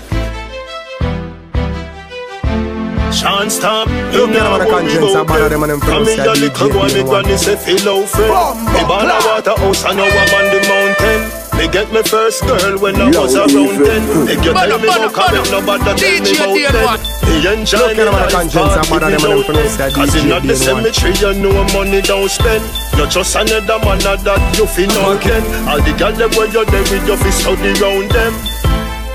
Sean 3.12 3.50
stop. 3.50 3.86
You 4.12 4.26
get 4.26 4.44
on 4.44 4.58
the 4.58 4.66
conscience 4.66 5.14
and 5.14 5.28
bother 5.28 5.48
them 5.48 5.62
and 5.62 5.72
them 5.72 5.80
Come 5.80 6.04
friends 6.04 6.08
here, 6.08 6.16
that 6.24 6.38
your 6.38 6.50
DJ 6.50 6.58
little 6.58 6.70
boy, 6.70 6.88
me 6.88 7.02
granny 7.04 7.36
say 7.36 7.54
feel 7.54 7.88
out 7.88 8.08
friend. 8.08 8.66
Me 8.74 8.82
born 8.82 9.06
a 9.06 9.18
waterhouse 9.22 9.84
and 9.84 9.96
now 9.96 10.10
I'm 10.10 10.34
on 10.34 10.46
the 10.50 10.60
mountain. 10.66 11.41
Me 11.56 11.68
get 11.68 11.92
me 11.92 12.02
first 12.02 12.42
girl 12.42 12.78
when 12.80 12.96
I 12.96 13.06
was 13.12 13.36
around 13.36 13.84
ten. 13.84 14.02
If 14.26 14.44
you 14.44 14.52
tell 14.52 14.78
me 14.78 14.88
no 14.88 15.10
comment, 15.12 15.50
nobody 15.52 15.84
tell 15.84 16.54
me 16.56 16.64
about 16.64 16.98
ten. 16.98 17.22
He 17.28 17.46
enjoy 17.46 17.78
Look 17.78 17.96
me 17.96 18.02
at 18.02 18.04
them 18.04 18.14
on 18.14 18.20
the 18.20 18.26
life, 18.26 18.32
conscience 18.32 18.74
and 18.76 18.88
bother 18.88 19.10
them 19.10 19.20
and 19.20 19.22
them 19.22 19.42
party 19.42 19.52
friends 19.52 19.76
that 19.76 19.92
without 19.92 19.94
Cause 19.94 20.14
DJ 20.16 20.40
in 20.40 20.46
the 20.48 20.56
cemetery 20.56 21.14
you 21.20 21.32
know 21.38 21.64
money 21.76 22.00
don't 22.02 22.28
spend. 22.28 22.64
Not 22.96 23.10
just 23.12 23.36
another 23.36 23.78
man 23.84 23.98
that 24.02 24.40
you 24.56 24.66
feel 24.66 24.90
no 24.96 25.12
again. 25.14 25.44
All 25.68 25.80
the 25.80 25.92
girls 25.94 26.18
them 26.18 26.30
where 26.34 26.48
you 26.50 26.64
there 26.66 26.86
with 26.88 27.06
you 27.06 27.16
fi 27.16 27.30
study 27.30 27.72
round 27.80 28.10
them. 28.10 28.32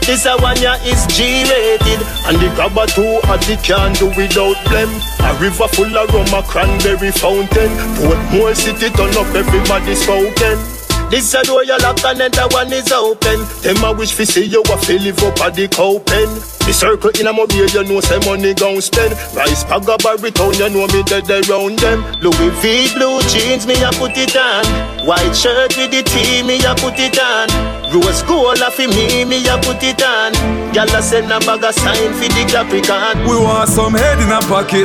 This 0.07 0.25
a 0.25 0.37
one 0.39 0.55
ya 0.61 0.79
is 0.87 1.03
G-rated 1.11 1.99
And 2.31 2.39
the 2.39 2.47
grabber 2.55 2.87
too 2.87 3.19
hot 3.27 3.43
the 3.43 3.59
can 3.59 3.91
do 3.99 4.07
without 4.15 4.55
blem 4.71 4.87
A 5.19 5.35
river 5.35 5.67
full 5.67 5.97
of 5.97 6.07
rum, 6.15 6.31
a 6.31 6.41
cranberry 6.47 7.11
fountain 7.11 7.75
Portmore 7.99 8.55
city 8.55 8.87
turn 8.95 9.11
up 9.19 9.27
everybody 9.35 9.95
spoken 9.95 10.76
This 11.09 11.33
a 11.33 11.41
door 11.43 11.63
you 11.63 11.77
lock 11.79 12.03
and 12.03 12.19
another 12.19 12.47
one 12.51 12.71
is 12.73 12.91
open. 12.91 13.39
Them 13.63 13.83
a 13.83 13.93
wish 13.93 14.11
fi 14.11 14.25
see 14.25 14.43
you 14.43 14.61
a 14.61 14.77
fi 14.77 14.97
live 14.97 15.23
up 15.23 15.39
at 15.39 15.55
the 15.55 15.67
cow 15.69 15.99
pen 16.03 16.27
The 16.67 16.73
circle 16.75 17.11
in 17.15 17.27
a 17.27 17.31
mobile 17.31 17.63
you 17.63 17.83
know 17.87 18.01
say 18.01 18.19
money 18.27 18.53
gon' 18.53 18.81
spend. 18.81 19.15
Rice 19.31 19.63
bag 19.63 19.87
a 19.87 19.95
baritone 20.03 20.59
you 20.59 20.67
know 20.67 20.83
me 20.91 21.03
dead 21.07 21.31
around 21.31 21.79
them. 21.79 22.03
Louis 22.19 22.51
V 22.59 22.91
blue 22.91 23.23
jeans 23.31 23.63
me 23.65 23.79
a 23.79 23.91
put 23.95 24.19
it 24.19 24.35
on. 24.35 24.67
White 25.07 25.31
shirt 25.31 25.79
with 25.79 25.95
the 25.95 26.03
T 26.03 26.43
me 26.43 26.59
a 26.67 26.75
put 26.75 26.99
it 26.99 27.15
on. 27.15 27.47
Rose 27.87 28.21
gold 28.23 28.59
a 28.59 28.69
fi 28.69 28.87
me, 28.87 29.23
me 29.23 29.47
a 29.47 29.55
put 29.63 29.79
it 29.79 30.03
on. 30.03 30.35
Gyal 30.75 30.91
a 30.91 31.01
send 31.01 31.31
a 31.31 31.39
bag 31.39 31.63
a 31.63 31.71
sign 31.71 32.11
fi 32.19 32.27
the 32.35 32.43
Capricorn. 32.51 33.23
We 33.23 33.39
want 33.39 33.69
some 33.69 33.95
head 33.95 34.19
in 34.19 34.27
a 34.27 34.43
pocket. 34.43 34.83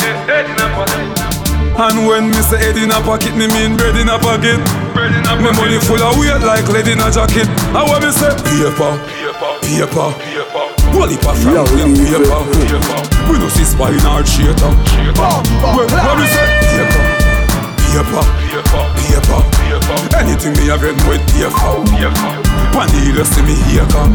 And 1.73 2.07
when 2.07 2.29
me 2.29 2.41
say 2.45 2.61
head 2.61 2.77
in 2.77 2.93
a 2.93 3.01
pocket, 3.01 3.33
me 3.35 3.49
mean 3.49 3.77
bread 3.77 3.97
in 3.97 4.09
a 4.09 4.19
pocket. 4.21 4.61
Bread 4.93 5.13
in 5.17 5.25
a 5.25 5.33
pocket. 5.33 5.41
Me 5.41 5.51
money 5.57 5.79
full 5.81 6.03
of 6.05 6.21
weight 6.21 6.37
like 6.45 6.69
lead 6.69 6.87
in 6.87 7.01
a 7.01 7.09
jacket. 7.09 7.49
And 7.73 7.85
when 7.89 8.01
me 8.05 8.13
say 8.13 8.29
paper, 8.45 8.93
paper, 9.09 9.53
paper, 9.65 10.09
paper. 10.21 10.65
Wally 10.93 11.17
pa 11.17 11.33
Franklin 11.33 11.97
paper, 11.97 12.45
paper. 12.53 13.01
We 13.33 13.41
no 13.41 13.49
see 13.49 13.65
spy 13.65 13.89
in 13.89 14.05
our 14.05 14.21
theater. 14.21 14.69
When, 15.73 15.89
when 15.89 16.17
me 16.21 16.27
say 16.29 16.45
paper, 16.61 17.05
paper, 17.89 18.25
paper, 18.53 18.85
paper, 19.01 19.41
paper. 19.57 19.97
Anything 20.21 20.53
me 20.61 20.69
a 20.69 20.77
get 20.77 20.93
with 21.09 21.25
paper, 21.33 21.73
paper. 21.89 22.31
Pandy, 22.77 23.01
you 23.01 23.25
see 23.25 23.43
me 23.49 23.57
here 23.73 23.89
come. 23.89 24.13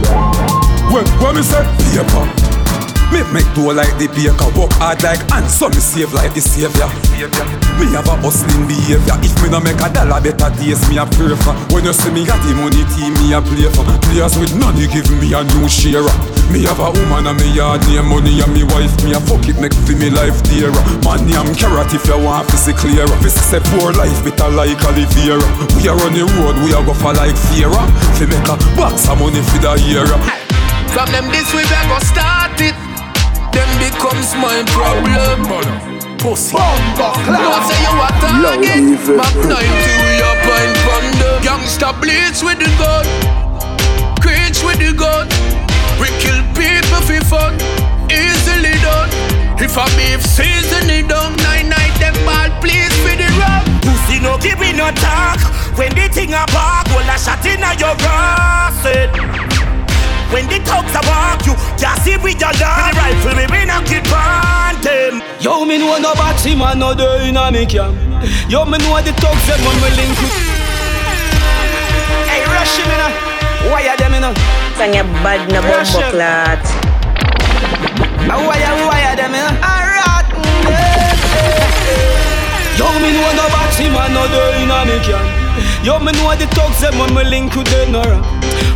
When, 0.94 1.04
when 1.20 1.36
me 1.36 1.42
say 1.42 1.66
paper. 1.90 2.22
Me 3.08 3.24
make 3.32 3.48
do 3.56 3.72
like 3.72 3.96
the 3.96 4.12
baker, 4.12 4.52
work 4.60 4.72
hard 4.84 5.00
like 5.00 5.24
ants, 5.32 5.56
so 5.56 5.72
me 5.72 5.80
save 5.80 6.12
like 6.12 6.36
the 6.36 6.44
savior. 6.44 6.92
Me 7.80 7.88
have 7.96 8.10
a 8.12 8.16
hustling 8.20 8.68
behavior. 8.68 9.16
If 9.24 9.32
me 9.40 9.48
no 9.48 9.64
make 9.64 9.80
a 9.80 9.88
dollar, 9.88 10.20
better 10.20 10.52
days 10.60 10.84
me 10.92 11.00
a 11.00 11.08
pray 11.08 11.32
for. 11.40 11.56
When 11.72 11.88
you 11.88 11.96
see 11.96 12.12
me 12.12 12.28
got 12.28 12.44
the 12.44 12.52
money 12.60 12.84
team, 13.00 13.16
me 13.24 13.32
a 13.32 13.40
play 13.40 13.72
for. 13.72 13.88
Players 14.12 14.36
with 14.36 14.52
money 14.60 14.92
give 14.92 15.08
me 15.24 15.32
a 15.32 15.40
new 15.56 15.72
share. 15.72 16.04
Me 16.52 16.68
have 16.68 16.80
a 16.84 16.92
woman 16.92 17.32
and 17.32 17.40
me 17.40 17.48
yard 17.56 17.80
name 17.88 18.08
money 18.12 18.44
and 18.44 18.52
me 18.52 18.64
wife 18.76 18.92
me 19.04 19.12
a 19.16 19.20
fuck 19.24 19.44
it 19.48 19.60
make 19.60 19.76
fi 19.88 19.96
me 19.96 20.12
life 20.12 20.40
dearer. 20.52 20.76
Money 21.04 21.32
I'm 21.36 21.52
carrot 21.56 21.92
if 21.96 22.04
you 22.08 22.20
want 22.20 22.48
to 22.52 22.58
see 22.60 22.76
clearer. 22.76 23.08
Fi 23.24 23.32
say 23.32 23.64
poor 23.72 23.96
life 23.96 24.20
bitter 24.24 24.52
like 24.52 24.80
Oliveira. 24.84 25.44
We 25.80 25.88
are 25.88 25.96
on 25.96 26.12
the 26.12 26.28
road, 26.40 26.60
we 26.60 26.76
a 26.76 26.80
go 26.84 26.92
for 26.92 27.16
like 27.16 27.36
Fiera. 27.52 27.84
Fi 28.20 28.28
make 28.28 28.48
a 28.52 28.56
box 28.76 29.08
of 29.08 29.16
money 29.20 29.40
for 29.48 29.60
the 29.64 29.80
year. 29.88 30.08
From 30.92 31.08
them 31.12 31.32
this 31.32 31.48
we 31.56 31.64
go 31.64 32.00
start 32.04 32.60
it. 32.60 32.87
Them 33.54 33.70
becomes 33.80 34.34
my 34.36 34.64
problem. 34.76 35.46
Pussy. 36.18 36.58
No 36.58 37.52
say 37.68 37.80
you 37.84 37.94
a 38.02 38.10
target. 38.22 38.84
Mach 39.16 39.36
90 39.36 39.54
we 40.02 40.12
a 40.22 40.32
pine 40.46 40.76
from 40.86 41.06
the 41.22 41.32
Gangsta 41.46 41.90
bleach 42.02 42.42
with 42.44 42.60
the 42.60 42.70
gun. 42.82 43.06
Preach 44.22 44.60
with 44.66 44.80
the 44.80 44.94
gun. 44.94 45.28
We 46.02 46.08
kill 46.22 46.42
people 46.58 47.02
for 47.08 47.22
fun. 47.26 47.54
Easily 48.10 48.76
done. 48.82 49.10
If 49.60 49.78
I 49.78 49.86
beef 49.96 50.22
season 50.26 50.90
it 50.90 51.08
down. 51.08 51.36
Nine 51.38 51.70
night 51.70 51.94
them 52.00 52.16
ball 52.26 52.50
please 52.62 52.94
for 53.04 53.16
the 53.16 53.30
rum. 53.40 53.64
Pussy 53.82 54.20
no 54.20 54.38
give 54.38 54.60
me 54.60 54.74
no 54.74 54.92
talk. 54.92 55.40
When 55.78 55.94
the 55.94 56.10
thing 56.10 56.34
a 56.34 56.46
bark, 56.54 56.88
well 56.88 57.10
a 57.10 57.18
shot 57.18 57.46
in 57.46 57.64
a 57.64 57.72
your 57.78 57.96
grass. 57.98 59.57
It. 60.28 60.34
When 60.34 60.46
the 60.52 60.60
thugs 60.68 60.94
a 60.96 61.02
walk 61.08 61.46
you, 61.48 61.56
just 61.78 62.04
see 62.04 62.18
with 62.18 62.40
your 62.40 62.52
dog. 62.60 62.92
With 62.92 62.96
the 62.96 63.00
rifle, 63.00 63.36
me 63.40 63.46
we 63.48 63.66
knock 63.66 63.88
it 63.92 64.06
on 64.12 64.76
them. 64.84 65.22
Yo, 65.40 65.64
me 65.66 65.78
know 65.78 65.98
no 65.98 66.14
batty 66.16 66.56
man 66.56 66.80
no 66.80 66.94
day 66.94 67.30
in 67.30 67.38
a 67.38 67.52
me 67.52 67.66
camp. 67.66 67.96
Yo, 68.50 68.66
me 68.66 68.78
know 68.80 69.00
the 69.02 69.14
thugs 69.18 69.46
them 69.48 69.60
when 69.66 69.78
me 69.82 69.90
link 69.96 70.18
with. 70.20 70.36
Hey, 72.28 72.44
rush 72.52 72.76
him 72.78 72.90
in 72.92 73.00
a. 73.00 73.10
Why 73.72 73.88
are 73.88 73.98
them 73.98 74.14
in 74.14 74.24
a? 74.24 74.32
Sang 74.78 74.94
you 74.94 75.04
bad 75.24 75.48
na 75.52 75.60
Rush 75.62 75.94
bumbo 75.94 76.08
him. 76.08 76.12
clat. 76.14 76.64
Ah, 78.30 78.38
why 78.44 78.60
are 78.60 78.78
why 78.88 79.02
are 79.08 79.16
them 79.16 79.34
in 79.34 79.44
a? 79.44 79.52
A 79.56 79.74
rotten. 79.96 80.44
Eh, 80.68 80.76
eh, 80.76 81.56
eh. 81.94 82.78
Yo, 82.78 82.86
me 83.02 83.10
know 83.16 83.32
no 83.40 83.46
batty 83.50 83.88
man 83.90 84.14
no 84.14 84.28
day 84.28 84.64
in 84.64 84.72
a 84.72 84.80
me 84.86 84.98
camp. 85.06 85.47
Yo, 85.88 85.98
me 86.04 86.12
know 86.20 86.36
the 86.36 86.44
thugs 86.52 86.84
them 86.84 87.00
when 87.00 87.16
me 87.16 87.24
link 87.24 87.56
with 87.56 87.64
them 87.72 87.96
no 87.96 88.04
rap. 88.04 88.20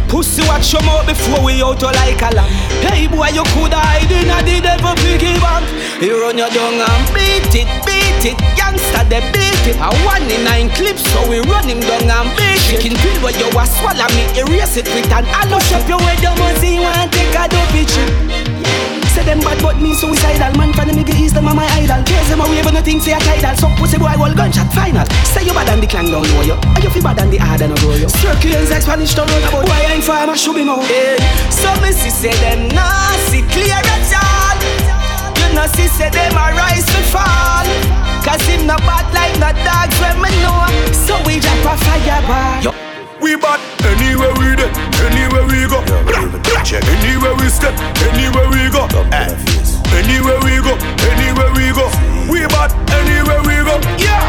Pussy 0.08 0.48
watch 0.48 0.72
your 0.72 0.80
mouth 0.88 1.04
before 1.04 1.44
we 1.44 1.60
out 1.60 1.84
like 1.84 2.24
a 2.24 2.32
lamb. 2.32 2.48
Hey 2.88 3.04
boy, 3.12 3.28
you 3.36 3.44
coulda 3.52 3.76
hide 3.76 4.08
in 4.08 4.32
a 4.32 4.40
the 4.40 4.64
devil 4.64 4.96
piggy 5.04 5.36
bank. 5.44 5.68
You 6.00 6.16
run 6.24 6.40
your 6.40 6.48
down 6.48 6.80
and 6.80 7.04
beat 7.12 7.52
it, 7.52 7.68
beat 7.84 8.32
it. 8.32 8.40
Youngster 8.56 9.04
they 9.12 9.20
beat 9.36 9.60
it. 9.68 9.76
A 9.84 9.92
one 10.08 10.24
in 10.24 10.40
nine 10.48 10.72
clips, 10.72 11.04
so 11.12 11.28
we 11.28 11.44
run 11.52 11.68
him 11.68 11.84
down 11.84 12.08
and 12.08 12.32
beat 12.40 12.56
it. 12.72 12.80
Chicken 12.80 12.96
pill 12.96 13.20
where 13.28 13.36
you 13.36 13.52
a 13.60 13.64
swallow 13.68 14.08
me, 14.16 14.24
erase 14.40 14.80
it 14.80 14.88
with 14.96 15.12
an 15.12 15.28
allo 15.36 15.60
shop 15.68 15.84
way 15.84 16.16
down 16.24 16.40
and 16.40 16.56
see 16.64 16.80
one 16.80 17.12
take 17.12 17.36
a 17.36 17.44
dope 17.52 17.68
picture. 17.76 18.08
Say 19.22 19.38
them 19.38 19.40
bad 19.46 19.62
but 19.62 19.78
me 19.78 19.94
suicidal. 19.94 20.50
Man 20.58 20.74
from 20.74 20.90
the 20.90 20.98
Middle 20.98 21.14
East, 21.14 21.36
them 21.38 21.46
are 21.46 21.54
my 21.54 21.70
idol. 21.78 22.02
Case 22.10 22.26
them 22.26 22.42
a 22.42 22.46
wave 22.50 22.66
and 22.66 22.74
nothing 22.74 23.00
say 23.00 23.14
a 23.14 23.20
tidal. 23.22 23.54
So 23.54 23.70
pussy 23.78 24.02
boy 24.02 24.18
roll 24.18 24.34
gunshot 24.34 24.74
final. 24.74 25.06
Say 25.30 25.46
you 25.46 25.54
bad 25.54 25.70
and 25.70 25.78
the 25.78 25.86
clan 25.86 26.10
don't 26.10 26.26
know 26.26 26.42
you. 26.42 26.58
And 26.58 26.82
you 26.82 26.90
feel 26.90 27.06
bad 27.06 27.22
and 27.22 27.30
the 27.30 27.38
hard 27.38 27.62
and 27.62 27.78
grow 27.78 27.94
you. 27.94 28.10
Like 28.10 28.82
Spanish 28.82 29.14
don't 29.14 29.30
about 29.30 29.70
Why 29.70 29.86
I 29.86 29.94
ain't 29.94 30.04
farmer 30.04 30.34
should 30.34 30.58
be 30.58 30.66
more 30.66 30.82
hey. 30.90 31.22
So 31.54 31.70
me 31.86 31.94
see 31.94 32.10
say 32.10 32.34
them 32.42 32.74
nasty 32.74 33.46
clear 33.54 33.78
at 33.78 34.10
all. 34.10 34.58
You 35.38 35.54
know 35.54 35.70
see 35.70 35.86
say 35.86 36.10
them 36.10 36.34
a 36.34 36.58
rise 36.58 36.90
to 36.90 37.02
fall. 37.14 37.70
Cause 38.26 38.42
him 38.50 38.66
no 38.66 38.74
bad 38.90 39.06
like 39.14 39.38
no 39.38 39.54
dogs 39.62 40.02
when 40.02 40.18
me 40.18 40.34
know. 40.42 40.66
So 40.98 41.22
we 41.30 41.38
drop 41.38 41.62
a 41.70 41.74
fireball. 41.78 42.81
We 43.22 43.36
bad 43.38 43.62
anywhere 43.86 44.34
we 44.42 44.56
dey, 44.58 44.72
anywhere 45.06 45.46
we 45.46 45.70
go. 45.70 45.80
Anywhere 46.74 47.36
we 47.38 47.48
step, 47.50 47.78
anywhere 48.10 48.50
we 48.50 48.66
go. 48.74 48.90
Eh, 49.14 49.30
anywhere 49.94 50.40
we 50.42 50.58
go, 50.66 50.74
anywhere 51.06 51.52
we 51.54 51.70
go. 51.70 51.86
We 52.26 52.42
bad 52.50 52.74
anywhere 52.90 53.42
we 53.46 53.62
go. 53.62 53.78
Yeah. 54.02 54.26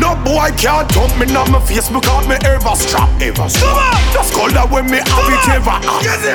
No 0.00 0.16
boy 0.24 0.52
can't 0.56 0.88
dump 0.92 1.16
me 1.16 1.28
on 1.34 1.50
my 1.52 1.60
face 1.64 1.88
because 1.88 2.28
me 2.28 2.36
ever 2.44 2.74
strap, 2.76 3.08
ever 3.20 3.48
strap. 3.48 3.96
Just 4.12 4.32
call 4.36 4.48
that 4.52 4.68
when 4.68 4.84
me 4.92 5.00
have 5.00 5.28
it 5.32 5.48
ever. 5.56 5.76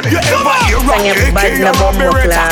You 0.10 0.18
ever 0.18 0.56
hear 0.66 0.82
a 0.82 0.86
Sang 0.90 1.38
AK 1.38 1.70
or 1.70 1.86
a 1.86 1.94
Beretta? 1.94 2.44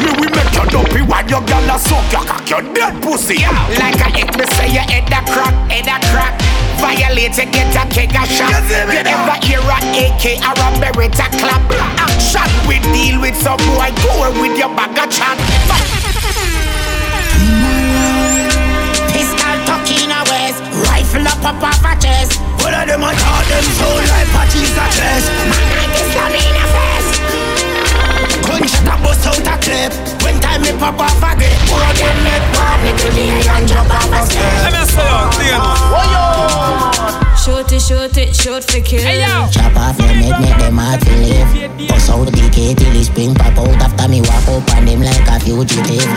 Me 0.00 0.10
we 0.20 0.26
make 0.32 0.52
you 0.56 0.64
dumpy 0.72 1.00
while 1.04 1.24
your 1.28 1.44
gal 1.44 1.76
a 1.76 1.78
suck 1.78 2.04
your 2.12 2.24
cock, 2.24 2.48
your 2.48 2.62
dead 2.72 3.02
pussy. 3.02 3.44
Like 3.76 4.00
a 4.00 4.08
hit 4.16 4.32
me 4.36 4.44
say 4.56 4.72
your 4.72 4.84
head 4.88 5.08
a 5.12 5.20
crack, 5.28 5.52
head 5.72 5.88
a 5.88 5.96
crack. 6.12 6.36
Violate 6.80 7.36
you 7.36 7.46
get 7.50 7.74
a 7.74 7.84
keg 7.88 8.14
a 8.14 8.24
shot. 8.26 8.50
You 8.68 9.02
never 9.02 9.36
hear 9.44 9.60
a 9.60 9.78
AK 10.04 10.24
or 10.44 10.56
a 10.56 10.68
Beretta 10.80 11.26
clap. 11.38 11.62
Action 11.98 12.48
we 12.68 12.78
deal 12.92 13.20
with 13.20 13.36
some 13.36 13.58
boy 13.74 13.90
go 14.02 14.30
with 14.40 14.58
your 14.58 14.70
bag 14.74 14.98
of 14.98 15.10
chat. 15.10 15.38
Pistol 19.12 19.56
tuck 19.66 19.88
in 19.90 20.10
a 20.10 20.20
waist, 20.30 20.60
rifle 20.88 21.26
up 21.26 21.44
up 21.44 21.62
off 21.62 21.84
a 21.84 21.92
chest. 22.00 22.40
All 22.60 22.74
of 22.74 22.86
them 22.86 23.02
a 23.02 23.10
talk 23.14 23.46
them 23.46 23.64
soul 23.78 24.00
like 24.12 24.28
patches 24.34 24.76
a 24.76 24.86
chest. 24.92 25.26
Man 25.50 25.66
like 25.78 25.92
this 25.94 26.12
slam 26.12 26.34
in 26.34 26.56
a 26.56 26.66
face. 26.72 26.85
Gunshot 28.56 28.88
a 28.88 28.96
bust 29.04 29.26
out 29.28 29.36
a 29.36 29.54
clip. 29.60 29.92
When 30.24 30.40
time 30.40 30.62
me 30.62 30.72
pop 30.80 30.96
off 30.96 31.20
a 31.20 31.36
grip, 31.36 31.52
more 31.68 31.92
than 31.92 32.16
make 32.24 32.40
one 32.56 32.80
little 32.88 33.12
day 33.12 33.44
and 33.52 33.68
jump 33.68 33.92
off 33.92 34.08
a 34.08 34.24
step. 34.24 34.64
Let 34.64 34.72
me 34.72 34.82
say 34.88 35.04
Shoot 37.36 37.68
it, 37.72 37.82
shoot 37.84 38.16
it, 38.16 38.34
shoot 38.34 38.64
for 38.64 38.80
kill. 38.80 39.02
Hey, 39.02 39.20
yo. 39.20 39.44
Chop 39.52 39.76
off 39.76 39.98
your 40.00 40.08
neck, 40.08 40.40
make 40.40 40.56
them 40.56 40.78
hard 40.80 41.04
to 41.04 41.12
live. 41.20 41.52
Bust 41.88 42.08
out 42.08 42.24
the 42.24 42.32
DK 42.32 42.76
till 42.80 42.92
the 42.92 43.04
spring 43.04 43.34
pop 43.34 43.58
out 43.58 43.76
after 43.76 44.08
me 44.08 44.22
walk 44.22 44.48
up 44.48 44.74
on 44.74 44.86
them 44.86 45.02
like 45.02 45.28
a 45.28 45.38
fugitive. 45.38 46.08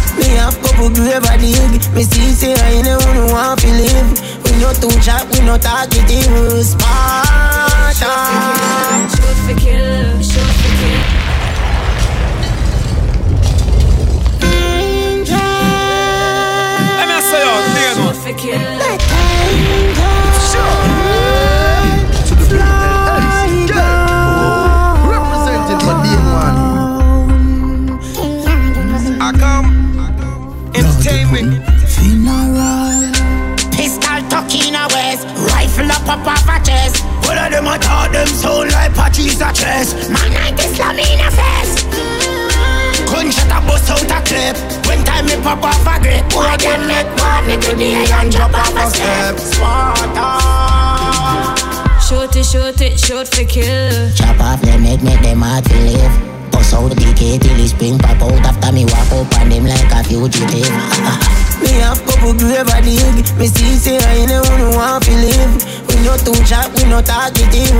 Me 0.16 0.32
have 0.40 0.56
couple 0.62 0.88
grave 0.88 1.22
a 1.28 1.36
dig 1.36 1.92
Me 1.92 2.02
see 2.02 2.32
say 2.32 2.54
I 2.54 2.80
ain't 2.80 2.86
the 2.88 2.96
one 3.04 3.16
who 3.16 3.32
want 3.32 3.60
to 3.60 3.68
live 3.68 4.08
We 4.44 4.50
no 4.56 4.72
too 4.72 4.88
chat, 5.04 5.28
we 5.30 5.44
no 5.44 5.58
talkative 5.58 6.64
Sparta 6.64 8.12
Shoot 9.12 9.38
for 9.44 9.60
kill, 9.60 10.15
All 37.28 37.38
of 37.38 37.50
them 37.52 37.66
a 37.66 37.78
talk 37.78 38.12
them 38.12 38.26
soul 38.26 38.66
like 38.66 38.94
patches 38.94 39.38
chest. 39.52 40.10
Man 40.10 40.32
like 40.32 40.56
this 40.56 40.76
slam 40.76 40.98
in 40.98 41.20
a 41.20 41.30
face. 41.30 41.85
Gunshot 43.16 43.48
a 43.48 43.64
bust 43.64 43.88
out 43.88 44.12
a 44.12 44.20
clip. 44.28 44.56
When 44.84 45.00
time 45.08 45.24
me 45.24 45.40
pop 45.40 45.64
off 45.64 45.88
a 45.88 45.96
grip, 46.04 46.28
boy 46.28 46.52
can 46.60 46.84
make 46.84 47.08
one 47.16 47.48
little 47.48 47.74
day 47.74 48.04
and 48.12 48.30
jump 48.30 48.52
off 48.52 48.76
a 48.76 48.90
step. 48.92 49.38
Sparta. 49.40 50.36
Shoot 52.04 52.36
it, 52.36 52.44
shoot 52.44 52.80
it, 52.82 53.00
shoot 53.00 53.26
for 53.26 53.44
kill. 53.48 54.12
Chop 54.12 54.38
off 54.38 54.62
your 54.68 54.78
neck, 54.78 55.02
make 55.02 55.22
them 55.22 55.40
hard 55.40 55.64
to 55.64 55.74
live. 55.88 56.12
Bust 56.52 56.74
out 56.74 56.90
the 56.90 56.94
DK 56.94 57.40
till 57.40 57.56
the 57.56 57.66
spring 57.66 57.96
pop 57.98 58.20
out 58.20 58.36
after 58.44 58.70
me 58.70 58.84
walk 58.84 59.10
up 59.16 59.40
on 59.40 59.48
them 59.48 59.64
like 59.64 59.92
a 59.96 60.04
fugitive. 60.04 60.68
Me 61.64 61.72
have 61.80 62.04
couple 62.04 62.34
grave 62.34 62.68
a 62.68 62.82
dig 62.84 63.24
Me 63.38 63.46
see 63.48 63.80
say 63.80 63.96
I 63.96 64.20
ain't 64.20 64.28
the 64.28 64.44
one 64.44 64.60
who 64.60 64.76
want 64.76 65.04
to 65.04 65.10
live 65.10 65.88
We 65.88 65.96
no 66.04 66.14
too 66.20 66.36
chat, 66.44 66.68
we 66.76 66.84
no 66.84 67.00
talkative 67.00 67.72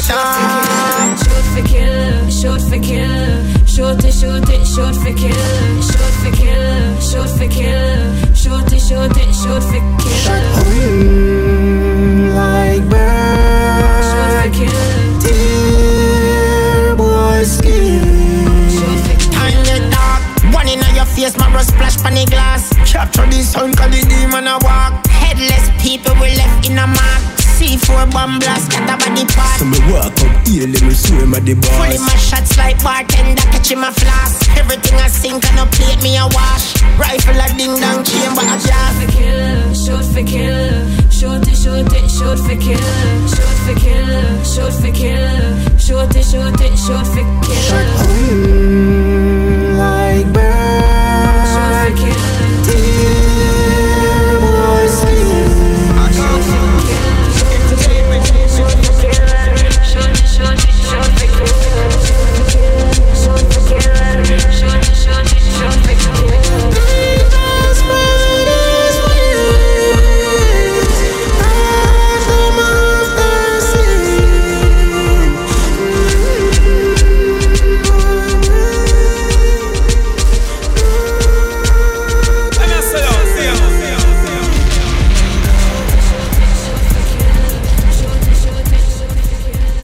Sparta 0.00 1.16
Shoot 1.20 1.44
for 1.52 1.62
kill, 1.68 2.30
shoot 2.30 2.62
for 2.62 2.80
kill. 2.80 3.66
Shoot 3.66 4.04
it, 4.04 4.12
shoot 4.14 4.48
it, 4.48 4.66
shoot 4.66 4.94
for 4.96 5.12
kill. 5.12 5.82
Shoot 5.82 6.14
for 6.20 6.32
kill, 6.32 7.00
shoot 7.00 7.28
for 7.28 7.48
kill. 7.48 8.34
Shoot 8.34 8.72
it, 8.72 8.80
shoot 8.80 9.16
it, 9.16 9.34
shoot 9.34 9.62
for 9.62 9.80
kill. 10.00 10.40
like 12.34 12.84
bird. 12.88 14.00
Shoot 14.10 14.64
for 16.96 17.44
skin. 17.44 18.04
Time 19.32 19.62
get 19.64 19.82
dark. 19.92 20.22
One 20.54 20.68
in 20.68 20.80
your 20.94 21.06
face, 21.06 21.36
my 21.36 21.62
splash 21.62 21.96
pan 22.02 22.14
the 22.14 22.24
glass. 22.26 22.72
Capture 22.90 23.26
the 23.26 23.42
sun, 23.42 23.74
cause 23.74 23.90
the 23.90 24.00
demon 24.08 24.46
a 24.46 24.58
walk. 24.62 25.06
Headless 25.08 25.68
people 25.82 26.14
we 26.14 26.34
left 26.36 26.68
in 26.68 26.78
a 26.78 26.86
mark. 26.86 27.39
C4 27.60 28.10
bomb 28.10 28.38
blast 28.40 28.72
Got 28.72 28.88
a 28.88 28.96
body 28.96 29.28
part. 29.36 29.60
So 29.60 29.68
me 29.68 29.76
walk 29.92 30.16
up 30.16 30.48
here 30.48 30.64
Let 30.64 30.80
me 30.80 30.96
show 30.96 31.20
at 31.20 31.44
the 31.44 31.52
bar 31.60 31.76
Fully 31.76 32.00
my 32.00 32.16
shots 32.16 32.56
like 32.56 32.80
bartender 32.80 33.36
Catch 33.52 33.68
him 33.68 33.84
a 33.84 33.92
flask 33.92 34.48
Everything 34.56 34.96
I 34.96 35.08
sink 35.12 35.44
And 35.44 35.60
a 35.60 35.66
plate 35.68 36.00
me 36.00 36.16
a 36.16 36.24
wash. 36.24 36.80
Rifle 36.96 37.36
a 37.36 37.52
ding 37.60 37.76
dong 37.76 38.00
chain, 38.00 38.32
but 38.32 38.48
a 38.48 38.56
jar 38.64 38.80
Shoot 38.96 39.04
for 39.04 39.12
kill 39.12 39.60
Shoot 39.76 40.08
for 40.08 40.24
kill. 40.24 40.72
Shoot 41.12 41.44
it 41.44 41.56
shoot 41.60 41.92
it 41.92 42.08
Shoot 42.08 42.40
for 42.40 42.56
kill. 42.56 42.80
Shoot 43.28 43.56
for 43.68 43.76
kill 43.76 44.40
Shoot 44.40 44.72
for 44.80 44.92
kill. 44.96 45.76
Shoot 45.76 46.16
it 46.16 46.24
shoot 46.24 46.60
it 46.64 46.72
Shoot 46.80 47.06
for 47.12 47.24
kill. 47.44 47.60
Shoot. 47.60 48.08
Mm, 48.32 49.76
like 49.76 50.32
bird 50.32 50.49